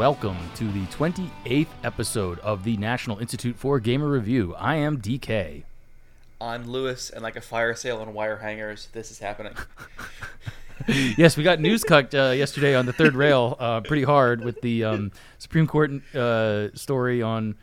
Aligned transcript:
welcome 0.00 0.38
to 0.54 0.64
the 0.72 0.86
28th 0.86 1.66
episode 1.84 2.38
of 2.38 2.64
the 2.64 2.74
National 2.78 3.18
Institute 3.18 3.54
for 3.54 3.78
Gamer 3.78 4.08
Review. 4.08 4.54
I 4.54 4.76
am 4.76 4.98
DK. 4.98 5.64
on 6.40 6.70
Louis 6.70 7.10
and 7.10 7.22
like 7.22 7.36
a 7.36 7.42
fire 7.42 7.74
sale 7.74 7.98
on 7.98 8.14
wire 8.14 8.38
hangers. 8.38 8.88
This 8.94 9.10
is 9.10 9.18
happening. 9.18 9.52
yes, 10.88 11.36
we 11.36 11.42
got 11.42 11.60
news 11.60 11.84
cut 11.84 12.14
uh, 12.14 12.30
yesterday 12.30 12.74
on 12.74 12.86
the 12.86 12.94
third 12.94 13.14
rail 13.14 13.58
uh, 13.60 13.82
pretty 13.82 14.04
hard 14.04 14.42
with 14.42 14.58
the 14.62 14.84
um, 14.84 15.12
Supreme 15.36 15.66
Court 15.66 15.90
uh, 16.14 16.74
story 16.74 17.20
on 17.20 17.56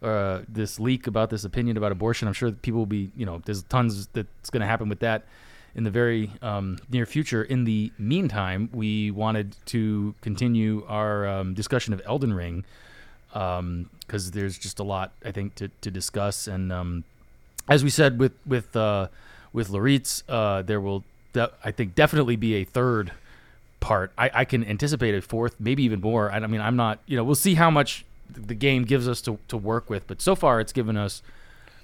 uh, 0.00 0.42
this 0.48 0.78
leak 0.78 1.08
about 1.08 1.28
this 1.30 1.42
opinion 1.42 1.76
about 1.76 1.90
abortion. 1.90 2.28
I'm 2.28 2.34
sure 2.34 2.52
that 2.52 2.62
people 2.62 2.78
will 2.78 2.86
be, 2.86 3.10
you 3.16 3.26
know, 3.26 3.42
there's 3.44 3.64
tons 3.64 4.06
that's 4.12 4.48
going 4.50 4.60
to 4.60 4.66
happen 4.66 4.88
with 4.88 5.00
that 5.00 5.24
in 5.74 5.84
the 5.84 5.90
very 5.90 6.32
um, 6.42 6.78
near 6.90 7.06
future. 7.06 7.42
In 7.42 7.64
the 7.64 7.92
meantime, 7.98 8.70
we 8.72 9.10
wanted 9.10 9.56
to 9.66 10.14
continue 10.20 10.84
our 10.88 11.26
um, 11.26 11.54
discussion 11.54 11.92
of 11.92 12.02
Elden 12.04 12.32
Ring 12.32 12.64
because 13.28 14.32
there's 14.32 14.58
just 14.58 14.80
a 14.80 14.82
lot 14.82 15.12
I 15.24 15.30
think 15.30 15.54
to, 15.56 15.68
to 15.82 15.90
discuss 15.90 16.48
and 16.48 16.72
um, 16.72 17.04
as 17.68 17.84
we 17.84 17.90
said 17.90 18.18
with 18.18 18.32
with 18.44 18.74
uh, 18.76 19.08
with 19.52 19.70
Loritz, 19.70 20.22
uh, 20.28 20.62
there 20.62 20.80
will 20.80 21.04
de- 21.32 21.50
I 21.64 21.70
think 21.70 21.94
definitely 21.94 22.36
be 22.36 22.54
a 22.56 22.64
third 22.64 23.12
part. 23.78 24.12
I, 24.18 24.30
I 24.34 24.44
can 24.44 24.64
anticipate 24.64 25.14
a 25.14 25.22
fourth, 25.22 25.56
maybe 25.58 25.82
even 25.84 26.00
more. 26.00 26.30
I, 26.30 26.36
I 26.36 26.46
mean, 26.46 26.60
I'm 26.60 26.76
not. 26.76 26.98
You 27.06 27.16
know, 27.16 27.24
we'll 27.24 27.34
see 27.34 27.54
how 27.54 27.70
much 27.70 28.04
the 28.28 28.54
game 28.54 28.84
gives 28.84 29.08
us 29.08 29.20
to, 29.22 29.38
to 29.48 29.56
work 29.56 29.90
with, 29.90 30.06
but 30.06 30.20
so 30.20 30.34
far 30.34 30.60
it's 30.60 30.72
given 30.72 30.96
us 30.96 31.22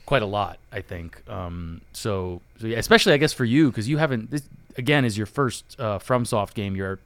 quite 0.06 0.22
a 0.22 0.26
lot. 0.26 0.58
I 0.72 0.80
think. 0.80 1.22
Um, 1.28 1.82
so 1.92 2.40
so 2.58 2.66
yeah, 2.66 2.78
especially 2.78 3.12
I 3.12 3.18
guess 3.18 3.32
for 3.32 3.44
you 3.44 3.70
because 3.70 3.88
you 3.88 3.98
haven't. 3.98 4.30
This 4.30 4.48
again 4.78 5.04
is 5.04 5.16
your 5.16 5.26
first 5.26 5.76
uh, 5.78 5.98
FromSoft 5.98 6.54
game. 6.54 6.74
You're 6.76 6.98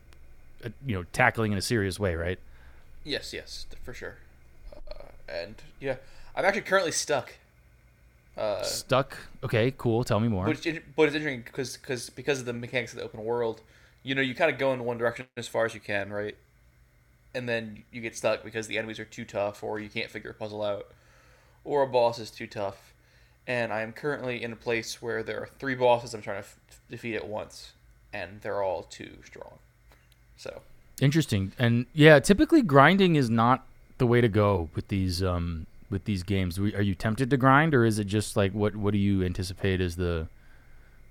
uh, 0.65 0.69
you 0.87 0.95
know 0.95 1.05
tackling 1.13 1.53
in 1.53 1.59
a 1.59 1.63
serious 1.63 1.99
way, 1.99 2.15
right? 2.15 2.39
yes, 3.05 3.33
yes, 3.33 3.67
for 3.83 3.95
sure. 3.95 4.17
Uh, 4.75 5.05
and 5.29 5.57
yeah, 5.81 5.97
I'm 6.37 6.45
actually 6.45 6.63
currently 6.63 6.93
stuck. 6.93 7.35
Uh, 8.37 8.63
Stuck. 8.63 9.19
Okay, 9.43 9.75
cool. 9.77 10.05
Tell 10.05 10.21
me 10.21 10.29
more. 10.29 10.47
but, 10.47 10.65
it's, 10.65 10.79
but 10.97 11.03
it's 11.05 11.15
interesting 11.15 11.43
because 11.43 11.77
cause, 11.77 12.11
because 12.11 12.41
of 12.41 12.47
the 12.47 12.53
mechanics 12.53 12.93
of 12.93 12.99
the 12.99 13.05
open 13.05 13.23
world, 13.25 13.61
you 14.03 14.15
know, 14.15 14.23
you 14.23 14.35
kind 14.35 14.51
of 14.51 14.59
go 14.59 14.73
in 14.73 14.85
one 14.85 14.97
direction 14.97 15.27
as 15.37 15.47
far 15.47 15.67
as 15.67 15.75
you 15.75 15.81
can, 15.81 16.11
right? 16.13 16.37
And 17.35 17.49
then 17.49 17.85
you 17.93 18.01
get 18.01 18.17
stuck 18.17 18.43
because 18.43 18.67
the 18.67 18.79
enemies 18.79 18.99
are 18.99 19.05
too 19.05 19.25
tough, 19.25 19.63
or 19.63 19.79
you 19.79 19.89
can't 19.89 20.11
figure 20.11 20.31
a 20.31 20.35
puzzle 20.35 20.63
out, 20.63 20.87
or 21.65 21.83
a 21.83 21.87
boss 21.87 22.19
is 22.19 22.31
too 22.31 22.47
tough. 22.47 22.90
And 23.51 23.73
I 23.73 23.81
am 23.81 23.93
currently 23.93 24.45
in 24.45 24.53
a 24.53 24.57
place 24.57 25.03
where 25.03 25.25
there 25.25 25.41
are 25.43 25.49
three 25.59 25.75
bosses 25.75 26.15
I'm 26.15 26.23
trying 26.23 26.37
to 26.37 26.47
f- 26.47 26.81
defeat 26.89 27.17
at 27.17 27.27
once, 27.27 27.73
and 28.13 28.41
they're 28.43 28.63
all 28.63 28.85
too 28.85 29.11
strong. 29.25 29.55
So 30.37 30.63
Interesting. 31.01 31.51
And 31.59 31.87
yeah, 31.93 32.21
typically 32.21 32.63
grinding 32.63 33.17
is 33.17 33.29
not 33.29 33.67
the 33.99 34.07
way 34.07 34.21
to 34.21 34.29
go 34.29 34.69
with 34.77 34.87
these 34.87 35.21
um 35.21 35.67
with 35.91 36.05
these 36.05 36.23
games. 36.23 36.61
Are 36.61 36.81
you 36.91 36.95
tempted 36.95 37.29
to 37.31 37.37
grind 37.37 37.75
or 37.75 37.85
is 37.85 37.99
it 37.99 38.07
just 38.07 38.37
like 38.37 38.53
what 38.53 38.77
what 38.77 38.93
do 38.93 38.99
you 38.99 39.25
anticipate 39.25 39.81
as 39.81 39.97
the 39.97 40.29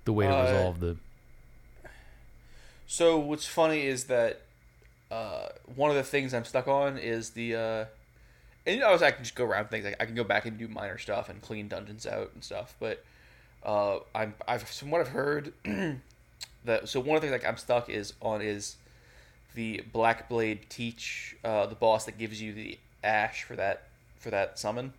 the 0.06 0.12
way 0.14 0.26
to 0.26 0.32
Uh, 0.32 0.42
resolve 0.42 0.80
the 0.80 0.96
So 2.86 3.18
what's 3.18 3.46
funny 3.46 3.82
is 3.82 4.04
that 4.04 4.40
uh, 5.10 5.48
one 5.76 5.90
of 5.90 5.96
the 5.96 6.02
things 6.02 6.32
I'm 6.32 6.46
stuck 6.46 6.68
on 6.68 6.96
is 6.96 7.30
the, 7.30 7.54
uh, 7.54 7.84
and 8.66 8.76
you 8.76 8.80
know, 8.80 8.88
I 8.88 8.92
was 8.92 9.02
I 9.02 9.10
can 9.10 9.24
just 9.24 9.34
go 9.34 9.44
around 9.44 9.68
things. 9.70 9.84
Like 9.84 9.96
I 10.00 10.06
can 10.06 10.14
go 10.14 10.24
back 10.24 10.46
and 10.46 10.58
do 10.58 10.68
minor 10.68 10.98
stuff 10.98 11.28
and 11.28 11.40
clean 11.40 11.68
dungeons 11.68 12.06
out 12.06 12.30
and 12.34 12.44
stuff. 12.44 12.74
But 12.78 13.04
uh, 13.64 13.98
I'm 14.14 14.34
I've 14.46 14.62
from 14.62 14.90
what 14.90 15.00
I've 15.00 15.08
heard 15.08 15.52
that 16.64 16.88
so 16.88 17.00
one 17.00 17.16
of 17.16 17.22
the 17.22 17.28
things 17.28 17.42
like 17.42 17.48
I'm 17.48 17.56
stuck 17.56 17.88
is 17.88 18.14
on 18.20 18.42
is 18.42 18.76
the 19.54 19.82
Black 19.92 20.28
Blade 20.28 20.68
Tiche 20.68 21.36
uh, 21.44 21.66
the 21.66 21.74
boss 21.74 22.04
that 22.04 22.18
gives 22.18 22.40
you 22.40 22.52
the 22.52 22.78
ash 23.02 23.42
for 23.44 23.56
that 23.56 23.84
for 24.18 24.30
that 24.30 24.58
summon. 24.58 24.92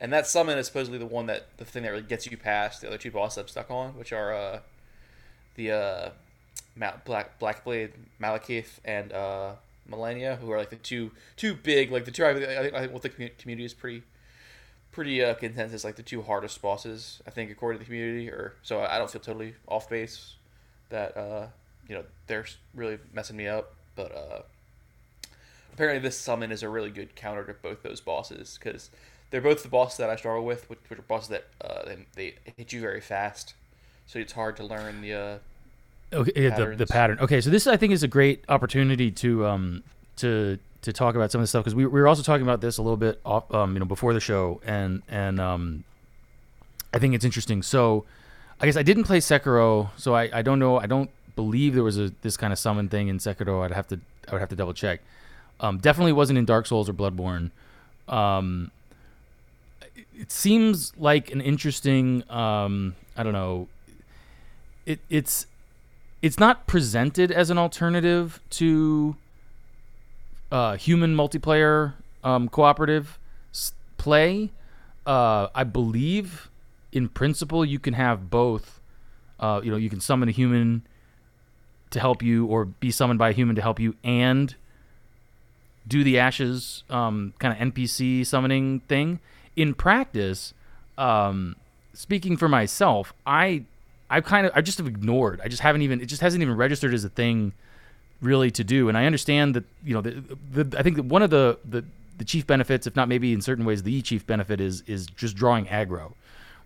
And 0.00 0.12
that 0.12 0.26
summon 0.26 0.58
is 0.58 0.66
supposedly 0.66 0.98
the 0.98 1.06
one 1.06 1.26
that 1.26 1.56
the 1.58 1.64
thing 1.64 1.84
that 1.84 1.90
really 1.90 2.02
gets 2.02 2.26
you 2.26 2.36
past 2.36 2.80
the 2.80 2.88
other 2.88 2.98
two 2.98 3.12
bosses 3.12 3.38
I'm 3.38 3.48
stuck 3.48 3.70
on, 3.70 3.96
which 3.96 4.12
are 4.12 4.34
uh, 4.34 4.60
the 5.54 5.70
uh, 5.70 6.10
Black 7.04 7.38
Blackblade, 7.38 7.92
Maliketh, 8.20 8.80
and 8.84 9.12
uh, 9.12 9.52
Malenia, 9.90 10.38
who 10.38 10.50
are 10.50 10.58
like 10.58 10.70
the 10.70 10.76
two 10.76 11.10
two 11.36 11.54
big 11.54 11.90
like 11.90 12.04
the 12.04 12.10
two. 12.10 12.24
I 12.24 12.34
think 12.34 12.74
I 12.74 12.80
think 12.80 12.92
what 12.92 13.02
the 13.02 13.08
community 13.08 13.64
is 13.64 13.74
pretty 13.74 14.02
pretty 14.92 15.24
uh, 15.24 15.34
consensus 15.34 15.84
like 15.84 15.96
the 15.96 16.02
two 16.02 16.22
hardest 16.22 16.60
bosses. 16.62 17.20
I 17.26 17.30
think 17.30 17.50
according 17.50 17.78
to 17.78 17.84
the 17.84 17.86
community, 17.86 18.28
or 18.28 18.54
so 18.62 18.80
I 18.80 18.98
don't 18.98 19.10
feel 19.10 19.20
totally 19.20 19.54
off 19.66 19.88
base 19.88 20.36
that 20.90 21.16
uh, 21.16 21.46
you 21.88 21.96
know 21.96 22.04
they're 22.26 22.46
really 22.74 22.98
messing 23.12 23.36
me 23.36 23.48
up, 23.48 23.74
but 23.96 24.14
uh, 24.14 24.42
apparently 25.72 26.00
this 26.00 26.18
summon 26.18 26.52
is 26.52 26.62
a 26.62 26.68
really 26.68 26.90
good 26.90 27.16
counter 27.16 27.44
to 27.44 27.54
both 27.54 27.82
those 27.82 28.00
bosses 28.00 28.58
because 28.62 28.90
they're 29.30 29.40
both 29.40 29.62
the 29.62 29.68
bosses 29.68 29.96
that 29.96 30.10
I 30.10 30.16
struggle 30.16 30.44
with, 30.44 30.68
which, 30.68 30.78
which 30.88 30.98
are 30.98 31.02
bosses 31.02 31.28
that 31.30 31.46
uh, 31.60 31.84
they, 31.86 32.06
they 32.14 32.34
hit 32.56 32.72
you 32.72 32.80
very 32.80 33.00
fast, 33.00 33.54
so 34.06 34.18
it's 34.18 34.34
hard 34.34 34.56
to 34.58 34.64
learn 34.64 35.00
the. 35.00 35.40
Okay, 36.12 36.48
the, 36.50 36.76
the 36.76 36.86
pattern. 36.86 37.18
Okay, 37.20 37.40
so 37.40 37.50
this 37.50 37.66
I 37.66 37.76
think 37.76 37.92
is 37.92 38.02
a 38.02 38.08
great 38.08 38.44
opportunity 38.48 39.10
to 39.12 39.46
um 39.46 39.82
to 40.16 40.58
to 40.82 40.92
talk 40.92 41.14
about 41.14 41.30
some 41.30 41.40
of 41.40 41.44
the 41.44 41.46
stuff 41.46 41.62
because 41.64 41.74
we, 41.74 41.86
we 41.86 42.00
were 42.00 42.08
also 42.08 42.22
talking 42.22 42.42
about 42.42 42.60
this 42.60 42.78
a 42.78 42.82
little 42.82 42.96
bit 42.96 43.20
off 43.24 43.52
um 43.54 43.72
you 43.74 43.78
know 43.78 43.84
before 43.86 44.12
the 44.12 44.20
show 44.20 44.60
and 44.66 45.02
and 45.08 45.40
um 45.40 45.84
I 46.92 46.98
think 46.98 47.14
it's 47.14 47.24
interesting. 47.24 47.62
So 47.62 48.04
I 48.60 48.66
guess 48.66 48.76
I 48.76 48.82
didn't 48.82 49.04
play 49.04 49.18
Sekiro, 49.18 49.88
so 49.96 50.14
I, 50.14 50.28
I 50.32 50.42
don't 50.42 50.58
know. 50.58 50.78
I 50.78 50.86
don't 50.86 51.08
believe 51.36 51.74
there 51.74 51.82
was 51.82 51.98
a 51.98 52.12
this 52.22 52.36
kind 52.36 52.52
of 52.52 52.58
summon 52.58 52.88
thing 52.88 53.08
in 53.08 53.18
Sekiro. 53.18 53.64
I'd 53.64 53.72
have 53.72 53.88
to 53.88 53.98
I 54.28 54.32
would 54.32 54.40
have 54.40 54.50
to 54.50 54.56
double 54.56 54.74
check. 54.74 55.00
Um, 55.60 55.78
definitely 55.78 56.12
wasn't 56.12 56.38
in 56.38 56.44
Dark 56.44 56.66
Souls 56.66 56.88
or 56.88 56.92
Bloodborne. 56.92 57.50
Um, 58.08 58.70
it- 59.96 60.06
it 60.14 60.30
seems 60.32 60.92
like 60.98 61.30
an 61.32 61.40
interesting. 61.40 62.22
Um, 62.30 62.94
I 63.16 63.22
don't 63.22 63.32
know. 63.32 63.68
It 64.84 65.00
it's 65.08 65.46
it's 66.22 66.38
not 66.38 66.68
presented 66.68 67.32
as 67.32 67.50
an 67.50 67.58
alternative 67.58 68.40
to 68.50 69.16
uh, 70.52 70.76
human 70.76 71.16
multiplayer 71.16 71.94
um, 72.22 72.48
cooperative 72.48 73.18
play. 73.98 74.50
Uh, 75.04 75.48
I 75.54 75.64
believe, 75.64 76.48
in 76.92 77.08
principle, 77.08 77.64
you 77.64 77.80
can 77.80 77.94
have 77.94 78.30
both. 78.30 78.80
Uh, 79.40 79.60
you 79.64 79.72
know, 79.72 79.76
you 79.76 79.90
can 79.90 80.00
summon 80.00 80.28
a 80.28 80.32
human 80.32 80.86
to 81.90 81.98
help 81.98 82.22
you, 82.22 82.46
or 82.46 82.64
be 82.64 82.92
summoned 82.92 83.18
by 83.18 83.30
a 83.30 83.32
human 83.32 83.56
to 83.56 83.62
help 83.62 83.80
you, 83.80 83.96
and 84.04 84.54
do 85.86 86.04
the 86.04 86.18
ashes 86.18 86.84
um, 86.88 87.34
kind 87.40 87.52
of 87.52 87.74
NPC 87.74 88.24
summoning 88.24 88.80
thing. 88.80 89.18
In 89.56 89.74
practice, 89.74 90.54
um, 90.96 91.56
speaking 91.92 92.36
for 92.36 92.48
myself, 92.48 93.12
I 93.26 93.64
I 94.12 94.20
kind 94.20 94.46
of 94.46 94.52
I 94.54 94.60
just 94.60 94.78
have 94.78 94.86
ignored. 94.86 95.40
I 95.42 95.48
just 95.48 95.62
haven't 95.62 95.82
even 95.82 96.00
it 96.00 96.06
just 96.06 96.20
hasn't 96.20 96.42
even 96.42 96.56
registered 96.56 96.92
as 96.92 97.02
a 97.04 97.08
thing 97.08 97.52
really 98.20 98.50
to 98.52 98.62
do. 98.62 98.88
And 98.88 98.96
I 98.98 99.06
understand 99.06 99.56
that 99.56 99.64
you 99.84 99.94
know 99.94 100.02
the, 100.02 100.22
the 100.52 100.78
I 100.78 100.82
think 100.82 100.96
that 100.96 101.06
one 101.06 101.22
of 101.22 101.30
the 101.30 101.58
the 101.68 101.82
the 102.18 102.24
chief 102.24 102.46
benefits, 102.46 102.86
if 102.86 102.94
not 102.94 103.08
maybe 103.08 103.32
in 103.32 103.40
certain 103.40 103.64
ways 103.64 103.82
the 103.82 104.02
chief 104.02 104.26
benefit 104.26 104.60
is 104.60 104.82
is 104.86 105.06
just 105.06 105.34
drawing 105.34 105.64
aggro, 105.66 106.12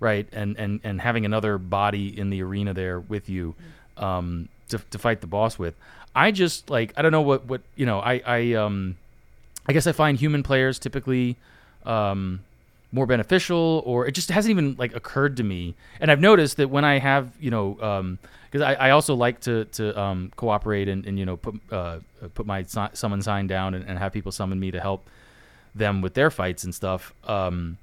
right? 0.00 0.28
And 0.32 0.56
and 0.58 0.81
and 0.82 1.00
having 1.00 1.25
another 1.25 1.56
body 1.56 2.19
in 2.19 2.31
the 2.31 2.43
arena 2.43 2.75
there 2.75 2.98
with 2.98 3.28
you 3.28 3.54
um, 3.96 4.48
to 4.69 4.78
to 4.90 4.98
fight 4.98 5.20
the 5.20 5.28
boss 5.28 5.56
with. 5.56 5.75
I 6.16 6.32
just 6.32 6.69
like 6.69 6.93
I 6.96 7.02
don't 7.02 7.12
know 7.12 7.22
what 7.22 7.46
what 7.46 7.60
you 7.76 7.87
know 7.87 8.00
I 8.00 8.20
I 8.26 8.52
um 8.54 8.96
I 9.69 9.72
guess 9.72 9.87
I 9.87 9.93
find 9.93 10.19
human 10.19 10.43
players 10.43 10.81
typically 10.81 11.37
um, 11.84 12.40
more 12.93 13.06
beneficial, 13.06 13.83
or 13.85 14.06
it 14.06 14.12
just 14.12 14.31
hasn't 14.31 14.50
even 14.50 14.77
like 14.79 14.94
occurred 14.94 15.37
to 15.38 15.43
me. 15.43 15.75
And 16.00 16.11
I've 16.11 16.21
noticed 16.21 16.56
that 16.59 16.71
when 16.71 16.85
I 16.85 16.99
have, 16.99 17.33
you 17.41 17.50
know, 17.50 17.75
because 18.50 18.62
I, 18.62 18.88
I 18.88 18.91
also 18.91 19.15
like 19.15 19.41
to 19.41 19.65
to 19.67 19.99
um, 20.00 20.33
cooperate 20.37 20.88
and, 20.88 21.05
and 21.06 21.19
you 21.19 21.27
know 21.27 21.37
put 21.37 21.61
uh, 21.71 21.99
put 22.35 22.47
my 22.47 22.65
summon 22.65 23.23
sign 23.23 23.47
down 23.47 23.75
and, 23.75 23.85
and 23.87 23.99
have 23.99 24.12
people 24.12 24.33
summon 24.33 24.59
me 24.59 24.71
to 24.71 24.81
help 24.81 25.09
them 25.75 26.00
with 26.00 26.15
their 26.15 26.31
fights 26.31 26.65
and 26.65 26.75
stuff. 26.75 27.12
Um, 27.27 27.79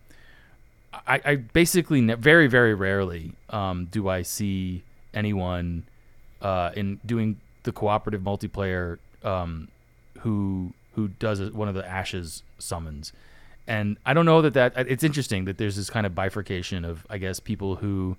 I, 1.07 1.21
I 1.25 1.35
basically 1.35 2.01
ne- 2.01 2.15
very 2.15 2.47
very 2.47 2.73
rarely 2.73 3.33
um, 3.49 3.85
do 3.85 4.09
I 4.09 4.21
see 4.21 4.83
anyone 5.13 5.83
uh, 6.41 6.71
in 6.75 6.99
doing 7.05 7.39
the 7.63 7.71
cooperative 7.71 8.21
multiplayer 8.21 8.97
um, 9.23 9.67
who 10.19 10.73
who 10.95 11.07
does 11.07 11.39
one 11.51 11.67
of 11.67 11.75
the 11.75 11.87
ashes 11.87 12.43
summons 12.57 13.11
and 13.67 13.97
i 14.05 14.13
don't 14.13 14.25
know 14.25 14.41
that 14.41 14.53
that 14.53 14.73
it's 14.77 15.03
interesting 15.03 15.45
that 15.45 15.57
there's 15.57 15.75
this 15.75 15.89
kind 15.89 16.05
of 16.05 16.13
bifurcation 16.13 16.83
of 16.83 17.05
i 17.09 17.17
guess 17.17 17.39
people 17.39 17.75
who 17.75 18.15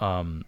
um, 0.00 0.44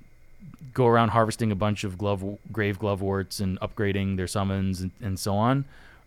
go 0.72 0.86
around 0.86 1.08
harvesting 1.10 1.50
a 1.52 1.54
bunch 1.54 1.84
of 1.84 1.98
glove 1.98 2.38
grave 2.52 2.78
gloveworts 2.78 3.40
and 3.40 3.58
upgrading 3.60 4.16
their 4.16 4.26
summons 4.26 4.80
and, 4.80 4.90
and 5.00 5.18
so 5.18 5.34
on. 5.34 5.64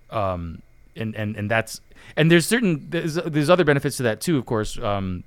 Um, 0.09 0.62
and, 0.95 1.15
and 1.15 1.35
and 1.35 1.50
that's 1.50 1.81
and 2.15 2.30
there's 2.30 2.45
certain 2.45 2.85
there's, 2.89 3.15
there's 3.15 3.50
other 3.50 3.63
benefits 3.63 3.97
to 3.97 4.03
that 4.03 4.21
too 4.21 4.38
of 4.38 4.45
course. 4.45 4.77
Um, 4.77 5.24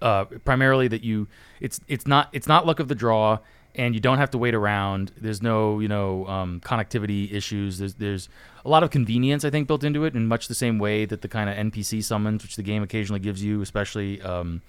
uh, 0.00 0.24
primarily 0.44 0.86
that 0.88 1.02
you 1.02 1.26
it's 1.60 1.80
it's 1.88 2.06
not 2.06 2.28
it's 2.32 2.46
not 2.46 2.64
luck 2.64 2.78
of 2.78 2.88
the 2.88 2.94
draw 2.94 3.38
and 3.78 3.94
you 3.94 4.00
don't 4.00 4.18
have 4.18 4.30
to 4.30 4.38
wait 4.38 4.54
around 4.54 5.12
there's 5.16 5.40
no 5.40 5.80
you 5.80 5.88
know 5.88 6.26
um, 6.26 6.60
connectivity 6.60 7.32
issues 7.32 7.78
there's 7.78 7.94
there's 7.94 8.28
a 8.64 8.68
lot 8.68 8.82
of 8.82 8.90
convenience 8.90 9.44
i 9.44 9.50
think 9.50 9.66
built 9.66 9.84
into 9.84 10.04
it 10.04 10.14
in 10.14 10.26
much 10.26 10.48
the 10.48 10.54
same 10.54 10.78
way 10.78 11.04
that 11.06 11.22
the 11.22 11.28
kind 11.28 11.48
of 11.48 11.56
npc 11.72 12.02
summons 12.04 12.42
which 12.42 12.56
the 12.56 12.62
game 12.62 12.82
occasionally 12.82 13.20
gives 13.20 13.42
you 13.42 13.62
especially 13.62 14.20
um, 14.22 14.60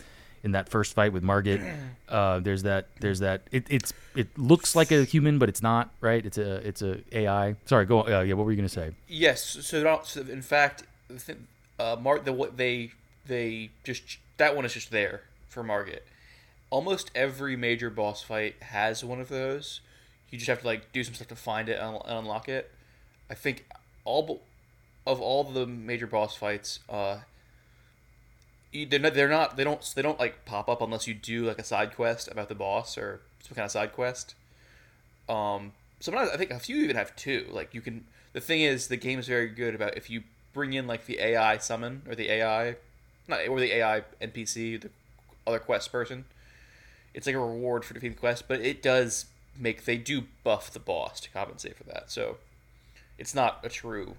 in 0.44 0.52
that 0.52 0.70
first 0.70 0.94
fight 0.94 1.12
with 1.12 1.24
margit 1.24 1.60
uh, 2.10 2.40
there's 2.40 2.64
that 2.64 2.88
there's 3.02 3.20
that 3.20 3.42
it, 3.52 3.66
it's 3.70 3.92
it 4.16 4.28
looks 4.38 4.76
like 4.76 4.92
a 4.92 5.04
human 5.04 5.38
but 5.40 5.50
it's 5.50 5.62
not 5.62 5.90
right 6.00 6.26
it's 6.26 6.38
a 6.38 6.56
it's 6.68 6.82
a 6.82 7.00
ai 7.12 7.56
sorry 7.66 7.86
go 7.86 8.04
uh, 8.08 8.22
yeah 8.22 8.34
what 8.36 8.46
were 8.46 8.52
you 8.52 8.58
gonna 8.58 8.70
say 8.70 8.92
Yes. 9.08 9.42
So, 9.62 9.84
not, 9.84 10.08
so 10.08 10.22
in 10.22 10.42
fact, 10.42 10.84
uh, 11.80 11.98
Mar- 12.00 12.20
the 12.20 12.32
what 12.32 12.58
they 12.58 12.92
they 13.26 13.72
just 13.84 14.18
that 14.38 14.56
one 14.56 14.66
is 14.66 14.74
just 14.74 14.92
there 14.92 15.24
for 15.50 15.64
Margit. 15.64 16.06
Almost 16.70 17.12
every 17.16 17.56
major 17.56 17.90
boss 17.90 18.22
fight 18.22 18.56
has 18.62 19.04
one 19.04 19.20
of 19.20 19.30
those. 19.30 19.82
You 20.30 20.38
just 20.38 20.50
have 20.50 20.62
to 20.62 20.68
like 20.68 20.92
do 20.92 21.04
some 21.04 21.14
stuff 21.14 21.28
to 21.30 21.36
find 21.36 21.70
it 21.70 21.80
and, 21.80 22.00
unlock 22.06 22.48
it. 22.48 22.72
I 23.30 23.34
think 23.34 23.66
all 24.06 24.42
of 25.08 25.20
all 25.20 25.44
the 25.44 25.66
major 25.66 26.06
boss 26.06 26.36
fights, 26.36 26.80
uh, 26.90 27.20
they're 28.72 29.00
not, 29.00 29.14
they're 29.16 29.28
not 29.28 29.58
they 29.58 29.64
don't 29.64 29.94
they 29.96 30.04
don't 30.04 30.20
like 30.20 30.46
pop 30.46 30.70
up 30.70 30.82
unless 30.82 31.08
you 31.08 31.16
do 31.16 31.46
like 31.46 31.58
a 31.58 31.64
side 31.64 31.96
quest 31.96 32.28
about 32.32 32.50
the 32.50 32.56
boss 32.56 32.98
or 32.98 33.22
some 33.42 33.56
kind 33.56 33.66
of 33.66 33.72
side 33.72 33.94
quest. 33.94 34.36
Um, 35.28 35.72
sometimes 36.00 36.30
I 36.32 36.38
think 36.38 36.52
a 36.52 36.60
few 36.60 36.78
even 36.78 36.96
have 36.96 37.16
two. 37.16 37.48
Like 37.52 37.74
you 37.74 37.82
can. 37.82 38.06
The 38.34 38.42
thing 38.42 38.62
is, 38.62 38.88
the 38.88 38.98
game 38.98 39.18
is 39.18 39.28
very 39.28 39.48
good 39.48 39.74
about 39.74 39.98
if 39.98 40.10
you 40.10 40.24
bring 40.54 40.74
in 40.74 40.86
like 40.86 41.06
the 41.06 41.20
AI 41.20 41.58
summon 41.58 42.04
or 42.08 42.16
the 42.16 42.30
AI, 42.30 42.76
not 43.28 43.48
or 43.48 43.60
the 43.60 43.72
AI 43.74 44.04
NPC, 44.22 44.82
the 44.82 44.90
other 45.48 45.60
quest 45.60 45.92
person. 45.92 46.26
It's 47.14 47.26
like 47.28 47.36
a 47.36 47.40
reward 47.40 47.84
for 47.86 47.94
defeating 47.94 48.14
the 48.16 48.20
quest, 48.20 48.48
but 48.48 48.60
it 48.62 48.82
does 48.82 49.26
make 49.58 49.86
they 49.86 49.98
do 49.98 50.24
buff 50.44 50.72
the 50.72 50.80
boss 50.80 51.20
to 51.22 51.30
compensate 51.32 51.76
for 51.78 51.84
that. 51.86 52.10
So 52.12 52.38
it's 53.18 53.34
not 53.36 53.60
a 53.64 53.70
true. 53.70 54.16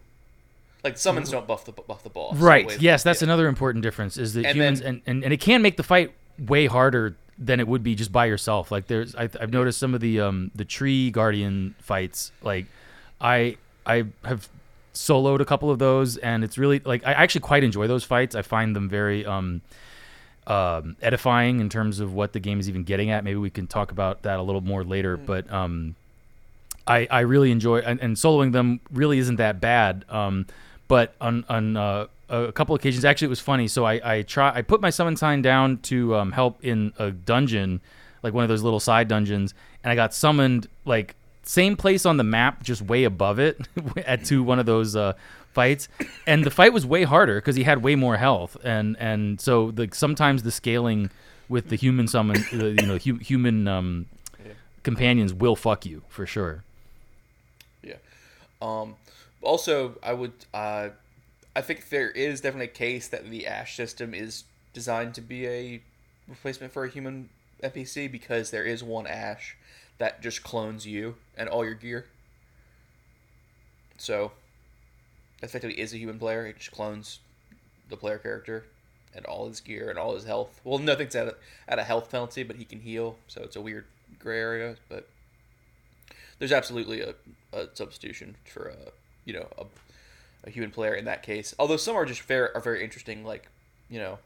Like 0.83 0.97
summons 0.99 1.31
don't 1.31 1.47
buff 1.47 1.65
the 1.67 1.73
buff 1.73 2.03
the 2.03 2.09
boss. 2.11 2.37
the 2.39 2.43
right 2.45 2.81
yes 2.81 3.03
that's 3.03 3.21
another 3.21 3.49
important 3.49 3.83
difference 3.83 4.17
is 4.17 4.33
that 4.35 4.47
And 4.47 4.57
humans 4.57 4.81
then- 4.81 4.89
and, 4.89 5.03
and, 5.07 5.25
and 5.25 5.33
it 5.33 5.41
can 5.41 5.61
make 5.61 5.77
the 5.77 5.83
fight 5.83 6.13
way 6.39 6.67
harder 6.67 7.17
than 7.39 7.61
it 7.61 7.69
would 7.69 7.83
be 7.83 7.95
just 7.95 8.11
by 8.13 8.25
yourself 8.27 8.71
like 8.71 8.87
there's 8.87 9.15
I, 9.15 9.25
i've 9.25 9.51
noticed 9.53 9.79
some 9.79 9.95
of 9.95 10.01
the 10.01 10.21
um 10.21 10.51
the 10.55 10.65
tree 10.65 11.11
guardian 11.11 11.75
fights 11.81 12.33
like 12.43 12.65
i 13.21 13.57
i 13.87 14.05
have 14.25 14.49
soloed 14.95 15.41
a 15.41 15.45
couple 15.45 15.71
of 15.71 15.79
those 15.79 16.17
and 16.19 16.43
it's 16.45 16.57
really 16.59 16.81
like 16.85 17.07
i 17.07 17.13
actually 17.13 17.43
quite 17.43 17.63
enjoy 17.63 17.87
those 17.87 18.05
fights 18.05 18.35
i 18.35 18.41
find 18.43 18.75
them 18.75 18.89
very 18.89 19.25
um 19.27 19.61
um, 20.47 20.97
edifying 21.03 21.61
in 21.61 21.69
terms 21.69 22.01
of 22.01 22.13
what 22.15 22.33
the 22.33 22.41
game 22.41 22.61
is 22.61 22.69
even 22.69 22.85
getting 22.85 23.11
at. 23.11 23.25
Maybe 23.25 23.39
we 23.39 23.51
can 23.51 23.67
talk 23.67 23.93
about 23.93 24.23
that 24.23 24.39
a 24.39 24.43
little 24.43 24.61
more 24.61 24.85
later. 24.85 25.17
But 25.17 25.51
um, 25.53 25.95
I, 26.87 27.07
I 27.11 27.21
really 27.21 27.51
enjoy 27.51 27.79
and, 27.79 28.01
and 28.01 28.17
soloing 28.17 28.53
them 28.53 28.81
really 28.93 29.19
isn't 29.19 29.37
that 29.37 29.61
bad. 29.61 30.05
Um, 30.09 30.47
but 30.89 31.15
on 31.21 31.45
on 31.49 31.77
uh, 31.77 32.07
a 32.29 32.53
couple 32.53 32.75
occasions, 32.75 33.05
actually, 33.05 33.27
it 33.27 33.31
was 33.31 33.41
funny. 33.41 33.69
So 33.69 33.85
I 33.85 34.01
I 34.17 34.23
try 34.23 34.53
I 34.55 34.63
put 34.63 34.81
my 34.81 34.91
summon 34.91 35.17
sign 35.17 35.43
down 35.43 35.79
to 35.83 36.17
um, 36.17 36.33
help 36.33 36.65
in 36.65 36.93
a 36.99 37.11
dungeon, 37.13 37.81
like 38.23 38.35
one 38.35 38.43
of 38.43 38.49
those 38.49 38.63
little 38.63 38.81
side 38.81 39.07
dungeons, 39.07 39.55
and 39.85 39.93
I 39.93 39.95
got 39.95 40.13
summoned 40.15 40.69
like 40.85 41.15
same 41.43 41.77
place 41.77 42.07
on 42.07 42.17
the 42.17 42.25
map, 42.25 42.63
just 42.63 42.83
way 42.83 43.05
above 43.05 43.39
it, 43.39 43.61
at 44.07 44.25
to 44.27 44.43
one 44.43 44.59
of 44.59 44.67
those 44.67 44.95
uh, 44.97 45.15
fights, 45.53 45.89
and 46.27 46.45
the 46.45 46.51
fight 46.51 46.73
was 46.73 46.87
way 46.87 47.05
harder 47.05 47.37
because 47.37 47.57
he 47.57 47.63
had 47.65 47.83
way 47.83 47.95
more 47.97 48.17
health, 48.17 48.57
and 48.65 48.97
and 48.99 49.41
so 49.41 49.73
like 49.77 49.95
sometimes 49.95 50.43
the 50.43 50.51
scaling 50.51 51.11
with 51.49 51.69
the 51.69 51.77
human 51.77 52.07
summon, 52.07 52.45
uh, 52.53 52.67
you 52.67 52.87
know, 52.87 52.97
hu- 52.97 53.19
human 53.19 53.67
um, 53.67 54.07
companions 54.83 55.35
will 55.35 55.57
fuck 55.57 55.85
you 55.85 56.03
for 56.09 56.25
sure. 56.25 56.63
Yeah. 57.83 57.97
Um, 58.63 58.97
also, 59.43 59.97
I 60.03 60.13
would. 60.13 60.33
Uh, 60.55 60.91
I 61.55 61.61
think 61.63 61.89
there 61.89 62.11
is 62.11 62.41
definitely 62.41 62.67
a 62.67 62.69
case 62.69 63.09
that 63.09 63.29
the 63.29 63.47
Ash 63.47 63.77
system 63.77 64.15
is 64.15 64.45
designed 64.73 65.15
to 65.15 65.21
be 65.21 65.47
a 65.47 65.83
replacement 66.29 66.73
for 66.73 66.85
a 66.85 66.89
human 66.89 67.29
NPC 67.63 68.11
because 68.11 68.51
there 68.51 68.65
is 68.65 68.85
one 68.85 69.07
Ash 69.07 69.57
that 70.01 70.23
just 70.23 70.43
clones 70.43 70.87
you 70.87 71.15
and 71.37 71.47
all 71.47 71.63
your 71.63 71.75
gear. 71.75 72.07
So, 73.99 74.33
effectively, 75.43 75.79
is 75.79 75.93
a 75.93 75.99
human 75.99 76.19
player. 76.19 76.47
It 76.47 76.57
just 76.57 76.73
clones 76.73 77.21
the 77.91 77.99
player 77.99 78.17
character 78.17 78.65
and 79.15 79.27
all 79.27 79.47
his 79.47 79.61
gear 79.61 79.91
and 79.91 79.99
all 79.99 80.15
his 80.15 80.25
health. 80.25 80.59
Well, 80.65 80.79
nothing's 80.79 81.15
at 81.15 81.29
a, 81.29 81.35
at 81.69 81.79
a 81.79 81.85
health 81.85 82.11
penalty, 82.11 82.43
but 82.43 82.57
he 82.57 82.65
can 82.65 82.81
heal. 82.81 83.17
So 83.29 83.43
it's 83.43 83.57
a 83.57 83.61
weird 83.61 83.85
gray 84.19 84.39
area, 84.39 84.77
but 84.89 85.07
there's 86.39 86.53
absolutely 86.53 87.03
a, 87.03 87.15
a 87.53 87.69
substitution 87.75 88.37
for 88.47 88.69
a 88.69 88.93
you 89.27 89.35
know 89.35 89.49
a, 89.59 89.67
a 90.45 90.51
human 90.51 90.71
player 90.71 90.95
in 90.95 91.05
that 91.05 91.23
case. 91.23 91.55
Although 91.59 91.77
some 91.77 91.95
are 91.95 92.07
just 92.07 92.23
fair 92.23 92.57
are 92.57 92.63
very 92.63 92.83
interesting, 92.83 93.23
like 93.23 93.49
you 93.91 93.99
know, 93.99 94.19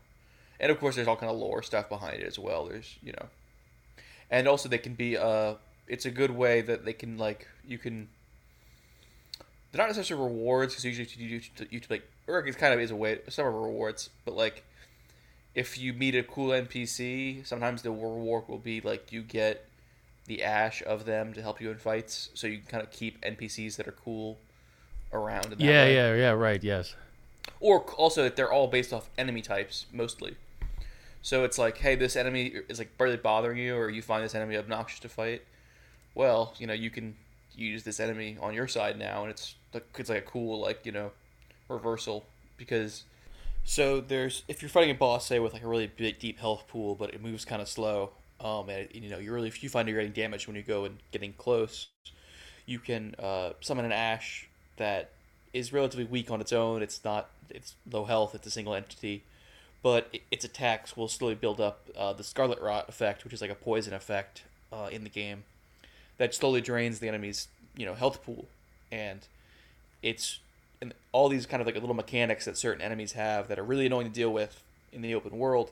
and 0.61 0.71
of 0.71 0.79
course 0.79 0.94
there's 0.94 1.09
all 1.09 1.17
kind 1.17 1.32
of 1.32 1.38
lore 1.38 1.65
stuff 1.65 1.88
behind 1.88 2.23
it 2.23 2.26
as 2.28 2.38
well. 2.38 2.66
There's 2.66 2.97
you 3.02 3.11
know, 3.11 3.26
and 4.35 4.49
also 4.49 4.69
they 4.69 4.79
can 4.79 4.95
be 4.95 5.17
uh, 5.17 5.55
it's 5.87 6.07
a 6.07 6.11
good 6.11 6.33
way 6.33 6.61
that 6.61 6.85
they 6.85 6.93
can 6.93 7.17
like 7.17 7.47
you 7.67 7.79
can. 7.79 8.09
They're 9.71 9.79
not 9.79 9.88
necessarily 9.88 10.26
rewards 10.26 10.75
because 10.75 10.85
usually 10.85 11.09
you 11.17 11.41
you, 11.59 11.67
you 11.71 11.81
like 11.88 12.03
or 12.26 12.45
it 12.45 12.59
kind 12.59 12.75
of 12.75 12.81
is 12.81 12.91
a 12.91 12.97
way 12.97 13.21
some 13.29 13.47
are 13.47 13.53
rewards, 13.53 14.11
but 14.25 14.35
like 14.35 14.64
if 15.55 15.79
you 15.79 15.93
meet 15.93 16.17
a 16.17 16.25
cool 16.25 16.49
NPC, 16.49 17.47
sometimes 17.47 17.83
the 17.83 17.93
reward 17.93 18.49
will 18.49 18.59
be 18.59 18.81
like 18.81 19.12
you 19.12 19.23
get 19.23 19.69
the 20.26 20.43
ash 20.43 20.83
of 20.85 21.05
them 21.05 21.33
to 21.35 21.41
help 21.41 21.61
you 21.61 21.71
in 21.71 21.79
fights, 21.79 22.31
so 22.35 22.49
you 22.49 22.59
can 22.59 22.67
kind 22.67 22.83
of 22.83 22.91
keep 22.91 23.21
NPCs 23.23 23.76
that 23.76 23.87
are 23.87 23.95
cool 24.05 24.38
around. 25.12 25.55
Yeah, 25.59 25.85
way. 25.85 25.95
yeah, 25.95 26.14
yeah. 26.14 26.31
Right. 26.31 26.62
Yes. 26.62 26.97
Or 27.61 27.83
also, 27.83 28.29
they're 28.29 28.53
all 28.53 28.67
based 28.67 28.93
off 28.93 29.09
enemy 29.17 29.43
types 29.43 29.87
mostly. 29.93 30.37
So 31.25 31.43
it's 31.43 31.57
like, 31.57 31.78
hey, 31.78 31.97
this 31.97 32.16
enemy 32.16 32.52
is 32.69 32.78
like 32.78 32.99
barely 32.99 33.16
bothering 33.16 33.57
you, 33.57 33.75
or 33.75 33.88
you 33.88 34.02
find 34.02 34.23
this 34.23 34.35
enemy 34.35 34.59
obnoxious 34.59 35.00
to 35.00 35.09
fight. 35.09 35.40
Well, 36.14 36.52
you 36.59 36.66
know, 36.66 36.75
you 36.75 36.90
can 36.90 37.16
use 37.57 37.83
this 37.83 37.99
enemy 37.99 38.37
on 38.43 38.52
your 38.52 38.69
side 38.69 38.99
now, 38.99 39.23
and 39.23 39.31
it's 39.31 39.54
like 39.73 39.87
it's 39.99 40.11
like 40.11 40.19
a 40.19 40.31
cool 40.31 40.61
like 40.61 40.85
you 40.85 40.93
know 40.93 41.12
reversal 41.69 42.26
because. 42.59 43.04
So 43.66 44.02
there's 44.02 44.43
if 44.49 44.61
you're 44.61 44.69
fighting 44.69 44.90
a 44.90 44.95
boss, 44.95 45.26
say 45.26 45.38
with 45.38 45.54
like 45.54 45.62
a 45.62 45.66
really 45.66 45.87
big 45.87 46.19
deep 46.19 46.38
health 46.38 46.64
pool, 46.69 46.95
but 46.95 47.14
it 47.14 47.23
moves 47.23 47.47
kind 47.47 47.62
of 47.62 47.69
slow, 47.69 48.11
um, 48.38 48.69
and 48.69 48.81
it, 48.81 48.95
you 48.95 49.09
know 49.09 49.16
you 49.16 49.33
really 49.33 49.49
if 49.49 49.62
you 49.62 49.71
find 49.71 49.88
you're 49.88 49.97
getting 49.97 50.12
damaged 50.12 50.47
when 50.47 50.57
you 50.57 50.62
go 50.62 50.85
and 50.85 50.99
getting 51.11 51.33
close, 51.33 51.87
you 52.66 52.78
can 52.78 53.14
uh, 53.19 53.52
summon 53.62 53.87
an 53.87 53.93
ash 53.93 54.47
that 54.76 55.09
is 55.54 55.73
relatively 55.73 56.04
weak 56.04 56.31
on 56.31 56.43
its 56.43 56.52
own. 56.52 56.83
It's 56.83 57.02
not 57.02 57.31
it's 57.49 57.76
low 57.90 58.04
health. 58.04 58.35
It's 58.35 58.47
a 58.47 58.50
single 58.50 58.75
entity, 58.75 59.23
but 59.85 60.17
its 60.31 60.47
attacks 60.47 60.97
will 60.97 61.09
slowly 61.09 61.35
build 61.35 61.61
up 61.61 61.91
uh, 61.95 62.14
the 62.14 62.25
Scarlet 62.25 62.59
Rot 62.59 62.88
effect, 62.88 63.23
which 63.23 63.35
is 63.35 63.43
like 63.43 63.50
a 63.50 63.55
poison 63.55 63.93
effect 63.93 64.45
uh, 64.73 64.88
in 64.91 65.05
the 65.05 65.11
game 65.11 65.45
that 66.17 66.35
slowly 66.35 66.62
drains 66.62 67.00
the 67.00 67.09
enemy's 67.09 67.49
you 67.76 67.85
know 67.85 67.93
health 67.93 68.25
pool, 68.25 68.47
and 68.91 69.21
it's 70.03 70.38
and 70.81 70.95
all 71.12 71.29
these 71.29 71.45
kind 71.45 71.61
of 71.61 71.67
like 71.67 71.75
little 71.75 71.93
mechanics 71.93 72.47
that 72.47 72.57
certain 72.57 72.81
enemies 72.81 73.12
have 73.12 73.47
that 73.49 73.59
are 73.59 73.62
really 73.62 73.85
annoying 73.85 74.07
to 74.07 74.12
deal 74.12 74.33
with 74.33 74.62
in 74.91 75.03
the 75.03 75.14
open 75.14 75.37
world. 75.37 75.71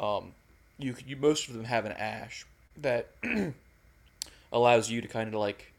Um, 0.00 0.32
you 0.78 0.96
you 1.06 1.16
most 1.16 1.48
of 1.48 1.54
them 1.54 1.64
have 1.64 1.84
an 1.84 1.92
ash 1.92 2.46
that 2.78 3.10
allows 4.52 4.90
you 4.90 5.02
to 5.02 5.08
kind 5.08 5.28
of 5.28 5.34
like 5.34 5.74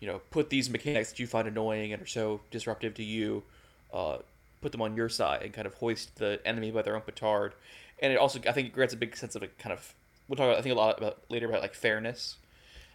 you 0.00 0.08
know 0.08 0.20
put 0.32 0.50
these 0.50 0.68
mechanics 0.68 1.10
that 1.10 1.20
you 1.20 1.28
find 1.28 1.46
annoying 1.46 1.92
and 1.92 2.02
are 2.02 2.06
so 2.06 2.40
disruptive 2.50 2.94
to 2.94 3.04
you 3.04 3.44
uh, 3.92 4.18
put 4.62 4.72
them 4.72 4.80
on 4.80 4.96
your 4.96 5.08
side 5.08 5.42
and 5.42 5.52
kind 5.52 5.66
of 5.66 5.74
hoist 5.74 6.16
the 6.16 6.40
enemy 6.44 6.70
by 6.70 6.82
their 6.82 6.94
own 6.94 7.02
petard 7.02 7.54
and 8.00 8.12
it 8.12 8.16
also 8.16 8.40
i 8.48 8.52
think 8.52 8.68
it 8.68 8.72
grants 8.72 8.94
a 8.94 8.96
big 8.96 9.16
sense 9.16 9.34
of 9.34 9.42
a 9.42 9.48
kind 9.48 9.72
of 9.72 9.94
we'll 10.28 10.36
talk 10.36 10.46
about 10.46 10.58
i 10.58 10.62
think 10.62 10.74
a 10.74 10.78
lot 10.78 10.96
about 10.98 11.18
later 11.28 11.48
about 11.48 11.60
like 11.60 11.74
fairness 11.74 12.36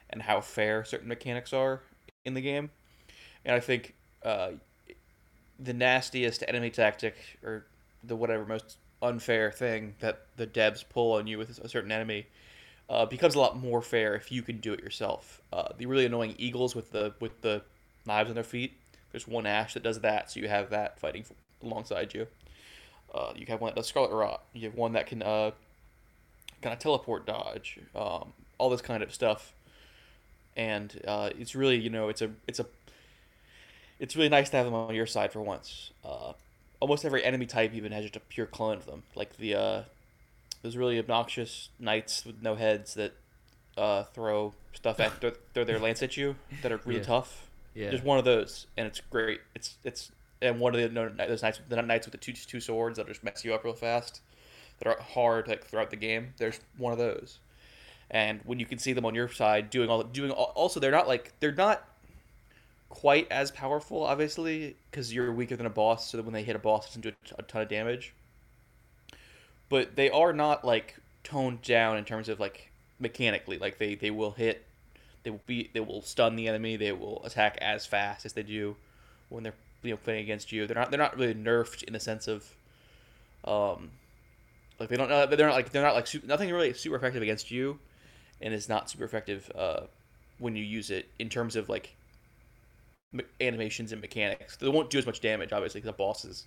and 0.10 0.24
how 0.24 0.42
fair 0.42 0.84
certain 0.84 1.08
mechanics 1.08 1.54
are 1.54 1.82
in 2.26 2.34
the 2.34 2.42
game 2.42 2.70
and 3.46 3.56
i 3.56 3.60
think 3.60 3.94
uh, 4.24 4.52
the 5.60 5.74
nastiest 5.74 6.44
enemy 6.48 6.70
tactic 6.70 7.16
or 7.44 7.66
the 8.04 8.16
whatever 8.16 8.46
most 8.46 8.78
unfair 9.02 9.52
thing 9.52 9.94
that 10.00 10.26
the 10.38 10.48
devs 10.48 10.84
pull 10.88 11.14
on 11.14 11.28
you 11.28 11.38
with 11.38 11.60
a 11.60 11.70
certain 11.70 11.92
enemy 11.92 12.26
uh, 12.90 13.06
becomes 13.06 13.36
a 13.36 13.40
lot 13.40 13.58
more 13.58 13.82
fair 13.82 14.16
if 14.16 14.32
you 14.32 14.42
can 14.42 14.58
do 14.60 14.74
it 14.74 14.80
yourself. 14.80 15.42
Uh, 15.52 15.70
the 15.78 15.86
really 15.86 16.06
annoying 16.06 16.36
eagles 16.38 16.76
with 16.76 16.92
the 16.92 17.14
with 17.20 17.42
the 17.42 17.62
knives 18.06 18.30
on 18.30 18.36
their 18.36 18.44
feet. 18.44 18.78
There's 19.12 19.28
one 19.28 19.46
Ash 19.46 19.74
that 19.74 19.84
does 19.84 20.02
that, 20.02 20.32
so 20.32 20.40
you 20.40 20.48
have 20.48 20.70
that 20.70 21.00
fighting 21.00 21.24
alongside 21.64 22.14
you. 22.14 22.28
Uh, 23.14 23.34
you 23.36 23.46
have 23.48 23.62
one 23.62 23.70
that 23.72 23.76
does 23.76 23.88
Scarlet 23.88 24.12
Rot. 24.14 24.44
You 24.54 24.68
have 24.68 24.76
one 24.78 24.94
that 24.94 25.08
can 25.08 25.24
uh, 25.24 25.52
kind 26.62 26.74
of 26.74 26.80
teleport 26.80 27.26
dodge, 27.26 27.80
um, 27.96 28.34
all 28.58 28.70
this 28.70 28.82
kind 28.82 29.02
of 29.02 29.14
stuff. 29.14 29.54
And 30.56 31.00
uh, 31.08 31.30
it's 31.38 31.56
really, 31.56 31.78
you 31.78 31.90
know, 31.90 32.10
it's 32.10 32.22
a 32.22 32.32
it's 32.48 32.60
a 32.60 32.66
it's 34.00 34.16
really 34.16 34.30
nice 34.30 34.50
to 34.50 34.58
have 34.58 34.66
them 34.66 34.74
on 34.76 34.94
your 34.94 35.06
side 35.06 35.32
for 35.32 35.42
once. 35.42 35.92
Uh, 36.04 36.34
almost 36.80 37.06
every 37.06 37.24
enemy 37.24 37.46
type 37.46 37.74
even 37.74 37.92
has 37.92 38.04
just 38.04 38.16
a 38.16 38.20
pure 38.20 38.46
clone 38.46 38.78
of 38.78 38.86
them, 38.86 39.04
like 39.16 39.38
the 39.38 39.56
uh, 39.56 39.84
those 40.64 40.76
really 40.76 41.00
obnoxious 41.00 41.70
knights 41.80 42.26
with 42.26 42.42
no 42.42 42.56
heads 42.56 42.96
that 42.96 43.14
uh, 43.78 44.04
throw 44.04 44.54
stuff 44.74 45.00
at 45.00 45.20
throw, 45.22 45.32
throw 45.54 45.64
their 45.64 45.80
lance 45.86 46.02
at 46.04 46.18
you 46.18 46.36
that 46.62 46.72
are 46.72 46.82
really 46.86 47.00
Yeah. 47.00 47.06
tough. 47.06 47.50
Yeah. 47.76 47.90
There's 47.92 48.02
one 48.02 48.18
of 48.18 48.26
those, 48.26 48.66
and 48.76 48.88
it's 48.88 49.00
great. 49.02 49.40
It's 49.54 49.78
it's 49.84 50.12
and 50.42 50.60
one 50.60 50.76
of 50.76 50.82
the 50.82 50.88
those 51.28 51.42
knights 51.42 51.60
the 51.68 51.82
knights 51.82 52.08
with 52.08 52.12
the 52.12 52.18
two 52.18 52.34
two 52.34 52.60
swords 52.60 52.98
that 52.98 53.08
just 53.08 53.24
mess 53.24 53.44
you 53.44 53.54
up 53.54 53.64
real 53.64 53.74
fast, 53.74 54.22
that 54.80 54.88
are 54.88 55.02
hard 55.02 55.48
like 55.48 55.66
throughout 55.66 55.90
the 55.90 55.96
game. 55.96 56.34
There's 56.38 56.60
one 56.78 56.94
of 56.94 57.00
those, 57.00 57.40
and 58.12 58.42
when 58.46 58.60
you 58.60 58.66
can 58.66 58.78
see 58.78 58.94
them 58.94 59.06
on 59.06 59.16
your 59.16 59.30
side 59.30 59.70
doing 59.70 59.90
all 59.90 60.04
doing 60.04 60.32
all, 60.32 60.52
also 60.56 60.80
they're 60.80 60.92
not 60.92 61.08
like 61.08 61.34
they're 61.40 61.52
not 61.52 61.84
quite 62.90 63.28
as 63.30 63.52
powerful 63.52 64.04
obviously 64.04 64.76
because 64.90 65.14
you're 65.14 65.32
weaker 65.32 65.58
than 65.58 65.66
a 65.66 65.70
boss 65.70 66.10
so 66.10 66.18
that 66.18 66.24
when 66.24 66.34
they 66.34 66.44
hit 66.44 66.56
a 66.56 66.60
boss 66.60 66.86
it 66.86 66.88
doesn't 66.88 67.02
do 67.02 67.12
a 67.38 67.44
ton 67.44 67.62
of 67.62 67.68
damage 67.68 68.14
but 69.68 69.96
they 69.96 70.10
are 70.10 70.32
not 70.32 70.64
like 70.64 70.96
toned 71.24 71.62
down 71.62 71.98
in 71.98 72.06
terms 72.06 72.30
of 72.30 72.40
like 72.40 72.72
mechanically 73.00 73.58
like 73.58 73.78
they 73.78 73.96
they 73.96 74.10
will 74.10 74.32
hit 74.32 74.66
they 75.24 75.30
will 75.30 75.42
be 75.46 75.70
they 75.74 75.82
will 75.82 76.02
stun 76.02 76.36
the 76.36 76.48
enemy 76.48 76.78
they 76.78 76.92
will 76.92 77.22
attack 77.26 77.58
as 77.62 77.86
fast 77.86 78.26
as 78.26 78.34
they 78.34 78.44
do 78.44 78.76
when 79.30 79.44
they're 79.44 79.54
you 79.84 79.92
know 79.92 79.98
playing 79.98 80.24
against 80.24 80.52
you. 80.52 80.68
They're 80.68 80.76
not 80.76 80.92
they're 80.92 81.00
not 81.00 81.18
really 81.18 81.34
nerfed 81.36 81.84
in 81.84 81.94
the 81.94 82.00
sense 82.00 82.28
of 82.28 82.56
um 83.46 83.92
like 84.80 84.90
they 84.90 84.98
don't 84.98 85.10
know 85.10 85.26
they're 85.26 85.48
not 85.48 85.56
like 85.56 85.72
they're 85.72 85.84
not 85.84 85.96
like 85.96 86.08
super, 86.08 86.28
nothing 86.28 86.52
really 86.52 86.74
super 86.74 86.96
effective 86.96 87.22
against 87.22 87.52
you 87.52 87.80
and 88.42 88.54
it's 88.54 88.70
not 88.70 88.90
super 88.90 89.06
effective 89.06 89.52
uh 89.56 89.82
when 90.40 90.56
you 90.56 90.64
use 90.64 90.92
it 90.92 91.10
in 91.18 91.30
terms 91.30 91.56
of 91.56 91.70
like 91.70 91.96
animations 93.42 93.92
and 93.92 94.02
mechanics. 94.02 94.58
They 94.58 94.70
won't 94.70 94.90
do 94.90 94.98
as 94.98 95.06
much 95.06 95.22
damage 95.22 95.52
obviously 95.54 95.82
because 95.82 95.94
a 95.96 95.98
boss 95.98 96.26
is 96.26 96.46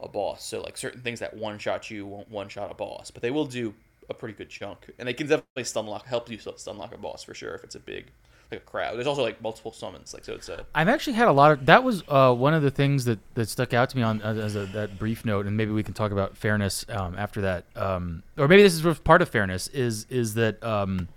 a 0.00 0.08
boss. 0.08 0.44
So 0.44 0.60
like 0.60 0.76
certain 0.76 1.00
things 1.00 1.20
that 1.20 1.36
one 1.36 1.58
shot 1.58 1.90
you 1.90 2.06
won't 2.06 2.30
one 2.30 2.48
shot 2.48 2.70
a 2.70 2.74
boss 2.74 3.10
but 3.10 3.22
they 3.22 3.30
will 3.30 3.46
do 3.46 3.74
a 4.10 4.14
pretty 4.14 4.34
good 4.34 4.48
chunk. 4.48 4.90
And 4.98 5.06
they 5.06 5.14
can 5.14 5.28
definitely 5.28 5.64
stun 5.64 5.86
lock 5.86 6.06
help 6.06 6.30
you 6.30 6.38
stun 6.38 6.78
lock 6.78 6.94
a 6.94 6.98
boss 6.98 7.22
for 7.22 7.34
sure 7.34 7.54
if 7.54 7.64
it's 7.64 7.74
a 7.74 7.80
big 7.80 8.06
like 8.52 8.60
a 8.60 8.64
crowd 8.64 8.94
there's 8.96 9.06
also 9.06 9.22
like 9.22 9.40
multiple 9.42 9.72
summons 9.72 10.14
like 10.14 10.24
so 10.24 10.34
it's 10.34 10.48
a 10.48 10.64
I've 10.74 10.88
actually 10.88 11.14
had 11.14 11.28
a 11.28 11.32
lot 11.32 11.52
of. 11.52 11.66
That 11.66 11.84
was 11.84 12.02
uh, 12.08 12.34
one 12.34 12.54
of 12.54 12.62
the 12.62 12.70
things 12.70 13.04
that, 13.06 13.18
that 13.34 13.48
stuck 13.48 13.72
out 13.74 13.90
to 13.90 13.96
me 13.96 14.02
on 14.02 14.22
uh, 14.22 14.34
as 14.34 14.56
a, 14.56 14.66
that 14.66 14.98
brief 14.98 15.24
note, 15.24 15.46
and 15.46 15.56
maybe 15.56 15.70
we 15.72 15.82
can 15.82 15.94
talk 15.94 16.12
about 16.12 16.36
fairness 16.36 16.84
um, 16.88 17.14
after 17.18 17.40
that, 17.42 17.64
um, 17.76 18.22
or 18.38 18.48
maybe 18.48 18.62
this 18.62 18.74
is 18.74 18.98
part 19.00 19.22
of 19.22 19.28
fairness. 19.28 19.68
Is 19.68 20.06
is 20.08 20.34
that 20.34 20.62
um, 20.62 21.08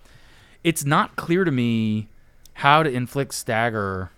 it's 0.64 0.84
not 0.86 1.16
clear 1.16 1.44
to 1.44 1.52
me 1.52 2.08
how 2.54 2.84
to 2.84 2.90
inflict 2.90 3.34
stagger 3.34 4.10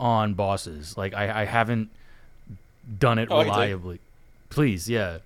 on 0.00 0.34
bosses. 0.34 0.96
Like 0.96 1.14
I, 1.14 1.42
I 1.42 1.44
haven't 1.44 1.90
done 2.98 3.18
it 3.18 3.28
Oh, 3.30 3.38
I 3.38 3.44
can 3.44 3.52
tell 3.52 3.68
you. 3.68 3.76
reliably. 3.76 4.00
Please, 4.50 4.88
yeah. 4.88 5.18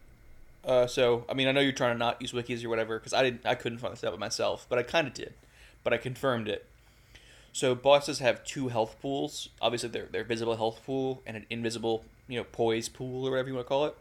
Uh, 0.65 0.87
so 0.87 1.25
I 1.29 1.35
mean, 1.35 1.49
I 1.49 1.53
know 1.53 1.61
you're 1.61 1.73
trying 1.73 1.95
to 1.95 1.99
not 1.99 2.21
use 2.21 2.33
wikis 2.33 2.65
or 2.65 2.69
whatever 2.69 2.99
because 2.99 3.12
I 3.12 3.23
didn't, 3.23 3.47
I 3.47 3.55
couldn't 3.55 3.79
find 3.79 3.93
this 3.93 4.05
out 4.05 4.19
myself, 4.19 4.67
but 4.69 4.79
I 4.79 4.83
kind 4.83 5.07
of 5.07 5.15
did, 5.15 5.35
but 5.85 5.93
I 5.93 5.97
confirmed 5.97 6.49
it. 6.49 6.67
So 7.57 7.75
bosses 7.75 8.19
have 8.19 8.45
two 8.45 8.69
health 8.69 8.97
pools. 9.01 9.49
Obviously, 9.63 9.89
their 9.89 10.05
their 10.05 10.25
visible 10.25 10.57
health 10.57 10.83
pool 10.85 11.23
and 11.25 11.39
an 11.39 11.47
invisible, 11.49 12.05
you 12.29 12.37
know, 12.37 12.45
poise 12.45 12.91
pool 12.91 13.27
or 13.27 13.31
whatever 13.31 13.49
you 13.49 13.55
want 13.55 13.67
to 13.67 13.69
call 13.71 13.87
it. 13.87 13.97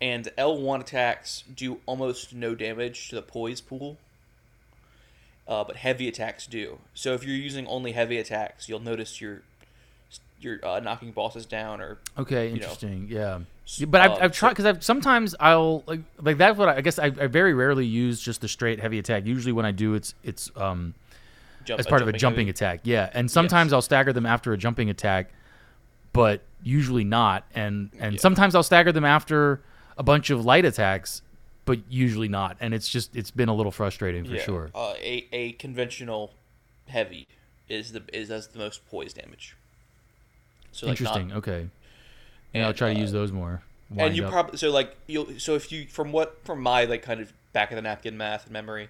And 0.00 0.28
L1 0.38 0.82
attacks 0.82 1.42
do 1.52 1.80
almost 1.86 2.32
no 2.32 2.54
damage 2.54 3.08
to 3.08 3.16
the 3.16 3.22
poise 3.22 3.60
pool, 3.60 3.96
uh, 5.48 5.64
but 5.64 5.74
heavy 5.74 6.06
attacks 6.06 6.46
do. 6.46 6.78
So 6.94 7.14
if 7.14 7.24
you're 7.24 7.34
using 7.34 7.66
only 7.66 7.90
heavy 7.90 8.18
attacks, 8.18 8.68
you'll 8.68 8.78
notice 8.78 9.20
you're 9.20 9.42
you're 10.38 10.64
uh, 10.64 10.78
knocking 10.78 11.10
bosses 11.10 11.46
down 11.46 11.80
or 11.80 11.98
Okay, 12.16 12.46
know. 12.46 12.54
interesting. 12.54 13.08
Yeah. 13.10 13.40
Yeah, 13.76 13.86
But 13.86 14.02
I've, 14.02 14.10
um, 14.12 14.18
I've 14.20 14.32
tried 14.32 14.50
because 14.50 14.66
I've 14.66 14.84
sometimes 14.84 15.34
I'll 15.40 15.82
like 15.88 16.02
like 16.20 16.38
that's 16.38 16.56
what 16.56 16.68
I, 16.68 16.76
I 16.76 16.80
guess 16.80 17.00
I, 17.00 17.06
I 17.06 17.26
very 17.26 17.54
rarely 17.54 17.86
use 17.86 18.20
just 18.20 18.40
the 18.40 18.46
straight 18.46 18.78
heavy 18.78 19.00
attack. 19.00 19.26
Usually 19.26 19.52
when 19.52 19.66
I 19.66 19.72
do, 19.72 19.94
it's 19.94 20.14
it's 20.22 20.48
um 20.54 20.94
jump 21.64 21.80
as 21.80 21.86
part 21.86 22.02
of 22.02 22.08
a 22.08 22.12
jumping 22.12 22.48
attack. 22.48 22.80
Yeah, 22.84 23.10
and 23.14 23.30
sometimes 23.30 23.72
I'll 23.72 23.82
stagger 23.82 24.12
them 24.12 24.26
after 24.26 24.52
a 24.52 24.58
jumping 24.58 24.90
attack, 24.90 25.30
but 26.12 26.42
usually 26.62 27.04
not. 27.04 27.44
And 27.54 27.90
and 27.98 28.14
Yeah. 28.14 28.20
sometimes 28.20 28.54
I'll 28.54 28.62
stagger 28.62 28.92
them 28.92 29.04
after 29.04 29.62
a 29.96 30.02
bunch 30.02 30.30
of 30.30 30.44
light 30.44 30.64
attacks, 30.64 31.22
but 31.64 31.78
usually 31.88 32.28
not. 32.28 32.56
And 32.60 32.74
it's 32.74 32.88
just 32.88 33.14
it's 33.16 33.30
been 33.30 33.48
a 33.48 33.54
little 33.54 33.72
frustrating 33.72 34.24
for 34.24 34.32
Yeah, 34.34 34.42
sure. 34.42 34.70
Uh, 34.74 34.94
a 34.98 35.26
a 35.32 35.52
conventional 35.52 36.32
heavy 36.88 37.26
is 37.68 37.92
the 37.92 38.02
is 38.12 38.28
does 38.28 38.48
the 38.48 38.58
most 38.58 38.86
poise 38.88 39.12
damage. 39.12 39.56
So 40.72 40.86
like 40.86 41.00
not- 41.00 41.16
Interesting. 41.16 41.36
okay. 41.38 41.68
Yeah, 42.52 42.62
I'll 42.62 42.68
and, 42.68 42.76
try 42.78 42.92
to 42.92 42.98
uh, 42.98 43.02
use 43.02 43.12
those 43.12 43.32
more. 43.32 43.62
and 43.96 44.16
you 44.16 44.26
probably 44.28 44.56
so 44.58 44.70
like 44.70 44.96
you'll 45.06 45.38
so 45.38 45.54
if 45.54 45.70
you 45.72 45.86
from 45.86 46.12
what 46.12 46.38
from 46.44 46.60
my 46.60 46.84
like 46.84 47.02
kind 47.02 47.20
of 47.20 47.32
back 47.52 47.70
of 47.70 47.76
the 47.76 47.82
napkin 47.82 48.16
math 48.16 48.44
and 48.44 48.52
memory, 48.52 48.88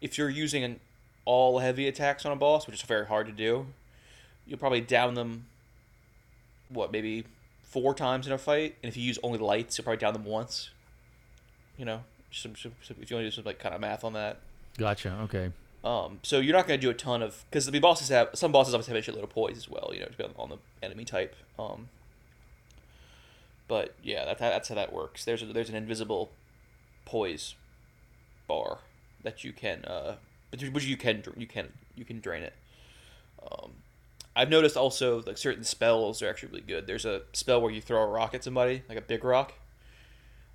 if 0.00 0.18
you're 0.18 0.28
using 0.30 0.62
an 0.64 0.80
all 1.24 1.58
heavy 1.58 1.88
attacks 1.88 2.24
on 2.26 2.32
a 2.32 2.36
boss, 2.36 2.66
which 2.66 2.76
is 2.76 2.82
very 2.82 3.06
hard 3.06 3.26
to 3.26 3.32
do, 3.32 3.66
you'll 4.46 4.58
probably 4.58 4.80
down 4.80 5.14
them. 5.14 5.46
What 6.68 6.90
maybe 6.90 7.24
four 7.62 7.94
times 7.94 8.26
in 8.26 8.32
a 8.32 8.38
fight, 8.38 8.76
and 8.82 8.88
if 8.88 8.96
you 8.96 9.02
use 9.02 9.18
only 9.22 9.38
lights, 9.38 9.76
you'll 9.76 9.84
probably 9.84 9.98
down 9.98 10.14
them 10.14 10.24
once. 10.24 10.70
You 11.76 11.84
know, 11.84 12.04
some, 12.30 12.56
some, 12.56 12.72
some 12.82 12.96
if 13.00 13.10
you 13.10 13.16
want 13.16 13.24
to 13.24 13.30
do 13.30 13.34
some 13.34 13.44
like 13.44 13.58
kind 13.58 13.74
of 13.74 13.80
math 13.80 14.04
on 14.04 14.14
that. 14.14 14.40
Gotcha. 14.78 15.18
Okay. 15.24 15.50
Um, 15.84 16.20
so 16.22 16.38
you're 16.38 16.54
not 16.54 16.66
going 16.66 16.78
to 16.78 16.86
do 16.86 16.90
a 16.90 16.94
ton 16.94 17.22
of 17.22 17.44
because 17.50 17.66
the 17.66 17.78
bosses 17.80 18.08
have 18.08 18.30
some 18.34 18.52
bosses 18.52 18.72
obviously 18.72 18.94
have 18.94 19.06
a 19.06 19.10
shitload 19.10 19.24
of 19.24 19.30
poise 19.30 19.56
as 19.56 19.68
well. 19.68 19.90
You 19.92 20.00
know, 20.00 20.06
depending 20.06 20.36
on 20.38 20.48
the 20.48 20.58
enemy 20.82 21.04
type. 21.04 21.34
Um, 21.58 21.88
but 23.68 23.94
yeah, 24.02 24.24
that, 24.24 24.38
that's 24.38 24.68
how 24.68 24.74
that 24.74 24.92
works. 24.92 25.24
There's 25.24 25.42
a, 25.42 25.46
there's 25.46 25.68
an 25.68 25.74
invisible 25.74 26.30
poise 27.04 27.54
bar 28.46 28.78
that 29.22 29.44
you 29.44 29.52
can 29.52 29.84
uh, 29.84 30.16
but 30.52 30.62
which 30.62 30.84
you 30.84 30.96
can 30.96 31.24
you 31.36 31.48
can 31.48 31.72
you 31.96 32.04
can 32.04 32.20
drain 32.20 32.44
it. 32.44 32.52
Um, 33.42 33.72
I've 34.36 34.48
noticed 34.48 34.76
also 34.76 35.22
like 35.26 35.36
certain 35.36 35.64
spells 35.64 36.22
are 36.22 36.28
actually 36.28 36.50
really 36.50 36.62
good. 36.62 36.86
There's 36.86 37.04
a 37.04 37.22
spell 37.32 37.60
where 37.60 37.72
you 37.72 37.80
throw 37.80 38.00
a 38.02 38.06
rock 38.06 38.34
at 38.34 38.44
somebody, 38.44 38.82
like 38.88 38.98
a 38.98 39.02
big 39.02 39.24
rock. 39.24 39.54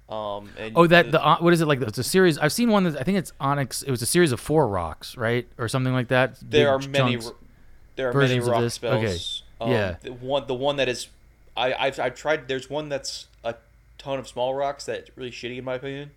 Um, 0.09 0.49
and 0.57 0.71
Oh, 0.77 0.87
that 0.87 1.11
the 1.11 1.21
uh, 1.23 1.37
what 1.39 1.51
is 1.51 1.59
it 1.59 1.65
like? 1.65 1.81
It's 1.81 1.97
a 1.97 2.03
series. 2.03 2.37
I've 2.37 2.53
seen 2.53 2.69
one 2.69 2.85
that 2.85 2.97
I 2.97 3.03
think 3.03 3.17
it's 3.17 3.33
Onyx. 3.41 3.81
It 3.81 3.91
was 3.91 4.01
a 4.01 4.05
series 4.05 4.31
of 4.31 4.39
four 4.39 4.67
rocks, 4.67 5.17
right, 5.17 5.45
or 5.57 5.67
something 5.67 5.91
like 5.93 6.07
that. 6.07 6.37
there 6.41 6.69
are 6.69 6.79
many 6.79 7.19
there 7.97 8.09
are 8.09 8.13
many 8.13 8.39
rock 8.39 8.71
spells. 8.71 9.43
Okay. 9.59 9.65
Um, 9.65 9.71
Yeah. 9.71 9.95
The 10.01 10.13
one 10.13 10.47
the 10.47 10.53
one 10.53 10.77
that 10.77 10.87
is 10.87 11.07
I 11.57 11.73
I've, 11.73 11.99
I've 11.99 12.15
tried 12.15 12.47
there's 12.47 12.69
one 12.69 12.87
that's 12.87 13.27
a 13.43 13.55
ton 13.97 14.17
of 14.19 14.27
small 14.27 14.53
rocks 14.55 14.85
that's 14.85 15.09
really 15.17 15.31
shitty 15.31 15.57
in 15.57 15.65
my 15.65 15.75
opinion. 15.75 16.11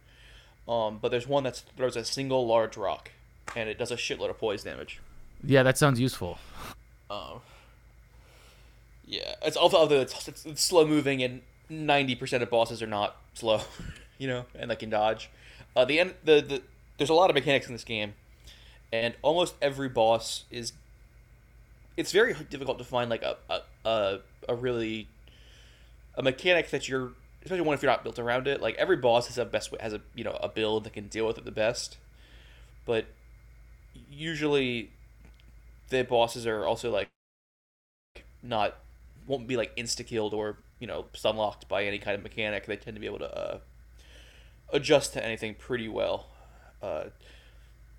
Um, 0.68 0.98
but 1.00 1.10
there's 1.10 1.26
one 1.26 1.42
that 1.44 1.62
throws 1.76 1.96
a 1.96 2.04
single 2.04 2.46
large 2.46 2.76
rock 2.76 3.10
and 3.56 3.68
it 3.68 3.78
does 3.78 3.90
a 3.90 3.96
shitload 3.96 4.30
of 4.30 4.38
poise 4.38 4.62
damage. 4.62 5.00
Yeah, 5.44 5.62
that 5.62 5.78
sounds 5.78 5.98
useful. 5.98 6.38
Um, 7.10 7.40
yeah, 9.06 9.34
it's 9.42 9.56
although 9.56 10.00
it's, 10.00 10.28
it's, 10.28 10.46
it's 10.46 10.62
slow 10.62 10.86
moving 10.86 11.22
and 11.22 11.42
ninety 11.68 12.14
percent 12.14 12.42
of 12.42 12.50
bosses 12.50 12.82
are 12.82 12.86
not 12.86 13.16
slow, 13.34 13.60
you 14.18 14.28
know, 14.28 14.44
and 14.58 14.70
they 14.70 14.76
can 14.76 14.90
dodge. 14.90 15.30
Uh, 15.74 15.84
the 15.84 15.98
end, 15.98 16.14
the, 16.24 16.40
the 16.40 16.62
there's 16.98 17.10
a 17.10 17.14
lot 17.14 17.30
of 17.30 17.34
mechanics 17.34 17.66
in 17.66 17.72
this 17.72 17.84
game, 17.84 18.14
and 18.92 19.14
almost 19.22 19.54
every 19.60 19.88
boss 19.88 20.44
is. 20.50 20.72
It's 21.96 22.12
very 22.12 22.34
difficult 22.48 22.78
to 22.78 22.84
find 22.84 23.10
like 23.10 23.22
a 23.22 23.36
a, 23.48 23.60
a, 23.84 24.18
a 24.48 24.54
really 24.54 25.08
a 26.16 26.22
mechanic 26.22 26.70
that 26.70 26.88
you're 26.88 27.12
especially 27.42 27.62
one 27.62 27.74
if 27.74 27.82
you're 27.82 27.90
not 27.90 28.02
built 28.02 28.18
around 28.18 28.46
it. 28.46 28.60
Like 28.60 28.76
every 28.76 28.96
boss 28.96 29.26
has 29.26 29.38
a 29.38 29.44
best 29.44 29.72
way 29.72 29.78
has 29.80 29.92
a 29.92 30.00
you 30.14 30.24
know 30.24 30.38
a 30.40 30.48
build 30.48 30.84
that 30.84 30.92
can 30.92 31.08
deal 31.08 31.26
with 31.26 31.38
it 31.38 31.44
the 31.44 31.50
best, 31.50 31.96
but 32.84 33.06
usually 34.10 34.90
the 35.88 36.02
bosses 36.04 36.46
are 36.46 36.64
also 36.64 36.90
like 36.90 37.08
not 38.42 38.76
won't 39.26 39.46
be 39.46 39.56
like 39.56 39.76
insta 39.76 40.06
killed 40.06 40.34
or 40.34 40.56
you 40.78 40.86
know 40.86 41.04
stun 41.12 41.36
locked 41.36 41.68
by 41.68 41.84
any 41.84 41.98
kind 41.98 42.16
of 42.16 42.22
mechanic. 42.22 42.66
They 42.66 42.76
tend 42.76 42.96
to 42.96 43.00
be 43.00 43.06
able 43.06 43.18
to 43.18 43.36
uh, 43.36 43.58
adjust 44.72 45.12
to 45.14 45.24
anything 45.24 45.54
pretty 45.54 45.88
well. 45.88 46.26
Uh, 46.82 47.04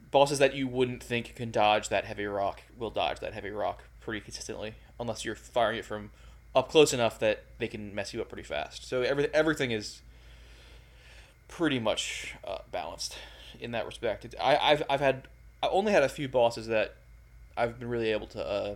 bosses 0.10 0.40
that 0.40 0.56
you 0.56 0.68
wouldn't 0.68 1.02
think 1.04 1.36
can 1.36 1.52
dodge 1.52 1.90
that 1.90 2.06
heavy 2.06 2.26
rock 2.26 2.64
will 2.78 2.90
dodge 2.90 3.20
that 3.20 3.34
heavy 3.34 3.50
rock 3.52 3.84
pretty 4.00 4.20
consistently, 4.20 4.76
unless 5.00 5.24
you're 5.24 5.36
firing 5.36 5.78
it 5.78 5.86
from 5.86 6.12
up 6.54 6.70
close 6.70 6.94
enough 6.94 7.20
that 7.20 7.44
they 7.60 7.68
can 7.68 7.96
mess 7.96 8.14
you 8.14 8.20
up 8.20 8.28
pretty 8.28 8.44
fast. 8.44 8.88
So 8.88 9.02
every, 9.02 9.34
everything 9.34 9.72
is 9.72 10.02
pretty 11.48 11.80
much 11.80 12.36
uh, 12.46 12.60
balanced 12.72 13.18
in 13.60 13.72
that 13.72 13.86
respect. 13.86 14.26
It, 14.26 14.36
I, 14.42 14.58
I've 14.58 14.84
I've 14.90 15.00
had 15.00 15.28
I 15.64 15.68
only 15.68 15.92
had 15.92 16.04
a 16.04 16.10
few 16.10 16.28
bosses 16.28 16.68
that 16.68 16.96
I've 17.56 17.80
been 17.80 17.90
really 17.90 18.12
able 18.12 18.28
to 18.28 18.46
uh, 18.46 18.76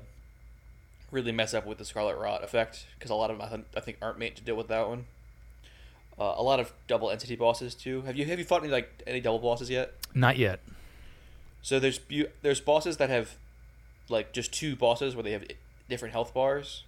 really 1.11 1.31
mess 1.31 1.53
up 1.53 1.65
with 1.65 1.77
the 1.77 1.85
Scarlet 1.85 2.17
Rot 2.17 2.43
effect 2.43 2.85
because 2.97 3.09
a 3.09 3.15
lot 3.15 3.31
of 3.31 3.37
them 3.37 3.47
I, 3.47 3.55
th- 3.55 3.67
I 3.75 3.79
think 3.79 3.97
aren't 4.01 4.19
made 4.19 4.35
to 4.35 4.43
deal 4.43 4.55
with 4.55 4.67
that 4.67 4.87
one. 4.87 5.05
Uh, 6.19 6.35
a 6.37 6.43
lot 6.43 6.59
of 6.59 6.71
double 6.87 7.09
entity 7.11 7.35
bosses 7.35 7.75
too. 7.75 8.01
Have 8.03 8.15
you 8.15 8.25
have 8.25 8.39
you 8.39 8.45
fought 8.45 8.63
any 8.63 8.71
like 8.71 9.03
any 9.05 9.19
double 9.19 9.39
bosses 9.39 9.69
yet? 9.69 9.93
Not 10.13 10.37
yet. 10.37 10.59
So 11.61 11.79
there's 11.79 11.97
bu- 11.99 12.27
there's 12.41 12.61
bosses 12.61 12.97
that 12.97 13.09
have 13.09 13.35
like 14.07 14.31
just 14.31 14.53
two 14.53 14.75
bosses 14.75 15.15
where 15.15 15.23
they 15.23 15.31
have 15.31 15.43
different 15.89 16.13
health 16.13 16.33
bars, 16.33 16.83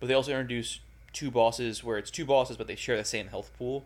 but 0.00 0.08
they 0.08 0.14
also 0.14 0.32
introduce 0.32 0.80
two 1.12 1.30
bosses 1.30 1.84
where 1.84 1.98
it's 1.98 2.10
two 2.10 2.24
bosses 2.24 2.56
but 2.56 2.66
they 2.66 2.74
share 2.74 2.96
the 2.96 3.04
same 3.04 3.28
health 3.28 3.50
pool. 3.58 3.84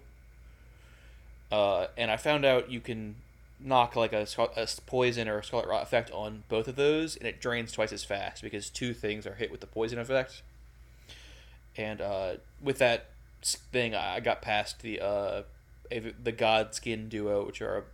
Uh, 1.51 1.89
and 1.97 2.11
I 2.11 2.17
found 2.17 2.45
out 2.45 2.71
you 2.71 2.81
can 2.81 3.17
knock 3.61 3.97
like 3.97 4.13
a, 4.13 4.27
a 4.57 4.69
poison 4.87 5.29
or 5.29 5.39
a 5.39 5.45
scarlet 5.45 5.69
rot 5.69 5.83
effect 5.83 6.11
on 6.13 6.45
both 6.49 6.69
of 6.69 6.77
those, 6.77 7.17
and 7.17 7.27
it 7.27 7.41
drains 7.41 7.73
twice 7.73 7.93
as 7.93 8.05
fast 8.05 8.43
because 8.43 8.71
two 8.71 8.95
things 8.95 9.27
are 9.27 9.35
hit 9.35 9.51
with 9.51 9.61
the 9.61 9.67
poison 9.67 9.99
effect. 9.99 10.43
And 11.77 12.01
uh, 12.01 12.35
with 12.61 12.79
that 12.79 13.11
thing, 13.43 13.95
I 13.95 14.21
got 14.21 14.43
past 14.43 14.83
the 14.83 15.01
uh, 15.01 15.43
the 15.91 16.33
God 16.33 16.75
Skin 16.75 17.09
duo, 17.09 17.47
which 17.47 17.63
are 17.63 17.85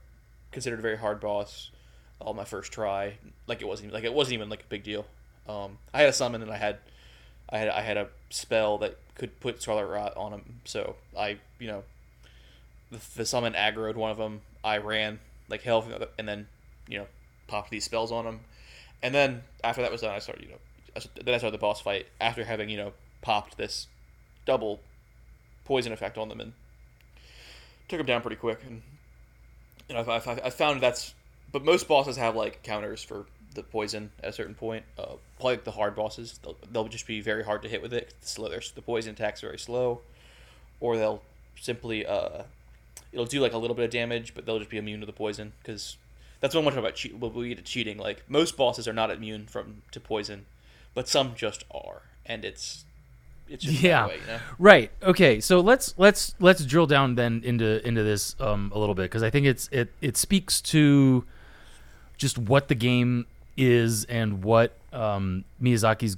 considered 0.50 0.78
a 0.78 0.82
very 0.82 0.98
hard 0.98 1.20
boss 1.20 1.70
on 2.20 2.36
my 2.36 2.44
first 2.44 2.72
try. 2.72 3.14
Like 3.46 3.60
it 3.60 3.68
wasn't 3.68 3.92
like 3.92 4.04
it 4.04 4.14
wasn't 4.14 4.34
even 4.34 4.48
like 4.48 4.62
a 4.62 4.68
big 4.68 4.82
deal. 4.82 5.06
Um, 5.48 5.78
I 5.92 6.00
had 6.00 6.08
a 6.08 6.12
summon 6.12 6.42
and 6.42 6.50
I 6.50 6.56
had 6.56 6.78
I 7.48 7.58
had 7.58 7.68
I 7.68 7.82
had 7.82 7.96
a 7.96 8.08
spell 8.30 8.78
that 8.78 8.96
could 9.16 9.38
put 9.40 9.62
Scarlet 9.62 9.86
Rot 9.86 10.16
on 10.16 10.32
him. 10.32 10.60
So 10.64 10.96
I 11.16 11.38
you 11.58 11.66
know 11.66 11.82
the, 12.90 13.00
the 13.16 13.26
summon 13.26 13.52
aggroed 13.52 13.96
one 13.96 14.10
of 14.10 14.16
them. 14.16 14.40
I 14.62 14.78
ran 14.78 15.20
like 15.48 15.62
hell 15.62 15.86
and 16.18 16.28
then 16.28 16.46
you 16.88 16.98
know 16.98 17.06
popped 17.46 17.70
these 17.70 17.84
spells 17.84 18.12
on 18.12 18.26
him. 18.26 18.40
And 19.02 19.14
then 19.14 19.42
after 19.62 19.82
that 19.82 19.92
was 19.92 20.00
done, 20.00 20.14
I 20.14 20.18
started 20.18 20.44
you 20.44 20.50
know 20.50 21.02
then 21.24 21.34
I 21.34 21.38
started 21.38 21.54
the 21.54 21.60
boss 21.60 21.80
fight 21.80 22.06
after 22.20 22.44
having 22.44 22.68
you 22.68 22.76
know 22.76 22.92
popped 23.22 23.56
this 23.56 23.88
double 24.46 24.80
poison 25.64 25.92
effect 25.92 26.18
on 26.18 26.28
them 26.28 26.40
and 26.40 26.52
took 27.88 27.98
them 27.98 28.06
down 28.06 28.20
pretty 28.20 28.36
quick 28.36 28.60
and 28.66 28.82
you 29.88 29.94
know, 29.94 30.00
I've, 30.00 30.08
I've, 30.08 30.40
I've 30.44 30.54
found 30.54 30.80
that's, 30.80 31.14
but 31.52 31.64
most 31.64 31.88
bosses 31.88 32.16
have 32.16 32.34
like 32.34 32.62
counters 32.62 33.02
for 33.02 33.26
the 33.54 33.62
poison 33.62 34.10
at 34.22 34.30
a 34.30 34.32
certain 34.32 34.54
point. 34.54 34.84
Uh, 34.98 35.14
probably 35.36 35.54
like 35.54 35.64
the 35.64 35.72
hard 35.72 35.94
bosses, 35.94 36.38
they'll, 36.42 36.56
they'll 36.72 36.88
just 36.88 37.06
be 37.06 37.20
very 37.20 37.44
hard 37.44 37.62
to 37.62 37.68
hit 37.68 37.82
with 37.82 37.92
it. 37.92 38.14
Slow, 38.20 38.48
the 38.48 38.82
poison 38.82 39.12
attack's 39.12 39.42
are 39.42 39.48
very 39.48 39.58
slow, 39.58 40.00
or 40.80 40.96
they'll 40.96 41.22
simply, 41.60 42.06
uh, 42.06 42.42
it'll 43.14 43.24
do 43.24 43.40
like 43.40 43.52
a 43.54 43.58
little 43.58 43.74
bit 43.76 43.84
of 43.86 43.90
damage, 43.90 44.34
but 44.34 44.44
they'll 44.44 44.58
just 44.58 44.70
be 44.70 44.76
immune 44.76 45.00
to 45.00 45.06
the 45.06 45.12
poison 45.12 45.52
because 45.62 45.96
that's 46.40 46.54
one 46.54 46.64
much 46.64 46.74
about 46.76 46.94
cheat. 46.94 47.14
What 47.16 47.32
we 47.34 47.48
get 47.48 47.58
to 47.58 47.64
cheating. 47.64 47.96
Like 47.96 48.28
most 48.28 48.56
bosses 48.56 48.86
are 48.86 48.92
not 48.92 49.10
immune 49.10 49.46
from 49.46 49.82
to 49.92 50.00
poison, 50.00 50.44
but 50.92 51.08
some 51.08 51.34
just 51.34 51.64
are, 51.70 52.02
and 52.26 52.44
it's 52.44 52.84
it's 53.48 53.64
just 53.64 53.80
that 53.82 53.88
Yeah. 53.88 54.06
way, 54.08 54.18
you 54.20 54.26
know? 54.26 54.38
Right. 54.58 54.90
Okay. 55.02 55.40
So 55.40 55.60
let's 55.60 55.94
let's 55.96 56.34
let's 56.40 56.64
drill 56.66 56.86
down 56.86 57.14
then 57.14 57.40
into 57.44 57.86
into 57.86 58.02
this 58.02 58.36
um, 58.40 58.70
a 58.74 58.78
little 58.78 58.94
bit 58.94 59.04
because 59.04 59.22
I 59.22 59.30
think 59.30 59.46
it's 59.46 59.68
it 59.72 59.90
it 60.00 60.16
speaks 60.16 60.60
to 60.62 61.24
just 62.18 62.36
what 62.38 62.68
the 62.68 62.74
game 62.74 63.26
is 63.56 64.04
and 64.04 64.42
what 64.42 64.72
um, 64.92 65.44
Miyazaki's 65.62 66.16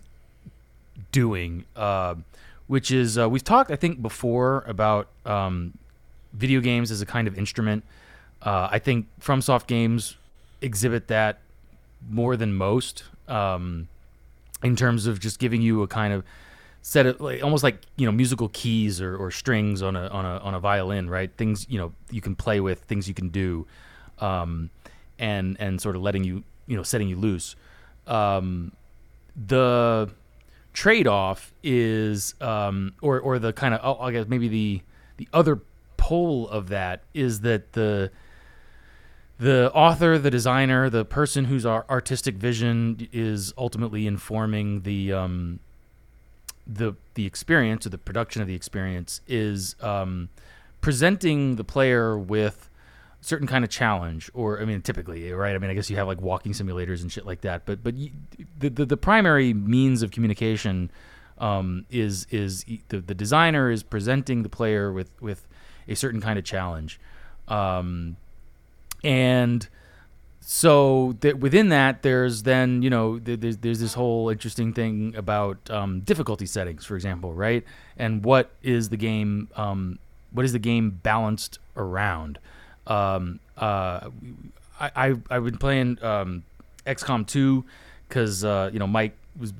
doing, 1.12 1.64
uh, 1.74 2.14
which 2.66 2.90
is 2.90 3.18
uh, 3.18 3.28
we've 3.28 3.44
talked 3.44 3.70
I 3.70 3.76
think 3.76 4.02
before 4.02 4.64
about 4.66 5.08
um, 5.24 5.76
video 6.32 6.60
games 6.60 6.90
as 6.90 7.00
a 7.00 7.06
kind 7.06 7.28
of 7.28 7.38
instrument. 7.38 7.84
Uh, 8.42 8.68
I 8.70 8.78
think 8.78 9.06
FromSoft 9.20 9.66
games 9.66 10.16
exhibit 10.60 11.08
that 11.08 11.40
more 12.08 12.36
than 12.36 12.54
most 12.54 13.04
um, 13.28 13.88
in 14.62 14.76
terms 14.76 15.06
of 15.06 15.20
just 15.20 15.38
giving 15.38 15.62
you 15.62 15.82
a 15.82 15.88
kind 15.88 16.12
of 16.12 16.24
set 16.82 17.04
of 17.04 17.20
like 17.20 17.42
almost 17.42 17.64
like 17.64 17.80
you 17.96 18.06
know 18.06 18.12
musical 18.12 18.48
keys 18.52 19.00
or, 19.00 19.16
or 19.16 19.30
strings 19.30 19.82
on 19.82 19.96
a 19.96 20.06
on 20.08 20.24
a 20.24 20.38
on 20.38 20.54
a 20.54 20.60
violin, 20.60 21.10
right? 21.10 21.30
Things 21.36 21.66
you 21.68 21.78
know 21.78 21.92
you 22.10 22.20
can 22.20 22.36
play 22.36 22.60
with, 22.60 22.80
things 22.82 23.08
you 23.08 23.14
can 23.14 23.28
do, 23.28 23.66
um, 24.20 24.70
and 25.18 25.56
and 25.58 25.80
sort 25.80 25.96
of 25.96 26.02
letting 26.02 26.24
you 26.24 26.44
you 26.66 26.76
know 26.76 26.82
setting 26.82 27.08
you 27.08 27.16
loose. 27.16 27.56
Um, 28.06 28.72
the 29.34 30.10
trade 30.72 31.06
off 31.06 31.52
is 31.62 32.34
um, 32.40 32.92
or 33.02 33.18
or 33.18 33.38
the 33.38 33.52
kind 33.52 33.74
of 33.74 33.80
oh, 33.82 34.02
I 34.02 34.12
guess 34.12 34.26
maybe 34.28 34.48
the 34.48 34.82
the 35.16 35.28
other 35.32 35.60
pole 36.06 36.48
of 36.50 36.68
that 36.68 37.02
is 37.14 37.40
that 37.40 37.72
the 37.72 38.12
the 39.38 39.72
author, 39.72 40.18
the 40.18 40.30
designer, 40.30 40.88
the 40.88 41.04
person 41.04 41.46
whose 41.46 41.66
artistic 41.66 42.36
vision 42.36 43.08
is 43.12 43.52
ultimately 43.58 44.06
informing 44.06 44.82
the 44.82 45.12
um, 45.12 45.58
the 46.64 46.94
the 47.14 47.26
experience 47.26 47.86
or 47.86 47.88
the 47.88 47.98
production 47.98 48.40
of 48.40 48.46
the 48.46 48.54
experience 48.54 49.20
is 49.26 49.74
um, 49.80 50.28
presenting 50.80 51.56
the 51.56 51.64
player 51.64 52.16
with 52.16 52.70
a 53.20 53.24
certain 53.24 53.48
kind 53.48 53.64
of 53.64 53.70
challenge 53.70 54.30
or 54.32 54.60
i 54.60 54.64
mean 54.64 54.80
typically 54.82 55.32
right? 55.32 55.54
I 55.54 55.58
mean 55.58 55.70
i 55.70 55.74
guess 55.74 55.90
you 55.90 55.96
have 55.96 56.06
like 56.06 56.20
walking 56.20 56.52
simulators 56.52 57.02
and 57.02 57.10
shit 57.10 57.26
like 57.26 57.40
that 57.40 57.66
but 57.66 57.82
but 57.82 57.94
you, 57.94 58.10
the, 58.60 58.68
the 58.68 58.84
the 58.84 58.96
primary 58.96 59.54
means 59.54 60.02
of 60.02 60.10
communication 60.10 60.90
um, 61.38 61.86
is 61.90 62.26
is 62.30 62.64
the, 62.88 62.98
the 63.00 63.14
designer 63.14 63.70
is 63.70 63.82
presenting 63.82 64.42
the 64.42 64.48
player 64.48 64.92
with 64.92 65.10
with 65.20 65.46
a 65.88 65.94
certain 65.94 66.20
kind 66.20 66.38
of 66.38 66.44
challenge. 66.44 67.00
Um, 67.48 68.16
and 69.04 69.68
so 70.40 71.16
that 71.20 71.38
within 71.40 71.70
that 71.70 72.02
there's 72.02 72.44
then 72.44 72.80
you 72.80 72.88
know 72.88 73.18
there's, 73.18 73.56
there's 73.58 73.80
this 73.80 73.94
whole 73.94 74.28
interesting 74.30 74.72
thing 74.72 75.12
about 75.16 75.58
um, 75.70 76.00
difficulty 76.00 76.46
settings 76.46 76.84
for 76.84 76.94
example 76.94 77.34
right? 77.34 77.64
And 77.96 78.24
what 78.24 78.50
is 78.62 78.88
the 78.88 78.96
game 78.96 79.48
um, 79.56 79.98
what 80.32 80.44
is 80.44 80.52
the 80.52 80.58
game 80.58 81.00
balanced 81.02 81.58
around? 81.76 82.38
Um, 82.86 83.40
uh, 83.56 84.10
I, 84.78 84.90
I 84.94 85.14
I've 85.30 85.44
been 85.44 85.58
playing 85.58 85.98
um, 86.02 86.44
XCOM 86.86 87.26
2 87.26 87.64
because 88.08 88.44
uh, 88.44 88.70
you 88.72 88.78
know 88.78 88.86
Mike 88.86 89.16
was 89.38 89.52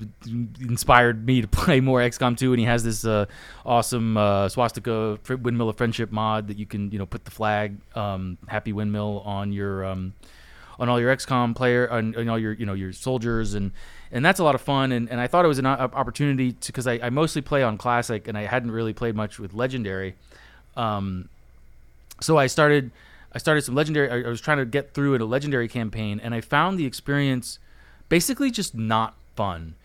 inspired 0.61 1.25
me 1.25 1.41
to 1.41 1.47
play 1.59 1.79
more 1.79 1.99
XCOM 1.99 2.37
2, 2.37 2.53
and 2.53 2.59
he 2.59 2.65
has 2.65 2.83
this 2.83 3.05
uh, 3.05 3.25
awesome 3.65 4.17
uh, 4.17 4.49
swastika 4.49 5.19
windmill 5.41 5.69
of 5.69 5.77
friendship 5.77 6.11
mod 6.11 6.47
that 6.47 6.57
you 6.57 6.65
can 6.65 6.91
you 6.91 6.99
know 6.99 7.05
put 7.05 7.25
the 7.25 7.31
flag 7.31 7.77
um, 7.95 8.37
Happy 8.47 8.73
Windmill 8.73 9.21
on 9.25 9.51
your 9.51 9.85
um, 9.85 10.13
on 10.79 10.89
all 10.89 10.99
your 10.99 11.15
XCOM 11.15 11.55
player 11.55 11.89
on, 11.89 12.15
on 12.15 12.29
all 12.29 12.39
your 12.39 12.53
you 12.53 12.65
know 12.65 12.73
your 12.73 12.93
soldiers 12.93 13.53
and 13.53 13.71
and 14.11 14.23
that's 14.23 14.39
a 14.39 14.43
lot 14.43 14.55
of 14.55 14.61
fun 14.61 14.91
and, 14.91 15.09
and 15.09 15.19
I 15.19 15.27
thought 15.27 15.43
it 15.43 15.47
was 15.47 15.59
an 15.59 15.65
opportunity 15.65 16.53
to 16.53 16.67
because 16.67 16.87
I, 16.87 16.93
I 17.03 17.09
mostly 17.09 17.41
play 17.41 17.63
on 17.63 17.77
classic 17.77 18.27
and 18.27 18.37
I 18.37 18.43
hadn't 18.43 18.71
really 18.71 18.93
played 18.93 19.15
much 19.15 19.39
with 19.39 19.53
legendary. 19.53 20.15
Um, 20.75 21.29
so 22.21 22.37
I 22.37 22.47
started 22.47 22.91
I 23.33 23.39
started 23.39 23.63
some 23.63 23.75
legendary 23.75 24.09
I, 24.09 24.27
I 24.27 24.29
was 24.29 24.41
trying 24.41 24.57
to 24.57 24.65
get 24.65 24.93
through 24.93 25.15
in 25.15 25.21
a 25.21 25.25
legendary 25.25 25.67
campaign 25.67 26.19
and 26.23 26.33
I 26.33 26.41
found 26.41 26.79
the 26.79 26.85
experience 26.85 27.59
basically 28.09 28.51
just 28.51 28.75
not 28.75 29.15
fun 29.37 29.75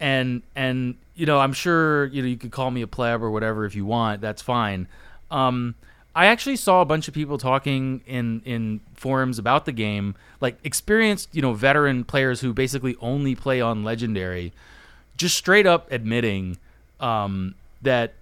and 0.00 0.42
and 0.56 0.96
you 1.14 1.26
know 1.26 1.38
I'm 1.38 1.52
sure 1.52 2.06
you 2.06 2.22
know 2.22 2.28
you 2.28 2.36
could 2.36 2.50
call 2.50 2.70
me 2.70 2.82
a 2.82 2.86
pleb 2.86 3.22
or 3.22 3.30
whatever 3.30 3.64
if 3.64 3.76
you 3.76 3.86
want 3.86 4.20
that's 4.20 4.42
fine 4.42 4.88
um, 5.30 5.76
I 6.14 6.26
actually 6.26 6.56
saw 6.56 6.82
a 6.82 6.84
bunch 6.84 7.06
of 7.06 7.14
people 7.14 7.38
talking 7.38 8.02
in 8.06 8.42
in 8.44 8.80
forums 8.94 9.38
about 9.38 9.64
the 9.64 9.72
game 9.72 10.16
like 10.40 10.56
experienced 10.64 11.28
you 11.32 11.42
know 11.42 11.52
veteran 11.52 12.02
players 12.04 12.40
who 12.40 12.52
basically 12.52 12.96
only 13.00 13.36
play 13.36 13.60
on 13.60 13.84
legendary 13.84 14.52
just 15.16 15.36
straight 15.36 15.66
up 15.66 15.92
admitting 15.92 16.58
um, 17.00 17.54
that 17.82 18.14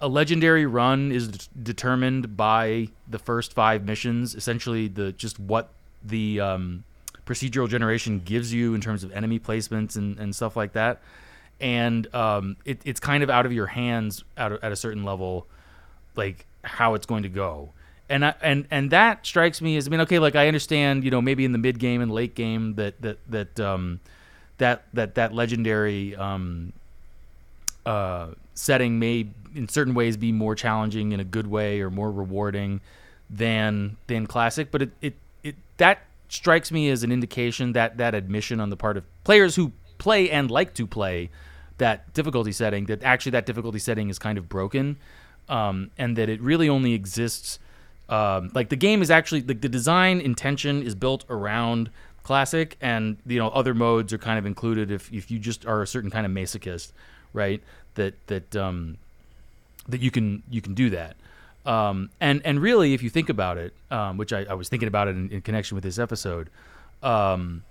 a 0.00 0.08
legendary 0.08 0.66
run 0.66 1.12
is 1.12 1.28
d- 1.28 1.46
determined 1.62 2.36
by 2.36 2.88
the 3.08 3.18
first 3.18 3.52
five 3.52 3.84
missions. 3.84 4.34
Essentially, 4.34 4.88
the 4.88 5.12
just 5.12 5.38
what 5.38 5.68
the 6.04 6.40
um, 6.40 6.84
procedural 7.28 7.68
generation 7.68 8.22
gives 8.24 8.52
you 8.52 8.74
in 8.74 8.80
terms 8.80 9.04
of 9.04 9.12
enemy 9.12 9.38
placements 9.38 9.96
and, 9.96 10.18
and 10.18 10.34
stuff 10.34 10.56
like 10.56 10.72
that. 10.72 11.00
And 11.60 12.12
um, 12.14 12.56
it, 12.64 12.80
it's 12.84 13.00
kind 13.00 13.22
of 13.22 13.28
out 13.28 13.44
of 13.44 13.52
your 13.52 13.66
hands 13.66 14.24
at 14.36 14.52
a, 14.52 14.64
at 14.64 14.72
a 14.72 14.76
certain 14.76 15.04
level, 15.04 15.46
like 16.16 16.46
how 16.64 16.94
it's 16.94 17.04
going 17.04 17.24
to 17.24 17.28
go. 17.28 17.70
And 18.08 18.24
I, 18.24 18.34
and 18.40 18.66
and 18.70 18.90
that 18.90 19.26
strikes 19.26 19.60
me 19.60 19.76
as 19.76 19.86
I 19.86 19.90
mean 19.90 20.00
okay 20.00 20.18
like 20.18 20.34
I 20.34 20.48
understand 20.48 21.04
you 21.04 21.10
know 21.10 21.20
maybe 21.20 21.44
in 21.44 21.52
the 21.52 21.58
mid 21.58 21.78
game 21.78 22.00
and 22.00 22.10
late 22.10 22.34
game 22.34 22.74
that 22.76 22.98
that 23.02 23.18
that 23.28 23.60
um, 23.60 24.00
that 24.56 24.84
that 24.94 25.16
that 25.16 25.34
legendary 25.34 26.16
um, 26.16 26.72
uh, 27.84 28.28
setting 28.54 28.98
may 28.98 29.26
in 29.54 29.68
certain 29.68 29.92
ways 29.92 30.16
be 30.16 30.32
more 30.32 30.54
challenging 30.54 31.12
in 31.12 31.20
a 31.20 31.24
good 31.24 31.46
way 31.46 31.82
or 31.82 31.90
more 31.90 32.10
rewarding 32.10 32.80
than 33.28 33.98
than 34.06 34.26
classic 34.26 34.70
but 34.70 34.80
it, 34.80 34.90
it, 35.02 35.14
it 35.42 35.54
that 35.76 36.07
strikes 36.28 36.70
me 36.70 36.90
as 36.90 37.02
an 37.02 37.12
indication 37.12 37.72
that 37.72 37.96
that 37.96 38.14
admission 38.14 38.60
on 38.60 38.70
the 38.70 38.76
part 38.76 38.96
of 38.96 39.04
players 39.24 39.56
who 39.56 39.72
play 39.98 40.30
and 40.30 40.50
like 40.50 40.74
to 40.74 40.86
play 40.86 41.30
that 41.78 42.12
difficulty 42.14 42.52
setting 42.52 42.86
that 42.86 43.02
actually 43.02 43.30
that 43.30 43.46
difficulty 43.46 43.78
setting 43.78 44.10
is 44.10 44.18
kind 44.18 44.38
of 44.38 44.48
broken 44.48 44.96
um, 45.48 45.90
and 45.98 46.16
that 46.16 46.28
it 46.28 46.40
really 46.40 46.68
only 46.68 46.92
exists 46.94 47.58
Um, 48.08 48.50
like 48.54 48.68
the 48.70 48.76
game 48.76 49.02
is 49.02 49.10
actually 49.10 49.42
like 49.42 49.60
the 49.60 49.68
design 49.68 50.20
intention 50.20 50.82
is 50.82 50.94
built 50.94 51.24
around 51.28 51.90
classic, 52.22 52.76
and 52.80 53.18
you 53.26 53.38
know 53.38 53.50
other 53.52 53.74
modes 53.74 54.12
are 54.14 54.18
kind 54.18 54.38
of 54.38 54.46
included 54.46 54.90
if 54.90 55.12
if 55.12 55.30
you 55.30 55.38
just 55.38 55.66
are 55.66 55.82
a 55.82 55.86
certain 55.86 56.10
kind 56.10 56.24
of 56.24 56.32
masochist, 56.32 56.92
right? 57.34 57.60
That 57.96 58.14
that 58.28 58.56
um, 58.56 58.96
that 59.88 60.00
you 60.00 60.10
can 60.10 60.42
you 60.48 60.62
can 60.62 60.74
do 60.74 60.88
that. 60.90 61.16
Um, 61.68 62.08
and 62.18 62.40
and 62.46 62.62
really, 62.62 62.94
if 62.94 63.02
you 63.02 63.10
think 63.10 63.28
about 63.28 63.58
it, 63.58 63.74
um, 63.90 64.16
which 64.16 64.32
I, 64.32 64.44
I 64.44 64.54
was 64.54 64.70
thinking 64.70 64.88
about 64.88 65.06
it 65.08 65.16
in, 65.16 65.30
in 65.30 65.42
connection 65.42 65.74
with 65.74 65.84
this 65.84 65.98
episode, 65.98 66.48
um, 67.02 67.62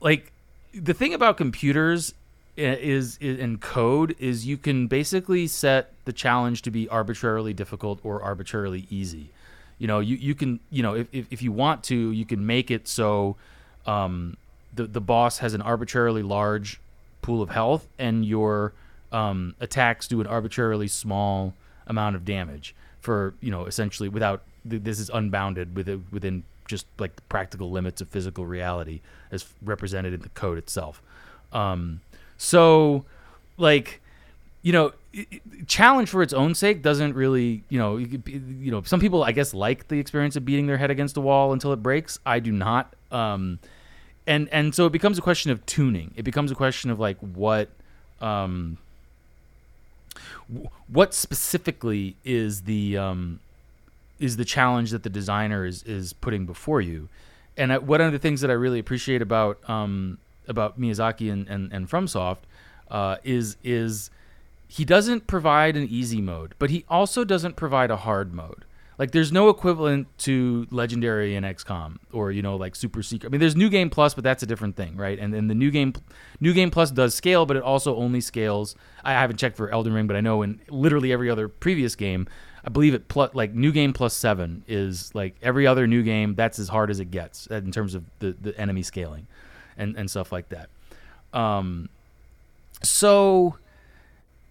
like 0.00 0.32
the 0.72 0.94
thing 0.94 1.12
about 1.12 1.36
computers 1.36 2.14
i- 2.56 2.60
is, 2.60 3.18
is 3.20 3.38
in 3.38 3.58
code 3.58 4.14
is 4.20 4.46
you 4.46 4.56
can 4.56 4.86
basically 4.86 5.48
set 5.48 5.92
the 6.04 6.12
challenge 6.12 6.62
to 6.62 6.70
be 6.70 6.88
arbitrarily 6.88 7.52
difficult 7.52 7.98
or 8.04 8.22
arbitrarily 8.22 8.86
easy. 8.88 9.30
You 9.78 9.88
know, 9.88 9.98
you, 9.98 10.16
you 10.16 10.36
can 10.36 10.60
you 10.70 10.84
know 10.84 10.94
if, 10.94 11.08
if, 11.12 11.26
if 11.30 11.42
you 11.42 11.50
want 11.50 11.82
to, 11.84 11.96
you 12.12 12.24
can 12.24 12.46
make 12.46 12.70
it 12.70 12.86
so 12.86 13.34
um, 13.84 14.36
the 14.72 14.86
the 14.86 15.00
boss 15.00 15.38
has 15.38 15.54
an 15.54 15.62
arbitrarily 15.62 16.22
large 16.22 16.80
pool 17.20 17.42
of 17.42 17.50
health 17.50 17.88
and 17.98 18.24
your 18.24 18.74
um, 19.10 19.56
attacks 19.58 20.06
do 20.06 20.20
an 20.20 20.28
arbitrarily 20.28 20.86
small 20.86 21.54
amount 21.88 22.14
of 22.14 22.24
damage 22.24 22.76
for 23.02 23.34
you 23.40 23.50
know 23.50 23.66
essentially 23.66 24.08
without 24.08 24.42
this 24.64 24.98
is 24.98 25.10
unbounded 25.12 25.76
within 25.76 26.06
within 26.10 26.44
just 26.66 26.86
like 26.98 27.12
practical 27.28 27.70
limits 27.70 28.00
of 28.00 28.08
physical 28.08 28.46
reality 28.46 29.00
as 29.30 29.44
represented 29.60 30.14
in 30.14 30.20
the 30.20 30.28
code 30.30 30.56
itself. 30.56 31.02
Um, 31.52 32.00
so 32.38 33.04
like 33.58 34.00
you 34.62 34.72
know 34.72 34.92
challenge 35.66 36.08
for 36.08 36.22
its 36.22 36.32
own 36.32 36.54
sake 36.54 36.80
doesn't 36.80 37.14
really 37.14 37.64
you 37.68 37.78
know 37.78 37.96
you, 37.96 38.22
you 38.26 38.70
know 38.70 38.82
some 38.82 39.00
people 39.00 39.24
I 39.24 39.32
guess 39.32 39.52
like 39.52 39.88
the 39.88 39.98
experience 39.98 40.36
of 40.36 40.44
beating 40.44 40.66
their 40.66 40.78
head 40.78 40.90
against 40.90 41.16
a 41.16 41.20
wall 41.20 41.52
until 41.52 41.72
it 41.72 41.82
breaks. 41.82 42.18
I 42.24 42.38
do 42.38 42.52
not. 42.52 42.94
Um, 43.10 43.58
and 44.26 44.48
and 44.50 44.74
so 44.74 44.86
it 44.86 44.92
becomes 44.92 45.18
a 45.18 45.22
question 45.22 45.50
of 45.50 45.66
tuning. 45.66 46.14
It 46.16 46.22
becomes 46.22 46.52
a 46.52 46.54
question 46.54 46.90
of 46.90 47.00
like 47.00 47.18
what 47.18 47.68
um, 48.20 48.78
what 50.88 51.14
specifically 51.14 52.16
is 52.24 52.62
the 52.62 52.96
um, 52.98 53.40
is 54.18 54.36
the 54.36 54.44
challenge 54.44 54.90
that 54.90 55.02
the 55.02 55.10
designer 55.10 55.64
is 55.64 55.82
is 55.82 56.12
putting 56.12 56.46
before 56.46 56.80
you. 56.80 57.08
And 57.56 57.72
I, 57.72 57.78
one 57.78 58.00
of 58.00 58.12
the 58.12 58.18
things 58.18 58.40
that 58.40 58.50
I 58.50 58.54
really 58.54 58.78
appreciate 58.78 59.22
about 59.22 59.58
um, 59.68 60.18
about 60.48 60.80
Miyazaki 60.80 61.32
and 61.32 61.48
and, 61.48 61.72
and 61.72 61.88
FromSoft 61.90 62.38
uh, 62.90 63.16
is 63.24 63.56
is 63.62 64.10
he 64.68 64.84
doesn't 64.84 65.26
provide 65.26 65.76
an 65.76 65.86
easy 65.90 66.20
mode, 66.20 66.54
but 66.58 66.70
he 66.70 66.84
also 66.88 67.24
doesn't 67.24 67.56
provide 67.56 67.90
a 67.90 67.96
hard 67.96 68.32
mode. 68.32 68.64
Like 68.98 69.12
there's 69.12 69.32
no 69.32 69.48
equivalent 69.48 70.06
to 70.18 70.66
Legendary 70.70 71.34
in 71.34 71.44
XCOM 71.44 71.96
or 72.12 72.30
you 72.30 72.42
know 72.42 72.56
like 72.56 72.76
Super 72.76 73.02
Secret. 73.02 73.28
I 73.28 73.30
mean, 73.30 73.40
there's 73.40 73.56
New 73.56 73.70
Game 73.70 73.90
Plus, 73.90 74.14
but 74.14 74.24
that's 74.24 74.42
a 74.42 74.46
different 74.46 74.76
thing, 74.76 74.96
right? 74.96 75.18
And 75.18 75.32
then 75.32 75.48
the 75.48 75.54
New 75.54 75.70
Game 75.70 75.94
New 76.40 76.52
Game 76.52 76.70
Plus 76.70 76.90
does 76.90 77.14
scale, 77.14 77.46
but 77.46 77.56
it 77.56 77.62
also 77.62 77.96
only 77.96 78.20
scales. 78.20 78.76
I 79.04 79.12
haven't 79.12 79.38
checked 79.38 79.56
for 79.56 79.70
Elden 79.70 79.92
Ring, 79.92 80.06
but 80.06 80.16
I 80.16 80.20
know 80.20 80.42
in 80.42 80.60
literally 80.68 81.12
every 81.12 81.30
other 81.30 81.48
previous 81.48 81.96
game, 81.96 82.28
I 82.64 82.70
believe 82.70 82.94
it 82.94 83.08
plus 83.08 83.34
like 83.34 83.54
New 83.54 83.72
Game 83.72 83.92
Plus 83.92 84.14
seven 84.14 84.62
is 84.68 85.14
like 85.14 85.36
every 85.42 85.66
other 85.66 85.86
new 85.86 86.02
game. 86.02 86.34
That's 86.34 86.58
as 86.58 86.68
hard 86.68 86.90
as 86.90 87.00
it 87.00 87.10
gets 87.10 87.46
in 87.46 87.72
terms 87.72 87.94
of 87.94 88.04
the 88.18 88.36
the 88.40 88.58
enemy 88.60 88.82
scaling, 88.82 89.26
and 89.76 89.96
and 89.96 90.10
stuff 90.10 90.32
like 90.32 90.48
that. 90.50 90.68
Um, 91.32 91.88
so 92.82 93.56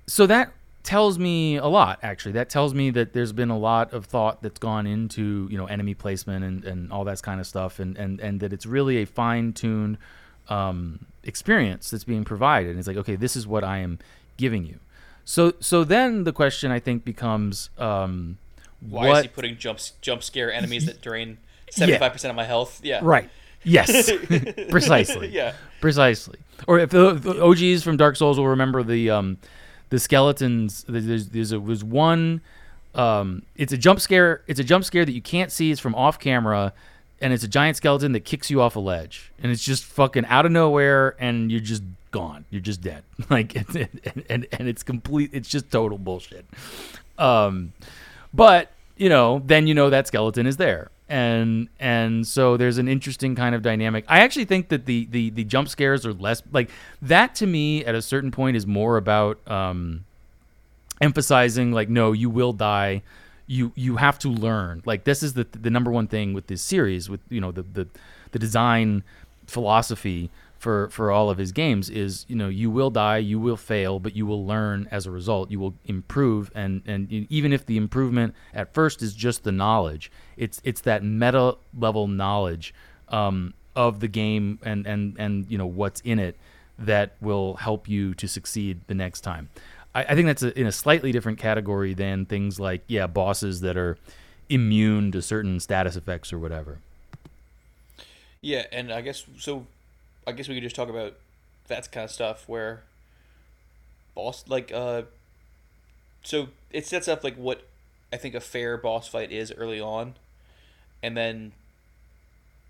so 0.08 0.26
that 0.28 0.52
tells 0.84 1.20
me 1.20 1.58
a 1.58 1.68
lot 1.68 2.00
actually 2.02 2.32
that 2.32 2.50
tells 2.50 2.74
me 2.74 2.90
that 2.90 3.14
there's 3.14 3.32
been 3.32 3.50
a 3.52 3.58
lot 3.58 3.94
of 3.94 4.06
thought 4.06 4.42
that's 4.42 4.60
gone 4.60 4.88
into 4.88 5.48
you 5.52 5.58
know 5.58 5.66
enemy 5.68 5.94
placement 5.94 6.44
and, 6.44 6.66
and 6.66 6.92
all 6.92 7.04
that 7.04 7.22
kind 7.22 7.40
of 7.40 7.46
stuff 7.46 7.80
and, 7.80 7.98
and 7.98 8.20
and 8.20 8.40
that 8.40 8.52
it's 8.52 8.66
really 8.66 8.98
a 8.98 9.06
fine-tuned 9.06 9.98
um, 10.50 11.06
experience 11.24 11.92
that's 11.92 12.04
being 12.04 12.24
provided 12.24 12.72
and 12.72 12.80
it's 12.80 12.88
like 12.88 12.98
okay 12.98 13.16
this 13.16 13.36
is 13.36 13.46
what 13.46 13.64
i 13.64 13.78
am 13.78 14.00
giving 14.38 14.66
you 14.66 14.80
so 15.24 15.54
so 15.60 15.84
then 15.84 16.24
the 16.24 16.34
question 16.34 16.72
i 16.72 16.80
think 16.80 17.06
becomes 17.06 17.70
um, 17.78 18.38
Why 18.80 19.08
what 19.08 19.18
is 19.18 19.22
he 19.24 19.28
putting 19.28 19.58
jump 19.58 19.80
jump 20.02 20.24
scare 20.24 20.52
enemies 20.60 20.88
that 20.88 21.02
drain 21.02 21.38
seventy 21.72 21.98
five 21.98 22.12
percent 22.12 22.30
of 22.30 22.36
my 22.36 22.44
health? 22.46 22.82
Yeah. 22.84 23.00
Right. 23.02 23.30
Yes. 23.64 24.12
Precisely. 24.70 25.30
Yeah. 25.30 25.54
Precisely. 25.80 26.40
Or 26.68 26.80
if 26.80 26.90
the, 26.90 27.14
the 27.14 27.44
OGs 27.44 27.84
from 27.84 27.98
Dark 27.98 28.16
Souls 28.16 28.38
will 28.38 28.48
remember 28.48 28.84
the 28.84 29.10
um, 29.10 29.38
the 29.92 30.00
skeletons. 30.00 30.84
There's 30.90 31.28
there's 31.28 31.52
a, 31.52 31.60
was 31.60 31.84
one. 31.84 32.42
Um, 32.96 33.44
it's 33.56 33.72
a 33.72 33.78
jump 33.78 34.00
scare. 34.00 34.42
It's 34.48 34.60
a 34.60 34.64
jump 34.64 34.84
scare 34.84 35.06
that 35.06 35.12
you 35.12 35.22
can't 35.22 35.52
see. 35.52 35.70
It's 35.70 35.80
from 35.80 35.94
off 35.94 36.18
camera, 36.18 36.74
and 37.22 37.32
it's 37.32 37.44
a 37.44 37.48
giant 37.48 37.78
skeleton 37.78 38.14
that 38.14 38.22
kicks 38.22 38.50
you 38.50 38.62
off 38.62 38.76
a 38.76 38.80
ledge, 38.80 39.32
and 39.44 39.52
it's 39.52 39.64
just 39.64 39.84
fucking 39.84 40.26
out 40.26 40.48
of 40.48 40.52
nowhere, 40.52 41.16
and 41.20 41.52
you're 41.52 41.62
just 41.62 41.84
gone. 42.10 42.46
You're 42.50 42.62
just 42.62 42.82
dead. 42.82 43.04
Like 43.30 43.56
and, 43.56 43.90
and 44.30 44.48
and 44.52 44.68
it's 44.68 44.82
complete. 44.82 45.30
It's 45.34 45.48
just 45.48 45.70
total 45.72 45.98
bullshit. 45.98 46.46
Um, 47.18 47.74
but 48.34 48.72
you 48.98 49.10
know, 49.10 49.42
then 49.46 49.68
you 49.68 49.74
know 49.74 49.90
that 49.90 50.08
skeleton 50.08 50.48
is 50.48 50.58
there, 50.58 50.90
and 51.12 51.68
and 51.78 52.26
so 52.26 52.56
there's 52.56 52.78
an 52.78 52.88
interesting 52.88 53.36
kind 53.36 53.54
of 53.54 53.62
dynamic. 53.62 54.06
I 54.08 54.22
actually 54.22 54.46
think 54.46 54.70
that 54.70 54.86
the 54.86 55.08
the 55.12 55.30
the 55.30 55.44
jump 55.44 55.68
scares 55.68 56.06
are 56.06 56.14
less 56.14 56.42
like 56.54 56.72
that 57.02 57.36
to 57.36 57.46
me 57.46 57.84
at 57.84 57.94
a 57.96 58.02
certain 58.02 58.32
point 58.32 58.56
is 58.56 58.66
more 58.66 58.96
about 58.96 59.46
um, 59.46 60.06
emphasizing 61.02 61.74
like 61.74 61.90
no, 61.90 62.14
you 62.14 62.30
will 62.30 62.54
die. 62.54 63.02
You 63.46 63.74
you 63.76 63.98
have 63.98 64.20
to 64.20 64.30
learn. 64.30 64.84
Like 64.86 65.04
this 65.04 65.22
is 65.22 65.34
the 65.34 65.46
the 65.52 65.70
number 65.70 65.92
one 65.92 66.08
thing 66.08 66.34
with 66.34 66.48
this 66.48 66.62
series 66.62 67.10
with 67.10 67.20
you 67.30 67.42
know 67.42 67.52
the 67.52 67.64
the 67.64 67.88
the 68.32 68.40
design 68.40 69.04
philosophy 69.48 70.30
for 70.62 70.90
for 70.90 71.10
all 71.10 71.32
of 71.32 71.40
his 71.40 71.52
games 71.52 71.90
is 71.90 72.24
you 72.30 72.36
know 72.36 72.48
you 72.48 72.70
will 72.70 72.92
die 72.92 73.18
you 73.18 73.40
will 73.40 73.58
fail 73.58 74.00
but 74.00 74.16
you 74.16 74.28
will 74.28 74.46
learn 74.46 74.88
as 74.92 75.08
a 75.08 75.12
result 75.12 75.50
you 75.50 75.60
will 75.60 75.74
improve 75.86 76.52
and 76.54 76.84
and 76.86 77.12
even 77.12 77.52
if 77.52 77.66
the 77.66 77.78
improvement 77.78 78.36
at 78.54 78.72
first 78.72 79.02
is 79.02 79.16
just 79.16 79.44
the 79.44 79.52
knowledge 79.52 80.12
it's 80.38 80.62
it's 80.64 80.82
that 80.82 81.04
meta 81.04 81.56
level 81.78 82.08
knowledge 82.08 82.76
um, 83.10 83.56
of 83.76 84.02
the 84.02 84.08
game 84.08 84.60
and 84.62 84.86
and 84.86 85.16
and 85.18 85.50
you 85.50 85.58
know 85.58 85.66
what's 85.66 86.00
in 86.02 86.20
it 86.20 86.38
that 86.78 87.16
will 87.20 87.56
help 87.56 87.90
you 87.90 88.14
to 88.14 88.28
succeed 88.28 88.80
the 88.86 88.94
next 88.94 89.22
time 89.22 89.50
i, 89.96 90.04
I 90.04 90.14
think 90.14 90.28
that's 90.28 90.44
a, 90.44 90.60
in 90.60 90.68
a 90.68 90.72
slightly 90.72 91.12
different 91.12 91.40
category 91.40 91.96
than 91.96 92.28
things 92.28 92.60
like 92.60 92.84
yeah 92.86 93.08
bosses 93.08 93.62
that 93.62 93.78
are 93.78 93.98
immune 94.48 95.12
to 95.12 95.24
certain 95.24 95.60
status 95.60 95.96
effects 95.96 96.32
or 96.32 96.38
whatever 96.38 96.78
Yeah, 98.42 98.66
and 98.72 98.92
I 98.92 99.02
guess 99.02 99.26
so. 99.38 99.68
I 100.26 100.32
guess 100.34 100.48
we 100.48 100.56
could 100.56 100.64
just 100.64 100.76
talk 100.76 100.90
about 100.90 101.16
that 101.68 101.92
kind 101.92 102.06
of 102.06 102.12
stuff 102.12 102.48
where 102.48 102.84
boss 104.16 104.44
like 104.48 104.72
uh, 104.74 105.04
so 106.24 106.50
it 106.72 106.86
sets 106.86 107.08
up 107.08 107.24
like 107.24 107.36
what 107.36 107.68
I 108.14 108.18
think 108.18 108.36
a 108.36 108.40
fair 108.40 108.78
boss 108.78 109.08
fight 109.08 109.32
is 109.32 109.52
early 109.52 109.80
on, 109.80 110.16
and 111.02 111.16
then 111.16 111.54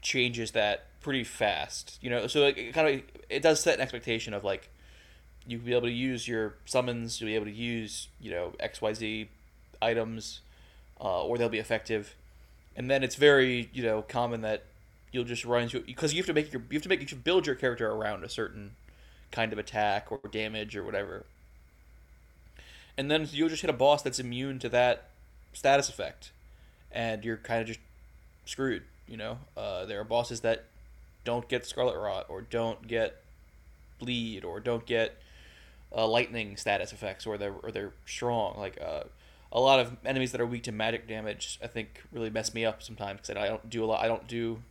changes 0.01 0.51
that 0.51 0.85
pretty 1.01 1.23
fast. 1.23 1.97
You 2.01 2.09
know, 2.09 2.27
so 2.27 2.45
it 2.45 2.73
kind 2.73 2.87
of 2.87 3.01
it 3.29 3.41
does 3.41 3.59
set 3.59 3.75
an 3.75 3.81
expectation 3.81 4.33
of 4.33 4.43
like 4.43 4.69
you'll 5.47 5.61
be 5.61 5.71
able 5.71 5.87
to 5.87 5.91
use 5.91 6.27
your 6.27 6.55
summons, 6.65 7.19
you'll 7.19 7.29
be 7.29 7.35
able 7.35 7.45
to 7.45 7.51
use 7.51 8.07
you 8.19 8.31
know 8.31 8.53
X 8.59 8.81
Y 8.81 8.93
Z 8.93 9.29
items, 9.81 10.41
uh, 10.99 11.23
or 11.23 11.37
they'll 11.37 11.49
be 11.49 11.59
effective, 11.59 12.15
and 12.75 12.89
then 12.89 13.03
it's 13.03 13.15
very 13.15 13.69
you 13.73 13.83
know 13.83 14.03
common 14.03 14.41
that 14.41 14.63
you'll 15.11 15.23
just 15.23 15.45
run 15.45 15.63
into 15.63 15.81
because 15.81 16.13
you 16.13 16.19
have 16.19 16.27
to 16.27 16.33
make 16.33 16.51
your 16.51 16.61
you 16.69 16.75
have 16.75 16.83
to 16.83 16.89
make 16.89 17.01
you 17.01 17.07
should 17.07 17.23
build 17.23 17.45
your 17.45 17.55
character 17.55 17.89
around 17.89 18.23
a 18.23 18.29
certain 18.29 18.71
kind 19.31 19.53
of 19.53 19.59
attack 19.59 20.11
or 20.11 20.19
damage 20.31 20.75
or 20.75 20.83
whatever. 20.83 21.25
And 22.97 23.09
then 23.09 23.27
you'll 23.31 23.49
just 23.49 23.61
hit 23.61 23.69
a 23.69 23.73
boss 23.73 24.01
that's 24.01 24.19
immune 24.19 24.59
to 24.59 24.69
that 24.69 25.09
status 25.53 25.89
effect, 25.89 26.31
and 26.91 27.23
you're 27.23 27.37
kind 27.37 27.61
of 27.61 27.67
just 27.67 27.79
screwed. 28.45 28.83
You 29.07 29.17
know, 29.17 29.39
uh, 29.57 29.85
there 29.85 29.99
are 29.99 30.03
bosses 30.03 30.41
that 30.41 30.65
don't 31.23 31.47
get 31.47 31.65
Scarlet 31.65 31.97
Rot 31.97 32.25
or 32.29 32.41
don't 32.41 32.87
get 32.87 33.21
bleed 33.99 34.43
or 34.43 34.59
don't 34.59 34.85
get 34.85 35.17
uh, 35.95 36.07
lightning 36.07 36.57
status 36.57 36.91
effects 36.93 37.25
or 37.25 37.37
they're 37.37 37.53
or 37.63 37.71
they're 37.71 37.93
strong. 38.05 38.57
Like 38.57 38.79
uh, 38.81 39.03
a 39.51 39.59
lot 39.59 39.79
of 39.79 39.97
enemies 40.05 40.31
that 40.31 40.41
are 40.41 40.45
weak 40.45 40.63
to 40.63 40.71
magic 40.71 41.07
damage, 41.07 41.59
I 41.63 41.67
think 41.67 42.03
really 42.11 42.29
mess 42.29 42.53
me 42.53 42.65
up 42.65 42.81
sometimes 42.81 43.21
because 43.21 43.41
I 43.41 43.47
don't 43.47 43.69
do 43.69 43.83
a 43.83 43.85
lot. 43.85 44.01
I 44.01 44.07
don't 44.07 44.27
do 44.27 44.61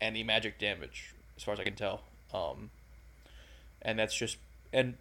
any 0.00 0.22
magic 0.22 0.58
damage 0.58 1.14
as 1.36 1.42
far 1.42 1.54
as 1.54 1.60
I 1.60 1.64
can 1.64 1.74
tell. 1.74 2.02
Um, 2.32 2.70
and 3.80 3.98
that's 3.98 4.14
just 4.14 4.36
and 4.72 4.94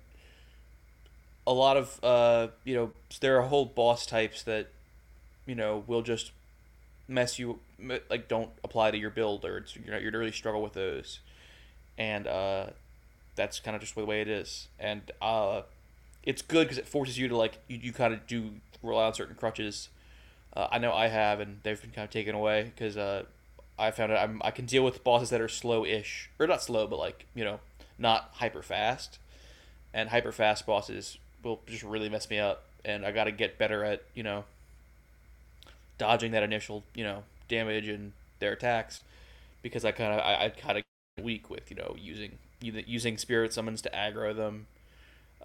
a 1.48 1.54
lot 1.54 1.78
of 1.78 2.00
uh, 2.04 2.48
you 2.64 2.76
know 2.76 2.92
there 3.20 3.38
are 3.38 3.44
whole 3.44 3.66
boss 3.66 4.06
types 4.06 4.44
that 4.44 4.68
you 5.46 5.56
know 5.56 5.84
will 5.88 6.02
just 6.02 6.32
mess 7.08 7.38
you 7.38 7.60
like 8.10 8.28
don't 8.28 8.50
apply 8.64 8.92
to 8.92 8.98
your 8.98 9.10
build 9.10 9.44
or 9.44 9.58
it's, 9.58 9.76
you're 9.76 9.94
not, 9.94 10.02
you 10.02 10.10
really 10.12 10.32
struggle 10.32 10.62
with 10.62 10.74
those. 10.74 11.20
And 11.98 12.26
uh, 12.26 12.68
that's 13.36 13.60
kind 13.60 13.76
of 13.76 13.82
just 13.82 13.96
the 13.96 14.06
way 14.06 14.22
it 14.22 14.28
is. 14.28 14.68
And 14.80 15.12
uh, 15.22 15.64
it's 16.24 16.42
good 16.42 16.66
because 16.66 16.78
it 16.78 16.88
forces 16.88 17.18
you 17.18 17.28
to 17.28 17.38
like 17.38 17.60
you, 17.68 17.78
you 17.82 17.94
kind 17.94 18.14
of 18.14 18.26
do 18.28 18.52
rely 18.82 19.06
on 19.06 19.14
certain 19.14 19.36
crutches. 19.36 19.90
Uh, 20.56 20.68
I 20.72 20.80
know 20.80 20.94
I 20.94 21.08
have, 21.08 21.40
and 21.40 21.60
they've 21.64 21.80
been 21.80 21.92
kind 21.92 22.06
of 22.06 22.12
taken 22.12 22.36
away 22.36 22.72
because 22.76 22.98
uh, 22.98 23.24
I 23.82 23.92
found 23.92 24.12
out 24.12 24.20
I'm, 24.20 24.42
I 24.44 24.52
can 24.52 24.66
deal 24.66 24.84
with 24.84 25.04
bosses 25.04 25.32
that 25.32 25.42
are 25.42 25.48
slow-ish, 25.48 26.30
or 26.40 26.48
not 26.48 26.62
slow, 26.62 26.88
but 26.88 27.00
like 27.00 27.26
you 27.34 27.44
know, 27.44 27.60
not 27.98 28.30
hyper 28.36 28.62
fast. 28.62 29.18
And 29.94 30.10
hyper 30.10 30.32
fast 30.32 30.66
bosses 30.66 31.18
will 31.44 31.60
just 31.66 31.84
really 31.84 32.08
mess 32.08 32.30
me 32.30 32.40
up, 32.40 32.64
and 32.86 33.06
I 33.06 33.12
got 33.12 33.26
to 33.26 33.32
get 33.32 33.58
better 33.58 33.84
at 33.84 34.04
you 34.14 34.24
know, 34.24 34.46
dodging 35.98 36.32
that 36.32 36.44
initial 36.44 36.84
you 36.96 37.04
know 37.04 37.24
damage 37.50 37.88
and 37.88 38.14
their 38.40 38.54
attacks, 38.54 39.02
because 39.62 39.84
I 39.84 39.92
kind 39.92 40.14
of 40.14 40.20
I, 40.20 40.46
I 40.46 40.50
kind 40.50 40.78
of 40.78 41.24
weak 41.24 41.50
with 41.50 41.70
you 41.70 41.76
know 41.76 41.96
using 42.00 42.38
using 42.62 43.18
spirit 43.18 43.52
summons 43.52 43.82
to 43.82 43.90
aggro 43.90 44.36
them, 44.36 44.68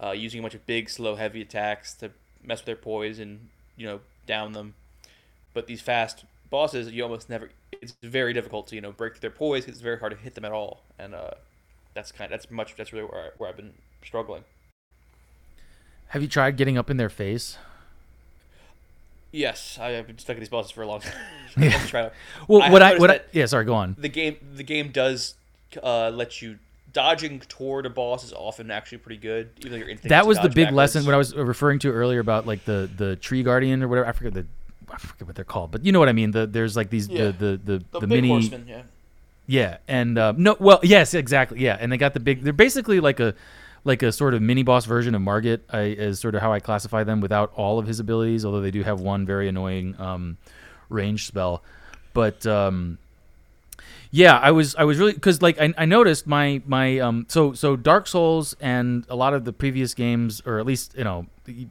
uh, 0.01 0.11
using 0.11 0.39
a 0.39 0.43
bunch 0.43 0.53
of 0.53 0.65
big 0.65 0.89
slow 0.89 1.15
heavy 1.15 1.41
attacks 1.41 1.93
to 1.95 2.11
mess 2.43 2.59
with 2.59 2.67
their 2.67 2.75
poise 2.75 3.19
and 3.19 3.49
you 3.75 3.85
know 3.85 3.99
down 4.25 4.53
them. 4.53 4.75
But 5.53 5.67
these 5.67 5.81
fast 5.81 6.23
bosses, 6.49 6.91
you 6.91 7.03
almost 7.03 7.29
never. 7.29 7.49
It's 7.81 7.95
very 8.03 8.33
difficult 8.33 8.67
to 8.67 8.75
you 8.75 8.81
know 8.81 8.91
break 8.91 9.19
their 9.19 9.29
poise. 9.31 9.65
'cause 9.65 9.73
It's 9.75 9.81
very 9.81 9.99
hard 9.99 10.11
to 10.13 10.17
hit 10.17 10.35
them 10.35 10.45
at 10.45 10.51
all, 10.51 10.81
and 10.99 11.13
uh, 11.15 11.31
that's 11.93 12.11
kind. 12.11 12.31
Of, 12.31 12.39
that's 12.39 12.51
much. 12.51 12.75
That's 12.75 12.91
really 12.93 13.05
where, 13.05 13.21
I, 13.25 13.29
where 13.37 13.49
I've 13.49 13.57
been 13.57 13.73
struggling. 14.03 14.43
Have 16.09 16.21
you 16.21 16.27
tried 16.27 16.55
getting 16.57 16.77
up 16.77 16.89
in 16.89 16.97
their 16.97 17.09
face? 17.09 17.57
Yes, 19.31 19.77
I 19.79 19.89
have 19.91 20.07
been 20.07 20.17
stuck 20.17 20.37
at 20.37 20.39
these 20.39 20.49
bosses 20.49 20.71
for 20.71 20.81
a 20.83 20.87
long 20.87 21.01
time. 21.01 21.13
Yeah. 21.57 21.69
Let's 21.69 21.89
try 21.89 22.01
to- 22.03 22.11
Well, 22.47 22.61
I 22.61 22.71
what 22.71 22.81
I 22.81 22.97
what 22.97 23.11
I, 23.11 23.19
yeah, 23.33 23.45
sorry, 23.45 23.65
go 23.65 23.73
on. 23.73 23.95
the 23.99 24.09
game 24.09 24.37
the 24.55 24.63
game 24.63 24.91
does 24.91 25.35
uh, 25.83 26.09
let 26.09 26.41
you 26.41 26.59
dodging 26.93 27.39
toward 27.41 27.85
a 27.85 27.89
boss 27.89 28.23
is 28.23 28.31
often 28.33 28.71
actually 28.71 28.97
pretty 28.99 29.19
good. 29.21 29.49
Even 29.59 29.71
though 29.73 29.77
your 29.77 29.89
instinct 29.89 30.09
That 30.09 30.25
was 30.25 30.37
the 30.39 30.47
big 30.49 30.67
backwards. 30.67 30.75
lesson 30.75 31.05
what 31.05 31.13
I 31.13 31.17
was 31.17 31.35
referring 31.35 31.79
to 31.79 31.91
earlier 31.91 32.19
about 32.21 32.47
like 32.47 32.63
the 32.65 32.89
the 32.95 33.17
tree 33.17 33.43
guardian 33.43 33.83
or 33.83 33.87
whatever. 33.89 34.07
I 34.07 34.13
forget 34.13 34.33
the 34.33 34.45
I 34.91 34.97
forget 34.97 35.27
what 35.27 35.35
they're 35.35 35.45
called, 35.45 35.71
but 35.71 35.85
you 35.85 35.91
know 35.91 35.99
what 35.99 36.09
I 36.09 36.13
mean. 36.13 36.31
The 36.31 36.47
there's 36.47 36.75
like 36.75 36.89
these 36.89 37.07
Yeah. 37.07 37.31
the 37.31 37.59
the 37.63 37.83
the, 37.91 37.99
The, 37.99 38.07
mini 38.07 38.29
horseman, 38.29 38.65
yeah. 38.67 38.81
Yeah, 39.49 39.77
and 39.87 40.17
uh, 40.17 40.33
no, 40.35 40.57
well, 40.59 40.79
yes, 40.83 41.13
exactly, 41.13 41.61
yeah, 41.61 41.77
and 41.79 41.91
they 41.91 41.97
got 41.97 42.13
the 42.13 42.19
big. 42.19 42.43
They're 42.43 42.51
basically 42.53 42.99
like 42.99 43.19
a 43.19 43.33
like 43.85 44.03
a 44.03 44.11
sort 44.11 44.33
of 44.33 44.41
mini 44.41 44.63
boss 44.63 44.85
version 44.85 45.15
of 45.15 45.21
Margit, 45.21 45.61
I, 45.69 45.81
is 45.83 46.19
sort 46.19 46.35
of 46.35 46.41
how 46.41 46.51
I 46.51 46.59
classify 46.59 47.05
them 47.05 47.21
without 47.21 47.53
all 47.55 47.79
of 47.79 47.87
his 47.87 48.01
abilities, 48.01 48.43
although 48.43 48.59
they 48.59 48.71
do 48.71 48.83
have 48.83 48.99
one 48.99 49.25
very 49.25 49.47
annoying 49.47 49.95
um, 49.99 50.37
range 50.89 51.25
spell. 51.25 51.63
But 52.13 52.45
um, 52.45 52.97
yeah, 54.11 54.37
I 54.37 54.51
was 54.51 54.75
I 54.75 54.83
was 54.83 54.97
really 54.97 55.13
because 55.13 55.41
like 55.41 55.59
I, 55.61 55.73
I 55.77 55.85
noticed 55.85 56.27
my 56.27 56.61
my 56.65 56.99
um 56.99 57.25
so 57.29 57.53
so 57.53 57.75
Dark 57.75 58.07
Souls 58.07 58.55
and 58.59 59.05
a 59.09 59.15
lot 59.15 59.33
of 59.33 59.45
the 59.45 59.53
previous 59.53 59.93
games, 59.93 60.41
or 60.45 60.59
at 60.59 60.65
least 60.65 60.95
you 60.97 61.03
know 61.03 61.27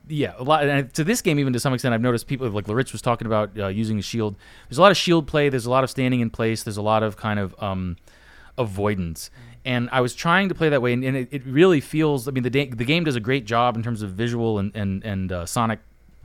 yeah 0.09 0.35
a 0.39 0.43
lot 0.43 0.65
and 0.65 0.93
to 0.95 1.05
this 1.05 1.21
game 1.21 1.39
even 1.39 1.53
to 1.53 1.61
some 1.61 1.75
extent 1.75 1.95
I've 1.95 2.01
noticed 2.01 2.27
people 2.27 2.49
like 2.49 2.67
Larich 2.67 2.93
was 2.93 3.03
talking 3.03 3.27
about 3.27 3.51
uh, 3.59 3.69
using 3.69 3.99
a 3.99 4.03
shield. 4.03 4.37
There's 4.69 4.79
a 4.79 4.83
lot 4.83 4.91
of 4.91 4.97
shield 4.97 5.27
play. 5.27 5.49
There's 5.49 5.67
a 5.67 5.71
lot 5.71 5.85
of 5.85 5.91
standing 5.91 6.21
in 6.21 6.31
place. 6.31 6.63
There's 6.63 6.77
a 6.77 6.83
lot 6.83 7.03
of 7.03 7.17
kind 7.17 7.39
of 7.39 7.55
um 7.63 7.97
avoidance. 8.59 9.31
And 9.65 9.89
I 9.91 10.01
was 10.01 10.15
trying 10.15 10.49
to 10.49 10.55
play 10.55 10.69
that 10.69 10.81
way, 10.81 10.93
and, 10.93 11.03
and 11.03 11.17
it, 11.17 11.29
it 11.33 11.45
really 11.45 11.81
feels. 11.81 12.29
I 12.29 12.31
mean, 12.31 12.45
the 12.45 12.51
da- 12.51 12.71
the 12.71 12.85
game 12.85 13.03
does 13.03 13.17
a 13.17 13.21
great 13.21 13.47
job 13.47 13.77
in 13.77 13.83
terms 13.83 14.01
of 14.01 14.11
visual 14.13 14.59
and 14.59 14.71
and 14.77 15.05
and 15.05 15.33
uh, 15.33 15.45
sonic 15.45 15.81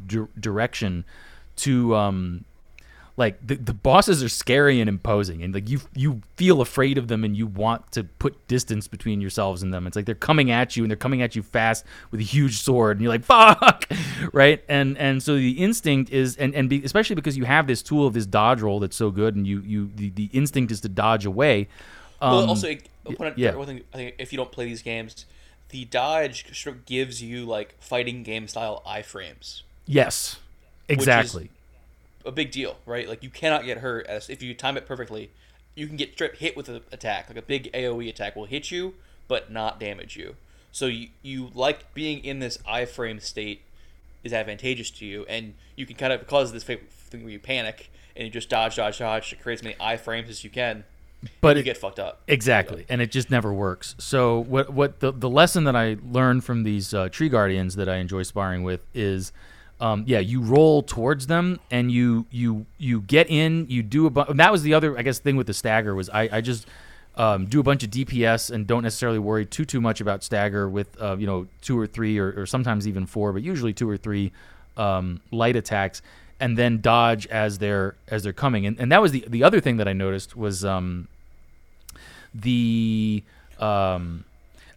dir- 0.05 0.29
direction 0.39 1.03
to 1.57 1.95
um 1.95 2.45
like 3.17 3.45
the, 3.45 3.55
the 3.55 3.73
bosses 3.73 4.23
are 4.23 4.29
scary 4.29 4.79
and 4.79 4.87
imposing 4.87 5.43
and 5.43 5.53
like 5.53 5.69
you 5.69 5.81
you 5.95 6.21
feel 6.35 6.61
afraid 6.61 6.97
of 6.97 7.07
them 7.07 7.23
and 7.23 7.35
you 7.35 7.45
want 7.45 7.91
to 7.91 8.03
put 8.03 8.47
distance 8.47 8.87
between 8.87 9.21
yourselves 9.21 9.61
and 9.61 9.73
them. 9.73 9.85
It's 9.85 9.95
like 9.95 10.05
they're 10.05 10.15
coming 10.15 10.49
at 10.51 10.75
you 10.77 10.83
and 10.83 10.89
they're 10.89 10.97
coming 10.97 11.21
at 11.21 11.35
you 11.35 11.43
fast 11.43 11.85
with 12.09 12.19
a 12.19 12.23
huge 12.23 12.59
sword 12.59 12.97
and 12.97 13.03
you're 13.03 13.11
like 13.11 13.23
fuck! 13.23 13.87
Right? 14.33 14.63
And 14.69 14.97
and 14.97 15.21
so 15.21 15.35
the 15.35 15.51
instinct 15.51 16.11
is 16.11 16.37
and 16.37 16.53
and 16.55 16.69
be, 16.69 16.83
especially 16.83 17.15
because 17.15 17.37
you 17.37 17.45
have 17.45 17.67
this 17.67 17.81
tool 17.81 18.07
of 18.07 18.13
this 18.13 18.25
dodge 18.25 18.61
roll 18.61 18.79
that's 18.79 18.95
so 18.95 19.11
good 19.11 19.35
and 19.35 19.45
you 19.45 19.61
you 19.61 19.91
the, 19.95 20.09
the 20.11 20.29
instinct 20.31 20.71
is 20.71 20.81
to 20.81 20.89
dodge 20.89 21.25
away 21.25 21.67
um, 22.21 22.31
well, 22.33 22.49
also, 22.49 22.75
yeah. 23.35 23.55
one 23.55 23.65
thing 23.65 23.81
I 23.93 23.97
think 23.97 24.15
if 24.19 24.31
you 24.31 24.37
don't 24.37 24.51
play 24.51 24.65
these 24.65 24.83
games, 24.83 25.25
the 25.69 25.85
dodge 25.85 26.55
sort 26.55 26.75
of 26.75 26.85
gives 26.85 27.21
you 27.21 27.45
like 27.45 27.75
fighting 27.79 28.21
game 28.21 28.47
style 28.47 28.83
iframes. 28.85 29.63
yes. 29.85 30.37
Exactly 30.87 31.49
A 32.25 32.31
big 32.31 32.51
deal, 32.51 32.77
right? 32.85 33.07
Like 33.07 33.23
you 33.23 33.29
cannot 33.29 33.65
get 33.65 33.79
hurt 33.79 34.05
as 34.07 34.29
if 34.29 34.41
you 34.41 34.53
time 34.53 34.77
it 34.77 34.85
perfectly. 34.85 35.31
You 35.75 35.87
can 35.87 35.95
get 35.95 36.13
straight 36.13 36.35
hit 36.35 36.57
with 36.57 36.69
an 36.69 36.81
attack, 36.91 37.29
like 37.29 37.37
a 37.37 37.41
big 37.41 37.71
AOE 37.71 38.09
attack 38.09 38.35
will 38.35 38.45
hit 38.45 38.71
you 38.71 38.93
but 39.31 39.49
not 39.49 39.79
damage 39.79 40.17
you. 40.17 40.35
So 40.73 40.87
you 40.87 41.07
you 41.21 41.51
like 41.53 41.93
being 41.93 42.21
in 42.21 42.39
this 42.39 42.57
iframe 42.67 43.21
state 43.21 43.61
is 44.25 44.33
advantageous 44.33 44.91
to 44.91 45.05
you, 45.05 45.25
and 45.29 45.53
you 45.77 45.85
can 45.85 45.95
kind 45.95 46.11
of 46.11 46.27
cause 46.27 46.51
this 46.51 46.65
thing 46.65 47.23
where 47.23 47.31
you 47.31 47.39
panic 47.39 47.89
and 48.13 48.25
you 48.25 48.29
just 48.29 48.49
dodge, 48.49 48.75
dodge, 48.75 48.99
dodge 48.99 49.29
to 49.29 49.37
create 49.37 49.59
as 49.59 49.63
many 49.63 49.75
iframes 49.75 50.27
as 50.27 50.43
you 50.43 50.49
can. 50.49 50.83
but 51.39 51.55
You 51.55 51.61
it, 51.61 51.63
get 51.63 51.77
fucked 51.77 51.97
up. 51.97 52.23
Exactly, 52.27 52.85
and 52.89 53.01
it 53.01 53.09
just 53.09 53.31
never 53.31 53.53
works. 53.53 53.95
So 53.99 54.41
what 54.41 54.73
what 54.73 54.99
the 54.99 55.13
the 55.13 55.29
lesson 55.29 55.63
that 55.63 55.77
I 55.77 55.95
learned 56.03 56.43
from 56.43 56.63
these 56.63 56.93
uh, 56.93 57.07
tree 57.07 57.29
guardians 57.29 57.77
that 57.77 57.87
I 57.87 57.95
enjoy 57.95 58.23
sparring 58.23 58.63
with 58.63 58.85
is, 58.93 59.31
um, 59.81 60.03
yeah, 60.05 60.19
you 60.19 60.41
roll 60.41 60.83
towards 60.83 61.25
them 61.27 61.59
and 61.71 61.91
you 61.91 62.27
you 62.29 62.67
you 62.77 63.01
get 63.01 63.29
in, 63.29 63.65
you 63.67 63.81
do 63.81 64.05
a 64.05 64.09
bu- 64.11 64.33
that 64.35 64.51
was 64.51 64.61
the 64.61 64.75
other 64.75 64.97
I 64.97 65.01
guess 65.01 65.17
thing 65.19 65.35
with 65.35 65.47
the 65.47 65.55
stagger 65.55 65.95
was 65.95 66.07
I 66.09 66.29
I 66.31 66.41
just 66.41 66.67
um, 67.15 67.47
do 67.47 67.59
a 67.59 67.63
bunch 67.63 67.83
of 67.83 67.89
DPS 67.89 68.51
and 68.51 68.67
don't 68.67 68.83
necessarily 68.83 69.19
worry 69.19 69.45
too 69.45 69.65
too 69.65 69.81
much 69.81 69.99
about 69.99 70.23
stagger 70.23 70.69
with 70.69 71.01
uh, 71.01 71.17
you 71.17 71.25
know 71.25 71.47
two 71.61 71.77
or 71.77 71.87
three 71.87 72.19
or, 72.19 72.31
or 72.41 72.45
sometimes 72.45 72.87
even 72.87 73.07
four, 73.07 73.33
but 73.33 73.41
usually 73.41 73.73
two 73.73 73.89
or 73.89 73.97
three 73.97 74.31
um, 74.77 75.19
light 75.31 75.55
attacks, 75.55 76.03
and 76.39 76.57
then 76.57 76.79
dodge 76.79 77.25
as 77.27 77.57
they're 77.57 77.95
as 78.07 78.21
they're 78.21 78.33
coming. 78.33 78.67
And, 78.67 78.79
and 78.79 78.91
that 78.91 79.01
was 79.01 79.11
the 79.11 79.25
the 79.27 79.43
other 79.43 79.59
thing 79.59 79.77
that 79.77 79.87
I 79.87 79.93
noticed 79.93 80.37
was 80.37 80.63
um, 80.63 81.07
the 82.35 83.23
um, 83.59 84.25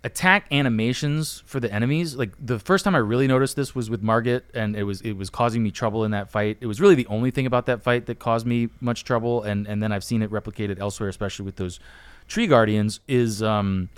attack 0.05 0.47
animations 0.53 1.43
for 1.47 1.59
the 1.59 1.73
enemies. 1.73 2.15
Like 2.15 2.33
the 2.39 2.59
first 2.59 2.85
time 2.85 2.95
I 2.95 2.99
really 2.99 3.27
noticed 3.27 3.57
this 3.57 3.75
was 3.75 3.89
with 3.89 4.03
Margit, 4.03 4.45
and 4.53 4.77
it 4.77 4.85
was 4.85 5.01
it 5.01 5.15
was 5.15 5.31
causing 5.31 5.63
me 5.63 5.71
trouble 5.71 6.05
in 6.05 6.13
that 6.13 6.31
fight. 6.31 6.59
It 6.61 6.67
was 6.67 6.81
really 6.81 6.95
the 6.95 7.07
only 7.07 7.31
thing 7.31 7.47
about 7.47 7.67
that 7.67 7.83
fight 7.83 8.07
that 8.07 8.19
caused 8.19 8.47
me 8.47 8.69
much 8.81 9.05
trouble, 9.05 9.43
and 9.43 9.67
and 9.67 9.83
then 9.83 9.91
I've 9.91 10.05
seen 10.05 10.23
it 10.23 10.31
replicated 10.31 10.79
elsewhere, 10.79 11.09
especially 11.09 11.47
with 11.47 11.57
those 11.57 11.81
tree 12.29 12.47
guardians. 12.47 13.01
Is 13.09 13.43
um, 13.43 13.89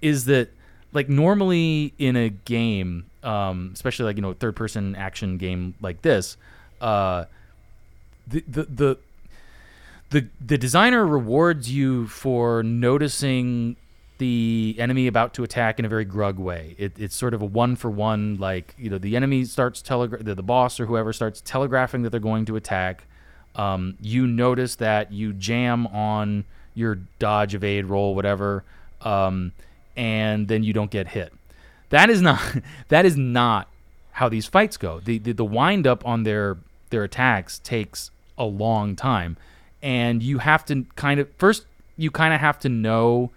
is 0.00 0.24
that 0.24 0.48
like 0.92 1.10
normally 1.10 1.92
in 1.98 2.16
a 2.16 2.30
game, 2.30 3.04
um, 3.22 3.70
especially 3.74 4.06
like 4.06 4.16
you 4.16 4.22
know 4.22 4.32
third 4.32 4.56
person 4.56 4.96
action 4.96 5.36
game 5.36 5.74
like 5.82 6.00
this, 6.00 6.38
uh, 6.80 7.26
the 8.26 8.42
the 8.48 8.62
the 8.64 8.98
the 10.08 10.26
the 10.40 10.56
designer 10.56 11.06
rewards 11.06 11.70
you 11.70 12.06
for 12.06 12.62
noticing 12.62 13.76
the 14.18 14.76
enemy 14.78 15.06
about 15.06 15.34
to 15.34 15.42
attack 15.42 15.78
in 15.78 15.84
a 15.84 15.88
very 15.88 16.06
grug 16.06 16.36
way. 16.36 16.76
It, 16.78 16.92
it's 16.98 17.16
sort 17.16 17.34
of 17.34 17.42
a 17.42 17.44
one 17.44 17.76
for 17.76 17.90
one, 17.90 18.36
like 18.36 18.74
you 18.78 18.88
know, 18.88 18.98
the 18.98 19.16
enemy 19.16 19.44
starts 19.44 19.82
telegra- 19.82 20.24
the, 20.24 20.34
the 20.34 20.42
boss 20.42 20.78
or 20.78 20.86
whoever 20.86 21.12
starts 21.12 21.40
telegraphing 21.40 22.02
that 22.02 22.10
they're 22.10 22.20
going 22.20 22.44
to 22.46 22.56
attack. 22.56 23.04
Um, 23.56 23.96
you 24.00 24.26
notice 24.26 24.76
that 24.76 25.12
you 25.12 25.32
jam 25.32 25.86
on 25.88 26.44
your 26.74 26.96
dodge, 27.18 27.54
evade, 27.54 27.86
roll, 27.86 28.14
whatever, 28.14 28.64
um, 29.02 29.52
and 29.96 30.48
then 30.48 30.62
you 30.62 30.72
don't 30.72 30.90
get 30.90 31.08
hit. 31.08 31.32
That 31.90 32.10
is 32.10 32.22
not 32.22 32.40
that 32.88 33.04
is 33.04 33.16
not 33.16 33.68
how 34.12 34.28
these 34.28 34.46
fights 34.46 34.76
go. 34.76 35.00
The 35.00 35.18
the, 35.18 35.32
the 35.32 35.44
wind 35.44 35.86
up 35.86 36.06
on 36.06 36.22
their 36.22 36.58
their 36.90 37.04
attacks 37.04 37.58
takes 37.58 38.10
a 38.38 38.44
long 38.44 38.94
time, 38.94 39.36
and 39.82 40.22
you 40.22 40.38
have 40.38 40.64
to 40.66 40.86
kind 40.94 41.18
of 41.18 41.28
first 41.36 41.66
you 41.96 42.10
kind 42.10 42.32
of 42.32 42.40
have 42.40 42.58
to 42.60 42.68
know 42.68 43.30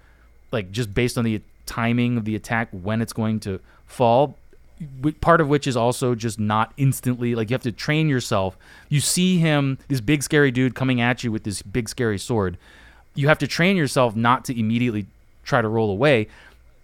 like 0.52 0.72
just 0.72 0.94
based 0.94 1.18
on 1.18 1.24
the 1.24 1.42
timing 1.66 2.18
of 2.18 2.26
the 2.26 2.36
attack 2.36 2.70
when 2.72 3.02
it's 3.02 3.14
going 3.14 3.40
to 3.42 3.60
fall 3.86 4.38
part 5.22 5.42
of 5.42 5.50
which 5.50 5.66
is 5.66 5.76
also 5.76 6.14
just 6.14 6.40
not 6.40 6.72
instantly 6.78 7.34
like 7.34 7.50
you 7.50 7.54
have 7.54 7.64
to 7.64 7.72
train 7.72 8.08
yourself. 8.08 8.58
You 8.90 9.02
see 9.02 9.40
him 9.40 9.80
this 9.88 10.02
big 10.02 10.24
scary 10.24 10.52
dude 10.52 10.76
coming 10.76 11.02
at 11.02 11.24
you 11.24 11.32
with 11.32 11.44
this 11.44 11.62
big 11.62 11.90
scary 11.90 12.20
sword. 12.20 12.58
You 13.16 13.28
have 13.28 13.40
to 13.40 13.48
train 13.48 13.76
yourself 13.76 14.16
not 14.16 14.46
to 14.46 14.60
immediately 14.60 15.08
try 15.44 15.62
to 15.62 15.68
roll 15.68 15.90
away. 15.90 16.28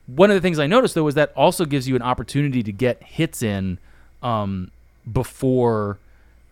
One 0.07 0.31
of 0.31 0.35
the 0.35 0.41
things 0.41 0.59
i 0.59 0.67
noticed 0.67 0.95
though 0.95 1.07
is 1.07 1.15
that 1.15 1.31
also 1.35 1.65
gives 1.65 1.87
you 1.87 1.95
an 1.95 2.01
opportunity 2.01 2.63
to 2.63 2.71
get 2.71 3.01
hits 3.03 3.43
in 3.43 3.77
um, 4.21 4.71
before 5.11 5.99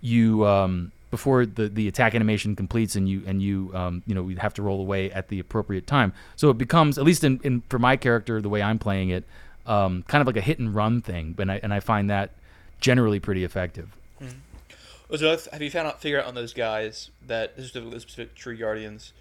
you 0.02 0.46
um, 0.46 0.92
before 1.12 1.46
the, 1.46 1.68
the 1.70 1.88
attack 1.88 2.16
animation 2.16 2.56
completes 2.56 2.96
and 2.96 3.08
you 3.08 3.22
and 3.28 3.42
you 3.42 3.72
um, 3.76 4.02
you 4.08 4.16
know 4.16 4.28
you 4.28 4.38
have 4.38 4.54
to 4.56 4.62
roll 4.62 4.82
away 4.82 5.12
at 5.12 5.28
the 5.28 5.40
appropriate 5.40 5.86
time. 5.86 6.14
So 6.36 6.50
it 6.50 6.58
becomes 6.58 6.98
at 6.98 7.04
least 7.04 7.24
in, 7.24 7.40
in 7.44 7.62
for 7.70 7.78
my 7.78 7.98
character 7.98 8.42
the 8.42 8.50
way 8.50 8.64
I'm 8.64 8.80
playing 8.80 9.10
it, 9.10 9.26
um, 9.68 10.04
kind 10.08 10.22
of 10.22 10.28
like 10.28 10.38
a 10.38 10.42
hit 10.42 10.58
and 10.58 10.74
run 10.74 11.02
thing. 11.02 11.36
And 11.38 11.52
I 11.52 11.60
and 11.62 11.74
I 11.74 11.82
find 11.82 12.10
that 12.10 12.32
generally 12.80 13.20
pretty 13.20 13.44
effective. 13.44 13.96
So 15.16 15.38
have 15.52 15.62
you 15.62 15.70
found 15.70 15.90
out 15.90 16.02
figure 16.02 16.22
out 16.22 16.28
on 16.28 16.36
those 16.36 16.54
guys 16.54 17.12
that 17.28 17.58
this 17.58 17.66
is 17.66 17.72
the 17.74 18.00
specific 18.00 18.34
tree 18.34 18.56
guardians? 18.56 19.12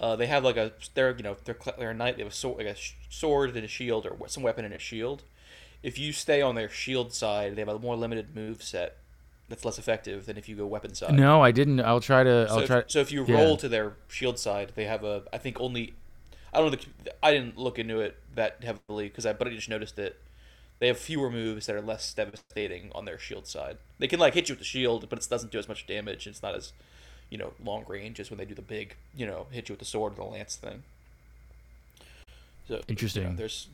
Uh, 0.00 0.16
they 0.16 0.26
have 0.26 0.42
like 0.42 0.56
a 0.56 0.72
they're 0.94 1.14
you 1.14 1.22
know 1.22 1.36
they're 1.44 1.56
they're 1.78 1.90
a 1.90 1.94
knight. 1.94 2.16
They 2.16 2.22
have 2.22 2.32
a 2.32 2.34
sword 2.34 2.58
like 2.58 2.66
a 2.66 2.76
sword 3.10 3.54
and 3.54 3.64
a 3.64 3.68
shield 3.68 4.06
or 4.06 4.28
some 4.28 4.42
weapon 4.42 4.64
and 4.64 4.74
a 4.74 4.78
shield. 4.78 5.22
If 5.82 5.98
you 5.98 6.12
stay 6.12 6.40
on 6.40 6.54
their 6.54 6.70
shield 6.70 7.12
side, 7.12 7.56
they 7.56 7.60
have 7.60 7.68
a 7.68 7.78
more 7.78 7.94
limited 7.94 8.34
move 8.34 8.62
set. 8.62 8.96
That's 9.48 9.64
less 9.64 9.78
effective 9.78 10.26
than 10.26 10.36
if 10.36 10.48
you 10.48 10.56
go 10.56 10.66
weapon 10.66 10.94
side. 10.94 11.14
No, 11.14 11.42
I 11.42 11.50
didn't. 11.50 11.80
I'll 11.80 12.00
try 12.00 12.24
to. 12.24 12.46
I'll 12.48 12.60
so, 12.60 12.66
try. 12.66 12.78
if, 12.78 12.90
so 12.90 13.00
if 13.00 13.12
you 13.12 13.24
yeah. 13.26 13.36
roll 13.36 13.56
to 13.58 13.68
their 13.68 13.96
shield 14.08 14.38
side, 14.38 14.72
they 14.74 14.84
have 14.84 15.04
a. 15.04 15.22
I 15.32 15.38
think 15.38 15.60
only. 15.60 15.94
I 16.52 16.58
don't 16.58 16.70
know. 16.70 16.78
The, 16.78 17.14
I 17.22 17.32
didn't 17.32 17.58
look 17.58 17.78
into 17.78 18.00
it 18.00 18.16
that 18.34 18.62
heavily 18.62 19.08
because 19.08 19.26
I, 19.26 19.32
but 19.32 19.48
I 19.48 19.50
just 19.50 19.68
noticed 19.68 19.96
that 19.96 20.16
they 20.78 20.88
have 20.88 20.98
fewer 20.98 21.30
moves 21.30 21.66
that 21.66 21.76
are 21.76 21.80
less 21.80 22.12
devastating 22.12 22.90
on 22.94 23.04
their 23.04 23.18
shield 23.18 23.46
side. 23.46 23.78
They 23.98 24.08
can 24.08 24.20
like 24.20 24.34
hit 24.34 24.48
you 24.48 24.52
with 24.52 24.58
the 24.58 24.64
shield, 24.64 25.08
but 25.08 25.18
it 25.18 25.28
doesn't 25.28 25.52
do 25.52 25.58
as 25.58 25.68
much 25.68 25.86
damage. 25.86 26.26
It's 26.26 26.42
not 26.42 26.54
as, 26.54 26.72
you 27.30 27.38
know, 27.38 27.52
long 27.62 27.84
range 27.86 28.20
as 28.20 28.30
when 28.30 28.38
they 28.38 28.44
do 28.44 28.54
the 28.54 28.62
big, 28.62 28.96
you 29.16 29.26
know, 29.26 29.46
hit 29.50 29.68
you 29.68 29.72
with 29.72 29.78
the 29.78 29.84
sword 29.84 30.12
and 30.12 30.26
the 30.26 30.30
lance 30.30 30.56
thing. 30.56 30.82
So 32.68 32.80
Interesting. 32.88 33.22
you 33.22 33.28
know, 33.30 33.36
there's, 33.36 33.68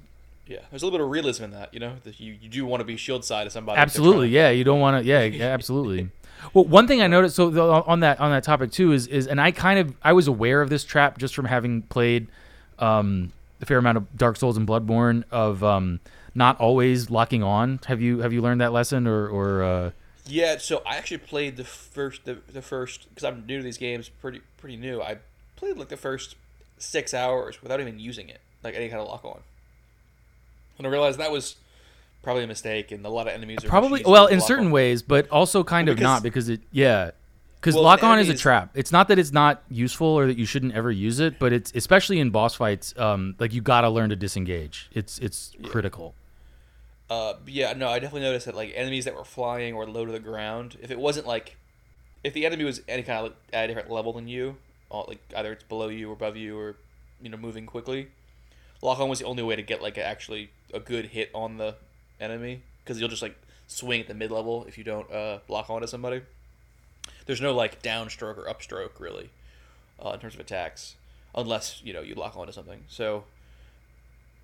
yeah, 0.50 0.58
there's 0.70 0.82
a 0.82 0.86
little 0.86 0.98
bit 0.98 1.04
of 1.04 1.10
realism 1.10 1.44
in 1.44 1.50
that. 1.52 1.72
You 1.72 1.78
know, 1.78 1.94
that 2.02 2.18
you, 2.18 2.36
you 2.40 2.48
do 2.48 2.66
want 2.66 2.80
to 2.80 2.84
be 2.84 2.96
shield 2.96 3.24
side 3.24 3.46
of 3.46 3.52
somebody. 3.52 3.78
absolutely 3.78 4.28
yeah 4.30 4.50
you 4.50 4.64
don't 4.64 4.80
want 4.80 5.00
to 5.00 5.08
yeah, 5.08 5.22
yeah 5.22 5.44
absolutely 5.58 6.10
well 6.52 6.64
one 6.64 6.88
thing 6.88 7.00
i 7.02 7.06
noticed 7.06 7.36
so 7.36 7.50
the, 7.50 7.62
on 7.62 8.00
that 8.00 8.18
on 8.18 8.30
that 8.30 8.42
topic 8.42 8.72
too 8.72 8.92
is 8.92 9.06
is 9.06 9.26
and 9.26 9.40
i 9.40 9.50
kind 9.50 9.78
of 9.78 9.94
i 10.02 10.12
was 10.12 10.26
aware 10.26 10.60
of 10.60 10.68
this 10.68 10.82
trap 10.82 11.18
just 11.18 11.34
from 11.34 11.44
having 11.44 11.82
played 11.82 12.26
um 12.78 13.32
a 13.60 13.66
fair 13.66 13.78
amount 13.78 13.96
of 13.96 14.16
dark 14.16 14.36
souls 14.36 14.56
and 14.56 14.66
bloodborne 14.66 15.22
of 15.30 15.62
um 15.62 16.00
not 16.34 16.58
always 16.58 17.10
locking 17.10 17.42
on 17.42 17.78
have 17.86 18.00
you 18.00 18.20
have 18.20 18.32
you 18.32 18.40
learned 18.40 18.60
that 18.60 18.72
lesson 18.72 19.06
or 19.06 19.28
or 19.28 19.62
uh 19.62 19.90
Yeah, 20.26 20.58
so 20.58 20.82
I 20.86 20.96
actually 20.96 21.18
played 21.18 21.56
the 21.56 21.64
first 21.64 22.24
the, 22.24 22.38
the 22.52 22.62
first 22.62 23.08
because 23.08 23.24
I'm 23.24 23.46
new 23.46 23.58
to 23.58 23.62
these 23.62 23.78
games, 23.78 24.08
pretty 24.08 24.40
pretty 24.58 24.76
new. 24.76 25.02
I 25.02 25.18
played 25.56 25.76
like 25.76 25.88
the 25.88 25.96
first 25.96 26.36
six 26.78 27.12
hours 27.12 27.62
without 27.62 27.80
even 27.80 27.98
using 27.98 28.28
it, 28.28 28.40
like 28.62 28.74
any 28.74 28.88
kind 28.88 29.00
of 29.00 29.08
lock 29.08 29.24
on. 29.24 29.40
And 30.80 30.86
I 30.86 30.90
realized 30.90 31.18
that 31.20 31.30
was 31.30 31.56
probably 32.22 32.42
a 32.44 32.46
mistake, 32.46 32.90
and 32.90 33.04
a 33.04 33.08
lot 33.10 33.26
of 33.26 33.34
enemies 33.34 33.62
are 33.64 33.68
probably 33.68 34.02
well 34.04 34.26
in 34.26 34.40
certain 34.40 34.66
on. 34.66 34.72
ways 34.72 35.02
but 35.02 35.28
also 35.28 35.62
kind 35.62 35.86
Well, 35.86 35.92
of 35.92 35.96
because- 35.98 36.02
not 36.02 36.22
because 36.22 36.48
it 36.48 36.60
yeah 36.72 37.10
because 37.60 37.74
Well, 37.74 37.84
lock 37.84 38.02
on 38.02 38.18
is 38.18 38.30
a 38.30 38.34
trap. 38.34 38.70
It's 38.74 38.90
not 38.90 39.08
that 39.08 39.18
it's 39.18 39.32
not 39.32 39.62
useful 39.68 40.06
or 40.06 40.26
that 40.26 40.38
you 40.38 40.46
shouldn't 40.46 40.72
ever 40.74 40.90
use 40.90 41.20
it 41.20 41.38
but 41.38 41.52
it's 41.52 41.70
especially 41.74 42.18
in 42.18 42.30
boss 42.30 42.54
fights 42.54 42.94
um 42.98 43.34
like 43.38 43.52
you 43.52 43.60
gotta 43.60 43.90
learn 43.90 44.08
to 44.10 44.16
disengage. 44.16 44.88
It's 44.94 45.18
it's 45.18 45.52
critical. 45.64 46.14
Uh, 47.10 47.34
yeah, 47.46 47.72
no, 47.72 47.88
I 47.88 47.98
definitely 47.98 48.20
noticed 48.22 48.46
that 48.46 48.54
like 48.54 48.72
enemies 48.74 49.04
that 49.04 49.14
were 49.16 49.24
flying 49.24 49.74
or 49.74 49.84
low 49.86 50.06
to 50.06 50.12
the 50.12 50.20
ground, 50.20 50.78
if 50.80 50.90
it 50.92 50.98
wasn't 50.98 51.26
like, 51.26 51.56
if 52.22 52.32
the 52.32 52.46
enemy 52.46 52.62
was 52.62 52.82
any 52.86 53.02
kind 53.02 53.18
of 53.18 53.24
like, 53.24 53.36
at 53.52 53.64
a 53.64 53.66
different 53.66 53.90
level 53.90 54.12
than 54.12 54.28
you, 54.28 54.56
uh, 54.92 55.02
like 55.08 55.18
either 55.36 55.52
it's 55.52 55.64
below 55.64 55.88
you 55.88 56.08
or 56.08 56.12
above 56.12 56.36
you 56.36 56.56
or 56.56 56.76
you 57.20 57.28
know 57.28 57.36
moving 57.36 57.66
quickly, 57.66 58.08
lock 58.80 59.00
on 59.00 59.08
was 59.08 59.18
the 59.18 59.24
only 59.24 59.42
way 59.42 59.56
to 59.56 59.62
get 59.62 59.82
like 59.82 59.98
actually 59.98 60.50
a 60.74 60.80
good 60.80 61.06
hit 61.06 61.30
on 61.34 61.56
the 61.58 61.76
enemy 62.20 62.62
because 62.84 62.98
you'll 63.00 63.08
just 63.08 63.22
like 63.22 63.36
swing 63.66 64.00
at 64.00 64.08
the 64.08 64.14
mid 64.14 64.30
level 64.30 64.64
if 64.66 64.76
you 64.78 64.84
don't 64.84 65.10
uh, 65.12 65.38
lock 65.48 65.70
on 65.70 65.80
to 65.82 65.86
somebody. 65.88 66.22
There's 67.26 67.40
no 67.40 67.54
like 67.54 67.82
downstroke 67.82 68.36
or 68.38 68.44
upstroke 68.44 68.98
really, 68.98 69.30
uh, 70.04 70.10
in 70.10 70.20
terms 70.20 70.34
of 70.34 70.40
attacks, 70.40 70.96
unless 71.34 71.80
you 71.84 71.92
know 71.92 72.00
you 72.02 72.14
lock 72.14 72.36
on 72.36 72.46
to 72.46 72.52
something. 72.52 72.84
So. 72.88 73.24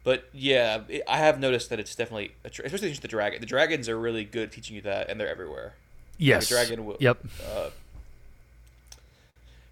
But 0.04 0.28
yeah, 0.32 0.82
it, 0.88 1.02
I 1.08 1.18
have 1.18 1.40
noticed 1.40 1.68
that 1.70 1.80
it's 1.80 1.96
definitely, 1.96 2.30
a 2.44 2.48
tr- 2.50 2.62
especially 2.62 2.90
just 2.90 3.02
the 3.02 3.08
dragon. 3.08 3.40
The 3.40 3.46
dragons 3.46 3.88
are 3.88 3.98
really 3.98 4.22
good 4.24 4.44
at 4.44 4.52
teaching 4.52 4.76
you 4.76 4.82
that, 4.82 5.10
and 5.10 5.18
they're 5.18 5.28
everywhere. 5.28 5.74
yes 6.16 6.48
The 6.48 6.54
dragon 6.54 6.84
will- 6.86 6.96
yep 7.00 7.18
Uh, 7.44 7.70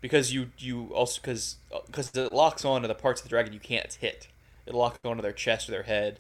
because 0.01 0.33
you 0.35 0.51
you 0.59 0.87
also 0.93 1.21
because 1.21 1.57
because 1.87 2.11
it 2.17 2.33
locks 2.33 2.65
on 2.65 2.83
to 2.83 2.89
the 2.89 2.95
parts 2.95 3.21
of 3.21 3.25
the 3.25 3.29
dragon 3.31 3.53
you 3.53 3.61
can't 3.61 3.93
hit. 3.95 4.29
It 4.67 4.75
locks 4.75 4.99
onto 5.05 5.23
their 5.23 5.33
chest 5.33 5.69
or 5.69 5.73
their 5.73 5.83
head, 5.85 6.19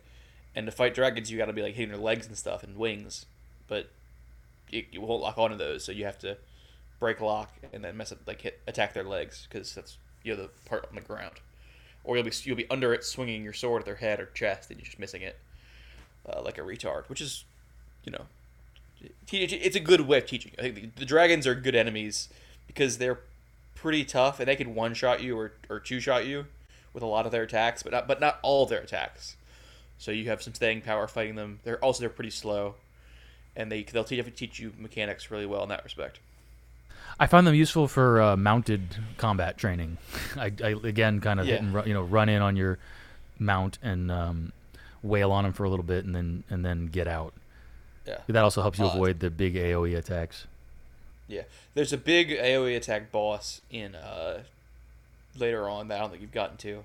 and 0.54 0.66
to 0.66 0.72
fight 0.72 0.94
dragons 0.94 1.30
you 1.30 1.38
got 1.38 1.46
to 1.46 1.52
be 1.52 1.62
like 1.62 1.74
hitting 1.74 1.90
their 1.90 2.00
legs 2.00 2.26
and 2.26 2.36
stuff 2.36 2.62
and 2.62 2.76
wings, 2.76 3.26
but 3.68 3.90
you, 4.70 4.84
you 4.90 5.00
won't 5.00 5.22
lock 5.22 5.38
onto 5.38 5.56
those, 5.56 5.84
so 5.84 5.92
you 5.92 6.04
have 6.04 6.18
to 6.20 6.36
break 7.00 7.20
lock 7.20 7.52
and 7.72 7.84
then 7.84 7.96
mess 7.96 8.12
up 8.12 8.18
like 8.26 8.40
hit 8.40 8.60
attack 8.66 8.94
their 8.94 9.04
legs 9.04 9.46
because 9.48 9.74
that's 9.74 9.98
you 10.22 10.34
know 10.34 10.42
the 10.42 10.50
part 10.64 10.86
on 10.88 10.94
the 10.94 11.00
ground, 11.00 11.34
or 12.04 12.16
you'll 12.16 12.24
be 12.24 12.32
you'll 12.44 12.56
be 12.56 12.70
under 12.70 12.94
it 12.94 13.04
swinging 13.04 13.42
your 13.42 13.52
sword 13.52 13.82
at 13.82 13.86
their 13.86 13.96
head 13.96 14.20
or 14.20 14.26
chest 14.26 14.70
and 14.70 14.78
you're 14.78 14.86
just 14.86 14.98
missing 14.98 15.22
it, 15.22 15.38
uh, 16.28 16.40
like 16.42 16.58
a 16.58 16.62
retard, 16.62 17.08
which 17.08 17.20
is, 17.20 17.44
you 18.04 18.12
know, 18.12 18.26
it's 19.32 19.76
a 19.76 19.80
good 19.80 20.02
way 20.02 20.18
of 20.18 20.26
teaching. 20.26 20.52
I 20.58 20.62
think 20.62 20.74
the, 20.74 20.90
the 21.00 21.04
dragons 21.04 21.46
are 21.46 21.54
good 21.54 21.74
enemies 21.74 22.28
because 22.66 22.98
they're 22.98 23.20
pretty 23.74 24.04
tough 24.04 24.40
and 24.40 24.48
they 24.48 24.56
can 24.56 24.74
one 24.74 24.94
shot 24.94 25.22
you 25.22 25.38
or, 25.38 25.52
or 25.68 25.78
two 25.78 26.00
shot 26.00 26.26
you 26.26 26.46
with 26.94 27.02
a 27.02 27.06
lot 27.06 27.26
of 27.26 27.32
their 27.32 27.42
attacks, 27.42 27.82
but 27.82 27.92
not 27.92 28.08
but 28.08 28.20
not 28.20 28.38
all 28.42 28.66
their 28.66 28.80
attacks. 28.80 29.36
So 29.98 30.11
you 30.11 30.28
have 30.28 30.42
some 30.42 30.54
staying 30.54 30.83
power 30.83 31.07
fighting 31.07 31.35
them. 31.37 31.61
They're 31.64 31.83
also 31.83 32.00
they're 32.00 32.11
pretty 32.11 32.30
slow, 32.30 32.74
and 33.57 33.70
they 33.70 33.83
they'll 33.85 34.04
teach 34.04 34.24
teach 34.37 34.59
you 34.59 34.72
mechanics 34.78 35.30
really 35.30 35.46
well 35.46 35.62
in 35.62 35.68
that 35.70 35.85
respect. 35.85 36.18
I 37.18 37.26
found 37.26 37.46
them 37.46 37.54
useful 37.54 37.87
for 37.87 38.20
uh, 38.20 38.37
mounted 38.37 38.96
combat 39.18 39.57
training. 39.57 39.98
I, 40.37 40.52
I 40.62 40.74
again 40.83 41.20
kind 41.20 41.38
of 41.40 41.46
Yeah. 41.46 41.61
run, 41.70 41.87
you 41.87 41.94
know 41.94 42.02
run 42.02 42.28
in 42.28 42.42
on 42.42 42.57
your 42.57 42.78
mount 43.38 43.78
and 43.83 44.11
um, 44.11 44.52
wail 45.02 45.30
on 45.33 45.44
them 45.44 45.52
for 45.52 45.64
a 45.64 45.70
little 45.70 45.85
bit 45.85 46.04
and 46.04 46.14
then 46.14 46.44
and 46.50 46.64
then 46.64 46.87
get 46.87 47.07
out. 47.07 47.33
Yeah. 48.07 48.18
That 48.26 48.44
also 48.44 48.61
helps 48.62 48.78
you 48.78 48.85
Uh, 48.87 48.92
avoid 48.92 49.20
the 49.20 49.30
big 49.30 49.54
AOE 49.54 49.96
attacks. 49.96 50.46
Yeah, 51.26 51.42
there's 51.72 51.92
a 51.92 51.96
big 51.96 52.28
AOE 52.30 52.76
attack 52.76 53.11
boss 53.11 53.62
in 53.70 53.94
uh, 53.94 54.42
later 55.38 55.66
on 55.68 55.88
that 55.88 55.96
I 55.96 56.00
don't 56.00 56.11
think 56.11 56.20
you've 56.20 56.33
gotten 56.33 56.59
to, 56.59 56.85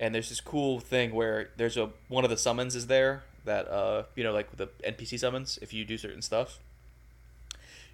and 0.00 0.14
there's 0.14 0.28
this 0.28 0.40
cool 0.40 0.80
thing 0.80 1.12
where 1.12 1.50
there's 1.56 1.76
a 1.76 1.90
one 2.08 2.24
of 2.24 2.30
the 2.30 2.36
summons 2.36 2.74
is 2.76 2.86
there 2.86 3.22
that 3.44 3.68
uh 3.68 4.04
you 4.14 4.22
know 4.22 4.32
like 4.32 4.56
the 4.56 4.68
NPC 4.86 5.18
summons 5.18 5.58
if 5.62 5.72
you 5.72 5.84
do 5.84 5.98
certain 5.98 6.22
stuff. 6.22 6.58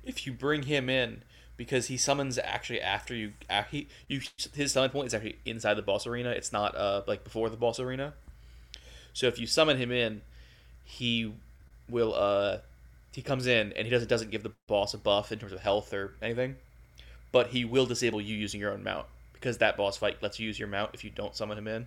If 0.04 0.26
you 0.26 0.32
bring 0.32 0.64
him 0.64 0.90
in 0.90 1.22
because 1.56 1.86
he 1.86 1.96
summons 1.96 2.38
actually 2.38 2.80
after 2.80 3.14
you 3.14 3.32
uh, 3.48 3.62
he 3.70 3.88
you 4.08 4.20
his 4.54 4.72
summon 4.72 4.90
point 4.90 5.06
is 5.06 5.14
actually 5.14 5.38
inside 5.46 5.74
the 5.74 5.82
boss 5.82 6.06
arena. 6.06 6.30
It's 6.30 6.52
not 6.52 6.76
uh 6.76 7.02
like 7.06 7.24
before 7.24 7.48
the 7.48 7.56
boss 7.56 7.80
arena. 7.80 8.14
So 9.12 9.26
if 9.26 9.38
you 9.38 9.46
summon 9.46 9.78
him 9.78 9.92
in, 9.92 10.22
he 10.84 11.32
will 11.88 12.14
uh 12.14 12.58
he 13.12 13.22
comes 13.22 13.46
in 13.46 13.72
and 13.74 13.86
he 13.86 13.90
doesn't 13.90 14.08
doesn't 14.08 14.30
give 14.30 14.42
the 14.42 14.52
boss 14.66 14.92
a 14.92 14.98
buff 14.98 15.32
in 15.32 15.38
terms 15.38 15.52
of 15.52 15.60
health 15.60 15.94
or 15.94 16.14
anything, 16.20 16.56
but 17.32 17.48
he 17.48 17.64
will 17.64 17.86
disable 17.86 18.20
you 18.20 18.36
using 18.36 18.60
your 18.60 18.72
own 18.72 18.82
mount 18.82 19.06
because 19.44 19.58
that 19.58 19.76
boss 19.76 19.98
fight 19.98 20.22
lets 20.22 20.40
you 20.40 20.46
use 20.46 20.58
your 20.58 20.68
mount 20.68 20.90
if 20.94 21.04
you 21.04 21.10
don't 21.10 21.36
summon 21.36 21.58
him 21.58 21.68
in. 21.68 21.86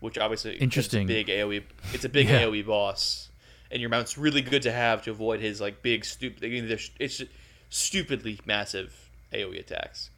Which 0.00 0.18
obviously 0.18 0.56
Interesting. 0.58 1.08
It's 1.08 1.10
a 1.10 1.14
big 1.14 1.28
AOE. 1.28 1.62
It's 1.94 2.04
a 2.04 2.10
big 2.10 2.28
Yeah. 2.28 2.42
AOE 2.42 2.66
boss, 2.66 3.30
and 3.70 3.80
your 3.80 3.88
mount's 3.88 4.18
really 4.18 4.42
good 4.42 4.60
to 4.62 4.72
have 4.72 5.02
to 5.04 5.10
avoid 5.10 5.40
his 5.40 5.62
like 5.62 5.80
big 5.80 6.04
stupid. 6.04 6.44
I 6.44 6.48
mean, 6.48 6.68
there's- 6.68 6.90
it's 7.00 7.22
stupidly 7.70 8.38
massive 8.44 9.08
AOE 9.32 9.58
attacks. 9.58 10.10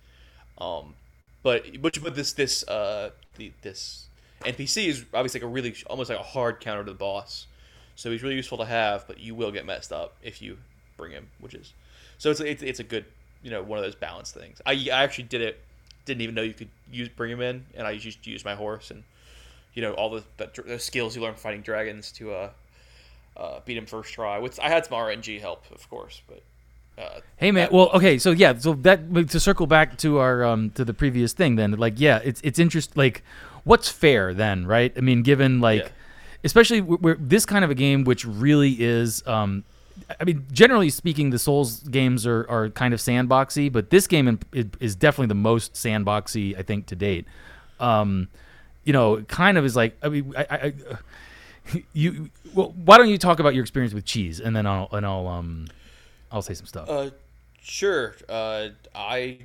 Um, 0.58 0.96
but 1.44 1.80
but 1.80 2.02
but 2.02 2.16
this 2.16 2.32
this 2.32 2.66
uh 2.66 3.10
the, 3.36 3.52
this 3.62 4.06
NPC 4.44 4.86
is 4.88 5.04
obviously 5.14 5.38
like 5.40 5.48
a 5.48 5.52
really 5.52 5.76
almost 5.86 6.10
like 6.10 6.18
a 6.18 6.22
hard 6.24 6.58
counter 6.58 6.82
to 6.84 6.90
the 6.90 6.98
boss. 6.98 7.46
So 7.94 8.10
he's 8.10 8.24
really 8.24 8.34
useful 8.34 8.58
to 8.58 8.64
have, 8.64 9.06
but 9.06 9.20
you 9.20 9.36
will 9.36 9.52
get 9.52 9.64
messed 9.64 9.92
up 9.92 10.16
if 10.22 10.42
you 10.42 10.58
bring 10.96 11.12
him, 11.12 11.28
which 11.38 11.54
is 11.54 11.72
so 12.18 12.30
it's 12.32 12.40
it's, 12.40 12.62
it's 12.64 12.80
a 12.80 12.84
good 12.84 13.04
you 13.44 13.52
know 13.52 13.62
one 13.62 13.78
of 13.78 13.84
those 13.84 13.94
balance 13.94 14.32
things. 14.32 14.60
I, 14.66 14.72
I 14.92 15.04
actually 15.04 15.24
did 15.24 15.40
it, 15.42 15.60
didn't 16.08 16.22
even 16.22 16.34
know 16.34 16.42
you 16.42 16.54
could 16.54 16.70
use 16.90 17.08
bring 17.08 17.30
him 17.30 17.40
in, 17.40 17.64
and 17.74 17.86
I 17.86 17.96
just 17.96 18.26
used 18.26 18.44
my 18.44 18.54
horse 18.54 18.90
and 18.90 19.04
you 19.74 19.82
know 19.82 19.92
all 19.92 20.10
the, 20.10 20.24
the, 20.38 20.62
the 20.66 20.78
skills 20.78 21.14
you 21.14 21.22
learn 21.22 21.34
fighting 21.34 21.60
dragons 21.60 22.10
to 22.12 22.32
uh, 22.32 22.50
uh 23.36 23.60
beat 23.64 23.76
him 23.76 23.86
first 23.86 24.12
try. 24.12 24.38
With 24.38 24.58
I 24.58 24.68
had 24.68 24.86
some 24.86 24.98
RNG 24.98 25.40
help, 25.40 25.64
of 25.70 25.88
course, 25.88 26.22
but 26.26 26.42
uh, 27.00 27.20
Hey 27.36 27.52
man, 27.52 27.66
that 27.66 27.72
well, 27.72 27.90
okay, 27.90 28.18
so 28.18 28.32
yeah, 28.32 28.58
so 28.58 28.74
that 28.74 29.28
to 29.28 29.38
circle 29.38 29.68
back 29.68 29.96
to 29.98 30.18
our 30.18 30.44
um 30.44 30.70
to 30.70 30.84
the 30.84 30.94
previous 30.94 31.32
thing, 31.32 31.54
then 31.54 31.72
like 31.72 32.00
yeah, 32.00 32.20
it's 32.24 32.40
it's 32.42 32.58
interest 32.58 32.96
like 32.96 33.22
what's 33.62 33.88
fair 33.88 34.34
then, 34.34 34.66
right? 34.66 34.92
I 34.96 35.00
mean, 35.00 35.22
given 35.22 35.60
like 35.60 35.84
Yeah. 35.84 35.88
especially 36.42 36.80
where, 36.80 36.98
where 36.98 37.16
this 37.20 37.46
kind 37.46 37.64
of 37.64 37.70
a 37.70 37.76
game, 37.76 38.04
which 38.04 38.24
really 38.24 38.72
is 38.80 39.24
um. 39.26 39.64
I 40.20 40.24
mean, 40.24 40.46
generally 40.52 40.90
speaking, 40.90 41.30
the 41.30 41.38
Souls 41.38 41.80
games 41.80 42.26
are, 42.26 42.46
are 42.48 42.70
kind 42.70 42.94
of 42.94 43.00
sandboxy, 43.00 43.70
but 43.70 43.90
this 43.90 44.06
game 44.06 44.38
is, 44.52 44.96
definitely 44.96 45.28
the 45.28 45.34
most 45.34 45.74
sandboxy 45.74 46.58
I 46.58 46.62
think 46.62 46.86
to 46.86 46.96
date. 46.96 47.26
Um, 47.80 48.28
you 48.84 48.92
know, 48.92 49.22
kind 49.22 49.58
of 49.58 49.64
is 49.64 49.76
like 49.76 49.96
I 50.02 50.08
mean, 50.08 50.34
I, 50.36 50.46
I 50.50 50.72
you 51.92 52.30
well, 52.54 52.74
why 52.84 52.98
don't 52.98 53.08
you 53.08 53.18
talk 53.18 53.40
about 53.40 53.54
your 53.54 53.62
experience 53.62 53.94
with 53.94 54.04
cheese, 54.04 54.40
and 54.40 54.54
then 54.56 54.66
I'll 54.66 54.88
and 54.92 55.04
I'll 55.04 55.26
um 55.26 55.66
I'll 56.32 56.42
say 56.42 56.54
some 56.54 56.66
stuff. 56.66 56.88
Uh, 56.88 57.10
sure. 57.60 58.14
Uh, 58.28 58.68
I 58.94 59.38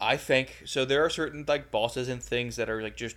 I 0.00 0.16
think 0.16 0.62
so. 0.64 0.84
There 0.84 1.04
are 1.04 1.10
certain 1.10 1.44
like 1.46 1.70
bosses 1.70 2.08
and 2.08 2.22
things 2.22 2.56
that 2.56 2.68
are 2.68 2.82
like 2.82 2.96
just 2.96 3.16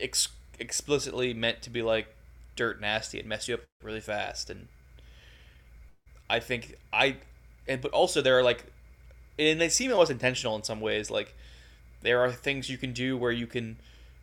ex- 0.00 0.28
explicitly 0.58 1.34
meant 1.34 1.62
to 1.62 1.70
be 1.70 1.82
like 1.82 2.14
dirt 2.56 2.80
nasty 2.80 3.18
and 3.18 3.28
mess 3.28 3.48
you 3.48 3.54
up 3.54 3.60
really 3.82 4.00
fast. 4.00 4.48
And 4.48 4.68
I 6.28 6.40
think 6.40 6.76
I 6.92 7.16
and 7.68 7.80
but 7.80 7.92
also 7.92 8.22
there 8.22 8.38
are 8.38 8.42
like 8.42 8.64
and 9.38 9.60
they 9.60 9.68
seem 9.68 9.90
almost 9.90 10.10
intentional 10.10 10.56
in 10.56 10.62
some 10.62 10.80
ways. 10.80 11.10
Like 11.10 11.34
there 12.02 12.20
are 12.20 12.32
things 12.32 12.68
you 12.68 12.78
can 12.78 12.92
do 12.92 13.16
where 13.16 13.32
you 13.32 13.46
can 13.46 13.76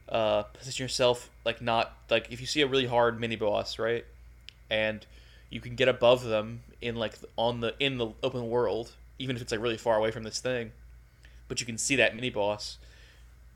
uh, 0.10 0.43
position 0.43 0.84
yourself 0.84 1.30
like 1.45 1.62
not 1.62 1.93
like 2.10 2.32
if 2.32 2.41
you 2.41 2.47
see 2.47 2.62
a 2.62 2.68
really 2.68 2.86
hard 2.86 3.18
mini 3.18 3.38
boss 3.38 3.80
right 3.80 4.04
and 4.70 5.06
you 5.52 5.60
can 5.60 5.76
get 5.76 5.88
above 5.88 6.24
them 6.24 6.64
in 6.82 6.95
like 6.95 7.14
on 7.38 7.60
the 7.60 7.76
in 7.80 7.97
the 7.97 8.08
open 8.24 8.49
world, 8.49 8.93
even 9.20 9.36
if 9.36 9.41
it's 9.41 9.52
like 9.52 9.62
really 9.62 9.78
far 9.78 9.97
away 9.97 10.10
from 10.10 10.24
this 10.24 10.39
thing. 10.39 10.72
But 11.47 11.60
you 11.60 11.66
can 11.68 11.78
see 11.78 11.97
that 11.97 12.16
mini 12.16 12.32
boss. 12.32 12.78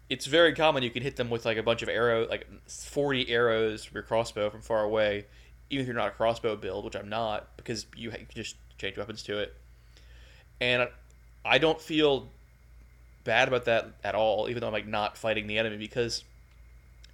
It's 0.09 0.27
very 0.27 0.53
common 0.53 0.83
you 0.83 0.91
can 0.91 1.01
hit 1.01 1.15
them 1.15 1.31
with 1.31 1.45
like 1.45 1.57
a 1.57 1.63
bunch 1.63 1.81
of 1.81 1.89
arrow, 1.89 2.27
like 2.27 2.47
forty 2.67 3.31
arrows 3.31 3.85
from 3.85 3.95
your 3.95 4.03
crossbow 4.03 4.49
from 4.49 4.61
far 4.61 4.83
away, 4.83 5.25
even 5.69 5.81
if 5.81 5.87
you're 5.87 5.95
not 5.95 6.07
a 6.07 6.11
crossbow 6.11 6.55
build, 6.55 6.85
which 6.85 6.95
I'm 6.95 7.09
not, 7.09 7.55
because 7.57 7.85
you, 7.95 8.11
you 8.11 8.17
can 8.17 8.27
just 8.35 8.55
change 8.77 8.97
weapons 8.97 9.23
to 9.23 9.39
it. 9.39 9.55
And 10.61 10.87
I 11.43 11.57
don't 11.57 11.81
feel 11.81 12.29
bad 13.23 13.47
about 13.47 13.65
that 13.65 13.87
at 14.03 14.15
all, 14.15 14.49
even 14.49 14.61
though 14.61 14.67
I'm 14.67 14.73
like 14.73 14.87
not 14.87 15.17
fighting 15.17 15.47
the 15.47 15.57
enemy 15.57 15.77
because 15.77 16.23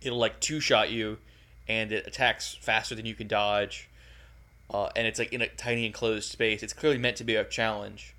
it'll 0.02 0.18
like 0.18 0.40
two 0.40 0.60
shot 0.60 0.92
you, 0.92 1.18
and 1.68 1.92
it 1.92 2.06
attacks 2.06 2.58
faster 2.62 2.96
than 2.96 3.06
you 3.06 3.16
can 3.16 3.28
dodge, 3.28 3.90
uh, 4.72 4.90
and 4.96 5.08
it's 5.08 5.20
like 5.20 5.34
in 5.34 5.42
a 5.42 5.48
tiny 5.48 5.86
enclosed 5.86 6.30
space. 6.30 6.64
It's 6.64 6.74
clearly 6.74 6.98
meant 6.98 7.18
to 7.18 7.24
be 7.24 7.36
a 7.36 7.44
challenge, 7.44 8.16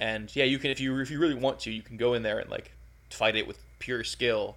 and 0.00 0.34
yeah, 0.34 0.44
you 0.44 0.58
can 0.58 0.70
if 0.70 0.80
you 0.80 0.98
if 1.00 1.10
you 1.10 1.20
really 1.20 1.34
want 1.34 1.60
to, 1.60 1.70
you 1.70 1.82
can 1.82 1.96
go 1.96 2.14
in 2.14 2.22
there 2.22 2.38
and 2.38 2.50
like 2.50 2.72
fight 3.10 3.36
it 3.36 3.46
with 3.46 3.58
pure 3.78 4.04
skill, 4.04 4.56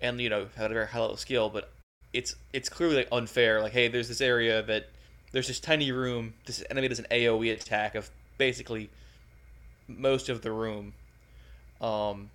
and 0.00 0.20
you 0.20 0.28
know 0.28 0.46
have 0.56 0.70
a 0.70 0.74
very 0.74 0.86
high 0.86 1.00
level 1.00 1.16
skill, 1.16 1.48
but 1.48 1.72
it's 2.12 2.34
it's 2.52 2.68
clearly 2.68 2.96
like 2.96 3.08
unfair. 3.12 3.60
Like, 3.60 3.72
hey, 3.72 3.88
there's 3.88 4.08
this 4.08 4.20
area 4.20 4.62
that 4.62 4.88
there's 5.32 5.48
this 5.48 5.60
tiny 5.60 5.92
room. 5.92 6.34
This 6.46 6.62
enemy 6.70 6.88
does 6.88 6.98
an 6.98 7.06
AOE 7.10 7.52
attack 7.52 7.94
of 7.94 8.10
basically 8.38 8.90
most 9.86 10.28
of 10.28 10.42
the 10.42 10.50
room. 10.50 10.92
Um, 11.80 12.30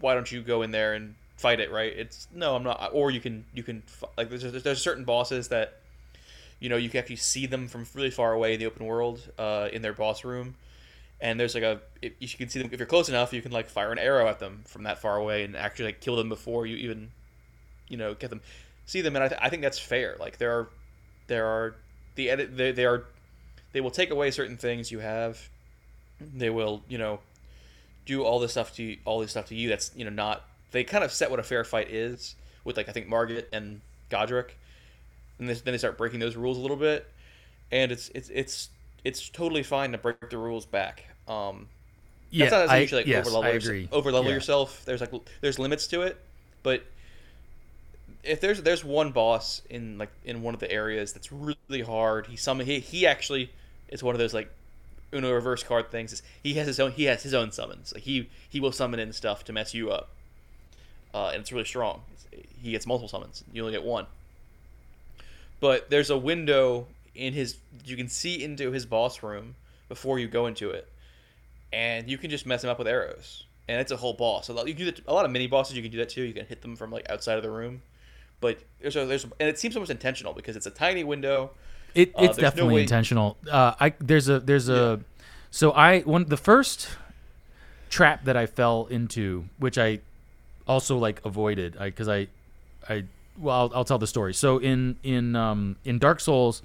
why 0.00 0.14
don't 0.14 0.30
you 0.30 0.42
go 0.42 0.62
in 0.62 0.70
there 0.70 0.94
and 0.94 1.14
fight 1.36 1.60
it? 1.60 1.72
Right? 1.72 1.92
It's 1.96 2.28
no, 2.34 2.54
I'm 2.54 2.62
not. 2.62 2.90
Or 2.92 3.10
you 3.10 3.20
can 3.20 3.44
you 3.54 3.62
can 3.62 3.82
like 4.16 4.28
there's 4.28 4.62
there's 4.62 4.82
certain 4.82 5.04
bosses 5.04 5.48
that 5.48 5.80
you 6.60 6.68
know 6.68 6.76
you 6.76 6.90
can 6.90 6.98
actually 6.98 7.16
see 7.16 7.46
them 7.46 7.68
from 7.68 7.86
really 7.94 8.10
far 8.10 8.32
away 8.32 8.54
in 8.54 8.60
the 8.60 8.66
open 8.66 8.84
world 8.84 9.20
uh, 9.38 9.68
in 9.72 9.82
their 9.82 9.94
boss 9.94 10.24
room. 10.24 10.54
And 11.20 11.40
there's 11.40 11.54
like 11.54 11.64
a 11.64 11.80
if 12.02 12.12
you 12.20 12.38
can 12.38 12.48
see 12.48 12.60
them 12.60 12.68
if 12.70 12.78
you're 12.78 12.86
close 12.86 13.08
enough, 13.08 13.32
you 13.32 13.42
can 13.42 13.50
like 13.50 13.68
fire 13.68 13.90
an 13.90 13.98
arrow 13.98 14.28
at 14.28 14.38
them 14.38 14.62
from 14.66 14.84
that 14.84 15.00
far 15.00 15.16
away 15.16 15.42
and 15.42 15.56
actually 15.56 15.86
like 15.86 16.00
kill 16.00 16.16
them 16.16 16.28
before 16.28 16.66
you 16.66 16.76
even 16.76 17.10
you 17.88 17.96
know 17.96 18.14
get 18.14 18.30
them 18.30 18.40
see 18.86 19.00
them 19.00 19.16
and 19.16 19.24
I, 19.24 19.28
th- 19.28 19.40
I 19.42 19.48
think 19.50 19.62
that's 19.62 19.78
fair 19.78 20.16
like 20.20 20.38
there 20.38 20.52
are 20.58 20.68
there 21.28 21.46
are 21.46 21.76
the 22.14 22.30
edit 22.30 22.56
they, 22.56 22.72
they 22.72 22.86
are 22.86 23.04
they 23.72 23.80
will 23.80 23.90
take 23.90 24.10
away 24.10 24.30
certain 24.30 24.56
things 24.56 24.90
you 24.90 25.00
have 25.00 25.48
they 26.20 26.50
will 26.50 26.82
you 26.88 26.98
know 26.98 27.20
do 28.06 28.24
all 28.24 28.38
this 28.38 28.52
stuff 28.52 28.74
to 28.76 28.82
you, 28.82 28.98
all 29.04 29.20
this 29.20 29.30
stuff 29.32 29.46
to 29.46 29.54
you 29.54 29.68
that's 29.68 29.92
you 29.96 30.04
know 30.04 30.10
not 30.10 30.44
they 30.72 30.84
kind 30.84 31.04
of 31.04 31.12
set 31.12 31.30
what 31.30 31.40
a 31.40 31.42
fair 31.42 31.64
fight 31.64 31.90
is 31.90 32.36
with 32.64 32.76
like 32.76 32.88
I 32.88 32.92
think 32.92 33.08
Margit 33.08 33.48
and 33.52 33.80
Godrick 34.10 34.50
and 35.38 35.48
this, 35.48 35.60
then 35.62 35.72
they 35.72 35.78
start 35.78 35.98
breaking 35.98 36.20
those 36.20 36.36
rules 36.36 36.58
a 36.58 36.60
little 36.60 36.76
bit 36.76 37.06
and 37.70 37.92
it's 37.92 38.10
it's 38.14 38.30
it's 38.30 38.70
it's 39.04 39.28
totally 39.28 39.62
fine 39.62 39.92
to 39.92 39.98
break 39.98 40.30
the 40.30 40.38
rules 40.38 40.66
back 40.66 41.04
um 41.28 41.68
Yeah, 42.30 42.44
that's 42.44 42.52
not 42.52 42.62
as 42.62 42.70
I, 42.70 42.86
should 42.86 42.96
like 42.96 43.06
yes, 43.06 43.26
overlevel 43.26 43.44
I 43.44 43.50
agree. 43.50 43.88
overlevel 43.92 44.24
Yeah. 44.26 44.30
yourself. 44.30 44.82
There's 44.84 45.00
like 45.00 45.12
there's 45.40 45.58
limits 45.58 45.86
to 45.88 46.02
it, 46.02 46.18
but 46.62 46.84
if 48.22 48.40
there's 48.40 48.62
there's 48.62 48.84
one 48.84 49.12
boss 49.12 49.62
in 49.70 49.98
like 49.98 50.10
in 50.24 50.42
one 50.42 50.54
of 50.54 50.60
the 50.60 50.70
areas 50.70 51.12
that's 51.12 51.32
really 51.32 51.82
hard, 51.82 52.26
he 52.26 52.36
summon 52.36 52.66
he 52.66 52.80
he 52.80 53.06
actually 53.06 53.50
is 53.88 54.02
one 54.02 54.14
of 54.14 54.18
those 54.18 54.34
like 54.34 54.50
Uno 55.12 55.32
reverse 55.32 55.62
card 55.62 55.90
things. 55.90 56.12
Is 56.12 56.22
he 56.42 56.54
has 56.54 56.66
his 56.66 56.80
own 56.80 56.92
he 56.92 57.04
has 57.04 57.22
his 57.22 57.34
own 57.34 57.52
summons. 57.52 57.92
Like 57.94 58.04
he 58.04 58.28
he 58.48 58.60
will 58.60 58.72
summon 58.72 59.00
in 59.00 59.12
stuff 59.12 59.44
to 59.44 59.52
mess 59.52 59.74
you 59.74 59.90
up, 59.90 60.10
uh, 61.14 61.28
and 61.32 61.40
it's 61.40 61.52
really 61.52 61.64
strong. 61.64 62.02
It's- 62.12 62.44
he 62.60 62.72
gets 62.72 62.86
multiple 62.86 63.08
summons. 63.08 63.44
You 63.52 63.62
only 63.62 63.72
get 63.72 63.84
one. 63.84 64.06
But 65.60 65.90
there's 65.90 66.10
a 66.10 66.18
window 66.18 66.86
in 67.14 67.32
his 67.32 67.56
you 67.84 67.96
can 67.96 68.08
see 68.08 68.42
into 68.42 68.70
his 68.72 68.86
boss 68.86 69.22
room 69.22 69.54
before 69.88 70.18
you 70.18 70.28
go 70.28 70.46
into 70.46 70.70
it 70.70 70.88
and 71.72 72.08
you 72.08 72.18
can 72.18 72.30
just 72.30 72.46
mess 72.46 72.64
him 72.64 72.70
up 72.70 72.78
with 72.78 72.88
arrows. 72.88 73.44
And 73.68 73.80
it's 73.80 73.92
a 73.92 73.96
whole 73.96 74.14
boss. 74.14 74.46
So 74.46 74.66
you 74.66 74.74
can 74.74 74.86
do 74.86 74.90
that, 74.92 75.06
a 75.06 75.12
lot 75.12 75.24
of 75.26 75.30
mini 75.30 75.46
bosses. 75.46 75.76
You 75.76 75.82
can 75.82 75.90
do 75.92 75.98
that 75.98 76.08
too. 76.08 76.22
You 76.22 76.32
can 76.32 76.46
hit 76.46 76.62
them 76.62 76.76
from 76.76 76.90
like 76.90 77.08
outside 77.10 77.36
of 77.36 77.42
the 77.42 77.50
room, 77.50 77.82
but 78.40 78.58
there's 78.80 78.96
a, 78.96 79.04
there's 79.06 79.24
and 79.24 79.48
it 79.48 79.58
seems 79.58 79.76
almost 79.76 79.90
intentional 79.90 80.32
because 80.32 80.56
it's 80.56 80.66
a 80.66 80.70
tiny 80.70 81.04
window. 81.04 81.50
It, 81.94 82.14
Uh, 82.14 82.22
it's 82.24 82.36
no 82.36 82.42
definitely 82.42 82.74
way- 82.76 82.82
intentional. 82.82 83.36
Uh, 83.50 83.74
I 83.80 83.94
there's 83.98 84.28
a 84.28 84.40
there's 84.40 84.68
a 84.68 85.00
so 85.50 85.72
I 85.72 86.00
one 86.00 86.24
the 86.26 86.36
first 86.36 86.88
trap 87.90 88.24
that 88.24 88.36
I 88.36 88.46
fell 88.46 88.86
into, 88.90 89.44
which 89.58 89.78
I 89.78 90.00
also 90.66 90.98
like 90.98 91.24
avoided, 91.24 91.76
because 91.80 92.08
I, 92.08 92.28
I 92.88 93.04
well 93.38 93.56
I'll, 93.60 93.70
I'll 93.76 93.84
tell 93.84 93.98
the 93.98 94.06
story. 94.06 94.34
So 94.34 94.58
in 94.58 94.96
in 95.02 95.34
um 95.34 95.76
in 95.84 95.98
Dark 95.98 96.20
Souls, 96.20 96.62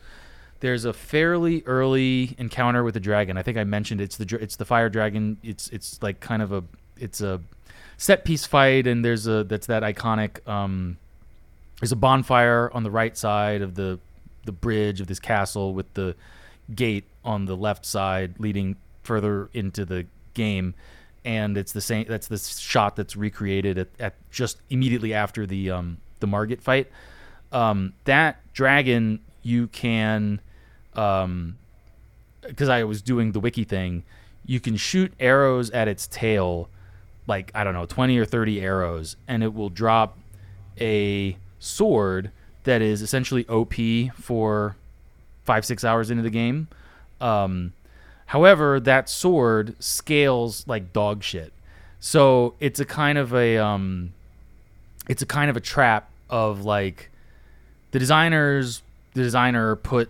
there's 0.60 0.86
a 0.86 0.94
fairly 0.94 1.64
early 1.66 2.36
encounter 2.38 2.84
with 2.84 2.94
the 2.94 3.00
dragon. 3.00 3.38
I 3.38 3.42
think 3.44 3.58
I 3.58 3.64
mentioned 3.64 4.02
it's 4.02 4.18
the 4.18 4.38
it's 4.42 4.58
the 4.58 4.66
fire 4.66 4.90
dragon. 4.90 5.38
It's 5.44 5.70
it's 5.70 6.02
like 6.04 6.20
kind 6.20 6.42
of 6.42 6.52
a 6.52 6.64
it's 6.98 7.22
a 7.22 7.40
set 7.98 8.26
piece 8.26 8.46
fight, 8.46 8.86
and 8.88 9.04
there's 9.06 9.26
a 9.28 9.46
that's 9.46 9.68
that 9.68 9.84
iconic 9.84 10.46
um 10.48 10.98
there's 11.84 11.92
a 11.92 11.98
bonfire 11.98 12.72
on 12.74 12.84
the 12.84 12.90
right 12.90 13.18
side 13.18 13.62
of 13.62 13.76
the 13.76 14.00
the 14.46 14.54
bridge 14.54 15.02
of 15.02 15.08
this 15.08 15.20
castle 15.20 15.74
with 15.74 15.94
the 15.96 16.16
gate 16.74 17.04
on 17.26 17.44
the 17.44 17.58
left 17.58 17.86
side 17.86 18.40
leading 18.40 18.78
further 19.04 19.50
into 19.52 19.84
the 19.84 20.06
game. 20.34 20.76
And 21.26 21.58
it's 21.58 21.74
the 21.74 21.82
same 21.82 22.06
that's 22.08 22.30
the 22.30 22.38
shot 22.38 22.96
that's 22.96 23.18
recreated 23.18 23.78
at, 23.78 23.90
at 24.00 24.16
just 24.32 24.62
immediately 24.70 25.14
after 25.14 25.46
the 25.46 25.72
um 25.72 25.98
the 26.22 26.28
Margit 26.28 26.62
fight. 26.62 26.90
Um 27.52 27.92
that 28.06 28.40
dragon 28.54 29.20
you 29.42 29.68
can 29.68 30.40
um 30.94 31.58
because 32.44 32.70
I 32.70 32.86
was 32.86 33.02
doing 33.02 33.34
the 33.34 33.42
wiki 33.42 33.66
thing 33.66 34.06
you 34.46 34.62
can 34.62 34.78
shoot 34.78 35.12
arrows 35.20 35.70
at 35.72 35.90
its 35.90 36.08
tail 36.08 36.70
like 37.28 37.52
I 37.54 37.66
don't 37.66 37.74
know 37.74 37.86
20 37.86 38.18
or 38.18 38.24
30 38.24 38.62
arrows 38.62 39.18
and 39.28 39.44
it 39.44 39.54
will 39.54 39.70
drop 39.70 40.18
a 40.80 41.38
sword 41.64 42.32
that 42.64 42.82
is 42.82 43.02
essentially 43.02 43.48
OP 43.48 43.74
for 44.16 44.76
five 45.44 45.66
six 45.66 45.84
hours 45.84 46.12
into 46.12 46.24
the 46.24 46.30
game. 46.30 46.68
Um, 47.22 47.74
however, 48.28 48.80
that 48.80 49.10
sword 49.10 49.76
scales 49.80 50.68
like 50.68 50.94
dog 50.94 51.24
shit, 51.24 51.54
so 52.00 52.54
it's 52.60 52.80
a 52.80 52.86
kind 52.86 53.18
of 53.18 53.34
a 53.34 53.58
um, 53.58 54.14
it's 55.08 55.22
a 55.22 55.26
kind 55.26 55.50
of 55.50 55.58
a 55.58 55.62
trap 55.62 56.10
of 56.30 56.66
like 56.66 57.10
the 57.92 58.00
designers 58.00 58.82
the 59.14 59.22
designer 59.22 59.76
put 59.76 60.10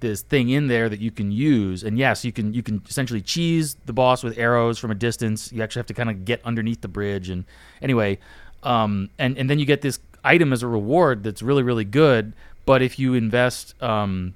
this 0.00 0.20
thing 0.20 0.50
in 0.50 0.66
there 0.66 0.88
that 0.88 1.00
you 1.00 1.10
can 1.10 1.32
use. 1.32 1.82
And 1.82 1.98
yes 1.98 2.24
you 2.24 2.32
can 2.32 2.52
you 2.54 2.62
can 2.62 2.82
essentially 2.88 3.20
cheese 3.20 3.76
the 3.86 3.92
boss 3.92 4.22
with 4.22 4.38
arrows 4.38 4.78
from 4.78 4.90
a 4.90 4.94
distance. 4.94 5.52
You 5.52 5.62
actually 5.62 5.80
have 5.80 5.86
to 5.86 5.94
kind 5.94 6.10
of 6.10 6.24
get 6.24 6.44
underneath 6.44 6.80
the 6.80 6.88
bridge 6.88 7.28
and 7.28 7.44
anyway 7.80 8.18
um, 8.62 9.10
and 9.18 9.36
and 9.36 9.50
then 9.50 9.58
you 9.58 9.64
get 9.64 9.80
this 9.80 9.98
item 10.24 10.52
as 10.52 10.62
a 10.62 10.66
reward 10.66 11.22
that's 11.22 11.42
really 11.42 11.62
really 11.62 11.84
good 11.84 12.32
but 12.64 12.82
if 12.82 12.98
you 12.98 13.14
invest 13.14 13.80
um, 13.82 14.34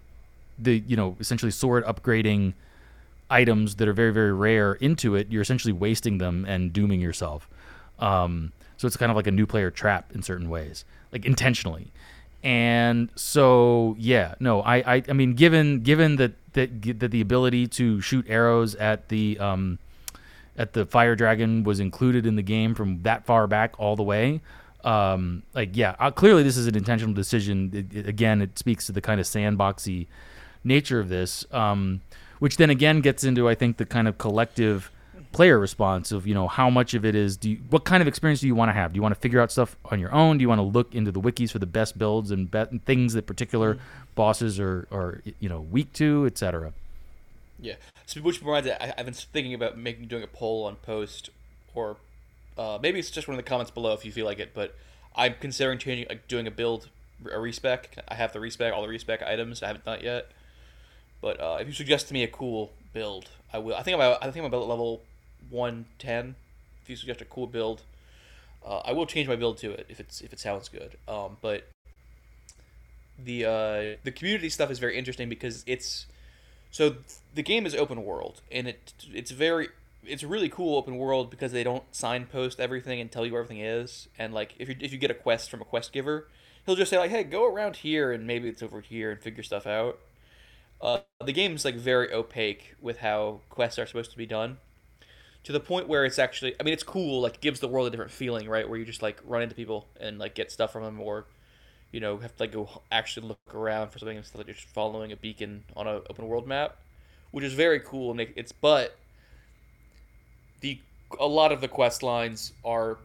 the 0.59 0.82
you 0.87 0.97
know 0.97 1.16
essentially 1.20 1.51
sword 1.51 1.84
upgrading 1.84 2.55
items 3.30 3.76
that 3.76 3.89
are 3.89 3.93
very 3.93 4.12
very 4.12 4.32
rare 4.32 4.74
into 4.74 5.14
it 5.14 5.26
you're 5.30 5.43
essentially 5.43 5.72
wasting 5.72 6.18
them 6.18 6.45
and 6.47 6.72
dooming 6.72 7.01
yourself. 7.01 7.49
Um, 7.99 8.53
so 8.76 8.87
it's 8.87 8.97
kind 8.97 9.11
of 9.11 9.16
like 9.16 9.26
a 9.26 9.30
new 9.30 9.47
player 9.47 9.70
trap 9.70 10.12
in 10.14 10.22
certain 10.22 10.49
ways 10.49 10.84
like 11.12 11.24
intentionally. 11.24 11.93
And 12.43 13.11
so 13.16 13.97
yeah 13.99 14.34
no 14.39 14.61
i 14.62 14.76
i, 14.76 15.03
I 15.09 15.12
mean 15.12 15.34
given 15.34 15.80
given 15.80 16.16
that 16.16 16.32
that 16.53 17.01
that 17.01 17.11
the 17.11 17.20
ability 17.20 17.66
to 17.68 18.01
shoot 18.01 18.24
arrows 18.28 18.74
at 18.76 19.09
the 19.09 19.39
um 19.39 19.78
at 20.57 20.72
the 20.72 20.87
fire 20.87 21.16
dragon 21.16 21.64
was 21.64 21.80
included 21.80 22.24
in 22.24 22.37
the 22.37 22.43
game 22.43 22.74
from 22.74 23.03
that 23.03 23.26
far 23.26 23.47
back 23.47 23.74
all 23.78 23.97
the 23.97 24.03
way 24.03 24.41
um 24.87 25.43
like 25.55 25.76
yeah 25.76 25.95
uh, 25.99 26.11
clearly 26.11 26.43
this 26.43 26.57
is 26.57 26.66
an 26.66 26.76
intentional 26.76 27.12
decision. 27.14 27.70
It, 27.74 27.97
it- 27.99 28.09
again 28.09 28.41
it 28.41 28.59
speaks 28.59 28.87
to 28.87 28.93
the 28.93 29.01
kind 29.01 29.20
of 29.20 29.26
sandboxy 29.26 30.07
nature 30.64 31.01
of 31.01 31.09
this 31.09 31.45
um 31.53 32.01
which 32.39 32.57
then 32.57 32.70
again 32.70 33.01
gets 33.01 33.22
into 33.24 33.49
i 33.49 33.55
think 33.55 33.76
the 33.76 33.87
kind 33.87 34.09
of 34.09 34.18
collective 34.18 34.91
player 35.32 35.59
response 35.59 36.12
of 36.12 36.26
you 36.26 36.34
know 36.34 36.49
how 36.49 36.70
much 36.70 36.95
of 36.95 37.05
it 37.05 37.14
is 37.14 37.37
do 37.37 37.51
you, 37.51 37.59
what 37.70 37.84
kind 37.84 38.01
of 38.01 38.07
experience 38.09 38.41
do 38.41 38.47
you 38.47 38.55
want 38.55 38.68
to 38.70 38.72
have? 38.72 38.93
Do 38.93 38.97
you 38.97 39.03
want 39.03 39.14
to 39.14 39.20
figure 39.20 39.41
out 39.41 39.53
stuff 39.53 39.76
on 39.87 40.01
your 40.01 40.11
own? 40.14 40.39
Do 40.39 40.43
you 40.43 40.49
want 40.49 40.61
to 40.61 40.62
look 40.62 40.95
into 40.95 41.12
the 41.12 41.20
wikis 41.20 41.51
for 41.51 41.59
the 41.59 41.66
best 41.66 41.99
builds 41.99 42.30
and 42.30 42.51
bet 42.51 42.70
things 42.87 43.12
that 43.12 43.26
particular 43.26 43.76
bosses 44.14 44.59
are 44.59 44.89
are 44.91 45.20
you 45.41 45.49
know 45.49 45.61
weak 45.61 45.93
to 45.95 46.24
etc 46.26 46.72
Yeah. 47.61 47.74
So 48.07 48.20
which 48.22 48.43
I, 48.43 48.95
I've 48.97 49.05
been 49.05 49.14
thinking 49.14 49.53
about 49.53 49.76
making 49.76 50.07
doing 50.07 50.22
a 50.22 50.26
poll 50.28 50.64
on 50.64 50.76
post, 50.76 51.30
or 51.74 51.97
uh, 52.57 52.78
maybe 52.80 52.98
it's 52.98 53.11
just 53.11 53.28
one 53.28 53.38
of 53.38 53.44
the 53.44 53.48
comments 53.48 53.70
below 53.70 53.92
if 53.92 54.04
you 54.04 54.12
feel 54.12 54.26
like 54.26 54.38
it. 54.38 54.52
But 54.54 54.74
I'm 55.14 55.34
considering 55.40 55.78
changing, 55.78 56.07
like 56.09 56.28
doing 56.28 56.46
a 56.46 56.50
build, 56.50 56.88
a 57.30 57.38
respec. 57.38 57.98
I 58.09 58.14
have 58.14 58.32
the 58.32 58.40
respec, 58.40 58.72
all 58.72 58.82
the 58.82 58.88
respec 58.88 59.22
items. 59.22 59.62
I 59.62 59.68
haven't 59.68 59.84
done 59.84 59.98
it 59.98 60.04
yet. 60.04 60.30
But 61.20 61.40
uh, 61.40 61.59
if 61.61 61.66
you 61.66 61.72
suggest 61.72 62.09
to 62.09 62.14
me 62.14 62.22
a 62.22 62.28
cool 62.28 62.72
build, 62.92 63.30
I 63.52 63.59
will. 63.59 63.74
I 63.74 63.82
think 63.82 63.98
I'm. 63.98 64.16
I 64.20 64.30
think 64.30 64.38
I'm 64.38 64.44
about 64.44 64.68
level 64.68 65.02
110. 65.50 66.34
If 66.82 66.90
you 66.90 66.96
suggest 66.96 67.20
a 67.20 67.24
cool 67.24 67.46
build, 67.46 67.82
uh, 68.64 68.78
I 68.84 68.92
will 68.92 69.07
change 69.07 69.28
my 69.28 69.36
build 69.36 69.59
to 69.59 69.72
it 69.72 69.86
if 69.88 70.00
it's 70.00 70.20
if 70.20 70.32
it 70.32 70.40
sounds 70.40 70.68
good. 70.68 70.96
Um, 71.09 71.36
but 71.40 71.68
the 73.22 73.44
uh, 73.44 73.96
the 74.04 74.12
community 74.12 74.48
stuff 74.50 74.70
is 74.70 74.78
very 74.78 74.96
interesting 74.98 75.28
because 75.28 75.64
it's 75.66 76.07
so 76.70 76.96
the 77.34 77.42
game 77.42 77.66
is 77.66 77.74
open 77.74 78.04
world 78.04 78.42
and 78.52 78.68
it 78.68 78.92
it's 79.12 79.30
very 79.30 79.68
it's 80.09 80.22
a 80.22 80.28
really 80.28 80.48
cool 80.48 80.76
open 80.76 80.96
world 80.96 81.30
because 81.30 81.52
they 81.52 81.64
don't 81.64 81.84
signpost 81.92 82.61
everything 82.61 83.00
and 83.00 83.11
tell 83.11 83.26
you 83.26 83.32
where 83.32 83.42
everything 83.42 83.64
is. 83.64 84.09
And 84.18 84.32
like 84.32 84.54
if 84.59 84.68
you 84.68 84.76
if 84.80 84.92
you 84.92 84.98
get 84.98 85.11
a 85.11 85.14
quest 85.14 85.50
from 85.50 85.61
a 85.61 85.64
quest 85.64 85.92
giver 85.92 86.28
he'll 86.64 86.76
just 86.76 86.90
say 86.90 86.98
like 86.98 87.11
hey 87.11 87.22
go 87.22 87.46
around 87.46 87.76
here 87.76 88.12
and 88.12 88.26
maybe 88.26 88.48
it's 88.48 88.62
over 88.62 88.80
here 88.80 89.11
and 89.11 89.20
figure 89.20 89.42
stuff 89.42 89.66
out. 89.66 89.98
Uh, 90.80 90.98
the 91.24 91.32
game's 91.32 91.64
like 91.64 91.76
very 91.76 92.12
opaque 92.12 92.74
with 92.80 92.98
how 92.98 93.40
quests 93.48 93.78
are 93.78 93.86
supposed 93.86 94.11
to 94.11 94.16
be 94.18 94.26
done. 94.26 94.59
To 95.44 95.52
the 95.52 95.61
point 95.61 95.86
where 95.86 96.04
it's 96.04 96.18
actually 96.18 96.57
i 96.59 96.64
mean 96.64 96.74
it's 96.74 96.82
cool 96.82 97.20
like 97.20 97.36
it 97.36 97.40
gives 97.40 97.61
the 97.61 97.68
world 97.68 97.86
a 97.86 97.90
different 97.90 98.11
feeling 98.11 98.48
right? 98.48 98.68
Where 98.68 98.78
you 98.78 98.84
just 98.84 99.02
like 99.02 99.20
run 99.24 99.42
into 99.42 99.54
people 99.54 99.86
and 100.00 100.18
like 100.18 100.34
get 100.34 100.50
stuff 100.50 100.72
from 100.72 100.82
them 100.84 101.00
or 101.00 101.26
you 101.92 102.00
know 102.00 102.18
have 102.18 102.36
to 102.36 102.42
like 102.42 102.52
go 102.52 102.82
actually 102.90 103.28
look 103.28 103.54
around 103.54 103.90
for 103.90 103.98
something 104.00 104.16
instead 104.16 104.40
of 104.40 104.46
just 104.48 104.66
following 104.68 105.12
a 105.12 105.16
beacon 105.16 105.64
on 105.76 105.86
an 105.86 106.02
open 106.11 106.26
world 106.26 106.46
map 106.46 106.78
which 107.30 107.44
is 107.44 107.52
very 107.52 107.80
cool. 107.80 108.12
And 108.12 108.20
it's 108.34 108.52
but 108.52 108.96
the 110.61 110.78
a 111.18 111.26
lot 111.26 111.52
of 111.52 111.61
the 111.61 111.68
quest 111.68 112.02
lines 112.02 112.52
are 112.64 112.98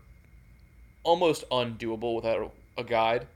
almost 1.03 1.47
undoable 1.49 2.15
without 2.15 2.51
a, 2.77 2.83
guide. 2.83 3.27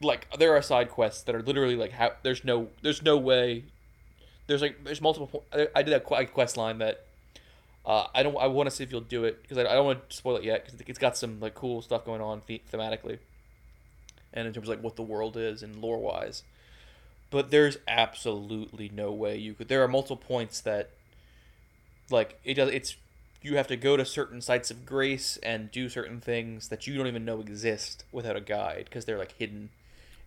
Like 0.00 0.26
there 0.38 0.54
are 0.54 0.62
side 0.62 0.90
quests 0.90 1.22
that 1.22 1.34
are 1.34 1.42
literally 1.42 1.76
like 1.76 1.92
how 1.92 2.12
there's 2.22 2.44
no 2.44 2.68
there's 2.82 3.02
no 3.02 3.16
way 3.16 3.64
there's 4.46 4.60
like 4.60 4.84
there's 4.84 5.00
multiple 5.00 5.44
I 5.74 5.82
did 5.82 5.94
a 5.94 6.00
quest 6.00 6.56
line 6.56 6.78
that 6.78 7.06
uh, 7.86 8.06
I 8.14 8.22
don't 8.22 8.36
I 8.36 8.46
want 8.48 8.68
to 8.68 8.74
see 8.74 8.84
if 8.84 8.90
you'll 8.90 9.00
do 9.00 9.24
it 9.24 9.42
because 9.42 9.58
I, 9.58 9.62
I 9.62 9.74
don't 9.74 9.86
want 9.86 10.10
to 10.10 10.16
spoil 10.16 10.36
it 10.36 10.44
yet 10.44 10.64
because 10.64 10.80
it's 10.86 10.98
got 10.98 11.16
some 11.16 11.40
like 11.40 11.54
cool 11.54 11.82
stuff 11.82 12.04
going 12.04 12.20
on 12.20 12.42
the- 12.46 12.62
thematically 12.70 13.18
and 14.32 14.46
in 14.46 14.52
terms 14.52 14.68
of 14.68 14.76
like 14.76 14.82
what 14.82 14.96
the 14.96 15.02
world 15.02 15.36
is 15.36 15.62
and 15.62 15.76
lore 15.76 15.98
wise 15.98 16.42
but 17.30 17.50
there's 17.50 17.78
absolutely 17.88 18.90
no 18.92 19.12
way 19.12 19.36
you 19.36 19.54
could 19.54 19.68
there 19.68 19.82
are 19.82 19.88
multiple 19.88 20.16
points 20.16 20.60
that 20.60 20.90
like 22.10 22.38
it 22.44 22.54
does 22.54 22.68
it's 22.70 22.96
you 23.44 23.56
have 23.56 23.66
to 23.68 23.76
go 23.76 23.96
to 23.96 24.04
certain 24.04 24.40
sites 24.40 24.70
of 24.70 24.84
grace 24.86 25.38
and 25.42 25.70
do 25.70 25.88
certain 25.88 26.20
things 26.20 26.68
that 26.68 26.86
you 26.86 26.96
don't 26.96 27.06
even 27.06 27.24
know 27.24 27.40
exist 27.40 28.04
without 28.12 28.36
a 28.36 28.40
guide 28.40 28.84
because 28.88 29.04
they're 29.04 29.18
like 29.18 29.32
hidden 29.38 29.70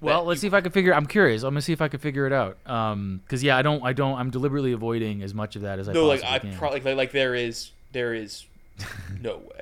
Well, 0.02 0.24
let's 0.26 0.38
you- 0.38 0.42
see 0.42 0.48
if 0.48 0.54
I 0.54 0.62
can 0.62 0.72
figure. 0.72 0.94
I'm 0.94 1.06
curious. 1.06 1.44
I'm 1.44 1.52
gonna 1.54 1.62
see 1.62 1.74
if 1.74 1.82
I 1.82 1.88
can 1.88 2.00
figure 2.00 2.28
it 2.28 2.34
out. 2.34 2.58
Um, 2.66 3.22
because 3.24 3.42
yeah, 3.44 3.58
I 3.58 3.62
don't, 3.62 3.84
I 3.84 3.94
don't, 3.94 4.18
I'm 4.20 4.30
deliberately 4.30 4.72
avoiding 4.74 5.22
as 5.24 5.34
much 5.34 5.56
of 5.56 5.62
that 5.64 5.80
as 5.80 5.88
I 5.90 5.94
no 5.94 6.06
like 6.06 6.24
i 6.24 6.40
can. 6.40 6.56
probably 6.58 6.82
like, 6.82 6.96
like 6.98 7.12
there 7.12 7.34
is 7.36 7.72
there 7.94 8.14
is 8.14 8.46
no 9.22 9.38
way 9.38 9.62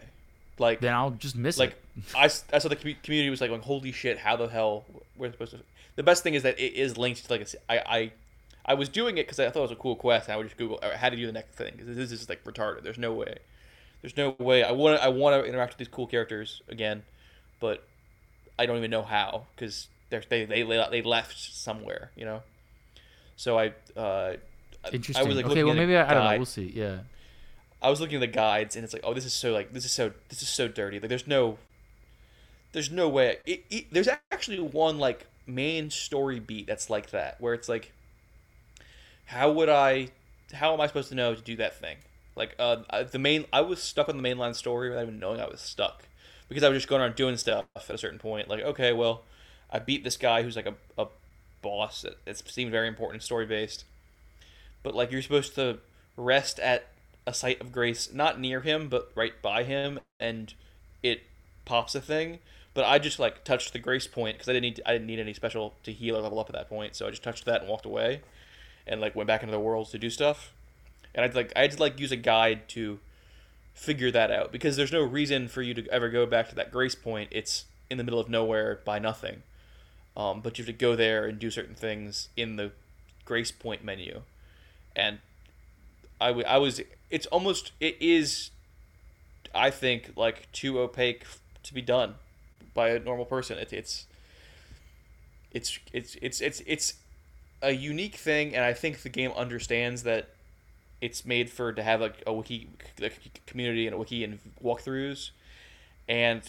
like 0.60 0.80
then 0.82 0.94
I'll 0.94 1.12
just 1.12 1.36
miss 1.36 1.58
like 1.58 1.72
it. 1.72 1.82
I, 2.16 2.26
s- 2.26 2.44
I 2.52 2.58
saw 2.60 2.70
the 2.70 2.76
commu- 2.76 3.02
community 3.04 3.30
was 3.30 3.42
like 3.42 3.50
going 3.50 3.62
holy 3.62 3.92
shit 3.92 4.18
how 4.18 4.36
the 4.36 4.48
hell 4.48 4.86
we're 5.18 5.32
supposed 5.32 5.52
to 5.52 5.60
the 5.96 6.04
best 6.04 6.24
thing 6.24 6.34
is 6.34 6.44
that 6.44 6.60
it 6.60 6.74
is 6.74 6.98
linked 6.98 7.26
to 7.26 7.32
like 7.32 7.42
a 7.42 7.72
I 7.72 7.78
I, 7.98 8.12
I 8.66 8.74
was 8.76 8.90
doing 8.90 9.18
it 9.18 9.24
because 9.24 9.40
I 9.40 9.50
thought 9.50 9.60
it 9.60 9.64
was 9.64 9.72
a 9.72 9.76
cool 9.76 9.96
quest 9.96 10.28
and 10.28 10.34
I 10.34 10.38
would 10.38 10.48
just 10.48 10.58
Google 10.58 10.80
how 10.96 11.10
to 11.10 11.16
do 11.16 11.26
the 11.26 11.32
next 11.32 11.56
thing 11.56 11.78
'cause 11.78 11.86
this 11.88 12.12
is 12.12 12.20
just 12.20 12.30
like 12.30 12.44
retarded 12.44 12.84
there's 12.84 12.98
no 12.98 13.14
way 13.14 13.38
there's 14.02 14.18
no 14.18 14.36
way 14.40 14.64
I 14.64 14.72
want 14.72 14.98
to 14.98 15.04
I 15.04 15.10
want 15.10 15.42
to 15.42 15.48
interact 15.48 15.74
with 15.74 15.78
these 15.80 15.88
cool 15.94 16.08
characters 16.08 16.62
again 16.70 17.04
but 17.60 17.84
I 18.58 18.66
don't 18.66 18.78
even 18.78 18.92
know 18.92 19.04
how 19.04 19.46
because 19.56 19.88
they 20.10 20.20
they 20.20 20.46
they 20.46 20.64
they 20.64 21.02
left 21.02 21.38
somewhere 21.38 22.12
you 22.16 22.26
know 22.26 22.44
so 23.36 23.58
I 23.58 23.74
uh 23.98 24.36
Interesting. 24.92 25.26
I 25.26 25.28
was 25.28 25.38
like 25.38 25.46
okay, 25.46 25.64
looking 25.64 25.66
well 25.66 25.74
at 25.74 25.78
maybe 25.78 25.96
I, 25.96 26.12
I 26.12 26.14
don't 26.14 26.24
know. 26.26 26.36
We'll 26.38 26.46
see. 26.46 26.72
Yeah. 26.76 26.98
I 27.82 27.90
was 27.90 28.02
looking 28.02 28.16
at 28.18 28.20
the 28.22 28.28
guides 28.28 28.76
and 28.76 28.84
it's 28.84 28.94
like, 28.94 29.04
oh, 29.06 29.14
this 29.14 29.26
is 29.26 29.34
so 29.34 29.54
like 29.54 29.72
this 29.74 29.86
is 29.86 29.92
so 29.94 30.12
this 30.28 30.42
is 30.42 30.50
so 30.50 30.68
dirty. 30.68 31.00
Like 31.00 31.10
there's 31.10 31.26
no 31.26 31.58
there's 32.74 32.92
no 32.92 33.08
way. 33.08 33.38
It, 33.46 33.64
it, 33.70 33.86
there's 33.94 34.10
actually 34.32 34.60
one 34.60 35.00
like 35.00 35.28
main 35.48 35.90
story 35.90 36.40
beat 36.40 36.68
that's 36.68 36.90
like 36.90 37.12
that 37.12 37.40
where 37.40 37.54
it's 37.54 37.70
like 37.70 37.93
how 39.26 39.52
would 39.52 39.70
I 39.70 40.10
how 40.54 40.74
am 40.74 40.82
I 40.82 40.88
supposed 40.88 41.10
to 41.10 41.16
know 41.16 41.36
to 41.36 41.42
do 41.42 41.56
that 41.58 41.80
thing? 41.80 41.98
Like 42.36 42.56
uh 42.60 43.04
the 43.04 43.20
main 43.20 43.46
I 43.54 43.62
was 43.62 43.82
stuck 43.82 44.10
on 44.10 44.18
the 44.18 44.24
mainline 44.24 44.56
story 44.56 44.90
without 44.90 45.04
even 45.04 45.20
knowing 45.20 45.40
I 45.40 45.48
was 45.48 45.62
stuck 45.62 46.04
because 46.50 46.64
I 46.64 46.70
was 46.70 46.78
just 46.78 46.88
going 46.88 47.02
around 47.02 47.16
doing 47.16 47.38
stuff 47.38 47.66
at 47.76 47.90
a 47.90 47.98
certain 47.98 48.20
point 48.20 48.48
like 48.50 48.62
okay, 48.62 48.94
well, 48.94 49.24
I 49.72 49.80
beat 49.80 50.04
this 50.04 50.18
guy 50.18 50.44
who's 50.44 50.56
like 50.56 50.68
a, 50.68 50.76
a 50.98 51.08
boss 51.62 52.04
that 52.04 52.18
it 52.26 52.38
seemed 52.48 52.72
very 52.72 52.88
important 52.88 53.24
story 53.24 53.48
based. 53.48 53.86
But 54.84 54.94
like 54.94 55.12
you're 55.12 55.22
supposed 55.22 55.56
to 55.56 55.80
rest 56.16 56.60
at 56.60 56.90
a 57.26 57.34
site 57.34 57.62
of 57.62 57.72
grace, 57.72 58.14
not 58.14 58.40
near 58.40 58.62
him, 58.62 58.90
but 58.90 59.12
right 59.16 59.42
by 59.42 59.64
him, 59.64 60.00
and 60.20 60.54
it 61.02 61.24
pops 61.66 61.96
a 61.96 62.02
thing. 62.02 62.40
But 62.74 62.86
I 62.86 63.00
just 63.00 63.20
like 63.20 63.44
touched 63.44 63.74
the 63.74 63.80
grace 63.80 64.08
point 64.08 64.36
because 64.36 64.50
I 64.50 64.54
didn't 64.54 64.64
need 64.64 64.82
I 64.86 64.94
didn't 64.94 65.08
need 65.08 65.20
any 65.20 65.34
special 65.34 65.74
to 65.84 65.92
heal 65.92 66.18
or 66.18 66.22
level 66.22 66.40
up 66.40 66.50
at 66.50 66.56
that 66.56 66.70
point, 66.70 66.96
so 66.96 67.08
I 67.08 67.10
just 67.10 67.24
touched 67.24 67.46
that 67.46 67.62
and 67.62 67.70
walked 67.70 67.86
away, 67.86 68.22
and 68.88 69.02
like 69.02 69.16
went 69.16 69.28
back 69.28 69.42
into 69.44 69.52
the 69.52 69.60
world 69.60 69.90
to 69.90 69.98
do 69.98 70.10
stuff. 70.10 70.52
And 71.16 71.24
I'd 71.24 71.36
like 71.36 71.54
I 71.56 71.62
had 71.62 71.72
to 71.72 71.80
like 71.80 72.00
use 72.00 72.12
a 72.12 72.18
guide 72.18 72.68
to 72.70 73.00
figure 73.74 74.12
that 74.12 74.32
out 74.32 74.52
because 74.52 74.76
there's 74.76 74.92
no 74.92 75.02
reason 75.02 75.48
for 75.48 75.62
you 75.62 75.74
to 75.74 75.88
ever 75.92 76.10
go 76.10 76.26
back 76.26 76.50
to 76.50 76.56
that 76.56 76.72
grace 76.72 76.96
point. 76.96 77.30
It's 77.32 77.66
in 77.90 77.98
the 77.98 78.04
middle 78.04 78.20
of 78.20 78.30
nowhere 78.30 78.80
by 78.86 79.00
nothing. 79.00 79.44
Um, 80.16 80.42
but 80.42 80.58
you 80.58 80.64
have 80.64 80.74
to 80.74 80.78
go 80.78 80.96
there 80.96 81.26
and 81.26 81.40
do 81.40 81.50
certain 81.50 81.76
things 81.76 82.30
in 82.38 82.56
the 82.56 82.72
grace 83.26 83.52
point 83.52 83.84
menu, 83.84 84.22
and 84.96 85.20
I, 86.22 86.28
w- 86.28 86.46
I 86.46 86.58
was 86.58 86.82
it's 87.10 87.26
almost 87.28 87.72
it 87.80 87.98
is 88.00 88.52
I 89.56 89.72
think 89.72 90.12
like 90.16 90.52
too 90.52 90.80
opaque 90.80 91.26
to 91.64 91.74
be 91.74 91.82
done 91.82 92.16
by 92.76 92.90
a 92.90 93.00
normal 93.00 93.26
person. 93.26 93.58
It, 93.58 93.74
it's 93.74 94.06
it's 95.52 95.80
it's 95.92 96.16
it's 96.22 96.42
it's 96.42 96.62
it's 96.68 96.94
a 97.64 97.72
unique 97.72 98.16
thing, 98.16 98.54
and 98.56 98.64
I 98.64 98.74
think 98.74 99.02
the 99.02 99.10
game 99.10 99.32
understands 99.32 100.04
that 100.04 100.30
it's 101.02 101.26
made 101.26 101.50
for 101.50 101.74
to 101.74 101.82
have 101.82 102.02
like 102.02 102.22
a 102.28 102.34
wiki 102.34 102.70
like, 103.00 103.42
community 103.48 103.88
and 103.88 103.96
a 103.96 103.98
wiki 103.98 104.24
and 104.24 104.40
walkthroughs, 104.64 105.32
and 106.08 106.44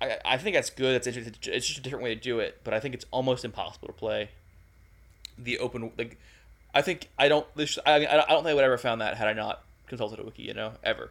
I, 0.00 0.16
I 0.24 0.38
think 0.38 0.54
that's 0.54 0.70
good. 0.70 1.06
Interesting. 1.06 1.34
It's 1.52 1.66
just 1.66 1.78
a 1.78 1.82
different 1.82 2.04
way 2.04 2.14
to 2.14 2.20
do 2.20 2.38
it, 2.38 2.60
but 2.64 2.72
I 2.72 2.80
think 2.80 2.94
it's 2.94 3.04
almost 3.10 3.44
impossible 3.44 3.88
to 3.88 3.94
play 3.94 4.30
the 5.36 5.58
open 5.58 5.92
like. 5.98 6.18
I 6.72 6.82
think 6.82 7.08
I 7.18 7.28
don't. 7.28 7.46
This 7.56 7.78
I 7.84 7.98
mean, 7.98 8.08
I 8.08 8.16
don't 8.16 8.44
think 8.44 8.52
I 8.52 8.54
would 8.54 8.64
ever 8.64 8.78
found 8.78 9.00
that 9.00 9.16
had 9.16 9.28
I 9.28 9.32
not 9.32 9.62
consulted 9.88 10.20
a 10.20 10.24
wiki. 10.24 10.44
You 10.44 10.54
know, 10.54 10.72
ever. 10.84 11.10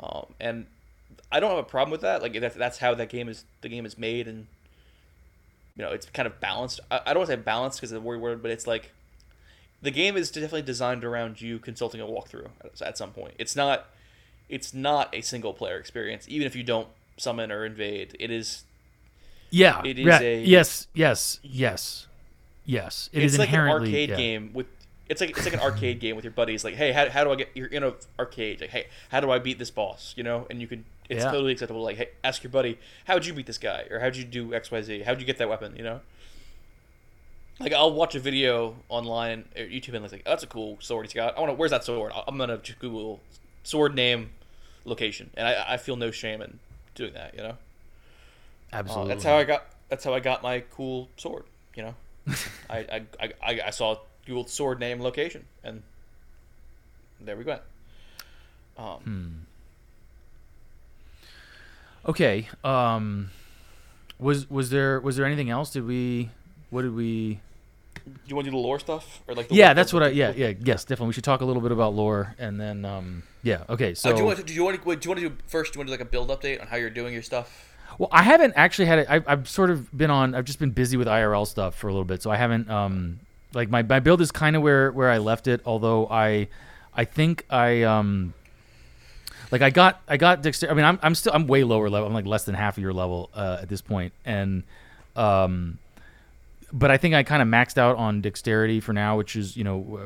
Um, 0.00 0.26
and 0.40 0.66
I 1.30 1.40
don't 1.40 1.50
have 1.50 1.58
a 1.58 1.62
problem 1.62 1.92
with 1.92 2.00
that. 2.00 2.22
Like 2.22 2.38
that's 2.40 2.56
that's 2.56 2.78
how 2.78 2.94
that 2.94 3.10
game 3.10 3.28
is. 3.28 3.44
The 3.60 3.68
game 3.68 3.84
is 3.84 3.98
made, 3.98 4.26
and 4.26 4.46
you 5.76 5.84
know 5.84 5.90
it's 5.90 6.06
kind 6.06 6.26
of 6.26 6.40
balanced. 6.40 6.80
I, 6.90 7.00
I 7.06 7.08
don't 7.08 7.18
want 7.18 7.28
to 7.28 7.36
say 7.36 7.42
balanced 7.42 7.78
because 7.78 7.92
it's 7.92 7.98
a 7.98 8.00
word 8.00 8.20
word, 8.20 8.42
but 8.42 8.50
it's 8.50 8.66
like 8.66 8.92
the 9.82 9.90
game 9.90 10.16
is 10.16 10.30
definitely 10.30 10.62
designed 10.62 11.04
around 11.04 11.40
you 11.40 11.58
consulting 11.58 12.00
a 12.00 12.04
walkthrough 12.04 12.48
at, 12.64 12.80
at 12.82 12.98
some 12.98 13.10
point. 13.10 13.34
It's 13.38 13.56
not. 13.56 13.86
It's 14.48 14.74
not 14.74 15.14
a 15.14 15.22
single 15.22 15.54
player 15.54 15.78
experience, 15.78 16.26
even 16.28 16.46
if 16.46 16.54
you 16.54 16.62
don't 16.62 16.88
summon 17.16 17.50
or 17.50 17.64
invade. 17.64 18.16
It 18.20 18.30
is. 18.30 18.64
Yeah. 19.50 19.82
It 19.84 19.98
is 19.98 20.06
yeah, 20.06 20.20
a- 20.20 20.44
yes. 20.44 20.88
Yes. 20.94 21.40
Yes. 21.42 22.06
Yes. 22.64 23.10
It 23.12 23.22
it's 23.22 23.34
is 23.34 23.38
like 23.38 23.52
an 23.52 23.68
arcade 23.68 24.10
yeah. 24.10 24.16
game 24.16 24.50
with. 24.52 24.66
It's 25.08 25.20
like 25.20 25.30
it's 25.30 25.44
like 25.44 25.54
an 25.54 25.60
arcade 25.60 26.00
game 26.00 26.16
with 26.16 26.24
your 26.24 26.32
buddies. 26.32 26.64
Like, 26.64 26.74
hey, 26.74 26.92
how, 26.92 27.08
how 27.08 27.24
do 27.24 27.32
I 27.32 27.34
get? 27.34 27.48
You're 27.54 27.66
in 27.66 27.82
a 27.82 27.94
arcade. 28.18 28.60
Like, 28.60 28.70
hey, 28.70 28.86
how 29.10 29.20
do 29.20 29.30
I 29.30 29.38
beat 29.38 29.58
this 29.58 29.70
boss? 29.70 30.14
You 30.16 30.22
know, 30.22 30.46
and 30.48 30.60
you 30.60 30.66
can. 30.66 30.84
It's 31.12 31.24
Yeah. 31.24 31.30
totally 31.30 31.52
acceptable. 31.52 31.82
Like, 31.82 31.96
hey, 31.96 32.08
ask 32.24 32.42
your 32.42 32.50
buddy, 32.50 32.78
how'd 33.06 33.24
you 33.26 33.32
beat 33.32 33.46
this 33.46 33.58
guy, 33.58 33.86
or 33.90 34.00
how'd 34.00 34.16
you 34.16 34.24
do 34.24 34.54
X, 34.54 34.70
Y, 34.70 34.82
Z? 34.82 35.02
How'd 35.02 35.20
you 35.20 35.26
get 35.26 35.38
that 35.38 35.48
weapon? 35.48 35.74
You 35.76 35.84
know. 35.84 36.00
Like, 37.60 37.72
I'll 37.72 37.92
watch 37.92 38.14
a 38.14 38.20
video 38.20 38.76
online 38.88 39.44
or 39.56 39.62
YouTube 39.62 39.94
and 39.94 40.04
it's 40.04 40.12
like, 40.12 40.22
oh, 40.26 40.30
that's 40.30 40.42
a 40.42 40.46
cool 40.48 40.78
sword 40.80 41.06
he's 41.06 41.12
got. 41.12 41.36
I 41.36 41.40
want 41.40 41.50
to. 41.50 41.54
Where's 41.54 41.70
that 41.70 41.84
sword? 41.84 42.12
I'm 42.26 42.36
gonna 42.38 42.60
Google 42.80 43.20
sword 43.62 43.94
name, 43.94 44.30
location, 44.84 45.30
and 45.36 45.46
I 45.46 45.74
I 45.74 45.76
feel 45.76 45.96
no 45.96 46.10
shame 46.10 46.40
in 46.42 46.58
doing 46.94 47.12
that. 47.14 47.34
You 47.34 47.42
know. 47.42 47.48
Uh, 48.72 48.76
Absolutely. 48.76 49.08
that's 49.14 49.24
how 49.24 49.36
I 49.36 49.44
got. 49.44 49.66
That's 49.90 50.02
how 50.04 50.14
I 50.14 50.20
got 50.20 50.42
my 50.42 50.60
cool 50.74 51.08
sword. 51.18 51.44
You 51.76 51.82
know, 51.84 51.94
I, 52.70 52.78
I, 52.78 53.02
I, 53.20 53.32
I, 53.42 53.60
I 53.66 53.70
saw 53.70 53.98
Google 54.26 54.46
sword 54.46 54.80
name 54.80 55.00
location, 55.02 55.44
and 55.62 55.82
there 57.20 57.36
we 57.36 57.44
went. 57.44 57.60
Um, 58.78 58.98
Hmm. 59.04 59.28
Okay. 62.06 62.48
Um, 62.64 63.30
was 64.18 64.48
was 64.50 64.70
there 64.70 65.00
was 65.00 65.16
there 65.16 65.26
anything 65.26 65.50
else? 65.50 65.70
Did 65.70 65.86
we? 65.86 66.30
What 66.70 66.82
did 66.82 66.94
we? 66.94 67.40
Do 68.04 68.10
you 68.26 68.34
want 68.34 68.46
to 68.46 68.50
do 68.50 68.56
the 68.56 68.62
lore 68.62 68.80
stuff, 68.80 69.22
or 69.28 69.34
like? 69.34 69.48
The 69.48 69.54
Yeah, 69.54 69.74
that's 69.74 69.92
what 69.92 70.02
I. 70.02 70.08
Yeah, 70.08 70.32
yeah, 70.34 70.52
yes, 70.60 70.84
definitely. 70.84 71.08
We 71.08 71.12
should 71.12 71.24
talk 71.24 71.40
a 71.40 71.44
little 71.44 71.62
bit 71.62 71.70
about 71.70 71.94
lore, 71.94 72.34
and 72.38 72.60
then, 72.60 72.84
um, 72.84 73.22
yeah, 73.44 73.62
okay. 73.68 73.94
So, 73.94 74.10
Uh, 74.10 74.12
do 74.12 74.18
you 74.18 74.24
want 74.24 74.38
to? 74.38 74.44
Do 74.44 74.54
you 74.54 74.64
want 74.64 74.76
to? 74.76 74.82
Do 74.82 74.90
you 74.90 75.10
want 75.10 75.20
to 75.20 75.28
do 75.28 75.36
first? 75.46 75.72
Do 75.72 75.76
you 75.76 75.80
want 75.80 75.88
to 75.88 75.96
do 75.96 76.00
like 76.00 76.08
a 76.08 76.10
build 76.10 76.28
update 76.30 76.60
on 76.60 76.66
how 76.66 76.76
you're 76.76 76.90
doing 76.90 77.12
your 77.12 77.22
stuff? 77.22 77.68
well, 77.98 78.08
I 78.10 78.22
haven't 78.22 78.54
actually 78.56 78.86
had 78.86 79.00
it. 79.00 79.06
I, 79.08 79.20
I've 79.26 79.48
sort 79.48 79.70
of 79.70 79.96
been 79.96 80.10
on. 80.10 80.34
I've 80.34 80.44
just 80.44 80.58
been 80.58 80.70
busy 80.70 80.96
with 80.96 81.06
IRL 81.06 81.46
stuff 81.46 81.74
for 81.76 81.88
a 81.88 81.92
little 81.92 82.04
bit, 82.04 82.22
so 82.22 82.30
I 82.30 82.36
haven't. 82.36 82.68
Um, 82.70 83.20
like 83.54 83.68
my 83.70 83.82
my 83.82 84.00
build 84.00 84.20
is 84.20 84.32
kind 84.32 84.56
of 84.56 84.62
where 84.62 84.90
where 84.90 85.10
I 85.10 85.18
left 85.18 85.46
it. 85.46 85.60
Although 85.66 86.08
I, 86.08 86.48
I 86.94 87.04
think 87.04 87.44
I 87.50 87.82
um. 87.82 88.34
Like 89.52 89.62
I 89.62 89.70
got, 89.70 90.00
I 90.08 90.16
got 90.16 90.42
dexterity. 90.42 90.72
I 90.72 90.74
mean, 90.74 90.84
I'm, 90.86 90.98
I'm 91.02 91.14
still, 91.14 91.32
I'm 91.32 91.46
way 91.46 91.62
lower 91.62 91.90
level. 91.90 92.08
I'm 92.08 92.14
like 92.14 92.26
less 92.26 92.44
than 92.44 92.54
half 92.54 92.78
of 92.78 92.82
your 92.82 92.94
level 92.94 93.30
uh, 93.34 93.58
at 93.60 93.68
this 93.68 93.82
point, 93.82 94.14
and 94.24 94.64
um, 95.14 95.78
but 96.72 96.90
I 96.90 96.96
think 96.96 97.14
I 97.14 97.22
kind 97.22 97.42
of 97.42 97.48
maxed 97.48 97.76
out 97.76 97.96
on 97.96 98.22
dexterity 98.22 98.80
for 98.80 98.94
now, 98.94 99.18
which 99.18 99.36
is 99.36 99.56
you 99.56 99.62
know, 99.62 100.00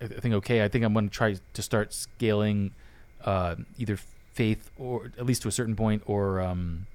I 0.00 0.06
think 0.06 0.34
okay. 0.36 0.64
I 0.64 0.68
think 0.68 0.84
I'm 0.84 0.94
going 0.94 1.10
to 1.10 1.14
try 1.14 1.36
to 1.52 1.62
start 1.62 1.92
scaling 1.92 2.72
uh, 3.22 3.56
either 3.78 3.98
faith 4.32 4.70
or 4.78 5.12
at 5.18 5.26
least 5.26 5.42
to 5.42 5.48
a 5.48 5.52
certain 5.52 5.76
point, 5.76 6.02
or 6.06 6.40
um, 6.40 6.86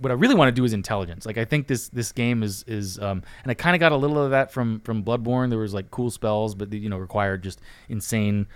what 0.00 0.10
I 0.10 0.14
really 0.14 0.34
want 0.34 0.48
to 0.48 0.52
do 0.52 0.64
is 0.64 0.72
intelligence. 0.72 1.26
Like 1.26 1.38
I 1.38 1.44
think 1.44 1.66
this 1.66 1.88
this 1.88 2.12
game 2.12 2.42
is 2.42 2.64
is 2.66 2.98
um, 2.98 3.22
and 3.42 3.50
I 3.50 3.54
kind 3.54 3.76
of 3.76 3.80
got 3.80 3.92
a 3.92 3.96
little 3.96 4.22
of 4.22 4.30
that 4.30 4.50
from 4.50 4.80
from 4.80 5.04
Bloodborne. 5.04 5.50
There 5.50 5.58
was 5.58 5.74
like 5.74 5.90
cool 5.90 6.10
spells, 6.10 6.54
but 6.54 6.72
you 6.72 6.88
know 6.88 6.96
required 6.96 7.42
just 7.42 7.60
insane 7.90 8.46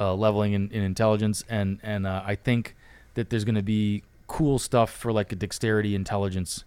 uh, 0.00 0.14
leveling 0.14 0.54
in, 0.54 0.70
in 0.70 0.82
intelligence, 0.82 1.44
and 1.48 1.78
and 1.82 2.06
uh, 2.06 2.22
I 2.24 2.34
think 2.34 2.74
that 3.14 3.30
there's 3.30 3.44
going 3.44 3.54
to 3.54 3.62
be 3.62 4.02
cool 4.26 4.58
stuff 4.58 4.90
for 4.90 5.12
like 5.12 5.30
a 5.32 5.36
dexterity 5.36 5.94
intelligence 5.94 6.64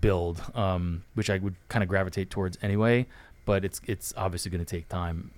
build, 0.00 0.42
um, 0.54 1.04
which 1.14 1.30
I 1.30 1.38
would 1.38 1.54
kind 1.68 1.82
of 1.82 1.88
gravitate 1.88 2.30
towards 2.30 2.58
anyway. 2.62 3.06
But 3.44 3.64
it's 3.64 3.80
it's 3.86 4.12
obviously 4.16 4.50
going 4.50 4.64
to 4.64 4.70
take 4.70 4.88
time. 4.88 5.30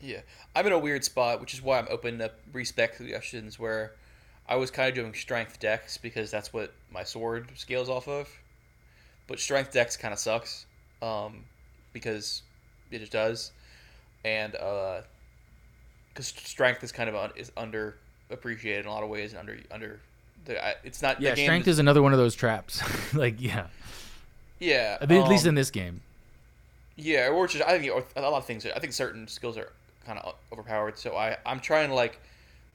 Yeah, 0.00 0.20
I'm 0.54 0.66
in 0.66 0.72
a 0.72 0.78
weird 0.78 1.04
spot, 1.04 1.40
which 1.40 1.54
is 1.54 1.62
why 1.62 1.78
I'm 1.78 1.88
open 1.90 2.18
to 2.18 2.30
respec 2.52 2.94
suggestions 2.94 3.58
where 3.58 3.92
I 4.46 4.56
was 4.56 4.70
kind 4.70 4.88
of 4.88 4.94
doing 4.94 5.14
strength 5.14 5.58
dex 5.58 5.96
because 5.96 6.30
that's 6.30 6.52
what 6.52 6.72
my 6.92 7.02
sword 7.02 7.48
scales 7.56 7.88
off 7.88 8.06
of. 8.06 8.28
But 9.26 9.40
strength 9.40 9.72
dex 9.72 9.96
kind 9.96 10.12
of 10.12 10.20
sucks 10.20 10.66
um, 11.02 11.44
because 11.92 12.42
it 12.90 12.98
just 12.98 13.12
does, 13.12 13.52
and 14.24 14.54
because 16.16 16.28
strength 16.28 16.82
is 16.82 16.92
kind 16.92 17.10
of 17.10 17.14
un- 17.14 17.32
is 17.36 17.52
under 17.56 17.96
appreciated 18.30 18.80
in 18.80 18.86
a 18.86 18.90
lot 18.90 19.02
of 19.02 19.10
ways 19.10 19.32
and 19.32 19.40
under 19.40 19.58
under 19.70 20.00
the 20.46 20.64
I, 20.64 20.74
it's 20.82 21.02
not 21.02 21.20
Yeah, 21.20 21.30
the 21.30 21.36
game 21.36 21.46
strength 21.46 21.68
is 21.68 21.78
another 21.78 22.02
one 22.02 22.12
of 22.12 22.18
those 22.18 22.34
traps. 22.34 22.82
like 23.14 23.40
yeah, 23.40 23.66
yeah 24.58 24.96
I 25.00 25.06
mean, 25.06 25.22
at 25.22 25.28
least 25.28 25.44
um, 25.44 25.50
in 25.50 25.54
this 25.54 25.70
game. 25.70 26.00
Yeah, 26.96 27.28
or 27.28 27.46
just 27.46 27.62
I 27.62 27.78
think 27.78 27.92
a 28.16 28.20
lot 28.22 28.38
of 28.38 28.46
things. 28.46 28.64
I 28.64 28.78
think 28.78 28.94
certain 28.94 29.28
skills 29.28 29.58
are 29.58 29.70
kind 30.06 30.18
of 30.18 30.34
overpowered. 30.50 30.98
So 30.98 31.16
I 31.16 31.36
I'm 31.44 31.60
trying 31.60 31.90
to 31.90 31.94
like 31.94 32.18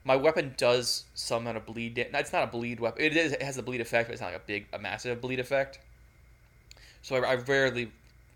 my 0.04 0.14
weapon 0.14 0.54
does 0.56 1.04
some 1.14 1.42
amount 1.42 1.56
of 1.56 1.66
bleed. 1.66 1.98
It's 1.98 2.32
not 2.32 2.44
a 2.44 2.46
bleed 2.46 2.78
weapon. 2.78 3.02
It 3.02 3.16
is. 3.16 3.32
It 3.32 3.42
has 3.42 3.58
a 3.58 3.62
bleed 3.62 3.80
effect, 3.80 4.08
but 4.08 4.12
it's 4.12 4.22
not 4.22 4.28
like 4.28 4.36
a 4.36 4.46
big, 4.46 4.66
a 4.72 4.78
massive 4.78 5.20
bleed 5.20 5.40
effect. 5.40 5.80
So 7.02 7.16
I, 7.16 7.32
I 7.32 7.34
rarely 7.34 7.90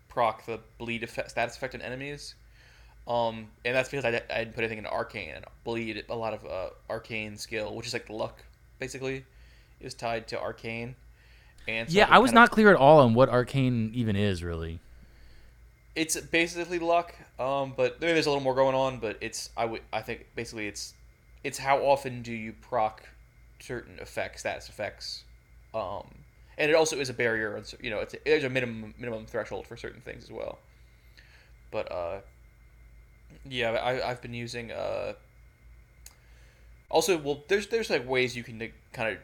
proc 0.09 0.45
the 0.45 0.59
bleed 0.77 1.03
effect, 1.03 1.31
status 1.31 1.55
effect 1.55 1.75
on 1.75 1.81
enemies. 1.81 2.35
Um, 3.07 3.47
and 3.63 3.73
that's 3.75 3.89
because 3.89 4.03
I, 4.05 4.21
I 4.29 4.39
didn't 4.39 4.53
put 4.53 4.63
anything 4.63 4.79
into 4.79 4.91
arcane 4.91 5.33
and 5.35 5.45
bleed. 5.63 6.03
A 6.09 6.15
lot 6.15 6.33
of 6.33 6.45
uh, 6.45 6.69
arcane 6.89 7.37
skill, 7.37 7.73
which 7.75 7.87
is 7.87 7.93
like 7.93 8.09
luck, 8.09 8.43
basically, 8.79 9.23
is 9.79 9.93
tied 9.93 10.27
to 10.29 10.39
arcane. 10.39 10.95
And 11.69 11.89
so 11.89 11.97
Yeah, 11.97 12.07
I 12.09 12.19
was 12.19 12.33
not 12.33 12.45
of- 12.49 12.51
clear 12.51 12.69
at 12.69 12.75
all 12.75 12.99
on 12.99 13.13
what 13.13 13.29
arcane 13.29 13.91
even 13.93 14.15
is 14.17 14.43
really. 14.43 14.79
it's 15.95 16.19
basically 16.19 16.77
luck 16.79 17.15
um 17.39 17.73
but 17.75 17.99
there- 17.99 18.13
there's 18.13 18.27
a 18.27 18.29
little 18.29 18.43
more 18.43 18.53
going 18.53 18.75
on 18.75 18.99
but 18.99 19.17
it's 19.19 19.49
i 19.57 19.65
would 19.65 19.81
i 19.91 19.99
think 19.99 20.27
basically 20.35 20.67
it's 20.67 20.93
it's 21.43 21.57
how 21.57 21.79
often 21.79 22.21
do 22.21 22.31
you 22.33 22.53
proc 22.61 23.01
certain 23.59 23.97
effects 23.99 24.41
status 24.41 24.69
effects 24.69 25.23
um 25.73 26.05
and 26.59 26.69
it 26.69 26.75
also 26.75 26.99
is 26.99 27.09
a 27.09 27.13
barrier 27.13 27.61
you 27.81 27.89
know 27.89 27.99
it's 27.99 28.13
a, 28.13 28.17
there's 28.25 28.43
a 28.43 28.49
minimum 28.49 28.93
minimum 28.99 29.25
threshold 29.25 29.65
for 29.65 29.75
certain 29.75 30.01
things 30.01 30.23
as 30.23 30.31
well 30.31 30.59
but 31.71 31.91
uh 31.91 32.19
yeah 33.49 33.71
I, 33.71 34.09
i've 34.09 34.21
been 34.21 34.33
using 34.33 34.71
uh 34.71 35.13
also 36.89 37.17
well 37.17 37.43
there's 37.47 37.67
there's 37.67 37.89
like 37.89 38.07
ways 38.07 38.35
you 38.35 38.43
can 38.43 38.71
kind 38.93 39.13
of 39.13 39.17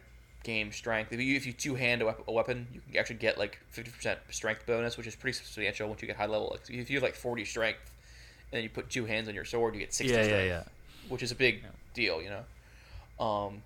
gain 0.43 0.72
strength. 0.72 1.12
If 1.12 1.20
you 1.20 1.36
if 1.36 1.45
you 1.45 1.54
two 1.54 1.76
hand 1.76 2.01
a, 2.01 2.32
weapon 2.32 2.68
you 2.74 2.82
can 2.82 2.99
actually 2.99 3.16
get 3.16 3.38
like 3.38 3.60
50% 3.74 4.18
strength 4.30 4.66
bonus 4.66 4.97
which 4.97 5.08
is 5.08 5.16
pretty 5.16 5.38
substantial 5.38 5.88
once 5.88 6.01
you 6.01 6.08
get 6.08 6.18
high 6.18 6.26
level. 6.26 6.49
Like 6.51 6.70
if 6.70 6.89
you 6.89 6.97
have 6.97 7.04
like 7.04 7.16
40 7.16 7.45
strength 7.45 7.91
and 8.51 8.62
you 8.62 8.70
put 8.70 8.89
two 8.89 9.06
hands 9.06 9.28
on 9.28 9.36
your 9.36 9.45
sword 9.45 9.74
you 9.74 9.80
get 9.80 9.93
60 9.93 10.14
Yeah, 10.14 10.20
yeah, 10.20 10.26
strength 10.26 10.47
yeah. 10.47 10.64
which 11.10 11.24
is 11.24 11.32
a 11.32 11.36
big 11.36 11.64
deal 11.93 12.22
you 12.22 12.30
know? 12.30 13.26
Um 13.26 13.64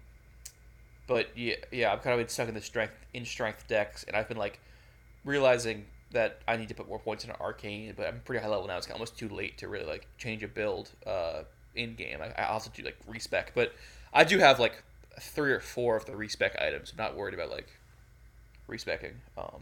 but 1.07 1.29
yeah 1.35 1.55
yeah 1.71 1.91
i've 1.91 2.03
kind 2.03 2.13
of 2.13 2.19
been 2.19 2.29
stuck 2.29 2.47
in 2.47 2.53
the 2.53 2.61
strength 2.61 2.93
in 3.13 3.25
strength 3.25 3.65
dex 3.67 4.03
and 4.03 4.15
i've 4.15 4.27
been 4.27 4.37
like 4.37 4.59
realizing 5.25 5.85
that 6.11 6.39
i 6.47 6.55
need 6.55 6.67
to 6.69 6.73
put 6.73 6.87
more 6.87 6.99
points 6.99 7.23
into 7.23 7.37
arcane 7.39 7.93
but 7.95 8.07
i'm 8.07 8.21
pretty 8.25 8.41
high 8.41 8.49
level 8.49 8.67
now. 8.67 8.77
It's 8.77 8.89
almost 8.89 9.17
too 9.17 9.29
late 9.29 9.57
to 9.59 9.67
really 9.67 9.85
like 9.85 10.07
change 10.17 10.43
a 10.43 10.47
build 10.47 10.89
uh 11.05 11.43
in 11.75 11.95
game 11.95 12.19
i, 12.21 12.41
I 12.41 12.47
also 12.47 12.71
do 12.73 12.83
like 12.83 12.97
respec 13.07 13.53
but 13.53 13.73
i 14.13 14.23
do 14.23 14.39
have 14.39 14.59
like 14.59 14.83
three 15.19 15.51
or 15.51 15.59
four 15.59 15.97
of 15.97 16.05
the 16.05 16.15
respec 16.15 16.55
items. 16.61 16.91
I'm 16.91 17.03
not 17.03 17.15
worried 17.15 17.33
about 17.33 17.49
like 17.49 17.67
respecking 18.67 19.13
um 19.37 19.61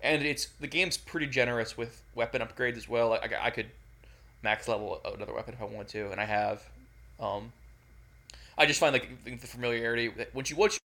and 0.00 0.22
it's 0.22 0.46
the 0.60 0.66
game's 0.66 0.96
pretty 0.96 1.26
generous 1.26 1.76
with 1.76 2.02
weapon 2.14 2.42
upgrades 2.42 2.76
as 2.76 2.88
well. 2.88 3.08
Like 3.08 3.32
i, 3.32 3.46
I 3.46 3.50
could 3.50 3.66
max 4.42 4.68
level 4.68 5.00
another 5.14 5.32
weapon 5.32 5.54
if 5.54 5.62
i 5.62 5.64
wanted 5.64 5.88
to 5.88 6.10
and 6.10 6.20
i 6.20 6.26
have 6.26 6.62
um 7.18 7.50
I 8.56 8.66
just 8.66 8.78
find 8.78 8.92
like 8.92 9.08
the 9.24 9.46
familiarity 9.46 10.12
once 10.32 10.50
you 10.50 10.56
once 10.56 10.78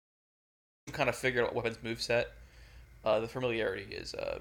you 0.86 0.92
kind 0.92 1.08
of 1.08 1.16
figure 1.16 1.42
out 1.42 1.54
what 1.54 1.64
weapons 1.64 1.82
move 1.82 2.00
set, 2.00 2.32
uh, 3.04 3.18
the 3.20 3.26
familiarity 3.26 3.86
is 3.90 4.14
uh, 4.14 4.38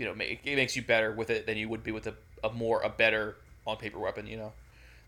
you 0.00 0.06
know 0.06 0.14
make, 0.14 0.40
it 0.44 0.56
makes 0.56 0.74
you 0.74 0.82
better 0.82 1.12
with 1.12 1.28
it 1.28 1.46
than 1.46 1.58
you 1.58 1.68
would 1.68 1.84
be 1.84 1.92
with 1.92 2.06
a, 2.06 2.14
a 2.42 2.50
more 2.50 2.80
a 2.80 2.88
better 2.88 3.36
on 3.66 3.76
paper 3.76 3.98
weapon. 3.98 4.26
You 4.26 4.38
know, 4.38 4.52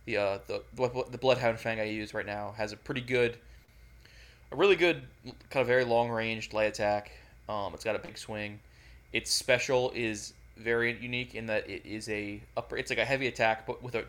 the 0.05 0.19
uh, 0.19 0.39
the 0.47 0.63
the 1.11 1.19
Bloodhound 1.19 1.59
Fang 1.59 1.81
I 1.81 1.85
use 1.85 2.13
right 2.13 2.27
now 2.27 2.55
has 2.59 2.73
a 2.73 2.77
pretty 2.77 3.01
good, 3.01 3.39
a 4.53 4.57
really 4.57 4.77
good 4.77 5.03
kind 5.49 5.63
of 5.63 5.67
very 5.67 5.85
long 5.85 6.11
ranged 6.11 6.53
light 6.53 6.65
attack. 6.67 7.11
Um, 7.49 7.73
it's 7.73 7.85
got 7.85 7.97
a 7.97 7.99
big 7.99 8.19
swing. 8.19 8.61
Its 9.15 9.31
special 9.31 9.91
is 9.95 10.35
very 10.59 10.97
unique 11.01 11.35
in 11.35 11.47
that 11.47 11.69
it 11.69 11.87
is 11.87 12.09
a 12.11 12.43
upper. 12.59 12.77
It's 12.77 12.91
like 12.91 12.99
a 12.99 13.05
heavy 13.07 13.29
attack, 13.29 13.67
but 13.67 13.83
with 13.83 13.95
a 13.95 14.05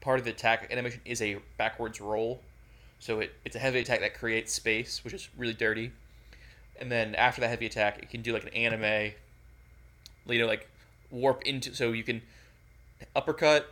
part 0.00 0.18
of 0.18 0.24
the 0.24 0.30
attack 0.30 0.72
animation 0.72 1.02
is 1.04 1.20
a 1.20 1.36
backwards 1.58 2.00
roll. 2.00 2.40
So 3.00 3.20
it, 3.20 3.34
it's 3.44 3.54
a 3.54 3.58
heavy 3.58 3.80
attack 3.80 4.00
that 4.00 4.14
creates 4.14 4.54
space, 4.54 5.04
which 5.04 5.12
is 5.12 5.28
really 5.36 5.52
dirty. 5.52 5.92
And 6.80 6.90
then 6.90 7.14
after 7.14 7.42
that 7.42 7.48
heavy 7.48 7.66
attack, 7.66 7.98
it 7.98 8.08
can 8.08 8.22
do 8.22 8.32
like 8.32 8.44
an 8.44 8.54
anime, 8.54 9.12
you 10.28 10.38
know, 10.38 10.46
like 10.46 10.68
warp 11.10 11.42
into. 11.42 11.74
So 11.74 11.92
you 11.92 12.02
can 12.02 12.22
uppercut, 13.14 13.66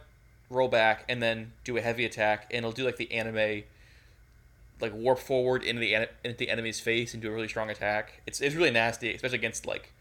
roll 0.51 0.69
back, 0.69 1.05
and 1.09 1.23
then 1.23 1.53
do 1.65 1.77
a 1.77 1.81
heavy 1.81 2.05
attack, 2.05 2.47
and 2.51 2.59
it'll 2.59 2.73
do 2.73 2.85
like 2.85 2.97
the 2.97 3.11
anime, 3.13 3.65
like 4.81 4.95
warp 4.95 5.19
forward 5.19 5.63
into 5.63 5.81
the 5.81 5.95
into 5.95 6.37
the 6.37 6.51
enemy's 6.51 6.81
face 6.81 7.15
and 7.15 7.23
do 7.23 7.31
a 7.31 7.35
really 7.35 7.49
strong 7.49 7.71
attack. 7.71 8.23
It's 8.27 8.41
it's 8.41 8.55
really 8.55 8.71
nasty, 8.71 9.15
especially 9.15 9.39
against 9.39 9.67
like. 9.67 9.93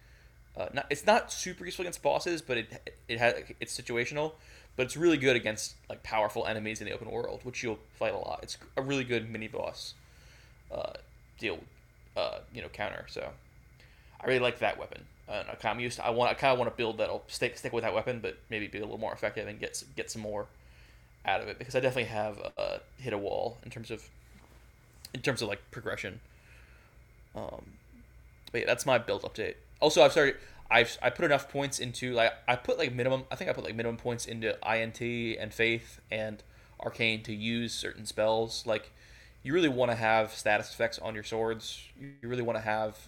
Uh, 0.55 0.67
not, 0.71 0.85
it's 0.91 1.07
not 1.07 1.31
super 1.31 1.65
useful 1.65 1.81
against 1.81 2.03
bosses, 2.03 2.39
but 2.39 2.57
it 2.57 2.95
it 3.07 3.17
has 3.17 3.33
it's 3.59 3.75
situational 3.75 4.33
but 4.75 4.83
it's 4.83 4.97
really 4.97 5.17
good 5.17 5.35
against 5.35 5.75
like 5.89 6.03
powerful 6.03 6.45
enemies 6.45 6.81
in 6.81 6.87
the 6.87 6.93
open 6.93 7.09
world, 7.09 7.41
which 7.43 7.63
you'll 7.63 7.79
fight 7.97 8.13
a 8.13 8.17
lot. 8.17 8.39
It's 8.41 8.57
a 8.75 8.81
really 8.81 9.03
good 9.03 9.29
mini 9.29 9.47
boss 9.47 9.93
uh, 10.71 10.93
deal, 11.39 11.59
uh, 12.17 12.39
you 12.53 12.61
know, 12.61 12.69
counter. 12.69 13.05
So 13.07 13.29
I 14.19 14.27
really 14.27 14.39
like 14.39 14.59
that 14.59 14.79
weapon. 14.79 15.05
I 15.29 15.55
kind 15.55 15.77
of 15.77 15.81
used. 15.81 15.99
I 15.99 16.09
want. 16.09 16.31
I 16.31 16.33
kind 16.33 16.51
of 16.51 16.59
want 16.59 16.71
to 16.71 16.75
build 16.75 16.97
that'll 16.97 17.23
stick 17.27 17.57
stick 17.57 17.71
with 17.71 17.83
that 17.83 17.93
weapon, 17.93 18.19
but 18.19 18.37
maybe 18.49 18.67
be 18.67 18.79
a 18.79 18.81
little 18.81 18.97
more 18.97 19.13
effective 19.13 19.47
and 19.47 19.59
get 19.59 19.81
get 19.95 20.11
some 20.11 20.21
more 20.21 20.47
out 21.25 21.41
of 21.41 21.47
it 21.47 21.57
because 21.57 21.75
I 21.75 21.79
definitely 21.79 22.09
have 22.11 22.51
uh, 22.57 22.77
hit 22.97 23.13
a 23.13 23.17
wall 23.17 23.57
in 23.63 23.71
terms 23.71 23.89
of 23.89 24.09
in 25.13 25.21
terms 25.21 25.41
of 25.41 25.47
like 25.47 25.61
progression. 25.71 26.19
Um, 27.35 27.73
but 28.51 28.61
yeah, 28.61 28.67
that's 28.67 28.85
my 28.85 28.97
build 28.97 29.23
update. 29.23 29.55
Also, 29.79 30.03
I've 30.03 30.11
started. 30.11 30.35
I've 30.69 30.97
I 31.01 31.09
put 31.09 31.25
enough 31.25 31.49
points 31.49 31.79
into 31.79 32.13
like 32.13 32.33
I 32.47 32.55
put 32.55 32.77
like 32.77 32.93
minimum. 32.93 33.23
I 33.31 33.35
think 33.35 33.49
I 33.49 33.53
put 33.53 33.63
like 33.63 33.75
minimum 33.75 33.97
points 33.97 34.25
into 34.25 34.57
INT 34.67 35.01
and 35.01 35.53
Faith 35.53 36.01
and 36.11 36.43
Arcane 36.79 37.23
to 37.23 37.33
use 37.33 37.73
certain 37.73 38.05
spells. 38.05 38.65
Like 38.65 38.91
you 39.41 39.53
really 39.53 39.69
want 39.69 39.91
to 39.91 39.95
have 39.95 40.33
status 40.33 40.73
effects 40.73 40.99
on 40.99 41.13
your 41.15 41.23
swords. 41.23 41.81
You 41.99 42.13
really 42.23 42.41
want 42.41 42.57
to 42.57 42.63
have 42.63 43.07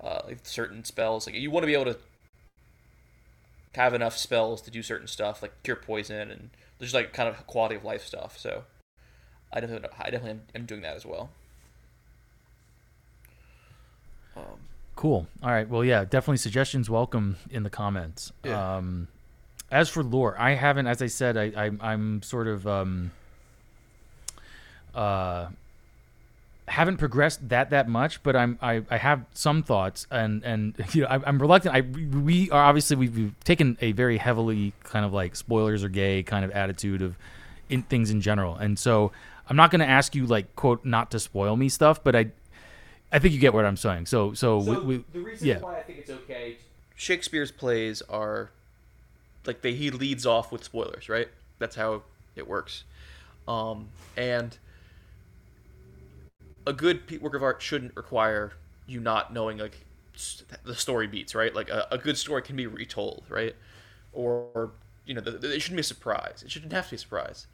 uh, 0.00 0.20
like 0.26 0.38
certain 0.42 0.84
spells. 0.84 1.26
Like 1.26 1.36
you 1.36 1.50
want 1.50 1.62
to 1.62 1.66
be 1.66 1.74
able 1.74 1.92
to 1.92 1.98
have 3.74 3.94
enough 3.94 4.16
spells 4.16 4.62
to 4.62 4.70
do 4.70 4.82
certain 4.82 5.06
stuff, 5.06 5.42
like 5.42 5.52
cure 5.62 5.76
poison 5.76 6.30
and 6.30 6.50
there's 6.78 6.94
like 6.94 7.12
kind 7.12 7.28
of 7.28 7.46
quality 7.46 7.74
of 7.74 7.84
life 7.84 8.04
stuff. 8.04 8.38
So 8.38 8.64
I 9.52 9.60
definitely 9.60 9.88
I 9.98 10.10
definitely 10.10 10.30
am, 10.30 10.42
am 10.54 10.66
doing 10.66 10.82
that 10.82 10.96
as 10.96 11.06
well. 11.06 11.30
Um, 14.36 14.60
Cool. 14.96 15.26
All 15.42 15.50
right. 15.50 15.68
Well, 15.68 15.84
yeah, 15.84 16.04
definitely 16.04 16.38
suggestions 16.38 16.88
welcome 16.88 17.36
in 17.50 17.62
the 17.62 17.70
comments. 17.70 18.32
Yeah. 18.42 18.76
Um, 18.76 19.08
as 19.70 19.90
for 19.90 20.02
lore, 20.02 20.34
I 20.38 20.54
haven't, 20.54 20.86
as 20.86 21.02
I 21.02 21.06
said, 21.06 21.36
I, 21.36 21.52
I 21.56 21.92
I'm 21.92 22.22
sort 22.22 22.48
of 22.48 22.66
um, 22.66 23.10
uh, 24.94 25.48
haven't 26.68 26.96
progressed 26.96 27.48
that 27.48 27.70
that 27.70 27.88
much, 27.88 28.22
but 28.22 28.34
I'm 28.34 28.58
I, 28.60 28.82
I 28.90 28.96
have 28.96 29.24
some 29.32 29.62
thoughts, 29.62 30.06
and 30.10 30.42
and 30.44 30.74
you 30.92 31.02
know 31.02 31.08
I, 31.08 31.20
I'm 31.26 31.38
reluctant. 31.40 31.74
I 31.74 31.80
we 31.80 32.50
are 32.50 32.62
obviously 32.62 32.96
we've, 32.96 33.16
we've 33.16 33.44
taken 33.44 33.78
a 33.80 33.92
very 33.92 34.18
heavily 34.18 34.72
kind 34.82 35.04
of 35.04 35.12
like 35.12 35.36
spoilers 35.36 35.84
are 35.84 35.88
gay 35.88 36.22
kind 36.22 36.44
of 36.44 36.50
attitude 36.50 37.02
of 37.02 37.16
in 37.68 37.82
things 37.82 38.10
in 38.10 38.20
general, 38.20 38.56
and 38.56 38.78
so 38.78 39.12
I'm 39.48 39.56
not 39.56 39.70
going 39.70 39.80
to 39.80 39.86
ask 39.86 40.14
you 40.14 40.26
like 40.26 40.54
quote 40.56 40.84
not 40.84 41.10
to 41.12 41.20
spoil 41.20 41.56
me 41.56 41.68
stuff, 41.68 42.02
but 42.02 42.16
I 42.16 42.30
I 43.12 43.18
think 43.18 43.34
you 43.34 43.40
get 43.40 43.54
what 43.54 43.64
I'm 43.64 43.76
saying. 43.76 44.06
So 44.06 44.34
so, 44.34 44.58
we, 44.58 44.76
we 44.78 45.04
the 45.12 45.20
reason 45.20 45.46
yeah. 45.46 45.58
why 45.60 45.78
I 45.78 45.82
think 45.82 46.00
it's 46.00 46.10
okay. 46.10 46.56
Shakespeare's 46.96 47.52
plays 47.52 48.02
are 48.02 48.50
like 49.46 49.62
they 49.62 49.74
he 49.74 49.90
leads 49.90 50.26
off 50.26 50.50
with 50.50 50.64
spoilers, 50.64 51.08
right? 51.08 51.28
That's 51.58 51.76
how 51.76 52.02
it 52.34 52.48
works. 52.48 52.84
Um, 53.46 53.88
and 54.16 54.56
a 56.66 56.72
good 56.72 57.20
work 57.20 57.34
of 57.34 57.42
art 57.42 57.62
shouldn't 57.62 57.96
require 57.96 58.52
you 58.86 59.00
not 59.00 59.32
knowing 59.32 59.58
like 59.58 59.84
the 60.64 60.74
story 60.74 61.06
beats, 61.06 61.34
right? 61.34 61.54
Like 61.54 61.68
a, 61.68 61.86
a 61.90 61.98
good 61.98 62.16
story 62.16 62.42
can 62.42 62.56
be 62.56 62.66
retold, 62.66 63.24
right? 63.28 63.54
Or, 64.12 64.46
or 64.54 64.70
you 65.04 65.14
know, 65.14 65.20
the, 65.20 65.32
the, 65.32 65.54
it 65.54 65.60
shouldn't 65.60 65.76
be 65.76 65.82
a 65.82 65.84
surprise. 65.84 66.42
It 66.44 66.50
shouldn't 66.50 66.72
have 66.72 66.86
to 66.86 66.90
be 66.90 66.96
a 66.96 66.98
surprise. 66.98 67.46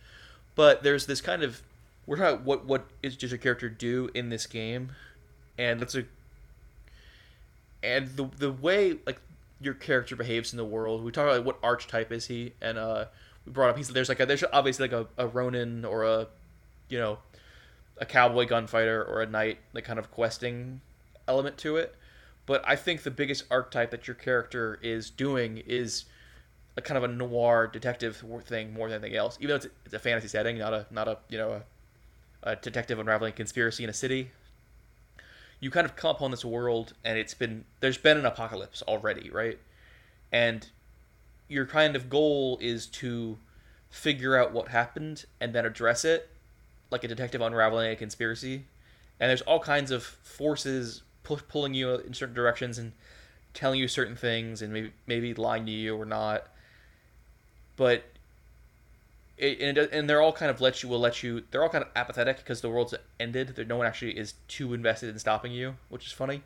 But 0.55 0.83
there's 0.83 1.07
this 1.07 1.21
kind 1.21 1.43
of 1.43 1.63
we're 2.07 2.17
talking 2.17 2.35
about 2.35 2.45
what 2.45 2.65
what 2.65 2.87
is 3.03 3.17
does 3.17 3.31
your 3.31 3.39
character 3.39 3.69
do 3.69 4.11
in 4.15 4.29
this 4.29 4.47
game, 4.47 4.93
and 5.59 5.81
that's 5.81 5.95
a 5.95 6.05
and 7.83 8.09
the 8.17 8.29
the 8.39 8.53
way 8.53 8.97
like 9.07 9.21
your 9.61 9.75
character 9.75 10.17
behaves 10.17 10.53
in 10.53 10.57
the 10.57 10.65
world. 10.65 11.05
We 11.05 11.13
talk 11.13 11.25
about 11.25 11.37
like, 11.39 11.47
what 11.47 11.59
archetype 11.63 12.13
is 12.13 12.27
he, 12.27 12.53
and 12.61 12.79
uh, 12.79 13.07
we 13.47 13.53
brought 13.53 13.71
up 13.71 13.77
he's 13.77 13.89
there's 13.89 14.09
like 14.09 14.21
a, 14.21 14.27
there's 14.27 14.45
obviously 14.53 14.89
like 14.89 14.93
a, 14.93 15.23
a 15.23 15.27
Ronin 15.27 15.85
or 15.85 16.05
a 16.05 16.27
you 16.89 16.99
know 16.99 17.19
a 18.03 18.07
cowboy 18.07 18.47
gunfighter 18.47 19.05
or 19.05 19.23
a 19.23 19.27
knight, 19.27 19.59
the 19.73 19.81
kind 19.81 19.99
of 19.99 20.11
questing 20.11 20.81
element 21.29 21.57
to 21.59 21.77
it. 21.77 21.95
But 22.47 22.63
I 22.67 22.75
think 22.75 23.05
the 23.05 23.11
biggest 23.13 23.45
archetype 23.51 23.93
that 23.93 24.09
your 24.09 24.17
character 24.17 24.79
is 24.83 25.09
doing 25.09 25.63
is 25.65 26.07
a 26.77 26.83
kind 26.83 26.99
of 26.99 27.05
a 27.05 27.09
noir 27.09 27.71
detective 27.73 28.25
thing 28.45 28.75
more 28.75 28.89
than 28.89 29.03
anything 29.03 29.17
else. 29.17 29.39
Even 29.39 29.51
though 29.51 29.57
it's 29.57 29.67
a, 29.67 29.71
it's 29.85 29.95
a 29.95 30.01
fantasy 30.01 30.27
setting, 30.27 30.59
not 30.59 30.75
a 30.75 30.87
not 30.91 31.07
a 31.07 31.19
you 31.29 31.39
know 31.39 31.63
a, 32.43 32.51
a 32.51 32.57
detective 32.57 32.99
unraveling 32.99 33.35
conspiracy 33.35 33.85
in 33.85 33.91
a 33.91 33.95
city 33.95 34.33
you 35.63 35.71
kind 35.71 35.85
of 35.85 35.95
come 35.95 36.11
upon 36.11 36.33
this 36.33 36.45
world 36.45 36.93
and 37.05 37.17
it's 37.17 37.35
been 37.35 37.65
there's 37.79 37.97
been 37.97 38.19
an 38.19 38.27
apocalypse 38.27 38.83
already 38.83 39.31
right 39.31 39.61
and 40.33 40.69
your 41.49 41.65
kind 41.65 41.95
of 41.95 42.11
goal 42.11 42.59
is 42.61 42.87
to 42.87 43.39
figure 43.89 44.37
out 44.37 44.53
what 44.53 44.69
happened 44.69 45.25
and 45.41 45.55
then 45.55 45.65
address 45.65 46.05
it 46.05 46.29
like 46.93 47.05
a 47.05 47.09
detective 47.09 47.41
unraveling 47.41 47.91
a 47.91 47.97
conspiracy. 47.97 48.65
And 49.19 49.29
there's 49.31 49.43
all 49.43 49.61
kinds 49.61 49.91
of 49.91 50.03
forces 50.03 51.03
pu- 51.23 51.37
pulling 51.37 51.75
you 51.75 51.95
in 51.95 52.15
certain 52.15 52.35
directions 52.35 52.79
and 52.79 52.93
telling 53.55 53.81
you 53.81 53.89
certain 53.89 54.17
things 54.17 54.63
and 54.63 54.73
maybe 54.73 54.93
maybe 55.07 55.35
lying 55.35 55.67
to 55.67 55.73
you 55.73 55.97
or 55.97 56.05
not. 56.05 56.47
But 57.77 58.05
it, 59.39 59.61
and, 59.61 59.79
it, 59.79 59.93
and 59.93 60.09
they're 60.09 60.23
all 60.23 60.33
kind 60.33 60.51
of 60.51 60.61
let 60.61 60.83
you 60.83 60.89
will 60.89 61.01
let 61.01 61.23
you 61.23 61.43
they're 61.51 61.63
all 61.63 61.69
kind 61.69 61.85
of 61.85 61.91
apathetic 61.97 62.39
because 62.39 62.61
the 62.61 62.69
world's 62.69 62.95
ended 63.19 63.57
there 63.57 63.65
no 63.65 63.77
one 63.77 63.87
actually 63.87 64.17
is 64.17 64.35
too 64.47 64.75
invested 64.75 65.09
in 65.09 65.19
stopping 65.19 65.53
you 65.53 65.77
which 65.89 66.07
is 66.07 66.13
funny. 66.13 66.43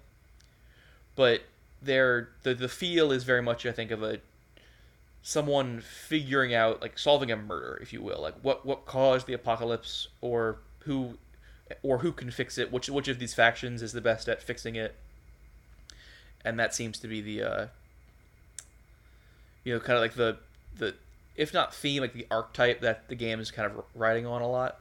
But 1.15 1.43
they're 1.83 2.29
the 2.43 2.55
the 2.55 2.69
feel 2.69 3.13
is 3.13 3.25
very 3.25 3.43
much 3.43 3.67
i 3.67 3.73
think 3.73 3.91
of 3.91 4.03
a 4.03 4.19
someone 5.23 5.81
figuring 5.81 6.55
out 6.55 6.81
like 6.81 6.99
solving 6.99 7.31
a 7.31 7.37
murder 7.37 7.79
if 7.83 7.93
you 7.93 8.01
will 8.01 8.21
like 8.21 8.35
what 8.43 8.65
what 8.65 8.87
caused 8.87 9.27
the 9.27 9.33
apocalypse 9.33 10.09
or 10.21 10.59
who 10.81 11.19
or 11.83 11.99
who 11.99 12.13
can 12.13 12.31
fix 12.31 12.59
it 12.59 12.71
which 12.71 12.89
which 12.89 13.09
of 13.09 13.19
these 13.19 13.35
factions 13.35 13.83
is 13.83 13.93
the 13.93 14.01
best 14.01 14.29
at 14.29 14.41
fixing 14.41 14.77
it 14.77 14.95
and 16.45 16.59
that 16.61 16.73
seems 16.73 16.99
to 16.99 17.09
be 17.09 17.21
the 17.21 17.43
uh 17.43 17.67
you 19.65 19.75
know 19.75 19.81
kind 19.81 19.97
of 19.97 20.01
like 20.01 20.15
the 20.15 20.37
the 20.79 20.95
if 21.37 21.53
not 21.53 21.75
theme, 21.75 22.03
like 22.03 22.13
the 22.13 22.27
archetype 22.31 22.81
that 22.81 23.09
the 23.09 23.15
game 23.15 23.41
is 23.41 23.51
kind 23.51 23.71
of 23.71 23.85
riding 23.95 24.27
on 24.27 24.43
a 24.43 24.49
lot. 24.49 24.81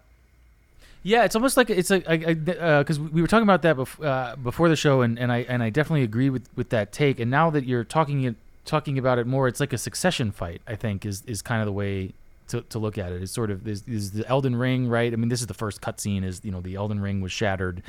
Yeah, 1.04 1.24
it's 1.24 1.36
almost 1.36 1.56
like 1.56 1.70
it's 1.70 1.92
like 1.92 2.08
because 2.08 2.98
uh, 2.98 3.04
we 3.12 3.22
were 3.22 3.28
talking 3.28 3.44
about 3.44 3.62
that 3.62 3.76
before 3.76 4.06
uh, 4.06 4.36
before 4.38 4.70
the 4.70 4.76
show, 4.76 5.02
and, 5.02 5.20
and 5.20 5.32
I 5.32 5.40
and 5.48 5.62
I 5.62 5.70
definitely 5.70 6.04
agree 6.04 6.32
with, 6.32 6.50
with 6.56 6.70
that 6.70 6.92
take. 6.92 7.20
And 7.20 7.30
now 7.30 7.52
that 7.52 7.66
you're 7.66 7.84
talking 7.84 8.24
it 8.24 8.36
talking 8.66 8.97
about 8.97 9.20
it 9.20 9.28
more, 9.28 9.47
it's 9.47 9.59
like 9.59 9.74
a 9.74 9.78
succession 9.78 10.32
fight. 10.32 10.61
I 10.68 10.76
think 10.76 11.05
is 11.05 11.24
is 11.26 11.41
kind 11.41 11.61
of 11.61 11.66
the 11.66 11.74
way 11.74 12.13
to, 12.49 12.61
to 12.61 12.80
look 12.80 12.97
at 12.97 13.11
it. 13.11 13.22
It's 13.22 13.32
sort 13.32 13.51
of 13.51 13.68
is, 13.68 13.84
is 13.88 14.11
the 14.11 14.28
Elden 14.28 14.55
Ring 14.55 14.88
right? 14.88 15.11
I 15.11 15.16
mean, 15.16 15.30
this 15.30 15.41
is 15.41 15.47
the 15.47 15.53
first 15.53 15.82
cutscene. 15.82 16.24
Is 16.24 16.41
you 16.43 16.51
know 16.51 16.61
the 16.61 16.76
Elden 16.76 16.99
Ring 16.99 17.22
was 17.22 17.32
shattered, 17.32 17.82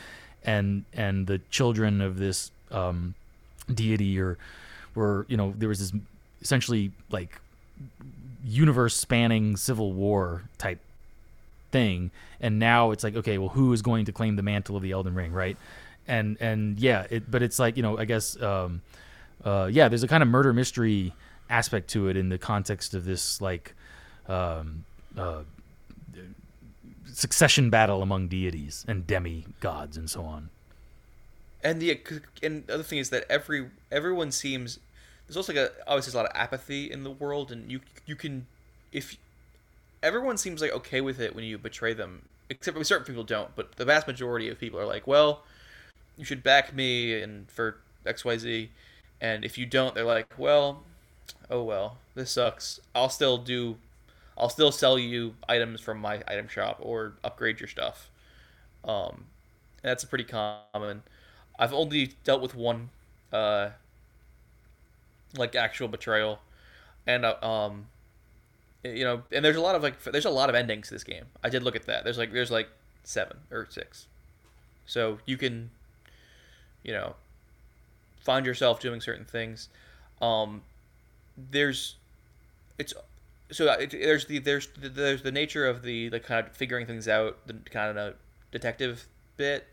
and 0.44 0.84
and 0.92 1.26
the 1.26 1.38
children 1.50 2.00
of 2.00 2.18
this 2.18 2.50
um, 2.70 3.14
deity 3.72 4.18
or 4.20 4.38
were 4.94 5.26
you 5.28 5.36
know 5.36 5.54
there 5.56 5.68
was 5.68 5.78
this 5.78 6.00
essentially 6.40 6.92
like 7.10 7.40
universe 8.44 8.96
spanning 8.96 9.56
civil 9.56 9.92
war 9.92 10.42
type 10.58 10.78
thing 11.72 12.10
and 12.40 12.58
now 12.58 12.92
it's 12.92 13.02
like 13.02 13.16
okay 13.16 13.38
well 13.38 13.48
who 13.48 13.72
is 13.72 13.82
going 13.82 14.04
to 14.04 14.12
claim 14.12 14.36
the 14.36 14.42
mantle 14.42 14.76
of 14.76 14.82
the 14.82 14.92
elden 14.92 15.14
ring 15.14 15.32
right 15.32 15.56
and 16.06 16.36
and 16.40 16.78
yeah 16.78 17.06
it 17.10 17.28
but 17.30 17.42
it's 17.42 17.58
like 17.58 17.76
you 17.76 17.82
know 17.82 17.98
i 17.98 18.04
guess 18.04 18.40
um 18.40 18.80
uh 19.44 19.68
yeah 19.70 19.88
there's 19.88 20.02
a 20.02 20.08
kind 20.08 20.22
of 20.22 20.28
murder 20.28 20.52
mystery 20.52 21.12
aspect 21.48 21.88
to 21.88 22.08
it 22.08 22.16
in 22.16 22.28
the 22.28 22.38
context 22.38 22.94
of 22.94 23.04
this 23.04 23.40
like 23.40 23.74
um 24.28 24.84
uh 25.16 25.42
succession 27.12 27.70
battle 27.70 28.02
among 28.02 28.28
deities 28.28 28.84
and 28.88 29.06
demi 29.06 29.46
gods 29.60 29.96
and 29.96 30.10
so 30.10 30.22
on 30.22 30.50
and 31.62 31.80
the 31.80 31.98
and 32.42 32.66
the 32.66 32.74
other 32.74 32.82
thing 32.82 32.98
is 32.98 33.10
that 33.10 33.24
every 33.28 33.70
everyone 33.90 34.30
seems 34.30 34.78
there's 35.26 35.36
also 35.36 35.52
like 35.52 35.60
a 35.60 35.70
obviously 35.88 36.10
there's 36.10 36.14
a 36.14 36.18
lot 36.18 36.26
of 36.26 36.36
apathy 36.36 36.90
in 36.90 37.02
the 37.02 37.10
world, 37.10 37.50
and 37.50 37.70
you 37.70 37.80
you 38.06 38.14
can 38.14 38.46
if 38.92 39.16
everyone 40.02 40.36
seems 40.36 40.60
like 40.60 40.72
okay 40.72 41.00
with 41.00 41.20
it 41.20 41.34
when 41.34 41.44
you 41.44 41.58
betray 41.58 41.92
them, 41.92 42.28
except 42.48 42.76
for 42.76 42.84
certain 42.84 43.04
people 43.04 43.24
don't. 43.24 43.54
But 43.56 43.76
the 43.76 43.84
vast 43.84 44.06
majority 44.06 44.48
of 44.48 44.58
people 44.58 44.78
are 44.78 44.86
like, 44.86 45.06
well, 45.06 45.42
you 46.16 46.24
should 46.24 46.42
back 46.42 46.72
me 46.72 47.20
and 47.20 47.50
for 47.50 47.78
X 48.04 48.24
Y 48.24 48.38
Z, 48.38 48.70
and 49.20 49.44
if 49.44 49.56
you 49.58 49.66
don't, 49.66 49.94
they're 49.94 50.04
like, 50.04 50.38
well, 50.38 50.82
oh 51.50 51.62
well, 51.62 51.98
this 52.14 52.30
sucks. 52.30 52.80
I'll 52.94 53.08
still 53.08 53.38
do. 53.38 53.76
I'll 54.38 54.50
still 54.50 54.72
sell 54.72 54.98
you 54.98 55.34
items 55.48 55.80
from 55.80 55.98
my 55.98 56.22
item 56.28 56.48
shop 56.48 56.78
or 56.80 57.14
upgrade 57.24 57.60
your 57.60 57.68
stuff. 57.68 58.10
Um, 58.84 59.24
that's 59.82 60.04
pretty 60.04 60.24
common. 60.24 61.02
I've 61.58 61.72
only 61.72 62.12
dealt 62.24 62.42
with 62.42 62.54
one 62.54 62.90
uh, 63.32 63.70
like 65.36 65.54
actual 65.54 65.88
betrayal, 65.88 66.40
and 67.06 67.24
uh, 67.24 67.36
um, 67.42 67.86
you 68.84 69.04
know, 69.04 69.22
and 69.32 69.44
there's 69.44 69.56
a 69.56 69.60
lot 69.60 69.74
of 69.74 69.82
like 69.82 70.02
there's 70.02 70.24
a 70.24 70.30
lot 70.30 70.48
of 70.48 70.54
endings 70.54 70.88
to 70.88 70.94
this 70.94 71.04
game. 71.04 71.24
I 71.42 71.48
did 71.48 71.62
look 71.62 71.76
at 71.76 71.86
that. 71.86 72.04
There's 72.04 72.18
like 72.18 72.32
there's 72.32 72.50
like 72.50 72.68
seven 73.04 73.38
or 73.50 73.66
six, 73.70 74.06
so 74.84 75.18
you 75.24 75.36
can, 75.36 75.70
you 76.82 76.92
know, 76.92 77.14
find 78.26 78.44
yourself 78.44 78.80
doing 78.80 79.00
certain 79.00 79.24
things. 79.24 79.68
Um, 80.20 80.62
there's, 81.36 81.96
it's 82.78 82.92
so 83.52 83.72
it, 83.72 83.92
there's 83.92 84.26
the 84.26 84.40
there's 84.40 84.66
the, 84.66 84.88
there's 84.88 85.22
the 85.22 85.30
nature 85.30 85.66
of 85.66 85.82
the 85.82 86.08
the 86.08 86.18
kind 86.18 86.44
of 86.46 86.52
figuring 86.52 86.86
things 86.86 87.06
out, 87.06 87.38
the 87.46 87.54
kind 87.54 87.96
of 87.96 88.14
detective 88.50 89.06
bit. 89.36 89.68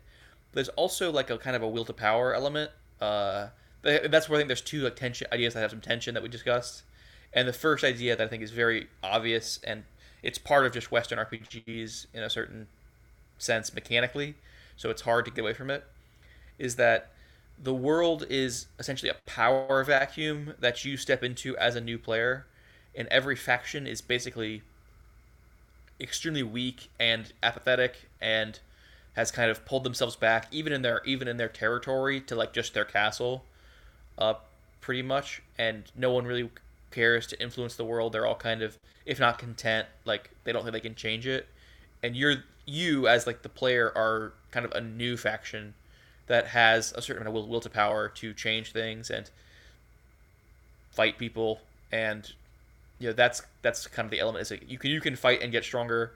There's 0.52 0.68
also 0.70 1.10
like 1.10 1.30
a 1.30 1.38
kind 1.38 1.56
of 1.56 1.62
a 1.62 1.68
will 1.68 1.84
to 1.84 1.92
power 1.92 2.32
element. 2.32 2.70
Uh, 3.00 3.48
that's 3.82 4.28
where 4.28 4.38
I 4.38 4.40
think 4.40 4.48
there's 4.48 4.60
two 4.60 4.82
like 4.82 4.96
tension 4.96 5.26
ideas 5.32 5.54
that 5.54 5.60
have 5.60 5.70
some 5.70 5.80
tension 5.80 6.14
that 6.14 6.22
we 6.22 6.28
discussed. 6.28 6.84
And 7.32 7.48
the 7.48 7.52
first 7.52 7.82
idea 7.82 8.14
that 8.14 8.24
I 8.24 8.28
think 8.28 8.44
is 8.44 8.52
very 8.52 8.86
obvious 9.02 9.58
and 9.64 9.82
it's 10.22 10.38
part 10.38 10.64
of 10.64 10.72
just 10.72 10.90
Western 10.92 11.18
RPGs 11.18 12.06
in 12.14 12.22
a 12.22 12.30
certain 12.30 12.68
sense 13.36 13.74
mechanically, 13.74 14.36
so 14.76 14.88
it's 14.88 15.02
hard 15.02 15.26
to 15.26 15.30
get 15.30 15.42
away 15.42 15.52
from 15.52 15.68
it, 15.68 15.84
is 16.58 16.76
that 16.76 17.10
the 17.62 17.74
world 17.74 18.26
is 18.28 18.66
essentially 18.78 19.10
a 19.10 19.16
power 19.26 19.82
vacuum 19.84 20.54
that 20.58 20.84
you 20.84 20.96
step 20.96 21.22
into 21.22 21.56
as 21.56 21.76
a 21.76 21.80
new 21.80 21.98
player, 21.98 22.46
and 22.94 23.08
every 23.08 23.36
faction 23.36 23.86
is 23.86 24.00
basically 24.00 24.62
extremely 26.00 26.42
weak 26.42 26.90
and 26.98 27.32
apathetic 27.42 28.08
and 28.20 28.58
has 29.14 29.30
kind 29.30 29.50
of 29.50 29.64
pulled 29.64 29.84
themselves 29.84 30.16
back 30.16 30.48
even 30.50 30.72
in 30.72 30.82
their 30.82 31.00
even 31.04 31.28
in 31.28 31.36
their 31.36 31.48
territory 31.48 32.20
to 32.20 32.34
like 32.34 32.52
just 32.52 32.74
their 32.74 32.84
castle 32.84 33.44
up 34.18 34.48
pretty 34.80 35.02
much, 35.02 35.42
and 35.56 35.84
no 35.96 36.10
one 36.10 36.26
really 36.26 36.50
cares 36.90 37.26
to 37.26 37.40
influence 37.42 37.74
the 37.76 37.84
world. 37.84 38.12
They're 38.12 38.26
all 38.26 38.34
kind 38.34 38.62
of, 38.62 38.78
if 39.06 39.18
not 39.18 39.38
content, 39.38 39.88
like 40.04 40.30
they 40.44 40.52
don't 40.52 40.62
think 40.62 40.74
they 40.74 40.80
can 40.80 40.94
change 40.94 41.26
it. 41.26 41.48
And 42.02 42.14
you're 42.14 42.44
you 42.66 43.08
as 43.08 43.26
like 43.26 43.42
the 43.42 43.48
player 43.48 43.92
are 43.96 44.32
kind 44.50 44.66
of 44.66 44.72
a 44.72 44.80
new 44.80 45.16
faction 45.16 45.74
that 46.26 46.48
has 46.48 46.92
a 46.92 47.02
certain 47.02 47.22
amount 47.22 47.36
of 47.36 47.42
will, 47.42 47.48
will 47.48 47.60
to 47.60 47.70
power 47.70 48.08
to 48.08 48.32
change 48.32 48.72
things 48.72 49.10
and 49.10 49.30
fight 50.90 51.18
people 51.18 51.60
and 51.92 52.32
you 52.98 53.08
know 53.08 53.12
that's 53.12 53.42
that's 53.62 53.86
kind 53.86 54.06
of 54.06 54.10
the 54.10 54.20
element 54.20 54.42
is 54.42 54.50
like 54.50 54.64
you 54.68 54.78
can 54.78 54.90
you 54.90 55.00
can 55.00 55.16
fight 55.16 55.42
and 55.42 55.52
get 55.52 55.64
stronger 55.64 56.12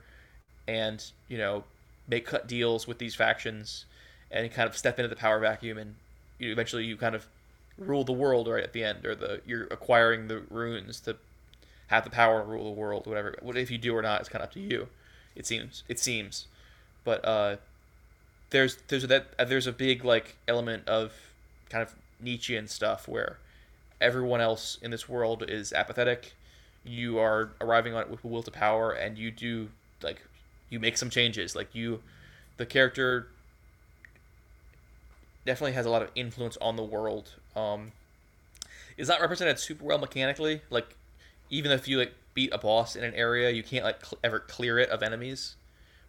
and 0.67 1.11
you 1.27 1.37
know 1.37 1.63
make 2.07 2.25
cut 2.25 2.47
deals 2.47 2.87
with 2.87 2.97
these 2.97 3.13
factions 3.13 3.85
and 4.31 4.51
kind 4.53 4.67
of 4.67 4.77
step 4.77 4.97
into 4.97 5.09
the 5.09 5.15
power 5.15 5.39
vacuum 5.39 5.77
and 5.77 5.95
you 6.37 6.51
eventually 6.51 6.85
you 6.85 6.95
kind 6.95 7.15
of 7.15 7.27
rule 7.79 8.03
the 8.03 8.13
world 8.13 8.47
right 8.47 8.63
at 8.63 8.73
the 8.73 8.83
end, 8.83 9.05
or 9.05 9.15
the 9.15 9.41
you're 9.45 9.65
acquiring 9.65 10.27
the 10.27 10.41
runes 10.49 10.99
to 11.01 11.17
have 11.87 12.03
the 12.03 12.09
power 12.09 12.41
to 12.41 12.47
rule 12.47 12.65
the 12.65 12.79
world, 12.79 13.07
whatever. 13.07 13.35
What 13.41 13.57
if 13.57 13.71
you 13.71 13.77
do 13.77 13.95
or 13.95 14.01
not, 14.01 14.19
it's 14.19 14.29
kind 14.29 14.41
of 14.41 14.47
up 14.47 14.53
to 14.53 14.59
you. 14.59 14.87
It 15.35 15.45
seems. 15.45 15.83
It 15.87 15.99
seems, 15.99 16.47
but 17.03 17.23
uh, 17.25 17.57
there's 18.49 18.77
there's 18.87 19.07
that 19.07 19.27
uh, 19.37 19.45
there's 19.45 19.67
a 19.67 19.71
big 19.71 20.03
like 20.03 20.35
element 20.47 20.87
of 20.87 21.13
kind 21.69 21.81
of 21.81 21.95
Nietzschean 22.19 22.67
stuff 22.67 23.07
where 23.07 23.37
everyone 24.01 24.41
else 24.41 24.77
in 24.81 24.91
this 24.91 25.07
world 25.07 25.43
is 25.47 25.73
apathetic. 25.73 26.33
You 26.83 27.19
are 27.19 27.49
arriving 27.61 27.93
on 27.93 28.01
it 28.01 28.09
with 28.09 28.23
a 28.23 28.27
will 28.27 28.43
to 28.43 28.51
power, 28.51 28.91
and 28.91 29.17
you 29.17 29.31
do 29.31 29.69
like 30.01 30.21
you 30.69 30.79
make 30.79 30.97
some 30.97 31.09
changes. 31.09 31.55
Like 31.55 31.73
you, 31.75 32.01
the 32.57 32.65
character 32.65 33.27
definitely 35.45 35.73
has 35.73 35.85
a 35.85 35.89
lot 35.89 36.01
of 36.01 36.09
influence 36.15 36.57
on 36.57 36.75
the 36.75 36.83
world. 36.83 37.33
Um, 37.55 37.91
is 38.97 39.07
not 39.07 39.21
represented 39.21 39.59
super 39.59 39.85
well 39.85 39.97
mechanically. 39.97 40.61
Like 40.69 40.95
even 41.49 41.71
if 41.71 41.87
you 41.87 41.97
like 41.97 42.13
beat 42.33 42.53
a 42.53 42.57
boss 42.57 42.95
in 42.95 43.03
an 43.03 43.13
area, 43.13 43.49
you 43.49 43.63
can't 43.63 43.83
like 43.83 44.05
cl- 44.05 44.19
ever 44.23 44.39
clear 44.39 44.77
it 44.77 44.89
of 44.89 45.01
enemies. 45.01 45.55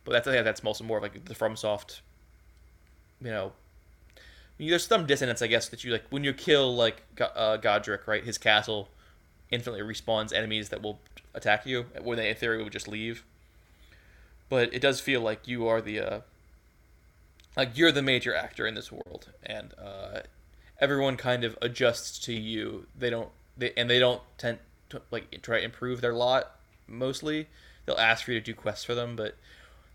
But 0.04 0.12
that's 0.12 0.28
I 0.28 0.42
that's 0.42 0.62
mostly 0.62 0.86
more 0.86 0.98
of 0.98 1.02
like 1.02 1.24
the 1.24 1.34
FromSoft, 1.34 2.00
you 3.20 3.30
know. 3.30 3.52
There's 4.58 4.86
some 4.86 5.06
dissonance, 5.06 5.40
I 5.40 5.46
guess, 5.46 5.68
that 5.68 5.84
you 5.84 5.92
like 5.92 6.04
when 6.10 6.22
you 6.22 6.34
kill 6.34 6.74
like 6.76 7.02
uh, 7.18 7.56
Godrick, 7.56 8.06
right? 8.06 8.22
His 8.22 8.36
castle 8.36 8.90
infinitely 9.50 9.80
respawns 9.80 10.34
enemies 10.34 10.68
that 10.68 10.82
will 10.82 11.00
attack 11.34 11.64
you, 11.66 11.86
when 12.02 12.18
they 12.18 12.28
in 12.28 12.36
theory 12.36 12.62
would 12.62 12.72
just 12.72 12.88
leave. 12.88 13.24
But 14.50 14.74
it 14.74 14.82
does 14.82 15.00
feel 15.00 15.20
like 15.20 15.48
you 15.48 15.66
are 15.66 15.80
the 15.80 16.00
uh, 16.00 16.20
like 17.56 17.76
you're 17.76 17.92
the 17.92 18.02
major 18.02 18.34
actor 18.34 18.66
in 18.66 18.74
this 18.74 18.92
world, 18.92 19.30
and 19.42 19.72
uh, 19.78 20.20
everyone 20.80 21.16
kind 21.16 21.44
of 21.44 21.56
adjusts 21.62 22.18
to 22.20 22.32
you. 22.32 22.86
They 22.98 23.10
don't, 23.10 23.28
they 23.56 23.72
and 23.76 23.88
they 23.88 23.98
don't 23.98 24.22
tend 24.38 24.58
to 24.90 25.02
like 25.10 25.40
try 25.42 25.58
to 25.58 25.64
improve 25.64 26.00
their 26.00 26.14
lot. 26.14 26.56
Mostly, 26.86 27.46
they'll 27.86 27.96
ask 27.96 28.24
for 28.24 28.32
you 28.32 28.40
to 28.40 28.44
do 28.44 28.54
quests 28.54 28.84
for 28.84 28.94
them. 28.94 29.16
But 29.16 29.36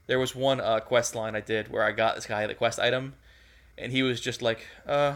there 0.08 0.20
was 0.20 0.36
one 0.36 0.60
uh, 0.60 0.80
quest 0.80 1.16
line 1.16 1.36
I 1.36 1.42
did 1.42 1.72
where 1.72 1.84
I 1.84 1.92
got 1.92 2.16
this 2.16 2.26
guy 2.26 2.46
the 2.48 2.54
quest 2.54 2.80
item, 2.80 3.14
and 3.78 3.92
he 3.92 4.04
was 4.04 4.22
just 4.22 4.42
like, 4.42 4.68
"Uh, 4.86 5.16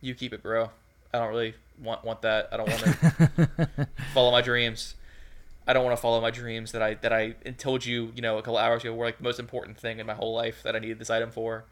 you 0.00 0.14
keep 0.14 0.32
it, 0.32 0.42
bro. 0.42 0.70
I 1.12 1.18
don't 1.18 1.28
really 1.28 1.54
want 1.82 2.04
want 2.04 2.22
that. 2.22 2.48
I 2.52 2.56
don't 2.56 2.68
want 2.68 2.82
to 2.82 3.88
follow 4.14 4.30
my 4.30 4.42
dreams." 4.42 4.94
I 5.68 5.74
don't 5.74 5.84
want 5.84 5.94
to 5.94 6.00
follow 6.00 6.18
my 6.22 6.30
dreams 6.30 6.72
that 6.72 6.80
I 6.80 6.94
that 6.94 7.12
I 7.12 7.32
told 7.58 7.84
you, 7.84 8.10
you 8.16 8.22
know, 8.22 8.38
a 8.38 8.42
couple 8.42 8.56
hours 8.56 8.82
ago 8.82 8.94
were 8.94 9.04
like 9.04 9.18
the 9.18 9.24
most 9.24 9.38
important 9.38 9.78
thing 9.78 9.98
in 9.98 10.06
my 10.06 10.14
whole 10.14 10.34
life 10.34 10.62
that 10.62 10.74
I 10.74 10.78
needed 10.78 10.98
this 10.98 11.10
item 11.10 11.30
for. 11.30 11.64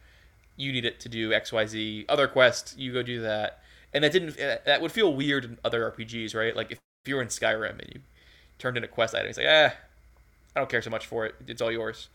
You 0.55 0.71
need 0.71 0.85
it 0.85 1.01
to 1.01 1.09
do 1.09 1.33
X 1.33 1.51
Y 1.51 1.65
Z 1.65 2.05
other 2.07 2.29
quest. 2.29 2.79
You 2.79 2.93
go 2.93 3.03
do 3.03 3.23
that, 3.23 3.61
and 3.95 4.05
that 4.05 4.13
didn't 4.13 4.37
that 4.37 4.83
would 4.83 4.93
feel 4.93 5.15
weird 5.15 5.47
in 5.47 5.57
other 5.65 5.91
RPGs, 5.91 6.35
right? 6.35 6.55
Like 6.55 6.73
if, 6.73 6.79
if 7.05 7.09
you 7.09 7.17
were 7.17 7.23
in 7.23 7.29
Skyrim 7.29 7.81
and 7.81 7.91
you 7.95 8.01
turned 8.59 8.77
in 8.77 8.85
a 8.85 8.89
quest 8.89 9.15
item, 9.15 9.29
it's 9.29 9.39
like, 9.39 9.47
ah, 9.49 9.73
I 10.55 10.61
don't 10.61 10.69
care 10.69 10.83
so 10.83 10.91
much 10.91 11.07
for 11.07 11.25
it. 11.25 11.35
It's 11.47 11.63
all 11.63 11.73
yours. 11.73 12.11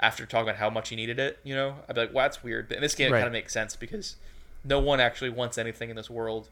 After 0.00 0.26
talking 0.26 0.48
about 0.48 0.56
how 0.56 0.70
much 0.70 0.88
he 0.90 0.96
needed 0.96 1.18
it, 1.18 1.38
you 1.44 1.54
know, 1.54 1.76
I'd 1.88 1.94
be 1.94 2.02
like, 2.02 2.14
well, 2.14 2.24
that's 2.24 2.42
weird. 2.42 2.68
But 2.68 2.76
in 2.78 2.82
this 2.82 2.94
game, 2.94 3.08
it 3.08 3.16
kind 3.16 3.26
of 3.26 3.32
makes 3.32 3.52
sense 3.52 3.76
because 3.76 4.16
no 4.64 4.80
one 4.80 4.98
actually 5.00 5.30
wants 5.30 5.56
anything 5.56 5.88
in 5.90 5.96
this 5.96 6.10
world. 6.10 6.48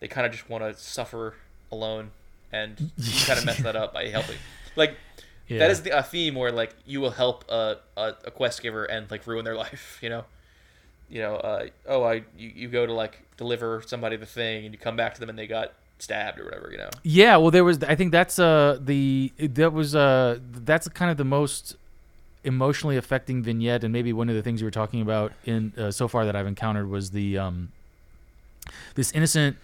They 0.00 0.08
kind 0.08 0.26
of 0.26 0.32
just 0.32 0.48
want 0.48 0.64
to 0.64 0.74
suffer 0.74 1.34
alone, 1.70 2.10
and 2.52 2.90
you 2.96 3.26
kind 3.26 3.38
of 3.38 3.44
mess 3.44 3.58
that 3.62 3.76
up 3.76 3.92
by 3.92 4.08
helping. 4.08 4.36
Like 4.76 4.96
Yeah. 5.46 5.58
that 5.58 5.70
is 5.70 5.82
the, 5.82 5.96
a 5.98 6.02
theme 6.02 6.34
where 6.36 6.50
like 6.52 6.74
you 6.86 7.00
will 7.00 7.10
help 7.10 7.44
a, 7.50 7.76
a, 7.96 8.14
a 8.24 8.30
quest 8.30 8.62
giver 8.62 8.84
and 8.84 9.10
like 9.10 9.26
ruin 9.26 9.44
their 9.44 9.56
life. 9.66 9.98
You 10.02 10.08
know, 10.08 10.24
you 11.10 11.20
know. 11.20 11.36
Uh, 11.36 11.66
oh, 11.86 12.02
I 12.02 12.14
you, 12.38 12.50
you 12.54 12.68
go 12.68 12.86
to 12.86 12.92
like 12.94 13.20
deliver 13.36 13.82
somebody 13.86 14.16
the 14.16 14.26
thing, 14.26 14.64
and 14.64 14.72
you 14.74 14.78
come 14.78 14.96
back 14.96 15.12
to 15.14 15.20
them 15.20 15.28
and 15.28 15.38
they 15.38 15.46
got 15.46 15.74
stabbed 15.98 16.40
or 16.40 16.44
whatever. 16.44 16.70
You 16.72 16.78
know. 16.78 16.90
Yeah, 17.02 17.36
well, 17.36 17.50
there 17.50 17.64
was. 17.64 17.82
I 17.84 17.94
think 17.94 18.10
that's 18.10 18.38
uh 18.38 18.78
the 18.80 19.32
that 19.38 19.72
was 19.74 19.94
uh 19.94 20.38
that's 20.50 20.88
kind 20.88 21.10
of 21.10 21.18
the 21.18 21.24
most 21.24 21.76
emotionally 22.44 22.96
affecting 22.96 23.42
vignette, 23.42 23.84
and 23.84 23.92
maybe 23.92 24.12
one 24.12 24.28
of 24.28 24.34
the 24.34 24.42
things 24.42 24.60
you 24.60 24.66
were 24.66 24.70
talking 24.70 25.02
about 25.02 25.32
in 25.44 25.72
uh, 25.76 25.90
so 25.90 26.08
far 26.08 26.24
that 26.24 26.34
I've 26.36 26.46
encountered 26.46 26.88
was 26.88 27.10
the 27.10 27.38
um 27.38 27.72
this 28.94 29.12
innocent 29.12 29.56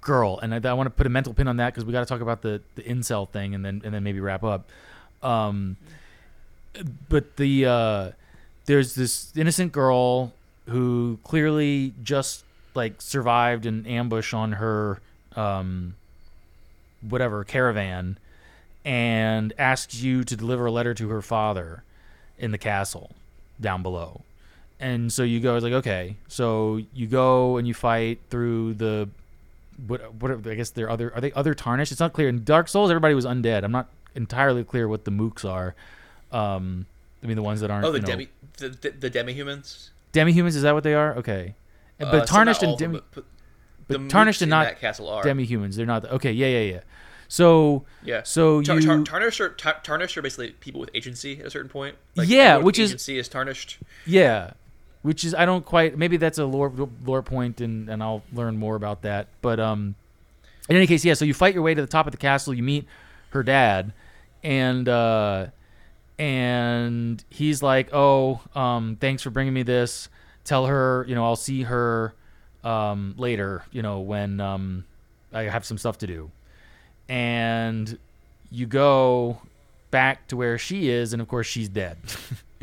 girl, 0.00 0.38
and 0.40 0.54
I, 0.54 0.70
I 0.70 0.72
want 0.74 0.86
to 0.86 0.90
put 0.90 1.06
a 1.06 1.10
mental 1.10 1.34
pin 1.34 1.48
on 1.48 1.58
that 1.58 1.72
because 1.72 1.84
we 1.84 1.92
got 1.92 2.00
to 2.00 2.06
talk 2.06 2.20
about 2.20 2.42
the 2.42 2.60
the 2.74 2.82
incel 2.82 3.28
thing, 3.28 3.54
and 3.54 3.64
then 3.64 3.82
and 3.84 3.94
then 3.94 4.02
maybe 4.02 4.20
wrap 4.20 4.42
up. 4.44 4.68
Um, 5.22 5.76
but 7.08 7.36
the 7.36 7.66
uh, 7.66 8.10
there's 8.66 8.94
this 8.94 9.32
innocent 9.36 9.72
girl 9.72 10.32
who 10.68 11.18
clearly 11.24 11.92
just 12.02 12.44
like 12.74 13.00
survived 13.00 13.66
an 13.66 13.86
ambush 13.86 14.34
on 14.34 14.52
her 14.52 15.00
um, 15.36 15.94
whatever 17.08 17.44
caravan 17.44 18.18
and 18.84 19.52
asks 19.58 20.00
you 20.02 20.24
to 20.24 20.36
deliver 20.36 20.66
a 20.66 20.70
letter 20.70 20.94
to 20.94 21.08
her 21.08 21.22
father 21.22 21.82
in 22.38 22.50
the 22.50 22.58
castle 22.58 23.10
down 23.60 23.82
below. 23.82 24.22
And 24.80 25.12
so 25.12 25.22
you 25.22 25.40
go, 25.40 25.56
it's 25.56 25.64
like, 25.64 25.72
okay. 25.72 26.16
So 26.28 26.80
you 26.92 27.06
go 27.06 27.56
and 27.56 27.66
you 27.66 27.74
fight 27.74 28.18
through 28.30 28.74
the 28.74 29.08
what 29.86 30.14
what 30.14 30.30
are, 30.30 30.38
I 30.50 30.54
guess 30.54 30.70
they're 30.70 30.90
other 30.90 31.12
are 31.14 31.20
they 31.20 31.32
other 31.32 31.54
tarnished? 31.54 31.90
It's 31.92 32.00
not 32.00 32.12
clear. 32.12 32.28
In 32.28 32.44
Dark 32.44 32.68
Souls 32.68 32.90
everybody 32.90 33.14
was 33.14 33.24
undead. 33.24 33.64
I'm 33.64 33.72
not 33.72 33.88
entirely 34.14 34.62
clear 34.64 34.86
what 34.86 35.04
the 35.04 35.10
mooks 35.10 35.44
are. 35.48 35.74
Um 36.30 36.86
I 37.22 37.26
mean 37.26 37.36
the 37.36 37.42
ones 37.42 37.60
that 37.60 37.70
aren't 37.70 37.86
Oh, 37.86 37.90
the 37.92 37.98
you 37.98 38.02
know, 38.02 38.06
demi 38.08 38.28
the, 38.58 38.68
the, 38.68 38.90
the 38.90 39.10
demi 39.10 39.32
humans. 39.32 39.90
demi-humans 40.12 40.54
is 40.54 40.62
that 40.62 40.74
what 40.74 40.84
they 40.84 40.94
are? 40.94 41.16
Okay. 41.16 41.54
Uh, 42.00 42.10
But 42.10 42.26
tarnished 42.26 42.62
and 42.62 42.76
demi 42.78 43.00
but, 43.14 43.24
but 43.88 44.08
tarnished 44.10 44.42
and 44.42 44.50
not 44.50 44.78
castle 44.78 45.08
are 45.08 45.22
demi-humans. 45.22 45.74
They're 45.76 45.86
not 45.86 46.04
okay, 46.04 46.32
yeah, 46.32 46.46
yeah, 46.48 46.72
yeah. 46.74 46.80
So 47.28 47.84
Yeah. 48.04 48.22
so 48.24 48.62
Tar- 48.62 48.76
you 48.80 48.86
tar- 48.86 49.02
tarnished 49.02 49.40
are 49.40 49.48
tar- 49.50 49.80
tarnished 49.82 50.16
are 50.16 50.22
basically 50.22 50.50
people 50.60 50.80
with 50.80 50.90
agency 50.94 51.40
at 51.40 51.46
a 51.46 51.50
certain 51.50 51.68
point. 51.70 51.96
Yeah, 52.14 52.22
everyone 52.22 52.56
with 52.58 52.64
which 52.66 52.78
is- 52.78 52.90
agency 52.90 53.18
is 53.18 53.28
tarnished. 53.28 53.78
Yeah, 54.06 54.52
which 55.02 55.24
is 55.24 55.34
I 55.34 55.44
don't 55.44 55.64
quite. 55.64 55.96
Maybe 55.98 56.16
that's 56.16 56.38
a 56.38 56.44
lore 56.44 56.72
lore 57.04 57.22
point, 57.22 57.60
and 57.60 57.88
and 57.88 58.02
I'll 58.02 58.22
learn 58.32 58.56
more 58.56 58.76
about 58.76 59.02
that. 59.02 59.28
But 59.42 59.58
um, 59.60 59.94
in 60.68 60.76
any 60.76 60.86
case, 60.86 61.04
yeah. 61.04 61.14
So 61.14 61.24
you 61.24 61.34
fight 61.34 61.54
your 61.54 61.62
way 61.62 61.74
to 61.74 61.80
the 61.80 61.86
top 61.86 62.06
of 62.06 62.12
the 62.12 62.18
castle. 62.18 62.54
You 62.54 62.62
meet 62.62 62.86
her 63.30 63.42
dad, 63.42 63.92
and 64.42 64.88
uh, 64.88 65.46
and 66.18 67.22
he's 67.30 67.62
like, 67.62 67.88
oh, 67.92 68.40
um, 68.54 68.96
thanks 69.00 69.22
for 69.22 69.30
bringing 69.30 69.52
me 69.54 69.62
this. 69.62 70.08
Tell 70.44 70.66
her, 70.66 71.04
you 71.08 71.14
know, 71.14 71.24
I'll 71.24 71.36
see 71.36 71.62
her 71.62 72.14
um 72.62 73.14
later. 73.18 73.64
You 73.72 73.82
know, 73.82 74.00
when 74.00 74.40
um 74.40 74.84
I 75.32 75.42
have 75.44 75.64
some 75.64 75.78
stuff 75.78 75.98
to 75.98 76.06
do, 76.06 76.30
and 77.08 77.98
you 78.50 78.66
go 78.66 79.38
back 79.90 80.26
to 80.28 80.36
where 80.36 80.58
she 80.58 80.88
is, 80.88 81.12
and 81.12 81.22
of 81.22 81.28
course 81.28 81.46
she's 81.46 81.68
dead. 81.68 81.98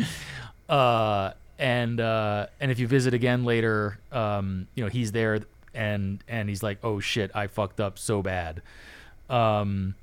uh, 0.70 1.32
and 1.60 2.00
uh, 2.00 2.48
and 2.60 2.72
if 2.72 2.80
you 2.80 2.88
visit 2.88 3.14
again 3.14 3.46
later, 3.46 4.00
um, 4.12 4.68
you 4.76 4.84
know 4.84 4.90
he's 4.90 5.12
there, 5.12 5.40
and 5.74 6.24
and 6.28 6.50
he's 6.50 6.64
like, 6.64 6.80
oh 6.84 7.00
shit, 7.00 7.32
I 7.36 7.48
fucked 7.48 7.80
up 7.80 8.00
so 8.00 8.22
bad. 8.22 8.62
Um, 9.30 9.96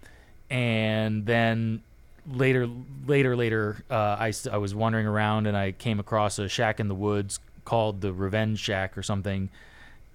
and 0.51 1.26
then 1.26 1.82
later, 2.30 2.68
later, 3.07 3.36
later, 3.36 3.76
uh, 3.91 4.16
I 4.18 4.32
I 4.51 4.59
was 4.59 4.74
wandering 4.74 5.07
around 5.07 5.47
and 5.47 5.57
I 5.57 5.72
came 5.72 6.01
across 6.01 6.39
a 6.39 6.49
shack 6.49 6.80
in 6.80 6.89
the 6.89 6.95
woods 6.95 7.41
called 7.64 8.01
the 8.01 8.12
Revenge 8.12 8.59
Shack 8.59 8.97
or 8.97 9.03
something, 9.03 9.51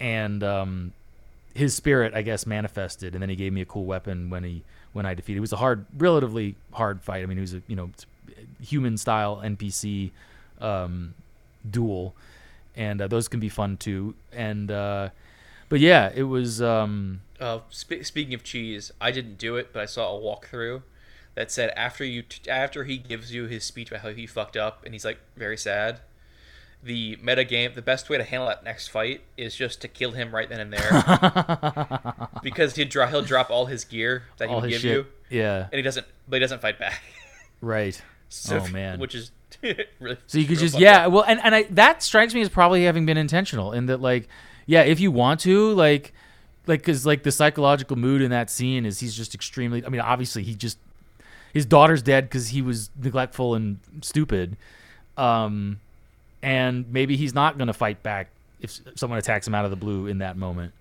and 0.00 0.42
um, 0.42 0.92
his 1.54 1.74
spirit, 1.74 2.14
I 2.14 2.22
guess, 2.22 2.46
manifested, 2.46 3.14
and 3.14 3.22
then 3.22 3.30
he 3.30 3.36
gave 3.36 3.52
me 3.52 3.60
a 3.60 3.64
cool 3.64 3.84
weapon 3.84 4.28
when 4.30 4.44
he 4.44 4.62
when 4.92 5.06
I 5.06 5.14
defeated. 5.14 5.38
It 5.38 5.40
was 5.40 5.52
a 5.52 5.56
hard, 5.56 5.86
relatively 5.96 6.56
hard 6.72 7.02
fight. 7.02 7.22
I 7.22 7.26
mean, 7.26 7.38
it 7.38 7.42
was 7.42 7.54
a 7.54 7.62
you 7.66 7.76
know 7.76 7.90
human 8.60 8.96
style 8.96 9.40
NPC 9.44 10.10
um, 10.60 11.14
duel, 11.68 12.14
and 12.76 13.00
uh, 13.00 13.08
those 13.08 13.28
can 13.28 13.40
be 13.40 13.48
fun 13.48 13.76
too. 13.76 14.14
And 14.32 14.70
uh, 14.70 15.10
but 15.68 15.80
yeah, 15.80 16.10
it 16.14 16.24
was 16.24 16.60
um, 16.60 17.20
Uh, 17.40 17.60
spe- 17.70 18.02
speaking 18.02 18.34
of 18.34 18.42
cheese, 18.42 18.92
I 19.00 19.10
didn't 19.10 19.38
do 19.38 19.56
it, 19.56 19.70
but 19.72 19.82
I 19.82 19.86
saw 19.86 20.16
a 20.16 20.20
walkthrough 20.20 20.82
that 21.34 21.50
said 21.50 21.70
after 21.76 22.04
you 22.04 22.22
t- 22.22 22.48
after 22.50 22.84
he 22.84 22.96
gives 22.96 23.32
you 23.34 23.46
his 23.46 23.64
speech 23.64 23.88
about 23.90 24.02
how 24.02 24.10
he 24.10 24.26
fucked 24.26 24.56
up 24.56 24.84
and 24.84 24.94
he's 24.94 25.04
like 25.04 25.18
very 25.36 25.56
sad. 25.56 26.00
The 26.84 27.16
meta 27.22 27.44
game, 27.44 27.72
the 27.74 27.80
best 27.82 28.10
way 28.10 28.18
to 28.18 28.24
handle 28.24 28.46
that 28.48 28.62
next 28.62 28.88
fight 28.88 29.22
is 29.38 29.56
just 29.56 29.80
to 29.80 29.88
kill 29.88 30.10
him 30.10 30.34
right 30.34 30.48
then 30.48 30.60
and 30.60 30.70
there, 30.72 32.28
because 32.42 32.76
he 32.76 32.84
dro- 32.84 33.06
he'll 33.06 33.22
drop 33.22 33.50
all 33.50 33.66
his 33.66 33.84
gear 33.84 34.24
that 34.36 34.48
he 34.48 34.54
all 34.54 34.60
would 34.60 34.70
give 34.70 34.80
shit. 34.82 34.90
you, 34.92 35.06
Yeah, 35.30 35.62
and 35.72 35.74
he 35.74 35.82
doesn't, 35.82 36.06
but 36.28 36.36
he 36.36 36.40
doesn't 36.40 36.60
fight 36.60 36.78
back. 36.78 37.02
right. 37.60 38.00
So, 38.28 38.58
Oh, 38.58 38.68
man. 38.68 38.98
which 38.98 39.14
is 39.14 39.30
really 39.62 40.18
So 40.26 40.38
you 40.38 40.46
could 40.46 40.58
just 40.58 40.78
yeah, 40.78 41.06
up. 41.06 41.12
well, 41.12 41.24
and 41.26 41.40
and 41.42 41.54
I, 41.54 41.62
that 41.70 42.02
strikes 42.02 42.34
me 42.34 42.40
as 42.42 42.48
probably 42.48 42.84
having 42.84 43.06
been 43.06 43.16
intentional 43.16 43.72
in 43.72 43.86
that 43.86 44.00
like 44.00 44.28
yeah, 44.66 44.82
if 44.82 45.00
you 45.00 45.10
want 45.10 45.40
to 45.40 45.72
like 45.74 46.12
like 46.66 46.80
because 46.80 47.06
like 47.06 47.22
the 47.22 47.30
psychological 47.32 47.96
mood 47.96 48.20
in 48.22 48.30
that 48.30 48.50
scene 48.50 48.84
is 48.84 49.00
he's 49.00 49.14
just 49.14 49.34
extremely. 49.34 49.84
I 49.86 49.88
mean, 49.88 50.00
obviously 50.00 50.42
he 50.42 50.54
just 50.54 50.78
his 51.52 51.64
daughter's 51.64 52.02
dead 52.02 52.24
because 52.24 52.48
he 52.48 52.60
was 52.60 52.90
neglectful 53.00 53.54
and 53.54 53.78
stupid, 54.02 54.56
um, 55.16 55.78
and 56.44 56.84
maybe 56.92 57.16
he's 57.16 57.34
not 57.34 57.58
gonna 57.58 57.72
fight 57.72 58.02
back 58.02 58.28
if 58.60 58.80
someone 58.94 59.18
attacks 59.18 59.46
him 59.46 59.54
out 59.54 59.64
of 59.64 59.70
the 59.70 59.76
blue 59.76 60.06
in 60.06 60.18
that 60.18 60.36
moment. 60.36 60.72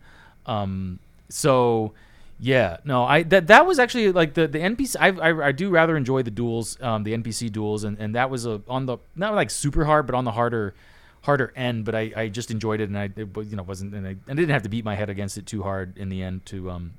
Um, 0.46 1.00
so 1.30 1.94
Yeah, 2.40 2.78
no, 2.84 3.04
I 3.06 3.24
that 3.24 3.48
that 3.48 3.66
was 3.66 3.80
actually 3.80 4.12
like 4.12 4.34
the 4.34 4.48
the 4.48 4.60
NPC. 4.60 4.98
I 5.00 5.10
I, 5.30 5.48
I 5.48 5.52
do 5.52 5.70
rather 5.70 5.96
enjoy 5.96 6.24
the 6.24 6.32
duels, 6.32 6.78
um, 6.82 7.04
the 7.04 7.14
NPC 7.14 7.52
duels, 7.52 7.84
and, 7.86 7.98
and 8.00 8.16
that 8.16 8.30
was 8.30 8.46
a 8.46 8.62
on 8.68 8.86
the 8.86 8.98
not 9.16 9.34
like 9.36 9.50
super 9.50 9.86
hard, 9.86 10.06
but 10.08 10.16
on 10.16 10.26
the 10.26 10.32
harder 10.32 10.74
harder 11.22 11.54
end. 11.56 11.86
But 11.86 11.96
I, 11.96 12.12
I 12.16 12.28
just 12.28 12.52
enjoyed 12.52 12.82
it, 12.82 12.90
and 12.90 12.98
I 12.98 13.06
it, 13.16 13.30
you 13.38 13.56
know 13.56 13.64
wasn't 13.64 13.94
and 13.94 14.06
I, 14.06 14.16
I 14.28 14.34
didn't 14.34 14.50
have 14.50 14.64
to 14.64 14.70
beat 14.70 14.84
my 14.84 14.96
head 14.96 15.10
against 15.10 15.38
it 15.38 15.46
too 15.46 15.64
hard 15.64 15.98
in 15.98 16.10
the 16.10 16.22
end 16.22 16.46
to 16.48 16.70
um 16.72 16.94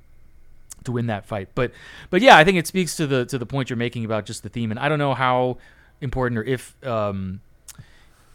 to 0.85 0.91
win 0.91 1.07
that 1.07 1.25
fight. 1.25 1.49
But 1.53 1.71
but 2.09 2.21
yeah, 2.21 2.37
I 2.37 2.43
think 2.43 2.57
it 2.57 2.65
speaks 2.65 2.95
to 2.95 3.05
the 3.05 3.25
to 3.25 3.37
the 3.37 3.45
point 3.45 3.69
you're 3.69 3.77
making 3.77 4.05
about 4.05 4.25
just 4.25 4.41
the 4.41 4.49
theme, 4.49 4.71
and 4.71 4.79
I 4.79 4.89
don't 4.89 4.99
know 4.99 5.13
how 5.13 5.57
important 6.01 6.39
or 6.39 6.43
if 6.43 6.75
um 6.83 7.41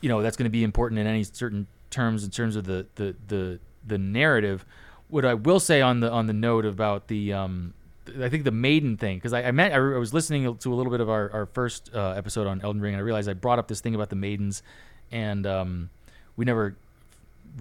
you 0.00 0.08
know 0.08 0.22
that's 0.22 0.36
going 0.36 0.44
to 0.44 0.50
be 0.50 0.64
important 0.64 0.98
in 0.98 1.06
any 1.06 1.24
certain 1.24 1.66
terms 1.90 2.24
in 2.24 2.30
terms 2.30 2.56
of 2.56 2.64
the 2.64 2.86
the 2.96 3.14
the 3.28 3.58
the 3.86 3.98
narrative. 3.98 4.64
What 5.08 5.24
I 5.24 5.34
will 5.34 5.60
say 5.60 5.80
on 5.80 6.00
the 6.00 6.10
on 6.10 6.26
the 6.26 6.32
note 6.32 6.64
about 6.64 7.08
the 7.08 7.32
um, 7.32 7.74
I 8.20 8.28
think 8.28 8.44
the 8.44 8.50
maiden 8.50 8.96
thing 8.96 9.18
because 9.18 9.32
I, 9.32 9.44
I 9.44 9.50
met 9.50 9.72
I, 9.72 9.76
I 9.76 9.98
was 9.98 10.14
listening 10.14 10.56
to 10.56 10.72
a 10.72 10.74
little 10.74 10.92
bit 10.92 11.00
of 11.00 11.10
our 11.10 11.30
our 11.32 11.46
first 11.46 11.90
uh, 11.94 12.10
episode 12.10 12.46
on 12.46 12.60
Elden 12.62 12.80
Ring 12.80 12.94
and 12.94 13.00
I 13.00 13.04
realized 13.04 13.28
I 13.28 13.34
brought 13.34 13.58
up 13.58 13.68
this 13.68 13.80
thing 13.80 13.94
about 13.94 14.10
the 14.10 14.16
maidens 14.16 14.62
and 15.10 15.46
um, 15.46 15.90
we 16.36 16.44
never 16.44 16.76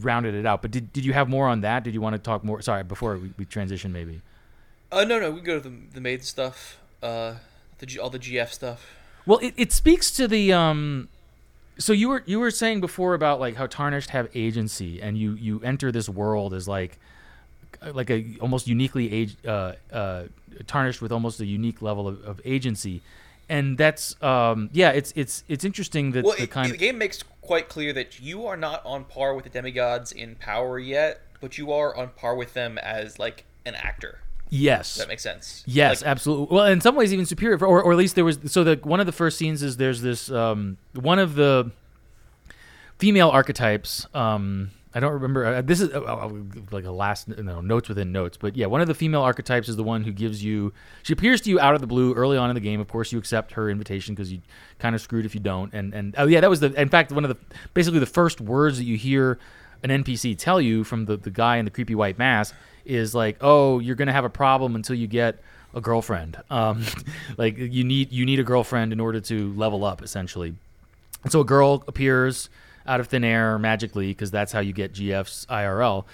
rounded 0.02 0.36
it 0.36 0.46
out. 0.46 0.62
But 0.62 0.72
did 0.72 0.94
did 0.94 1.06
you 1.06 1.14
have 1.14 1.30
more 1.30 1.48
on 1.48 1.62
that? 1.62 1.84
Did 1.84 1.94
you 1.94 2.02
want 2.02 2.16
to 2.16 2.22
talk 2.22 2.44
more? 2.44 2.62
Sorry, 2.62 2.84
before 2.84 3.18
we, 3.18 3.34
we 3.38 3.46
transition 3.46 3.92
maybe. 3.92 4.22
Uh, 4.92 5.04
no, 5.04 5.20
no, 5.20 5.32
we 5.32 5.42
go 5.42 5.60
to 5.60 5.70
the 5.70 5.76
the 5.94 6.02
maid 6.02 6.24
stuff. 6.24 6.80
Uh, 7.02 7.36
the 7.80 7.86
G, 7.86 8.00
all 8.00 8.10
the 8.10 8.20
GF 8.20 8.50
stuff. 8.50 8.96
Well, 9.26 9.40
it, 9.40 9.54
it 9.58 9.72
speaks 9.72 10.12
to 10.12 10.28
the 10.28 10.54
um. 10.54 11.10
So 11.80 11.94
you 11.94 12.10
were 12.10 12.24
you 12.26 12.40
were 12.40 12.52
saying 12.52 12.82
before 12.82 13.14
about 13.14 13.40
like 13.40 13.56
how 13.56 13.66
tarnished 13.66 14.10
have 14.10 14.30
agency, 14.36 15.02
and 15.02 15.18
you 15.18 15.34
you 15.34 15.62
enter 15.64 15.92
this 15.92 16.10
world 16.10 16.54
as 16.54 16.68
like 16.68 17.00
like 17.94 18.10
a 18.10 18.36
almost 18.42 18.68
uniquely 18.68 19.12
age 19.12 19.38
uh, 19.48 19.74
uh, 19.92 20.24
tarnished 20.68 21.02
with 21.02 21.12
almost 21.12 21.40
a 21.40 21.46
unique 21.46 21.82
level 21.82 22.08
of, 22.08 22.22
of 22.26 22.42
agency, 22.44 23.02
and 23.48 23.78
that's 23.78 24.22
um 24.22 24.70
yeah 24.74 24.92
it's 24.92 25.14
it's 25.16 25.46
it's 25.48 25.64
interesting 25.64 26.12
that 26.12 26.26
Well, 26.26 26.36
the 26.36 26.44
it, 26.44 26.52
kind 26.52 26.72
the 26.72 26.78
game 26.78 26.98
makes 26.98 27.24
quite 27.42 27.70
clear 27.70 27.94
that 27.94 28.20
you 28.20 28.46
are 28.46 28.58
not 28.58 28.86
on 28.86 29.06
par 29.06 29.34
with 29.34 29.46
the 29.46 29.50
demigods 29.50 30.12
in 30.12 30.36
power 30.36 30.80
yet, 30.80 31.22
but 31.40 31.58
you 31.58 31.72
are 31.72 31.96
on 31.96 32.10
par 32.10 32.36
with 32.36 32.54
them 32.54 32.78
as 32.78 33.18
like 33.20 33.46
an 33.66 33.76
actor. 33.76 34.20
Yes 34.50 34.96
Does 34.96 35.04
that 35.04 35.08
makes 35.08 35.24
sense? 35.24 35.64
Yes, 35.66 36.02
Like, 36.02 36.10
absolutely. 36.10 36.56
Well, 36.56 36.66
in 36.66 36.82
some 36.82 36.96
ways, 36.96 37.14
even 37.14 37.26
superior, 37.26 37.58
or, 37.64 37.82
or 37.82 37.92
at 37.92 37.98
least 37.98 38.16
there 38.16 38.26
was. 38.26 38.40
So 38.46 38.64
the 38.64 38.80
one 38.84 39.00
of 39.00 39.06
the 39.06 39.12
first 39.12 39.38
scenes 39.38 39.64
is 39.64 39.78
there's 39.78 40.02
this 40.02 40.32
um, 40.32 40.78
one 40.94 41.20
of 41.20 41.36
the 41.36 41.72
female 42.98 43.30
archetypes. 43.30 44.06
Um, 44.14 44.72
I 44.94 45.00
don't 45.00 45.14
remember. 45.14 45.46
Uh, 45.46 45.62
this 45.62 45.82
is 45.82 45.94
uh, 45.94 46.02
uh, 46.02 46.32
like 46.72 46.86
a 46.86 46.92
last 46.92 47.28
no 47.28 47.62
notes 47.62 47.90
within 47.90 48.12
notes, 48.12 48.38
but 48.38 48.56
yeah, 48.56 48.66
one 48.66 48.82
of 48.82 48.88
the 48.88 48.96
female 48.96 49.22
archetypes 49.22 49.70
is 49.70 49.76
the 49.76 49.84
one 49.84 50.04
who 50.04 50.12
gives 50.12 50.44
you. 50.44 50.74
She 51.04 51.14
appears 51.14 51.42
to 51.42 51.50
you 51.52 51.60
out 51.60 51.76
of 51.76 51.82
the 51.82 51.88
blue 51.88 52.14
early 52.16 52.38
on 52.38 52.50
in 52.50 52.56
the 52.56 52.60
game. 52.60 52.80
Of 52.80 52.88
course, 52.88 53.12
you 53.12 53.20
accept 53.20 53.52
her 53.54 53.70
invitation 53.70 54.16
because 54.16 54.32
you 54.32 54.42
kind 54.80 54.96
of 54.96 55.02
screwed 55.02 55.26
if 55.26 55.36
you 55.36 55.42
don't. 55.42 55.72
And 55.74 55.94
and 55.94 56.16
oh 56.18 56.26
yeah, 56.26 56.42
that 56.42 56.50
was 56.50 56.60
the. 56.60 56.74
In 56.74 56.90
fact, 56.90 57.12
one 57.12 57.24
of 57.24 57.30
the 57.30 57.38
basically 57.76 58.00
the 58.00 58.08
first 58.08 58.42
words 58.42 58.80
that 58.80 58.86
you 58.86 58.98
hear 58.98 59.38
an 59.84 60.04
NPC 60.04 60.36
tell 60.36 60.60
you 60.60 60.84
from 60.84 61.06
the 61.06 61.18
the 61.18 61.30
guy 61.30 61.58
in 61.58 61.66
the 61.66 61.72
creepy 61.72 61.94
white 61.94 62.18
mask 62.18 62.56
is 62.90 63.14
like, 63.14 63.38
oh, 63.42 63.80
you're 63.80 63.96
gonna 63.96 64.12
have 64.12 64.26
a 64.26 64.30
problem 64.30 64.76
until 64.76 64.96
you 64.96 65.08
get 65.08 65.40
a 65.74 65.82
girlfriend. 65.82 66.38
Um, 66.52 66.84
like 67.38 67.58
you 67.58 67.84
need 67.84 68.12
you 68.12 68.26
need 68.26 68.40
a 68.40 68.44
girlfriend 68.44 68.92
in 68.92 69.00
order 69.00 69.20
to 69.22 69.54
level 69.54 69.86
up, 69.86 70.02
essentially. 70.02 70.56
And 71.24 71.32
so 71.32 71.42
a 71.42 71.46
girl 71.46 71.84
appears 71.88 72.50
out 72.88 73.00
of 73.00 73.08
thin 73.08 73.24
air 73.24 73.60
magically 73.60 74.08
because 74.08 74.32
that's 74.32 74.52
how 74.52 74.62
you 74.62 74.74
get 74.74 74.94
GF's 74.94 75.46
IRL, 75.46 76.06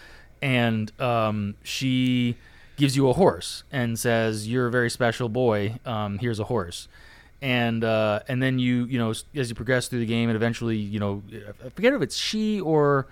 and 0.41 0.91
um, 0.99 1.55
she 1.63 2.35
gives 2.75 2.97
you 2.97 3.09
a 3.09 3.13
horse 3.13 3.63
and 3.71 3.97
says, 3.97 4.47
"You're 4.47 4.67
a 4.67 4.71
very 4.71 4.89
special 4.89 5.29
boy. 5.29 5.79
Um, 5.85 6.17
here's 6.19 6.39
a 6.39 6.43
horse." 6.45 6.87
And 7.41 7.83
uh, 7.83 8.19
and 8.27 8.41
then 8.43 8.59
you 8.59 8.85
you 8.85 8.99
know 8.99 9.11
as 9.11 9.49
you 9.49 9.55
progress 9.55 9.87
through 9.87 9.99
the 9.99 10.05
game 10.05 10.29
and 10.29 10.35
eventually 10.35 10.77
you 10.77 10.99
know 10.99 11.23
I 11.65 11.69
forget 11.69 11.93
if 11.93 12.01
it's 12.01 12.17
she 12.17 12.59
or 12.59 13.07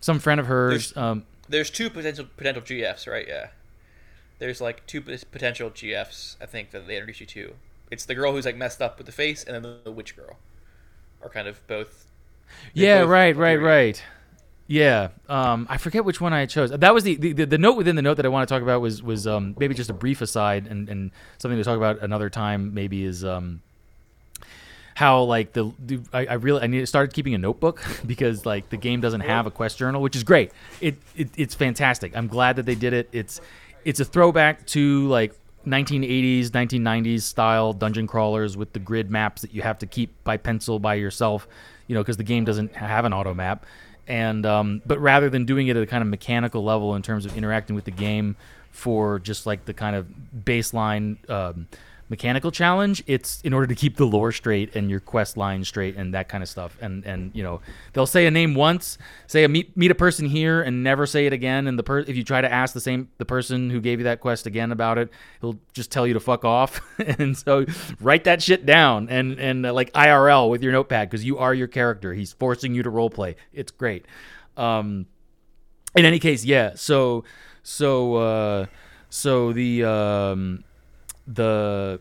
some 0.00 0.18
friend 0.18 0.40
of 0.40 0.46
hers. 0.46 0.96
Um, 0.96 1.24
There's 1.48 1.70
two 1.70 1.90
potential 1.90 2.26
potential 2.36 2.62
GFs, 2.62 3.10
right? 3.10 3.26
Yeah. 3.26 3.48
There's 4.38 4.60
like 4.60 4.86
two 4.86 5.00
potential 5.00 5.70
GFs. 5.70 6.36
I 6.40 6.46
think 6.46 6.70
that 6.70 6.86
they 6.86 6.96
introduce 6.96 7.20
you 7.20 7.26
to. 7.26 7.54
It's 7.90 8.04
the 8.04 8.14
girl 8.14 8.32
who's 8.32 8.46
like 8.46 8.56
messed 8.56 8.82
up 8.82 8.98
with 8.98 9.06
the 9.06 9.12
face, 9.12 9.44
and 9.44 9.54
then 9.54 9.76
the, 9.84 9.92
witch 9.92 10.16
girl, 10.16 10.38
are 11.22 11.28
kind 11.28 11.46
of 11.46 11.64
both. 11.66 12.06
yeah, 12.72 13.02
both 13.02 13.10
right, 13.10 13.36
right, 13.36 13.60
right. 13.60 14.02
Yeah, 14.66 15.08
um, 15.28 15.66
I 15.68 15.76
forget 15.76 16.04
which 16.04 16.20
one 16.20 16.32
I 16.32 16.46
chose. 16.46 16.70
That 16.70 16.94
was 16.94 17.04
the, 17.04 17.16
the 17.16 17.32
the 17.44 17.58
note 17.58 17.76
within 17.76 17.96
the 17.96 18.02
note 18.02 18.14
that 18.14 18.24
I 18.24 18.30
want 18.30 18.48
to 18.48 18.52
talk 18.52 18.62
about 18.62 18.80
was 18.80 19.02
was 19.02 19.26
um, 19.26 19.54
maybe 19.58 19.74
just 19.74 19.90
a 19.90 19.94
brief 19.94 20.22
aside 20.22 20.66
and, 20.66 20.88
and 20.88 21.10
something 21.38 21.58
to 21.58 21.64
talk 21.64 21.76
about 21.76 22.02
another 22.02 22.30
time. 22.30 22.72
Maybe 22.72 23.04
is 23.04 23.24
um, 23.24 23.60
how 24.94 25.22
like 25.22 25.52
the, 25.52 25.72
I, 26.12 26.26
I 26.26 26.34
really 26.34 26.62
I 26.62 26.66
need 26.66 26.86
started 26.86 27.12
keeping 27.12 27.34
a 27.34 27.38
notebook 27.38 27.84
because 28.06 28.46
like 28.46 28.70
the 28.70 28.76
game 28.76 29.00
doesn't 29.00 29.20
have 29.20 29.46
a 29.46 29.50
quest 29.50 29.78
journal, 29.78 30.00
which 30.00 30.16
is 30.16 30.22
great. 30.22 30.52
It, 30.80 30.96
it 31.16 31.28
it's 31.36 31.54
fantastic. 31.54 32.16
I'm 32.16 32.28
glad 32.28 32.56
that 32.56 32.66
they 32.66 32.74
did 32.74 32.92
it. 32.92 33.08
It's 33.12 33.40
it's 33.84 34.00
a 34.00 34.04
throwback 34.04 34.66
to 34.68 35.06
like 35.08 35.34
1980s 35.66 36.50
1990s 36.50 37.22
style 37.22 37.72
dungeon 37.72 38.06
crawlers 38.06 38.56
with 38.56 38.72
the 38.74 38.78
grid 38.78 39.10
maps 39.10 39.42
that 39.42 39.54
you 39.54 39.62
have 39.62 39.78
to 39.78 39.86
keep 39.86 40.12
by 40.22 40.36
pencil 40.36 40.78
by 40.78 40.92
yourself 40.92 41.48
you 41.86 41.94
know 41.94 42.02
because 42.02 42.18
the 42.18 42.22
game 42.24 42.44
doesn't 42.44 42.74
have 42.74 43.06
an 43.06 43.14
auto 43.14 43.32
map 43.32 43.64
and 44.06 44.44
um, 44.44 44.82
but 44.84 44.98
rather 44.98 45.30
than 45.30 45.46
doing 45.46 45.68
it 45.68 45.76
at 45.76 45.82
a 45.82 45.86
kind 45.86 46.02
of 46.02 46.08
mechanical 46.08 46.62
level 46.62 46.94
in 46.94 47.00
terms 47.00 47.24
of 47.24 47.34
interacting 47.36 47.74
with 47.74 47.86
the 47.86 47.90
game 47.90 48.36
for 48.70 49.18
just 49.20 49.46
like 49.46 49.64
the 49.64 49.72
kind 49.72 49.96
of 49.96 50.06
baseline 50.44 51.16
um, 51.30 51.66
mechanical 52.14 52.52
challenge 52.52 53.02
it's 53.08 53.40
in 53.40 53.52
order 53.52 53.66
to 53.66 53.74
keep 53.74 53.96
the 53.96 54.04
lore 54.04 54.30
straight 54.30 54.76
and 54.76 54.88
your 54.88 55.00
quest 55.00 55.36
line 55.36 55.64
straight 55.64 55.96
and 55.96 56.14
that 56.14 56.28
kind 56.28 56.44
of 56.44 56.48
stuff. 56.48 56.78
And 56.80 57.04
and 57.04 57.32
you 57.34 57.42
know 57.42 57.60
they'll 57.92 58.06
say 58.06 58.26
a 58.26 58.30
name 58.30 58.54
once 58.54 58.98
say 59.26 59.42
a 59.42 59.48
meet, 59.48 59.76
meet 59.76 59.90
a 59.90 59.96
person 59.96 60.26
here 60.26 60.62
and 60.62 60.84
never 60.84 61.06
say 61.06 61.26
it 61.26 61.32
again. 61.32 61.66
And 61.66 61.76
the 61.76 61.82
per- 61.82 62.06
if 62.12 62.14
you 62.14 62.22
try 62.22 62.40
to 62.40 62.52
ask 62.52 62.72
the 62.72 62.80
same 62.80 63.08
the 63.18 63.24
person 63.24 63.68
who 63.68 63.80
gave 63.80 63.98
you 63.98 64.04
that 64.04 64.20
quest 64.20 64.46
again 64.46 64.70
about 64.70 64.96
it 64.96 65.10
he'll 65.40 65.58
just 65.72 65.90
tell 65.90 66.06
you 66.06 66.14
to 66.14 66.20
fuck 66.20 66.44
off. 66.44 66.80
And 67.18 67.36
so 67.36 67.64
write 68.00 68.24
that 68.24 68.40
shit 68.40 68.64
down 68.64 69.08
and 69.08 69.38
and 69.40 69.66
uh, 69.66 69.72
like 69.72 69.92
IRL 69.92 70.48
with 70.50 70.62
your 70.62 70.72
notepad 70.72 71.10
because 71.10 71.24
you 71.24 71.38
are 71.38 71.52
your 71.52 71.66
character. 71.66 72.14
He's 72.14 72.32
forcing 72.32 72.74
you 72.74 72.84
to 72.84 72.90
role 72.90 73.10
play 73.10 73.34
it's 73.52 73.72
great. 73.72 74.06
Um 74.56 75.06
in 75.96 76.04
any 76.04 76.20
case 76.20 76.44
yeah. 76.44 76.74
So 76.76 77.24
so 77.64 78.14
uh 78.14 78.66
so 79.10 79.52
the 79.52 79.84
um 79.84 80.64
the 81.26 82.00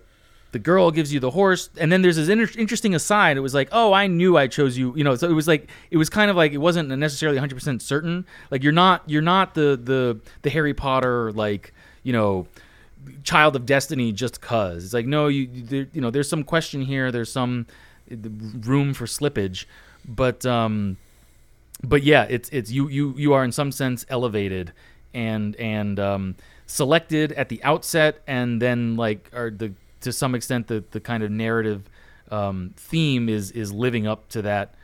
the 0.52 0.60
girl 0.60 0.92
gives 0.92 1.12
you 1.12 1.20
the 1.20 1.32
horse 1.32 1.70
and 1.78 1.92
then 1.92 2.04
there's 2.04 2.16
this 2.16 2.30
inter- 2.30 2.60
interesting 2.60 2.94
aside. 2.94 3.38
It 3.38 3.42
was 3.42 3.54
like 3.54 3.70
oh 3.72 3.94
i 3.94 4.08
knew 4.08 4.38
i 4.38 4.48
chose 4.48 4.78
you 4.78 4.96
you 4.96 5.04
know 5.04 5.16
so 5.16 5.30
it 5.30 5.34
was 5.34 5.48
like 5.48 5.70
it 5.92 5.98
was 5.98 6.10
kind 6.10 6.30
of 6.30 6.38
like 6.38 6.52
it 6.52 6.60
wasn't 6.60 6.90
necessarily 6.90 7.40
100% 7.40 7.82
certain. 7.82 8.26
Like 8.52 8.64
you're 8.64 8.72
not 8.72 9.04
you're 9.08 9.22
not 9.22 9.54
the 9.56 9.80
the 9.82 10.20
the 10.44 10.50
harry 10.50 10.74
potter 10.74 11.32
like 11.32 11.74
you 12.04 12.14
know 12.14 12.48
child 13.24 13.56
of 13.56 13.66
destiny 13.66 14.12
just 14.12 14.42
cuz 14.42 14.86
it's 14.86 14.94
like 14.94 15.06
no 15.06 15.28
you 15.28 15.48
there, 15.48 15.88
you 15.94 16.02
know 16.02 16.12
there's 16.12 16.30
some 16.30 16.44
question 16.44 16.82
here. 16.82 17.12
There's 17.12 17.32
some 17.32 17.66
uh, 18.12 18.16
room 18.62 18.94
for 18.94 19.06
slippage. 19.06 19.66
But 20.06 20.46
um 20.46 20.98
but 21.84 22.04
yeah, 22.04 22.26
it's 22.30 22.50
it's 22.50 22.72
you 22.72 22.88
you 22.88 23.14
you 23.18 23.34
are 23.34 23.44
in 23.44 23.52
some 23.52 23.72
sense 23.72 24.06
elevated. 24.10 24.72
And 25.14 25.56
and 25.58 26.00
um, 26.00 26.36
selected 26.66 27.32
at 27.34 27.50
the 27.50 27.64
outset, 27.64 28.22
and 28.28 28.62
then 28.62 28.96
like 28.96 29.30
are 29.34 29.50
the 29.50 29.74
to 30.02 30.12
some 30.12 30.36
extent 30.36 30.68
the 30.68 30.84
the 30.92 31.00
kind 31.00 31.24
of 31.24 31.32
narrative 31.32 31.90
um, 32.32 32.74
theme 32.78 33.30
is 33.30 33.52
is 33.52 33.72
living 33.72 34.08
up 34.08 34.28
to 34.30 34.42
that 34.42 34.76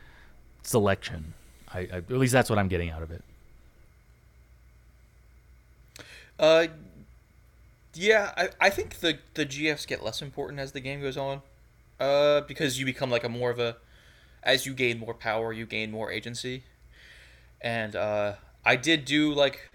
selection. 0.62 1.34
I, 1.72 1.80
I 1.80 1.96
at 1.96 2.10
least 2.10 2.32
that's 2.32 2.50
what 2.50 2.58
I'm 2.58 2.68
getting 2.68 2.90
out 2.90 3.02
of 3.02 3.10
it. 3.10 3.22
Uh, 6.38 6.66
yeah, 7.94 8.32
I, 8.36 8.48
I 8.60 8.70
think 8.70 9.00
the 9.00 9.18
the 9.34 9.44
GFs 9.44 9.86
get 9.86 10.02
less 10.02 10.22
important 10.22 10.60
as 10.60 10.72
the 10.72 10.80
game 10.80 11.00
goes 11.00 11.16
on, 11.16 11.42
uh, 11.98 12.42
because 12.42 12.78
you 12.78 12.86
become 12.86 13.10
like 13.10 13.24
a 13.24 13.28
more 13.28 13.50
of 13.50 13.58
a, 13.58 13.76
as 14.42 14.64
you 14.64 14.72
gain 14.72 14.98
more 14.98 15.14
power, 15.14 15.52
you 15.52 15.66
gain 15.66 15.90
more 15.90 16.10
agency, 16.10 16.64
and 17.60 17.94
uh, 17.94 18.34
I 18.64 18.76
did 18.76 19.04
do 19.04 19.34
like, 19.34 19.69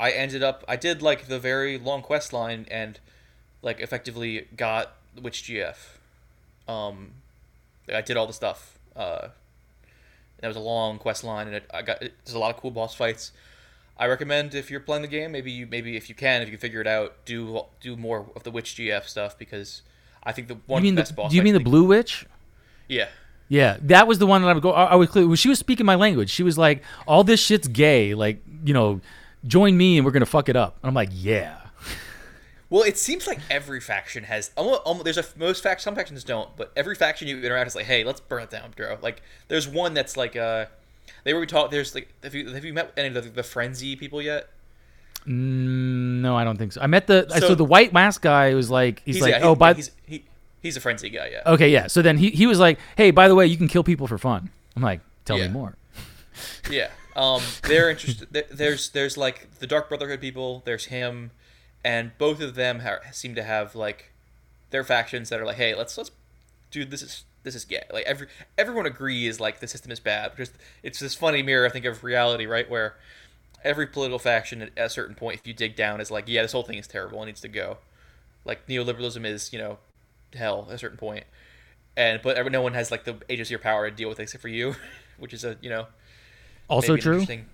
I 0.00 0.10
ended 0.12 0.42
up 0.42 0.64
I 0.66 0.76
did 0.76 1.02
like 1.02 1.26
the 1.26 1.38
very 1.38 1.78
long 1.78 2.00
quest 2.00 2.32
line 2.32 2.66
and, 2.70 2.98
like 3.62 3.80
effectively 3.80 4.46
got 4.56 4.94
which 5.20 5.42
GF, 5.42 5.76
um, 6.66 7.10
I 7.92 8.00
did 8.00 8.16
all 8.16 8.26
the 8.26 8.32
stuff. 8.32 8.78
Uh, 8.96 9.28
that 10.38 10.48
was 10.48 10.56
a 10.56 10.60
long 10.60 10.98
quest 10.98 11.22
line, 11.22 11.46
and 11.46 11.56
it, 11.56 11.64
I 11.72 11.82
got 11.82 12.02
it, 12.02 12.14
there's 12.24 12.34
a 12.34 12.38
lot 12.38 12.54
of 12.54 12.60
cool 12.60 12.70
boss 12.70 12.94
fights. 12.94 13.32
I 13.98 14.06
recommend 14.06 14.54
if 14.54 14.70
you're 14.70 14.80
playing 14.80 15.02
the 15.02 15.08
game, 15.08 15.32
maybe 15.32 15.50
you 15.50 15.66
maybe 15.66 15.96
if 15.96 16.08
you 16.08 16.14
can, 16.14 16.40
if 16.40 16.48
you 16.48 16.52
can 16.52 16.60
figure 16.60 16.80
it 16.80 16.86
out, 16.86 17.16
do 17.26 17.64
do 17.82 17.96
more 17.96 18.26
of 18.34 18.44
the 18.44 18.50
Witch 18.50 18.74
GF 18.76 19.04
stuff 19.04 19.38
because 19.38 19.82
I 20.22 20.32
think 20.32 20.48
the 20.48 20.56
one 20.66 20.82
you 20.82 20.84
mean 20.84 20.94
the 20.94 21.02
best 21.02 21.10
the, 21.10 21.16
boss. 21.16 21.30
do 21.30 21.36
you 21.36 21.42
mean 21.42 21.54
the 21.54 21.60
Blue 21.60 21.84
Witch? 21.84 22.24
Yeah, 22.88 23.08
Yeah, 23.50 23.76
that 23.82 24.06
was 24.06 24.18
the 24.18 24.26
one 24.26 24.40
that 24.40 24.48
I 24.48 24.54
would 24.54 24.62
go. 24.62 24.72
I, 24.72 24.84
I 24.84 24.94
was 24.94 25.10
clear. 25.10 25.36
She 25.36 25.50
was 25.50 25.58
speaking 25.58 25.84
my 25.84 25.96
language. 25.96 26.30
She 26.30 26.42
was 26.42 26.56
like, 26.56 26.82
"All 27.06 27.24
this 27.24 27.40
shit's 27.40 27.68
gay. 27.68 28.14
Like, 28.14 28.40
you 28.64 28.72
know, 28.72 29.02
join 29.46 29.76
me 29.76 29.96
and 29.98 30.04
we're 30.04 30.12
gonna 30.12 30.26
fuck 30.26 30.48
it 30.48 30.56
up." 30.56 30.76
And 30.82 30.88
I'm 30.88 30.94
like, 30.94 31.10
"Yeah." 31.12 31.56
Well, 32.68 32.84
it 32.84 32.96
seems 32.96 33.26
like 33.26 33.40
every 33.50 33.80
faction 33.80 34.22
has. 34.24 34.52
Almost, 34.56 34.82
almost, 34.84 35.04
there's 35.04 35.18
a 35.18 35.24
most 35.36 35.60
fact. 35.62 35.80
Some 35.80 35.96
factions 35.96 36.22
don't, 36.22 36.56
but 36.56 36.70
every 36.76 36.94
faction 36.94 37.26
you 37.26 37.38
interact 37.38 37.66
is 37.66 37.74
like, 37.74 37.86
hey, 37.86 38.04
let's 38.04 38.20
burn 38.20 38.44
it 38.44 38.50
down, 38.50 38.72
bro. 38.76 38.96
Like, 39.02 39.22
there's 39.48 39.66
one 39.66 39.92
that's 39.92 40.16
like, 40.16 40.36
uh, 40.36 40.66
they 41.24 41.34
were 41.34 41.46
talk. 41.46 41.72
There's 41.72 41.96
like, 41.96 42.08
have 42.22 42.32
you 42.32 42.48
have 42.54 42.64
you 42.64 42.72
met 42.72 42.92
any 42.96 43.08
of 43.08 43.14
the, 43.24 43.28
the 43.28 43.42
frenzy 43.42 43.96
people 43.96 44.22
yet? 44.22 44.50
Mm, 45.26 46.20
no, 46.20 46.36
I 46.36 46.44
don't 46.44 46.56
think 46.56 46.72
so. 46.72 46.80
I 46.80 46.86
met 46.86 47.06
the 47.06 47.26
I 47.34 47.40
So- 47.40 47.48
so 47.48 47.54
the 47.54 47.64
white 47.64 47.92
mask 47.92 48.22
guy 48.22 48.54
was 48.54 48.70
like 48.70 49.02
he's, 49.04 49.20
like 49.20 49.32
yeah, 49.32 49.40
oh 49.42 49.54
by 49.54 49.74
he's 49.74 49.90
he, 50.06 50.24
he's 50.62 50.76
a 50.76 50.80
frenzy 50.80 51.10
guy, 51.10 51.28
yeah. 51.32 51.42
okay 51.52 51.68
yeah. 51.70 51.88
So 51.88 52.02
then 52.02 52.16
he 52.18 52.30
he 52.30 52.46
was 52.46 52.58
like 52.58 52.78
hey 52.96 53.10
by 53.10 53.28
the 53.28 53.34
way 53.34 53.46
you 53.46 53.56
can 53.56 53.68
kill 53.68 53.82
people 53.84 54.06
for 54.06 54.16
fun. 54.16 54.48
I'm 54.76 54.82
like 54.82 55.00
tell 55.24 55.36
Yeah. 55.38 55.48
me 55.48 55.52
more. 55.52 55.76
Yeah. 56.70 56.88
Um, 57.16 57.42
they're 57.62 57.90
interested. 57.90 58.46
There's 58.50 58.90
there's 58.90 59.16
like 59.16 59.58
the 59.58 59.66
Dark 59.66 59.88
Brotherhood 59.88 60.20
people. 60.20 60.62
There's 60.64 60.86
him, 60.86 61.32
and 61.84 62.12
both 62.18 62.40
of 62.40 62.54
them 62.54 62.80
ha- 62.80 63.00
seem 63.12 63.34
to 63.34 63.42
have 63.42 63.74
like 63.74 64.12
their 64.70 64.84
factions 64.84 65.28
that 65.28 65.40
are 65.40 65.46
like, 65.46 65.56
hey, 65.56 65.74
let's 65.74 65.96
let's 65.98 66.10
dude, 66.70 66.90
this 66.90 67.02
is 67.02 67.24
this 67.42 67.54
is 67.54 67.64
gay. 67.64 67.84
Like 67.92 68.04
every 68.04 68.28
everyone 68.56 68.86
agrees 68.86 69.40
like 69.40 69.60
the 69.60 69.66
system 69.66 69.90
is 69.90 70.00
bad. 70.00 70.30
Because 70.32 70.52
it's 70.82 71.00
this 71.00 71.14
funny 71.14 71.42
mirror, 71.42 71.66
I 71.66 71.70
think, 71.70 71.84
of 71.84 72.04
reality, 72.04 72.46
right? 72.46 72.68
Where 72.68 72.96
every 73.64 73.86
political 73.86 74.18
faction 74.18 74.62
at 74.62 74.70
a 74.76 74.88
certain 74.88 75.14
point, 75.14 75.40
if 75.40 75.46
you 75.46 75.54
dig 75.54 75.76
down, 75.76 76.00
is 76.00 76.10
like, 76.10 76.24
yeah, 76.28 76.42
this 76.42 76.52
whole 76.52 76.62
thing 76.62 76.78
is 76.78 76.86
terrible. 76.86 77.22
It 77.22 77.26
needs 77.26 77.40
to 77.42 77.48
go. 77.48 77.78
Like 78.44 78.66
neoliberalism 78.66 79.24
is, 79.24 79.52
you 79.52 79.58
know, 79.58 79.78
hell 80.34 80.66
at 80.68 80.76
a 80.76 80.78
certain 80.78 80.98
point. 80.98 81.24
And 81.96 82.20
but 82.22 82.36
every, 82.36 82.50
no 82.50 82.62
one 82.62 82.74
has 82.74 82.90
like 82.90 83.04
the 83.04 83.16
agency 83.28 83.54
or 83.54 83.58
power 83.58 83.88
to 83.88 83.94
deal 83.94 84.08
with 84.08 84.20
it 84.20 84.24
except 84.24 84.42
for 84.42 84.48
you, 84.48 84.76
which 85.18 85.34
is 85.34 85.44
a 85.44 85.56
you 85.60 85.70
know 85.70 85.86
Also 86.70 86.96
true. 86.96 87.14
interesting 87.20 87.46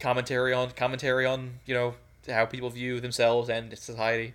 commentary 0.00 0.52
on 0.52 0.70
commentary 0.72 1.24
on 1.24 1.54
you 1.64 1.74
know 1.74 1.94
how 2.28 2.44
people 2.44 2.70
view 2.70 3.00
themselves 3.00 3.48
and 3.48 3.76
society. 3.78 4.34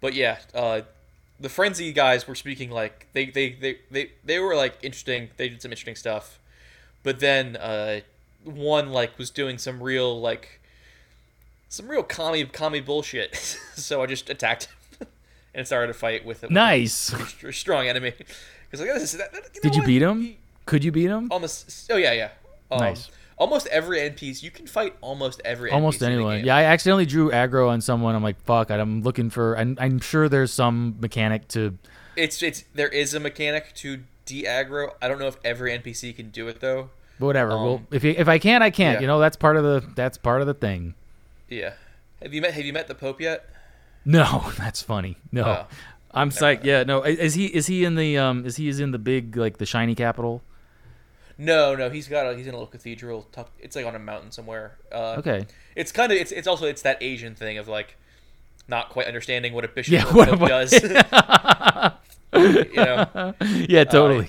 But 0.00 0.14
yeah, 0.14 0.38
uh, 0.54 0.82
the 1.38 1.48
frenzy 1.48 1.92
guys 1.92 2.26
were 2.28 2.34
speaking 2.34 2.70
like 2.70 3.06
they 3.12 3.26
they, 3.26 3.52
they, 3.52 3.78
they 3.90 4.10
they 4.24 4.38
were 4.38 4.54
like 4.54 4.78
interesting. 4.82 5.30
They 5.36 5.48
did 5.48 5.60
some 5.62 5.72
interesting 5.72 5.96
stuff, 5.96 6.38
but 7.02 7.20
then 7.20 7.56
uh, 7.56 8.00
one 8.44 8.90
like 8.92 9.18
was 9.18 9.30
doing 9.30 9.58
some 9.58 9.82
real 9.82 10.20
like 10.20 10.60
some 11.68 11.88
real 11.88 12.02
commie 12.02 12.44
commie 12.46 12.80
bullshit. 12.80 13.36
so 13.74 14.02
I 14.02 14.06
just 14.06 14.30
attacked 14.30 14.68
him 14.98 15.08
and 15.54 15.66
started 15.66 15.90
a 15.90 15.94
fight 15.94 16.24
with 16.24 16.42
him. 16.44 16.52
Nice. 16.52 17.12
Str- 17.28 17.52
strong 17.52 17.86
enemy. 17.88 18.12
Because 18.70 18.86
like 18.86 18.94
that, 18.94 19.32
that- 19.32 19.50
you 19.54 19.60
know 19.60 19.62
Did 19.62 19.74
you 19.74 19.80
what? 19.82 19.86
beat 19.86 20.02
him? 20.02 20.36
Could 20.66 20.84
you 20.84 20.92
beat 20.92 21.06
him? 21.06 21.28
almost. 21.30 21.90
Oh 21.90 21.96
yeah, 21.96 22.12
yeah. 22.12 22.28
Um, 22.70 22.78
Nice. 22.80 23.10
Almost 23.40 23.66
every 23.68 23.98
NPC 23.98 24.42
you 24.44 24.50
can 24.52 24.66
fight. 24.68 24.94
Almost 25.00 25.40
every 25.44 25.70
Almost 25.72 26.00
NPC 26.00 26.06
anyone. 26.06 26.44
Yeah, 26.44 26.54
I 26.56 26.64
accidentally 26.64 27.06
drew 27.06 27.30
aggro 27.30 27.68
on 27.70 27.80
someone. 27.80 28.14
I'm 28.14 28.22
like, 28.22 28.40
fuck. 28.44 28.70
I'm 28.70 29.02
looking 29.02 29.30
for. 29.30 29.56
I'm, 29.58 29.76
I'm 29.80 29.98
sure 29.98 30.28
there's 30.28 30.52
some 30.52 30.96
mechanic 31.00 31.48
to. 31.48 31.76
It's 32.16 32.42
it's 32.42 32.64
there 32.74 32.88
is 32.88 33.14
a 33.14 33.18
mechanic 33.20 33.74
to 33.76 34.00
de-aggro. 34.26 34.92
I 35.00 35.08
don't 35.08 35.18
know 35.18 35.26
if 35.26 35.38
every 35.42 35.76
NPC 35.76 36.14
can 36.14 36.28
do 36.30 36.46
it 36.48 36.60
though. 36.60 36.90
Whatever. 37.18 37.52
Um, 37.52 37.64
well, 37.64 37.82
if 37.90 38.04
you, 38.04 38.14
if 38.16 38.28
I 38.28 38.38
can't, 38.38 38.62
I 38.62 38.70
can't. 38.70 38.96
yeah. 38.96 39.00
You 39.00 39.06
know, 39.06 39.18
that's 39.18 39.36
part 39.36 39.56
of 39.56 39.64
the 39.64 39.84
that's 39.94 40.18
part 40.18 40.42
of 40.42 40.46
the 40.46 40.54
thing. 40.54 40.94
Yeah. 41.48 41.72
Have 42.22 42.34
you 42.34 42.42
met 42.42 42.52
Have 42.54 42.64
you 42.64 42.72
met 42.74 42.88
the 42.88 42.94
Pope 42.94 43.20
yet? 43.22 43.48
No, 44.04 44.50
that's 44.58 44.82
funny. 44.82 45.16
No, 45.32 45.44
Oh. 45.44 45.66
I'm 46.12 46.28
psyched. 46.30 46.64
Yeah, 46.64 46.82
no. 46.82 47.02
Is 47.04 47.34
he 47.34 47.46
is 47.46 47.68
he 47.68 47.84
in 47.84 47.94
the 47.94 48.18
um 48.18 48.44
is 48.44 48.56
he 48.56 48.68
is 48.68 48.80
in 48.80 48.90
the 48.90 48.98
big 48.98 49.36
like 49.36 49.56
the 49.58 49.66
shiny 49.66 49.94
capital? 49.94 50.42
No, 51.42 51.74
no. 51.74 51.88
He's 51.88 52.06
got 52.06 52.26
a 52.26 52.36
he's 52.36 52.46
in 52.46 52.52
a 52.52 52.56
little 52.56 52.66
cathedral. 52.66 53.26
Tucked, 53.32 53.58
it's 53.62 53.74
like 53.74 53.86
on 53.86 53.94
a 53.94 53.98
mountain 53.98 54.30
somewhere. 54.30 54.76
Uh, 54.92 55.14
Okay. 55.18 55.46
It's 55.74 55.90
kind 55.90 56.12
of 56.12 56.18
it's 56.18 56.32
it's 56.32 56.46
also 56.46 56.66
it's 56.66 56.82
that 56.82 57.02
Asian 57.02 57.34
thing 57.34 57.56
of 57.56 57.66
like 57.66 57.96
not 58.68 58.90
quite 58.90 59.06
understanding 59.06 59.54
what 59.54 59.64
a 59.64 59.68
bishop 59.68 59.92
Yeah, 59.94 60.04
what- 60.12 60.38
what- 60.38 60.48
does. 60.48 60.72
you 62.34 62.74
know, 62.76 63.34
Yeah, 63.68 63.84
totally. 63.84 64.28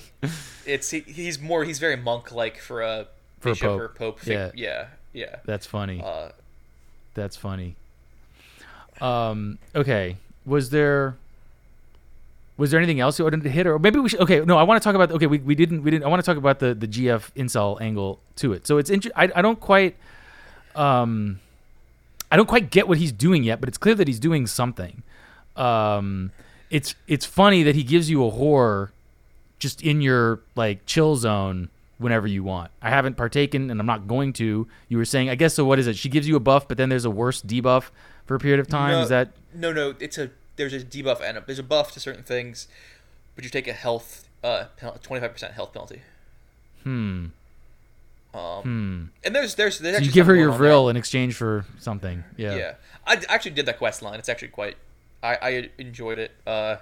it's 0.66 0.90
he, 0.90 1.00
he's 1.00 1.38
more 1.38 1.64
he's 1.64 1.78
very 1.78 1.96
monk 1.96 2.32
like 2.32 2.58
for 2.58 2.80
a 2.82 3.08
For 3.40 3.50
bishop 3.50 3.68
pope. 3.68 3.80
or 3.80 3.88
pope. 3.88 4.26
Yeah. 4.26 4.50
Yeah, 4.54 4.86
yeah. 5.12 5.36
that's 5.44 5.66
funny. 5.66 6.00
Uh, 6.02 6.30
That's 7.14 7.36
funny. 7.36 7.76
Um. 9.00 9.58
Okay. 9.74 10.16
Was 10.46 10.70
there? 10.70 11.16
Was 12.56 12.70
there 12.70 12.78
anything 12.78 13.00
else 13.00 13.18
you 13.18 13.24
wanted 13.24 13.42
to 13.44 13.50
hit, 13.50 13.66
or 13.66 13.78
maybe 13.78 13.98
we 13.98 14.08
should? 14.08 14.20
Okay. 14.20 14.40
No, 14.40 14.58
I 14.58 14.62
want 14.62 14.80
to 14.80 14.84
talk 14.84 14.94
about. 14.94 15.10
Okay, 15.10 15.26
we, 15.26 15.38
we 15.38 15.54
didn't 15.54 15.82
we 15.82 15.90
didn't. 15.90 16.04
I 16.04 16.08
want 16.08 16.22
to 16.22 16.26
talk 16.26 16.36
about 16.36 16.58
the 16.58 16.74
the 16.74 16.86
GF 16.86 17.32
incel 17.34 17.80
angle 17.80 18.20
to 18.36 18.52
it. 18.52 18.66
So 18.66 18.78
it's 18.78 18.90
interesting. 18.90 19.16
I 19.16 19.38
I 19.38 19.42
don't 19.42 19.60
quite. 19.60 19.96
Um. 20.74 21.40
I 22.30 22.36
don't 22.36 22.46
quite 22.46 22.70
get 22.70 22.88
what 22.88 22.96
he's 22.96 23.12
doing 23.12 23.44
yet, 23.44 23.60
but 23.60 23.68
it's 23.68 23.76
clear 23.76 23.94
that 23.94 24.08
he's 24.08 24.20
doing 24.20 24.46
something. 24.46 25.02
Um. 25.56 26.32
It's 26.70 26.94
it's 27.06 27.26
funny 27.26 27.62
that 27.62 27.74
he 27.74 27.82
gives 27.82 28.08
you 28.08 28.24
a 28.26 28.30
whore 28.30 28.90
just 29.58 29.82
in 29.82 30.00
your 30.00 30.40
like 30.56 30.84
chill 30.86 31.16
zone 31.16 31.68
whenever 31.98 32.26
you 32.26 32.42
want. 32.42 32.70
I 32.82 32.90
haven't 32.90 33.16
partaken 33.16 33.70
and 33.70 33.80
I'm 33.80 33.86
not 33.86 34.06
going 34.06 34.32
to. 34.34 34.66
You 34.88 34.96
were 34.98 35.04
saying, 35.04 35.30
I 35.30 35.36
guess 35.36 35.54
so 35.54 35.64
what 35.64 35.78
is 35.78 35.86
it? 35.86 35.96
She 35.96 36.08
gives 36.08 36.28
you 36.28 36.36
a 36.36 36.40
buff, 36.40 36.68
but 36.68 36.76
then 36.76 36.88
there's 36.88 37.04
a 37.04 37.10
worse 37.10 37.40
debuff 37.40 37.90
for 38.26 38.34
a 38.34 38.38
period 38.38 38.60
of 38.60 38.68
time. 38.68 38.92
No, 38.92 39.02
is 39.02 39.08
that 39.08 39.30
no, 39.54 39.72
no? 39.72 39.94
It's 40.00 40.18
a 40.18 40.30
there's 40.56 40.72
a 40.72 40.80
debuff 40.80 41.20
and 41.22 41.38
a, 41.38 41.42
there's 41.46 41.58
a 41.58 41.62
buff 41.62 41.92
to 41.92 42.00
certain 42.00 42.22
things, 42.22 42.68
but 43.34 43.44
you 43.44 43.50
take 43.50 43.66
a 43.68 43.72
health 43.72 44.28
uh 44.44 44.64
twenty 45.02 45.20
five 45.20 45.32
percent 45.32 45.54
health 45.54 45.72
penalty. 45.72 46.02
hmm. 46.82 47.26
Um, 48.34 48.62
Hmm. 48.62 49.04
and 49.24 49.34
there's 49.36 49.54
there's, 49.56 49.78
there's 49.78 49.98
So 49.98 50.02
you 50.04 50.10
give 50.10 50.26
her 50.26 50.34
your. 50.34 50.52
Vril 50.52 50.88
in 50.88 50.96
exchange 50.96 51.34
for 51.34 51.66
something. 51.78 52.24
Yeah. 52.38 52.54
Yeah, 52.56 52.74
I 53.06 53.16
d- 53.16 53.26
actually 53.28 53.50
did 53.50 53.66
that 53.66 53.76
quest 53.78 54.00
line. 54.00 54.18
It's 54.18 54.28
actually 54.30 54.48
quite. 54.48 54.76
I, 55.22 55.36
I 55.42 55.70
enjoyed 55.78 56.18
it. 56.18 56.30
Uh, 56.46 56.76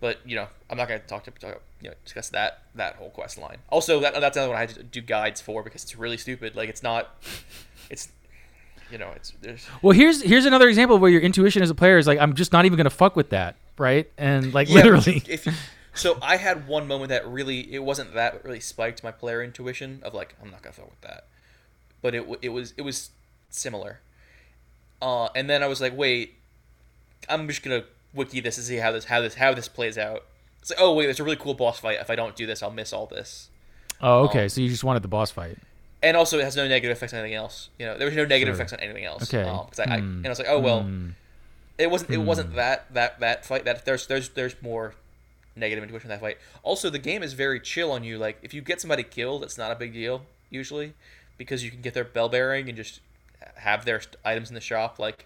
but 0.00 0.18
you 0.24 0.36
know, 0.36 0.46
I'm 0.70 0.76
not 0.76 0.86
gonna 0.86 1.00
talk 1.00 1.24
to 1.24 1.30
talk, 1.32 1.62
you 1.82 1.88
know 1.90 1.94
discuss 2.04 2.28
that 2.30 2.62
that 2.76 2.94
whole 2.94 3.10
quest 3.10 3.38
line. 3.38 3.58
Also, 3.70 3.98
that 4.00 4.14
that's 4.20 4.36
another 4.36 4.50
one 4.52 4.56
I 4.58 4.60
had 4.60 4.68
to 4.70 4.82
do 4.84 5.00
guides 5.00 5.40
for 5.40 5.64
because 5.64 5.82
it's 5.82 5.96
really 5.96 6.16
stupid. 6.16 6.54
Like 6.54 6.68
it's 6.68 6.82
not. 6.82 7.16
It's. 7.90 8.08
You 8.90 8.98
know, 8.98 9.10
it's 9.16 9.32
there's. 9.40 9.66
Well, 9.82 9.92
here's 9.92 10.22
here's 10.22 10.44
another 10.44 10.68
example 10.68 10.98
where 10.98 11.10
your 11.10 11.20
intuition 11.20 11.62
as 11.62 11.70
a 11.70 11.74
player 11.74 11.98
is 11.98 12.06
like, 12.06 12.18
I'm 12.18 12.34
just 12.34 12.52
not 12.52 12.66
even 12.66 12.76
gonna 12.76 12.90
fuck 12.90 13.16
with 13.16 13.30
that, 13.30 13.56
right? 13.78 14.10
And 14.16 14.54
like 14.54 14.68
Yeah, 14.68 14.76
literally. 14.76 15.22
if 15.28 15.46
you, 15.46 15.52
so 15.94 16.18
I 16.22 16.36
had 16.36 16.68
one 16.68 16.86
moment 16.86 17.08
that 17.08 17.26
really 17.26 17.72
it 17.72 17.82
wasn't 17.82 18.14
that 18.14 18.34
but 18.34 18.44
really 18.44 18.60
spiked 18.60 19.02
my 19.02 19.10
player 19.10 19.42
intuition 19.42 20.00
of 20.02 20.14
like 20.14 20.36
I'm 20.42 20.50
not 20.50 20.62
gonna 20.62 20.72
fuck 20.72 20.90
with 20.90 21.00
that, 21.00 21.26
but 22.02 22.14
it 22.14 22.24
it 22.42 22.50
was 22.50 22.74
it 22.76 22.82
was 22.82 23.10
similar. 23.50 24.00
Uh, 25.02 25.28
and 25.34 25.50
then 25.50 25.62
I 25.62 25.66
was 25.66 25.80
like, 25.80 25.96
wait, 25.96 26.34
I'm 27.28 27.48
just 27.48 27.62
gonna 27.62 27.84
wiki 28.14 28.40
this 28.40 28.56
and 28.56 28.66
see 28.66 28.76
how 28.76 28.92
this 28.92 29.06
how 29.06 29.20
this 29.20 29.34
how 29.34 29.52
this 29.52 29.68
plays 29.68 29.98
out. 29.98 30.24
It's 30.60 30.70
like, 30.70 30.80
oh 30.80 30.94
wait, 30.94 31.06
there's 31.06 31.20
a 31.20 31.24
really 31.24 31.36
cool 31.36 31.54
boss 31.54 31.78
fight. 31.80 31.98
If 32.00 32.08
I 32.10 32.16
don't 32.16 32.36
do 32.36 32.46
this, 32.46 32.62
I'll 32.62 32.70
miss 32.70 32.92
all 32.92 33.06
this. 33.06 33.50
oh, 34.00 34.24
okay. 34.24 34.48
So 34.48 34.60
you 34.60 34.68
just 34.68 34.84
wanted 34.84 35.02
the 35.02 35.08
boss 35.08 35.30
fight. 35.30 35.58
And 36.06 36.16
also, 36.16 36.38
it 36.38 36.44
has 36.44 36.54
no 36.56 36.68
negative 36.68 36.96
effects 36.96 37.12
on 37.12 37.18
anything 37.20 37.34
else. 37.34 37.68
You 37.78 37.86
know, 37.86 37.98
there 37.98 38.06
was 38.06 38.14
no 38.16 38.24
negative 38.24 38.54
Sure. 38.54 38.60
effects 38.62 38.72
on 38.72 38.80
anything 38.80 39.04
else. 39.04 39.22
Okay. 39.34 39.42
Um, 39.48 39.66
I, 39.78 39.82
I, 39.94 39.98
Hmm. 39.98 40.16
and 40.18 40.26
I 40.26 40.28
was 40.28 40.38
like, 40.38 40.48
oh 40.48 40.60
well, 40.60 40.82
Hmm. 40.82 41.10
it 41.78 41.90
wasn't 41.90 42.10
it 42.10 42.18
wasn't 42.18 42.54
that 42.54 42.92
that 42.94 43.18
that 43.20 43.44
fight 43.44 43.64
that 43.64 43.84
there's 43.84 44.06
there's 44.06 44.28
there's 44.30 44.54
more 44.62 44.94
negative 45.56 45.82
intuition 45.84 46.10
in 46.10 46.14
that 46.14 46.20
fight 46.20 46.36
also 46.62 46.90
the 46.90 46.98
game 46.98 47.22
is 47.22 47.32
very 47.32 47.58
chill 47.58 47.90
on 47.90 48.04
you 48.04 48.18
like 48.18 48.36
if 48.42 48.52
you 48.52 48.60
get 48.60 48.78
somebody 48.78 49.02
killed 49.02 49.42
it's 49.42 49.56
not 49.56 49.70
a 49.72 49.74
big 49.74 49.90
deal 49.94 50.26
usually 50.50 50.92
because 51.38 51.64
you 51.64 51.70
can 51.70 51.80
get 51.80 51.94
their 51.94 52.04
bell 52.04 52.28
bearing 52.28 52.68
and 52.68 52.76
just 52.76 53.00
have 53.56 53.86
their 53.86 54.00
items 54.22 54.50
in 54.50 54.54
the 54.54 54.60
shop 54.60 54.98
like 54.98 55.24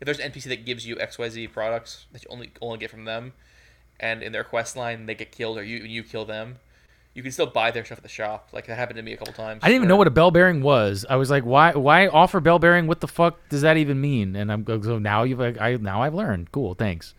if 0.00 0.04
there's 0.06 0.20
an 0.20 0.30
npc 0.30 0.44
that 0.44 0.64
gives 0.64 0.86
you 0.86 0.94
xyz 0.96 1.52
products 1.52 2.06
that 2.12 2.22
you 2.22 2.28
only 2.30 2.50
only 2.62 2.78
get 2.78 2.88
from 2.88 3.04
them 3.04 3.32
and 3.98 4.22
in 4.22 4.30
their 4.30 4.44
quest 4.44 4.76
line 4.76 5.06
they 5.06 5.14
get 5.16 5.32
killed 5.32 5.58
or 5.58 5.64
you 5.64 5.78
you 5.78 6.04
kill 6.04 6.24
them 6.24 6.58
you 7.14 7.22
can 7.22 7.30
still 7.32 7.46
buy 7.46 7.70
their 7.70 7.84
stuff 7.84 7.98
at 7.98 8.02
the 8.02 8.08
shop 8.08 8.48
like 8.52 8.66
that 8.66 8.76
happened 8.76 8.96
to 8.96 9.02
me 9.02 9.12
a 9.12 9.16
couple 9.16 9.32
times 9.32 9.60
I 9.62 9.68
didn't 9.68 9.76
even 9.76 9.88
know 9.88 9.96
what 9.96 10.06
a 10.08 10.10
bell 10.10 10.30
bearing 10.32 10.62
was. 10.62 11.06
I 11.08 11.16
was 11.16 11.30
like, 11.30 11.44
why 11.44 11.72
why 11.72 12.06
offer 12.08 12.40
bell 12.40 12.58
bearing? 12.58 12.86
What 12.86 13.00
the 13.00 13.08
fuck 13.08 13.38
does 13.48 13.62
that 13.62 13.76
even 13.76 14.00
mean? 14.00 14.34
And 14.36 14.50
I'm 14.52 14.66
so 14.82 14.98
now 14.98 15.22
you've 15.22 15.38
like 15.38 15.60
I 15.60 15.76
now 15.76 16.02
I've 16.02 16.14
learned. 16.14 16.50
Cool, 16.52 16.74
thanks. 16.74 17.14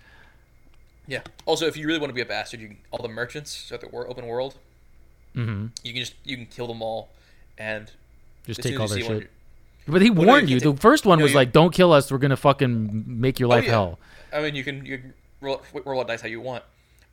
yeah 1.08 1.22
also 1.46 1.66
if 1.68 1.78
you 1.78 1.88
really 1.88 2.00
want 2.00 2.10
to 2.10 2.14
be 2.16 2.22
a 2.22 2.26
bastard 2.26 2.60
you 2.62 2.68
can, 2.70 2.78
all 2.92 3.02
the 3.02 3.08
merchants 3.14 3.72
at 3.72 3.82
the 3.82 3.90
open 3.92 4.26
world 4.28 4.58
Mm-hmm. 5.36 5.68
you 5.84 5.92
can 5.94 6.02
just 6.02 6.16
you 6.24 6.38
can 6.38 6.46
kill 6.46 6.68
them 6.68 6.82
all 6.82 7.10
and 7.58 7.92
Just 8.46 8.62
take 8.64 8.80
all 8.80 8.88
their 8.88 9.00
see 9.02 9.08
one, 9.08 9.20
shit. 9.22 9.32
But 9.88 10.02
he 10.02 10.10
Well, 10.10 10.24
no, 10.24 10.28
warned 10.34 10.50
you 10.50 10.56
you. 10.56 10.62
can 10.62 10.76
The 10.76 10.82
first 10.82 11.06
one 11.06 11.20
no, 11.20 11.24
was 11.24 11.32
you- 11.34 11.38
like, 11.38 11.52
"Don't 11.52 11.74
kill 11.74 11.92
us. 11.94 12.12
We're 12.12 12.18
gonna 12.20 12.38
fucking 12.38 13.04
make 13.06 13.40
your 13.40 13.48
Oh, 13.48 13.56
life 13.56 13.66
yeah. 13.66 13.72
hell." 13.72 14.00
I 14.34 14.42
mean, 14.42 14.56
you 14.56 14.64
can 14.64 14.86
you 14.86 14.98
can 14.98 15.14
roll, 15.42 15.62
roll 15.86 16.00
out 16.02 16.08
dice 16.08 16.22
how 16.22 16.28
you 16.30 16.40
want, 16.42 16.64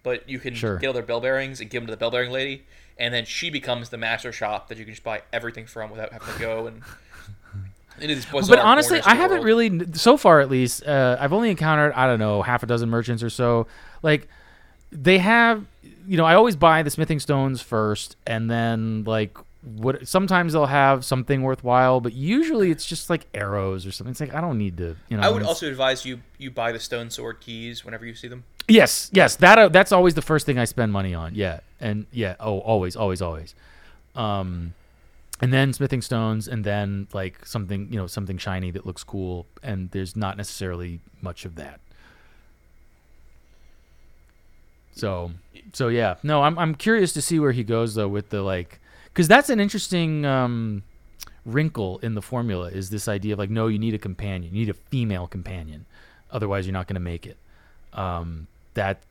but 0.02 0.28
you 0.28 0.38
can 0.38 0.54
Sure. 0.54 0.76
get 0.78 0.86
all 0.88 0.92
their 0.92 1.02
bell 1.02 1.20
bearings 1.20 1.60
and 1.60 1.70
give 1.70 1.82
them 1.82 1.86
to 1.86 1.92
the 1.92 1.96
bell 1.96 2.10
bearing 2.10 2.30
lady, 2.30 2.64
and 2.98 3.12
then 3.14 3.24
she 3.24 3.50
becomes 3.50 3.88
the 3.90 3.98
master 3.98 4.32
shop 4.32 4.68
that 4.68 4.78
you 4.78 4.84
can 4.84 4.92
just 4.94 5.04
buy 5.04 5.22
everything 5.32 5.66
from 5.66 5.90
without 5.90 6.12
having 6.12 6.32
to 6.34 6.40
go 6.40 6.66
and 6.66 6.82
But 8.48 8.58
honestly, 8.58 9.00
I 9.02 9.14
haven't 9.14 9.42
world. 9.42 9.46
really, 9.46 9.92
so 9.92 10.16
far 10.16 10.40
at 10.40 10.50
least, 10.50 10.84
uh, 10.86 11.16
I've 11.20 11.32
only 11.32 11.50
encountered 11.50 11.92
I 11.92 12.06
don't 12.06 12.18
know 12.18 12.42
half 12.42 12.62
a 12.62 12.66
dozen 12.66 12.88
merchants 12.88 13.22
or 13.22 13.30
so. 13.30 13.66
Like 14.02 14.28
they 14.90 15.18
have, 15.18 15.64
you 16.08 16.16
know, 16.16 16.24
I 16.24 16.34
always 16.34 16.56
buy 16.56 16.82
the 16.82 16.90
smithing 16.90 17.20
stones 17.20 17.60
first, 17.62 18.16
and 18.26 18.50
then 18.50 19.04
like 19.04 19.36
what 19.62 20.08
sometimes 20.08 20.52
they'll 20.52 20.66
have 20.66 21.04
something 21.04 21.42
worthwhile, 21.42 22.00
but 22.00 22.12
usually 22.12 22.70
it's 22.70 22.84
just 22.84 23.08
like 23.08 23.26
arrows 23.32 23.86
or 23.86 23.92
something. 23.92 24.10
It's 24.10 24.20
like 24.20 24.34
I 24.34 24.40
don't 24.40 24.58
need 24.58 24.76
to, 24.78 24.96
you 25.08 25.16
know. 25.16 25.22
I 25.22 25.28
would 25.28 25.42
also 25.42 25.68
advise 25.68 26.04
you 26.04 26.20
you 26.38 26.50
buy 26.50 26.72
the 26.72 26.80
stone 26.80 27.10
sword 27.10 27.40
keys 27.40 27.84
whenever 27.84 28.04
you 28.04 28.14
see 28.14 28.28
them. 28.28 28.44
Yes, 28.68 29.10
yes, 29.12 29.36
that 29.36 29.58
uh, 29.58 29.68
that's 29.68 29.92
always 29.92 30.14
the 30.14 30.22
first 30.22 30.46
thing 30.46 30.58
I 30.58 30.64
spend 30.64 30.92
money 30.92 31.14
on. 31.14 31.34
Yeah, 31.34 31.60
and 31.80 32.06
yeah, 32.12 32.36
oh, 32.40 32.58
always, 32.60 32.96
always, 32.96 33.22
always. 33.22 33.54
Um, 34.14 34.74
and 35.40 35.52
then 35.52 35.72
smithing 35.72 36.02
stones, 36.02 36.48
and 36.48 36.64
then 36.64 37.08
like 37.12 37.44
something 37.46 37.88
you 37.90 37.98
know 37.98 38.06
something 38.06 38.38
shiny 38.38 38.70
that 38.72 38.86
looks 38.86 39.04
cool, 39.04 39.46
and 39.62 39.90
there's 39.90 40.16
not 40.16 40.36
necessarily 40.36 41.00
much 41.20 41.44
of 41.44 41.56
that. 41.56 41.80
So, 44.94 45.32
so 45.72 45.88
yeah, 45.88 46.16
no, 46.22 46.42
I'm 46.42 46.58
I'm 46.58 46.74
curious 46.74 47.12
to 47.14 47.22
see 47.22 47.40
where 47.40 47.52
he 47.52 47.64
goes 47.64 47.94
though 47.94 48.08
with 48.08 48.30
the 48.30 48.42
like, 48.42 48.80
because 49.12 49.28
that's 49.28 49.50
an 49.50 49.60
interesting 49.60 50.24
um, 50.24 50.82
wrinkle 51.44 51.98
in 51.98 52.14
the 52.14 52.22
formula 52.22 52.68
is 52.68 52.90
this 52.90 53.08
idea 53.08 53.34
of 53.34 53.38
like, 53.38 53.50
no, 53.50 53.66
you 53.66 53.78
need 53.78 53.94
a 53.94 53.98
companion, 53.98 54.54
you 54.54 54.60
need 54.60 54.70
a 54.70 54.74
female 54.74 55.26
companion, 55.26 55.86
otherwise 56.30 56.66
you're 56.66 56.72
not 56.72 56.86
going 56.86 56.94
to 56.94 57.00
make 57.00 57.26
it. 57.26 57.36
Um, 57.92 58.46
that 58.74 59.02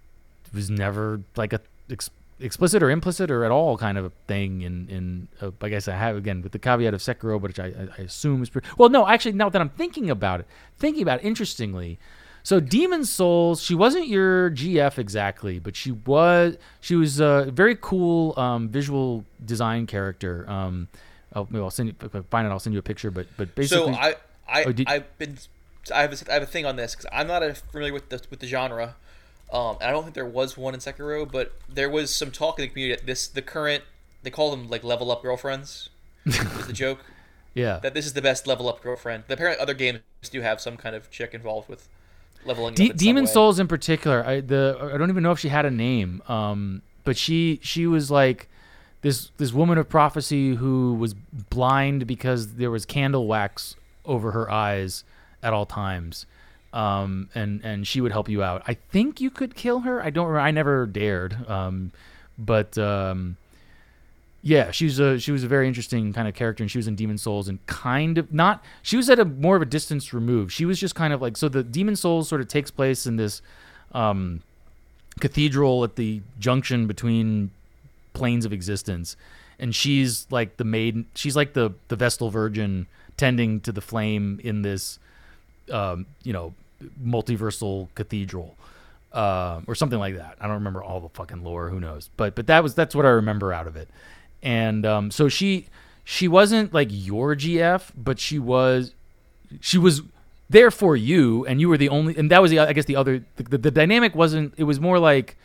was 0.54 0.70
never 0.70 1.22
like 1.36 1.54
a 1.54 1.62
ex- 1.90 2.10
explicit 2.40 2.82
or 2.82 2.90
implicit 2.90 3.30
or 3.30 3.46
at 3.46 3.52
all 3.52 3.78
kind 3.78 3.98
of 3.98 4.06
a 4.06 4.12
thing 4.28 4.62
in 4.62 4.88
in 4.90 5.28
uh, 5.40 5.52
I 5.62 5.70
guess 5.70 5.88
I 5.88 5.96
have 5.96 6.16
again 6.16 6.42
with 6.42 6.52
the 6.52 6.60
caveat 6.60 6.94
of 6.94 7.00
Sekiro, 7.00 7.40
which 7.40 7.60
I, 7.60 7.88
I, 7.98 8.02
assume 8.02 8.42
is 8.42 8.50
pretty 8.50 8.68
well. 8.78 8.90
No, 8.90 9.08
actually, 9.08 9.34
now 9.34 9.50
that 9.50 9.62
I'm 9.62 9.70
thinking 9.70 10.10
about 10.10 10.40
it, 10.40 10.48
thinking 10.78 11.04
about 11.04 11.20
it, 11.20 11.26
interestingly, 11.26 12.00
so 12.44 12.60
Demon 12.60 13.06
Souls, 13.06 13.62
she 13.62 13.76
wasn't 13.76 14.08
your 14.08 14.52
GF 14.52 14.98
exactly, 14.98 15.60
but 15.60 15.76
she 15.76 15.92
was 15.92 16.58
she 16.80 16.96
was 16.96 17.20
a 17.20 17.50
very 17.52 17.78
cool 17.80 18.38
um, 18.40 18.70
visual 18.70 19.26
design 19.46 19.88
character. 19.88 20.50
Um, 20.50 20.88
I'll, 21.34 21.48
maybe 21.50 21.64
I'll 21.64 21.70
send 21.70 21.90
you 21.90 21.96
if 22.02 22.16
I 22.16 22.22
find 22.22 22.48
it. 22.48 22.52
I'll 22.52 22.60
send 22.60 22.74
you 22.74 22.80
a 22.80 22.84
picture. 22.84 23.12
But 23.12 23.28
but 23.38 23.54
basically, 23.56 23.94
so 23.94 24.00
I 24.00 24.16
I 24.48 24.64
Oh, 24.66 24.72
did- 24.72 24.88
I've 24.90 25.18
been 25.18 25.38
I 25.94 26.02
have 26.02 26.14
a, 26.14 26.32
I 26.32 26.34
have 26.36 26.44
a 26.44 26.48
thing 26.48 26.66
on 26.66 26.76
this 26.76 26.94
because 26.96 27.10
I'm 27.12 27.28
not 27.28 27.42
familiar 27.58 27.94
with 27.94 28.10
the 28.10 28.22
with 28.30 28.40
the 28.40 28.48
genre. 28.48 28.96
Um, 29.52 29.76
and 29.82 29.90
I 29.90 29.92
don't 29.92 30.04
think 30.04 30.16
there 30.16 30.26
was 30.26 30.56
one 30.58 30.74
in 30.74 30.80
Sekiro, 30.80 31.30
but 31.30 31.52
there 31.68 31.90
was 31.90 32.14
some 32.14 32.32
talk 32.32 32.58
in 32.58 32.64
the 32.64 32.70
community 32.70 32.96
that 32.96 33.06
this 33.06 33.28
the 33.28 33.42
current 33.42 33.84
they 34.24 34.30
call 34.30 34.52
them 34.52 34.70
like 34.70 34.84
level 34.84 35.12
up 35.12 35.22
girlfriends. 35.24 35.90
is 36.26 36.68
the 36.68 36.74
joke 36.74 37.00
yeah, 37.54 37.80
that 37.80 37.94
this 37.94 38.06
is 38.06 38.14
the 38.14 38.22
best 38.22 38.48
level 38.48 38.70
up 38.70 38.82
girlfriend? 38.82 39.24
Apparently, 39.28 39.62
other 39.62 39.74
games 39.74 40.00
do 40.32 40.42
have 40.42 40.62
some 40.62 40.78
kind 40.78 40.96
of 40.96 41.10
chick 41.12 41.34
involved 41.34 41.68
with 41.68 41.90
leveling. 42.46 42.74
De- 42.74 42.92
up 42.92 42.98
Demon. 42.98 43.28
Souls 43.28 43.60
in 43.60 43.68
particular, 43.68 44.26
I 44.26 44.42
the 44.42 44.78
I 44.94 44.98
don't 44.98 45.10
even 45.10 45.24
know 45.24 45.32
if 45.32 45.40
she 45.40 45.50
had 45.50 45.66
a 45.66 45.72
name. 45.72 46.22
Um, 46.28 46.82
but 47.04 47.18
she 47.18 47.60
she 47.64 47.88
was 47.88 48.12
like 48.12 48.48
this 49.02 49.32
this 49.38 49.52
woman 49.54 49.78
of 49.78 49.90
prophecy 49.90 50.56
who 50.56 50.94
was 50.94 51.14
blind 51.14 52.08
because 52.08 52.56
there 52.56 52.72
was 52.72 52.86
candle 52.86 53.28
wax 53.28 53.76
over 54.06 54.32
her 54.32 54.50
eyes 54.50 55.04
at 55.44 55.54
all 55.54 55.66
times. 55.66 56.26
Um, 56.74 57.30
and 57.36 57.62
and 57.64 57.86
she 57.86 58.00
would 58.00 58.12
help 58.14 58.30
you 58.30 58.44
out. 58.44 58.64
I 58.66 58.76
think 58.76 59.20
you 59.20 59.30
could 59.30 59.56
kill 59.56 59.82
her. 59.82 60.02
I 60.02 60.10
don't. 60.10 60.34
I 60.36 60.52
never 60.52 60.86
dared. 60.86 61.50
Um, 61.50 61.92
but 62.38 62.78
um, 62.78 63.38
yeah, 64.44 64.72
she 64.72 64.86
was 64.86 65.00
a 65.00 65.20
she 65.20 65.32
was 65.32 65.44
a 65.44 65.48
very 65.48 65.68
interesting 65.68 66.14
kind 66.14 66.28
of 66.28 66.34
character, 66.34 66.64
and 66.64 66.72
she 66.72 66.80
was 66.80 66.88
in 66.88 66.96
Demon 66.96 67.18
Souls, 67.18 67.48
and 67.48 67.64
kind 67.68 68.18
of 68.18 68.34
not. 68.34 68.64
She 68.82 68.98
was 68.98 69.10
at 69.10 69.20
a 69.20 69.26
more 69.26 69.56
of 69.56 69.62
a 69.62 69.66
distance 69.66 70.14
removed. 70.14 70.52
She 70.52 70.66
was 70.66 70.80
just 70.80 70.96
kind 70.96 71.14
of 71.14 71.22
like 71.22 71.38
so. 71.38 71.48
The 71.48 71.64
Demon 71.64 71.96
Souls 71.96 72.28
sort 72.28 72.42
of 72.42 72.48
takes 72.48 72.72
place 72.72 73.06
in 73.06 73.18
this 73.18 73.42
um, 73.92 74.42
cathedral 75.20 75.84
at 75.84 75.96
the 75.96 76.22
junction 76.40 76.88
between 76.88 77.52
planes 78.14 78.44
of 78.44 78.52
existence, 78.52 79.16
and 79.60 79.76
she's 79.76 80.26
like 80.32 80.58
the 80.58 80.64
maiden. 80.64 81.06
She's 81.14 81.36
like 81.36 81.54
the 81.54 81.74
the 81.90 81.96
Vestal 81.96 82.32
Virgin 82.32 82.88
tending 83.18 83.60
to 83.62 83.72
the 83.72 83.82
flame 83.82 84.40
in 84.44 84.64
this, 84.64 84.98
um, 85.70 86.08
you 86.24 86.34
know, 86.34 86.56
multiversal 87.06 87.90
cathedral 87.94 88.56
uh, 89.14 89.62
or 89.68 89.76
something 89.76 90.00
like 90.00 90.16
that. 90.16 90.38
I 90.40 90.48
don't 90.48 90.56
remember 90.56 90.82
all 90.82 91.00
the 91.00 91.10
fucking 91.10 91.44
lore. 91.44 91.70
Who 91.70 91.80
knows? 91.80 92.10
But 92.18 92.36
but 92.36 92.48
that 92.48 92.64
was 92.64 92.76
that's 92.76 92.96
what 92.96 93.06
I 93.06 93.10
remember 93.10 93.54
out 93.54 93.68
of 93.68 93.76
it. 93.76 93.90
And 94.44 94.86
um, 94.86 95.12
so 95.12 95.30
she 95.30 95.68
she 96.04 96.28
wasn't 96.28 96.74
like 96.74 96.90
your 96.92 97.36
GF, 97.36 97.92
but 97.96 98.20
she 98.20 98.40
was 98.40 98.94
she 99.60 99.78
was 99.78 100.02
there 100.50 100.72
for 100.72 100.96
you, 100.96 101.46
and 101.46 101.62
you 101.62 101.70
were 101.70 101.78
the 101.78 101.90
only. 101.90 102.16
And 102.18 102.30
that 102.32 102.42
was 102.42 102.52
the 102.52 102.60
I 102.60 102.74
guess 102.74 102.86
the 102.86 102.96
other 102.96 103.24
the, 103.36 103.44
the, 103.44 103.58
the 103.58 103.72
dynamic 103.72 104.16
wasn't. 104.16 104.54
It 104.58 104.64
was 104.64 104.80
more 104.80 105.00
like 105.00 105.38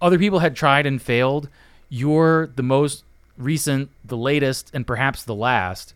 other 0.00 0.18
people 0.18 0.38
had 0.38 0.56
tried 0.56 0.86
and 0.86 1.00
failed. 1.00 1.48
You're 1.88 2.48
the 2.48 2.62
most 2.62 3.04
recent, 3.36 3.90
the 4.04 4.16
latest, 4.16 4.70
and 4.72 4.86
perhaps 4.86 5.24
the 5.24 5.34
last. 5.34 5.94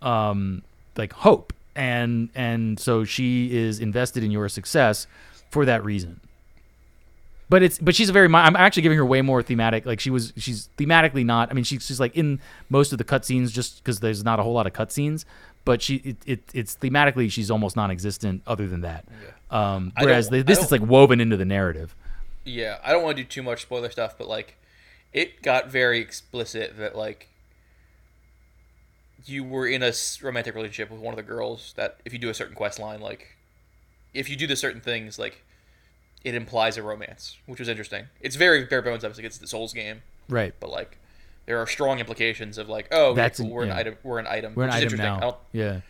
Um, 0.00 0.62
like 0.96 1.12
hope, 1.12 1.52
and 1.74 2.28
and 2.34 2.78
so 2.78 3.04
she 3.04 3.56
is 3.56 3.80
invested 3.80 4.24
in 4.24 4.30
your 4.30 4.48
success 4.48 5.06
for 5.50 5.64
that 5.64 5.84
reason. 5.84 6.20
But 7.50 7.62
it's 7.62 7.78
but 7.78 7.94
she's 7.94 8.08
a 8.10 8.12
very 8.12 8.26
I'm 8.26 8.56
actually 8.56 8.82
giving 8.82 8.98
her 8.98 9.06
way 9.06 9.22
more 9.22 9.42
thematic. 9.42 9.86
Like 9.86 10.00
she 10.00 10.10
was 10.10 10.32
she's 10.36 10.68
thematically 10.76 11.24
not. 11.24 11.50
I 11.50 11.54
mean 11.54 11.64
she's 11.64 11.86
she's 11.86 12.00
like 12.00 12.14
in 12.16 12.40
most 12.68 12.92
of 12.92 12.98
the 12.98 13.04
cutscenes 13.04 13.52
just 13.52 13.82
because 13.82 14.00
there's 14.00 14.22
not 14.22 14.38
a 14.38 14.42
whole 14.42 14.52
lot 14.52 14.66
of 14.66 14.72
cutscenes. 14.72 15.24
But 15.64 15.82
she 15.82 15.96
it, 15.96 16.16
it 16.26 16.40
it's 16.52 16.76
thematically 16.76 17.30
she's 17.30 17.50
almost 17.50 17.76
non-existent 17.76 18.42
other 18.46 18.66
than 18.66 18.82
that. 18.82 19.06
Um, 19.50 19.92
whereas 19.98 20.32
I 20.32 20.42
this 20.42 20.62
is 20.62 20.70
like 20.70 20.82
woven 20.82 21.20
into 21.20 21.36
the 21.36 21.44
narrative. 21.44 21.94
Yeah, 22.44 22.78
I 22.82 22.92
don't 22.92 23.02
want 23.02 23.16
to 23.16 23.22
do 23.22 23.28
too 23.28 23.42
much 23.42 23.62
spoiler 23.62 23.90
stuff, 23.90 24.16
but 24.16 24.28
like, 24.28 24.56
it 25.12 25.42
got 25.42 25.68
very 25.68 26.00
explicit 26.00 26.78
that 26.78 26.96
like 26.96 27.28
you 29.26 29.44
were 29.44 29.66
in 29.66 29.82
a 29.82 29.92
romantic 30.22 30.54
relationship 30.54 30.90
with 30.90 31.00
one 31.00 31.12
of 31.12 31.16
the 31.16 31.22
girls. 31.22 31.74
That 31.76 32.00
if 32.04 32.12
you 32.12 32.18
do 32.18 32.30
a 32.30 32.34
certain 32.34 32.54
quest 32.54 32.78
line, 32.78 33.00
like 33.00 33.36
if 34.14 34.28
you 34.28 34.36
do 34.36 34.46
the 34.46 34.56
certain 34.56 34.80
things, 34.80 35.18
like 35.18 35.44
it 36.24 36.34
implies 36.34 36.76
a 36.76 36.82
romance, 36.82 37.36
which 37.46 37.60
was 37.60 37.68
interesting. 37.68 38.06
It's 38.20 38.36
very 38.36 38.64
bare 38.64 38.82
bones, 38.82 39.04
obviously, 39.04 39.24
it's 39.24 39.38
the 39.38 39.46
Souls 39.46 39.72
game, 39.72 40.02
Right. 40.28 40.52
but 40.60 40.70
like 40.70 40.98
there 41.46 41.58
are 41.58 41.66
strong 41.66 41.98
implications 42.00 42.58
of 42.58 42.68
like, 42.68 42.88
oh, 42.90 43.14
That's- 43.14 43.38
yeah, 43.40 43.44
cool, 43.46 43.54
we're 43.54 43.64
an 43.64 43.72
item, 43.72 43.96
we're 44.02 44.18
an 44.18 44.26
item, 44.26 44.54
We're 44.54 44.64
an 44.64 44.70
item. 44.70 44.96
Now. 44.98 45.36
Yeah. 45.52 45.80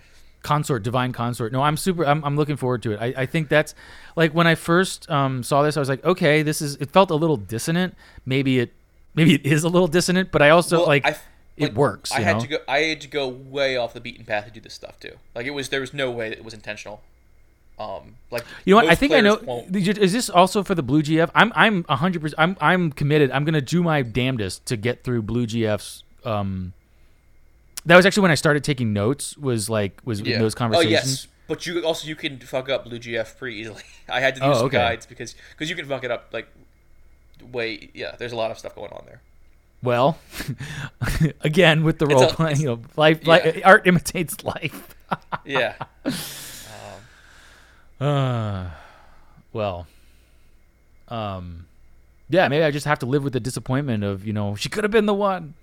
Consort, 0.43 0.85
divine 0.85 1.13
consort. 1.13 1.53
No, 1.53 1.61
I'm 1.63 1.77
super. 1.77 2.07
I'm, 2.07 2.25
I'm 2.25 2.37
looking 2.37 2.57
forward 2.57 2.81
to 2.85 2.93
it. 2.93 3.01
I, 3.01 3.23
I 3.23 3.27
think 3.27 3.49
that's 3.49 3.75
like 4.15 4.33
when 4.33 4.47
I 4.47 4.55
first 4.55 5.11
um, 5.11 5.43
saw 5.43 5.63
this, 5.65 5.77
I 5.77 5.81
was 5.81 5.89
like, 5.89 6.03
okay, 6.05 6.43
this 6.43 6.63
is. 6.63 6.77
It 6.77 6.93
felt 6.93 7.11
a 7.11 7.17
little 7.17 7.37
dissonant. 7.37 7.97
Maybe 8.25 8.61
it, 8.61 8.73
maybe 9.17 9.35
it 9.35 9.45
is 9.45 9.65
a 9.65 9.69
little 9.69 9.89
dissonant, 9.89 10.31
but 10.31 10.41
I 10.41 10.51
also 10.51 10.79
Well, 10.79 10.87
like 10.87 11.05
I 11.05 11.11
f- 11.11 11.27
it 11.57 11.63
like, 11.65 11.73
works. 11.75 12.13
I 12.13 12.21
had 12.21 12.37
know? 12.37 12.43
to 12.43 12.47
go. 12.47 12.57
I 12.69 12.79
had 12.79 13.01
to 13.01 13.09
go 13.09 13.27
way 13.27 13.77
off 13.77 13.93
the 13.95 14.01
beaten 14.01 14.25
path 14.25 14.45
to 14.45 14.53
do 14.53 14.61
this 14.61 14.75
stuff 14.75 15.01
too. 15.01 15.17
Like 15.35 15.45
it 15.45 15.51
was, 15.51 15.71
there 15.71 15.81
was 15.81 15.93
no 15.93 16.09
way 16.13 16.29
that 16.29 16.39
it 16.39 16.45
was 16.45 16.55
intentional. 16.55 17.03
Um, 17.79 18.17
like 18.31 18.45
You 18.65 18.73
know 18.75 18.79
what? 18.83 18.89
I 18.91 18.95
think 18.97 19.13
I 19.13 19.21
know. 19.21 19.39
won't- 19.43 19.75
Is 19.77 20.13
this 20.13 20.29
also 20.29 20.63
for 20.65 20.75
the 20.75 20.83
Blue 20.83 21.03
GF? 21.03 21.31
I'm 21.35 21.53
I'm 21.55 21.85
hundred 21.85 22.23
percent. 22.23 22.39
I'm 22.39 22.57
I'm 22.61 22.91
committed. 22.93 23.31
I'm 23.31 23.45
gonna 23.45 23.61
do 23.61 23.83
my 23.83 24.03
damnedest 24.03 24.67
to 24.67 24.77
get 24.77 25.05
through 25.05 25.23
Blue 25.23 25.47
GF's. 25.47 26.03
Um, 26.25 26.73
that 27.87 27.95
was 27.97 28.05
actually 28.05 28.23
when 28.23 28.31
I 28.33 28.35
started 28.35 28.65
taking 28.65 28.93
notes. 28.93 29.37
Was 29.39 29.71
like 29.71 30.01
was 30.05 30.21
in 30.21 30.39
those 30.41 30.55
conversations. 30.57 30.91
Oh 30.91 30.91
yes, 30.91 31.29
but 31.47 31.67
you 31.67 31.81
also 31.85 32.09
you 32.09 32.17
can 32.17 32.39
fuck 32.41 32.69
up 32.69 32.85
Blue 32.85 32.99
GF 32.99 33.37
pretty 33.39 33.57
easily. 33.59 33.83
I 34.09 34.19
had 34.21 34.35
to 34.35 34.41
do 34.41 34.47
Oh, 34.49 34.55
some 34.55 34.67
okay. 34.67 34.79
guides 34.79 35.07
because 35.07 35.37
because 35.53 35.71
you 35.71 35.77
can 35.77 35.87
fuck 35.87 36.03
it 36.03 36.11
up 36.11 36.31
like 36.33 36.49
way 37.53 37.91
yeah. 37.95 38.17
There's 38.19 38.33
a 38.33 38.37
lot 38.37 38.51
of 38.51 38.59
stuff 38.59 38.75
going 38.75 38.91
on 38.93 39.05
there. 39.07 39.23
Well, 39.81 40.19
again 41.43 41.85
with 41.85 42.01
the 42.01 42.07
role 42.09 42.25
a- 42.25 42.33
playing, 42.33 42.59
you 42.61 42.67
know, 42.67 42.81
life, 42.97 43.25
li- 43.25 43.41
yeah. 43.59 43.61
art 43.65 43.87
imitates 43.87 44.43
life. 44.43 44.95
Yeah, 45.47 45.77
Uh, 48.01 48.71
well, 49.53 49.87
um, 51.09 51.67
yeah, 52.29 52.49
maybe 52.49 52.65
I 52.65 52.71
just 52.71 52.87
have 52.87 52.99
to 53.01 53.07
live 53.07 53.25
with 53.25 53.33
the 53.33 53.41
disappointment 53.41 54.05
of 54.05 54.27
you 54.27 54.33
know 54.33 54.55
she 54.55 54.69
could 54.69 54.85
have 54.85 54.91
been 54.91 55.07
the 55.07 55.15
one. 55.15 55.55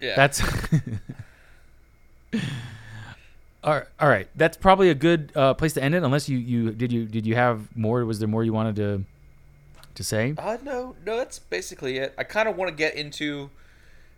yeah. 0.00 0.14
That's 0.16 0.42
all 3.64 3.74
right. 3.74 3.86
All 4.00 4.08
right, 4.08 4.28
that's 4.36 4.56
probably 4.56 4.90
a 4.90 4.94
good 4.94 5.32
uh, 5.34 5.54
place 5.54 5.72
to 5.74 5.82
end 5.82 5.94
it. 5.94 6.02
Unless 6.02 6.28
you 6.28 6.38
you 6.38 6.72
did 6.72 6.92
you 6.92 7.06
did 7.06 7.26
you 7.26 7.34
have 7.34 7.74
more? 7.76 8.04
Was 8.04 8.18
there 8.18 8.28
more 8.28 8.44
you 8.44 8.52
wanted 8.52 8.76
to 8.76 9.04
to 9.94 10.02
say? 10.02 10.34
uh 10.38 10.56
no 10.62 10.96
no 11.04 11.16
that's 11.18 11.38
basically 11.38 11.98
it. 11.98 12.14
I 12.16 12.24
kind 12.24 12.48
of 12.48 12.56
want 12.56 12.70
to 12.70 12.74
get 12.74 12.94
into 12.94 13.50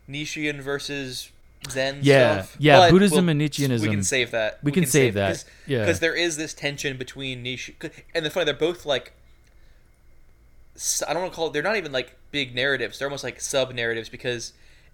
Nietzschean 0.07 0.61
versus 0.63 1.31
Zen 1.71 2.01
Yeah, 2.03 2.43
stuff. 2.43 2.57
yeah, 2.59 2.79
but 2.79 2.91
Buddhism 2.91 3.27
we'll- 3.27 3.31
and 3.31 3.41
Nietzscheanism. 3.41 3.81
We 3.81 3.89
can 3.89 4.03
save 4.03 4.31
that. 4.33 4.59
We 4.63 4.73
can 4.73 4.87
save 4.87 5.15
that, 5.15 5.29
because, 5.29 5.45
yeah. 5.67 5.79
because 5.81 6.01
there 6.01 6.15
is 6.15 6.37
this 6.37 6.55
tension 6.55 6.97
between 6.97 7.43
Nietzsche 7.43 7.75
and 8.15 8.25
the 8.25 8.31
funny 8.31 8.45
they're 8.45 8.55
both 8.55 8.85
like 8.87 9.13
I 11.07 11.13
don't 11.13 11.23
want 11.23 11.33
to 11.33 11.37
call 11.37 11.47
it. 11.49 11.53
They're 11.53 11.63
not 11.63 11.77
even 11.77 11.93
like 11.93 12.17
big 12.31 12.55
narratives. 12.55 12.99
They're 12.99 13.07
almost 13.09 13.25
like 13.25 13.41
sub 13.41 13.73
narratives 13.75 14.09
because 14.09 14.53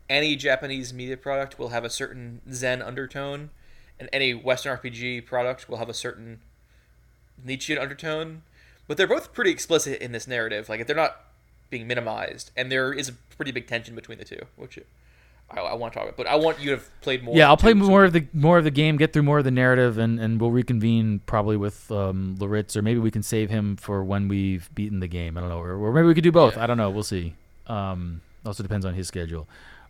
any 0.08 0.36
Japanese 0.36 0.92
media 0.92 1.16
product 1.16 1.58
will 1.58 1.70
have 1.70 1.84
a 1.84 1.90
certain 1.90 2.40
Zen 2.52 2.82
undertone, 2.82 3.50
and 3.98 4.08
any 4.12 4.34
Western 4.34 4.76
RPG 4.76 5.24
product 5.24 5.68
will 5.68 5.78
have 5.78 5.88
a 5.88 5.94
certain 5.94 6.40
Nietzschean 7.42 7.78
undertone. 7.78 8.42
But 8.86 8.96
they're 8.96 9.06
both 9.06 9.32
pretty 9.32 9.50
explicit 9.52 10.02
in 10.02 10.12
this 10.12 10.26
narrative. 10.26 10.68
Like 10.68 10.86
they're 10.86 10.96
not 10.96 11.16
being 11.70 11.86
minimized, 11.86 12.50
and 12.56 12.70
there 12.70 12.92
is 12.92 13.08
a 13.08 13.12
pretty 13.12 13.52
big 13.52 13.66
tension 13.66 13.94
between 13.94 14.18
the 14.18 14.24
two, 14.24 14.42
which 14.56 14.78
I, 15.50 15.60
I 15.60 15.74
want 15.74 15.92
to 15.92 15.98
talk 15.98 16.08
about. 16.08 16.16
But 16.16 16.26
I 16.26 16.36
want 16.36 16.60
you 16.60 16.66
to 16.66 16.76
have 16.76 17.00
played 17.00 17.22
more. 17.22 17.36
Yeah, 17.36 17.48
I'll 17.48 17.56
play 17.56 17.74
more 17.74 18.04
of 18.04 18.12
the 18.12 18.26
more 18.32 18.58
of 18.58 18.64
the 18.64 18.70
game, 18.70 18.96
get 18.96 19.12
through 19.12 19.22
more 19.24 19.38
of 19.38 19.44
the 19.44 19.50
narrative, 19.50 19.98
and, 19.98 20.20
and 20.20 20.40
we'll 20.40 20.50
reconvene 20.50 21.20
probably 21.26 21.56
with 21.56 21.90
um, 21.90 22.36
Loritz, 22.38 22.76
or 22.76 22.82
maybe 22.82 23.00
we 23.00 23.10
can 23.10 23.22
save 23.22 23.50
him 23.50 23.76
for 23.76 24.04
when 24.04 24.28
we've 24.28 24.68
beaten 24.74 25.00
the 25.00 25.08
game. 25.08 25.36
I 25.36 25.40
don't 25.40 25.50
know, 25.50 25.58
or, 25.58 25.74
or 25.74 25.92
maybe 25.92 26.06
we 26.06 26.14
could 26.14 26.24
do 26.24 26.32
both. 26.32 26.56
Yeah. 26.56 26.64
I 26.64 26.66
don't 26.66 26.76
know. 26.76 26.90
We'll 26.90 27.02
see. 27.02 27.34
Um, 27.66 28.20
also 28.44 28.62
depends 28.62 28.86
on 28.86 28.94
his 28.94 29.08
schedule. 29.08 29.46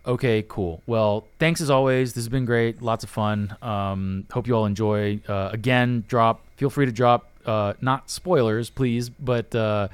Okay, 0.07 0.45
cool. 0.49 0.83
Well, 0.87 1.27
thanks 1.39 1.61
as 1.61 1.69
always. 1.69 2.15
This 2.15 2.25
has 2.25 2.31
been 2.31 2.47
great. 2.47 2.81
Lots 2.81 3.05
of 3.05 3.11
fun. 3.11 3.55
Um, 3.61 4.25
hope 4.33 4.47
you 4.47 4.57
all 4.57 4.65
enjoy. 4.65 5.21
Uh, 5.29 5.51
again, 5.53 6.05
drop. 6.09 6.43
Feel 6.57 6.71
free 6.71 6.87
to 6.87 6.93
drop. 6.93 7.27
Uh, 7.45 7.75
not 7.83 8.09
spoilers, 8.11 8.71
please, 8.71 9.11
but 9.11 9.55
uh, 9.55 9.89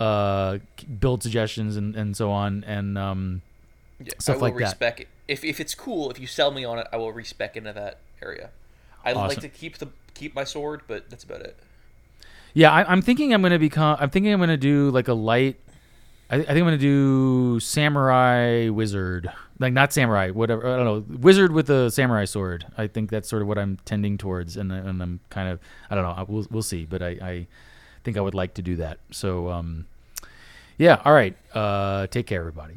uh, 0.00 0.58
build 0.98 1.22
suggestions 1.22 1.76
and, 1.76 1.94
and 1.94 2.16
so 2.16 2.32
on. 2.32 2.64
And 2.64 2.98
um, 2.98 3.42
Yeah, 3.98 4.12
stuff 4.18 4.34
I 4.34 4.36
will 4.36 4.42
like 4.42 4.54
respec 4.56 5.00
it. 5.00 5.08
If 5.26 5.44
if 5.44 5.60
it's 5.60 5.74
cool, 5.74 6.10
if 6.10 6.20
you 6.20 6.26
sell 6.26 6.50
me 6.50 6.64
on 6.64 6.78
it, 6.78 6.86
I 6.92 6.96
will 6.96 7.12
respec 7.12 7.56
into 7.56 7.72
that 7.72 7.98
area. 8.22 8.50
I 9.04 9.12
like 9.12 9.40
to 9.40 9.48
keep 9.48 9.78
the 9.78 9.88
keep 10.14 10.34
my 10.34 10.44
sword, 10.44 10.82
but 10.86 11.08
that's 11.08 11.24
about 11.24 11.40
it. 11.40 11.56
Yeah, 12.54 12.72
I, 12.72 12.90
I'm 12.90 13.02
thinking 13.02 13.32
I'm 13.32 13.42
gonna 13.42 13.58
become. 13.58 13.96
I'm 14.00 14.10
thinking 14.10 14.32
I'm 14.32 14.40
gonna 14.40 14.56
do 14.56 14.90
like 14.90 15.08
a 15.08 15.14
light. 15.14 15.60
I, 16.30 16.36
I 16.36 16.38
think 16.38 16.58
I'm 16.58 16.64
gonna 16.64 16.78
do 16.78 17.60
samurai 17.60 18.68
wizard, 18.68 19.30
like 19.58 19.72
not 19.72 19.92
samurai, 19.92 20.30
whatever. 20.30 20.66
I 20.66 20.76
don't 20.76 20.84
know, 20.84 21.16
wizard 21.18 21.52
with 21.52 21.70
a 21.70 21.90
samurai 21.90 22.24
sword. 22.24 22.66
I 22.76 22.86
think 22.86 23.10
that's 23.10 23.28
sort 23.28 23.42
of 23.42 23.48
what 23.48 23.58
I'm 23.58 23.78
tending 23.84 24.18
towards, 24.18 24.56
and, 24.56 24.72
and 24.72 25.02
I'm 25.02 25.20
kind 25.30 25.48
of. 25.48 25.60
I 25.90 25.94
don't 25.94 26.04
know. 26.04 26.24
We'll 26.28 26.46
we'll 26.50 26.62
see, 26.62 26.84
but 26.84 27.02
I, 27.02 27.08
I 27.08 27.46
think 28.04 28.16
I 28.16 28.20
would 28.20 28.34
like 28.34 28.54
to 28.54 28.62
do 28.62 28.76
that. 28.76 28.98
So 29.10 29.50
um, 29.50 29.86
yeah. 30.78 31.00
All 31.04 31.12
right. 31.12 31.36
Uh, 31.54 32.06
take 32.08 32.26
care, 32.26 32.40
everybody. 32.40 32.74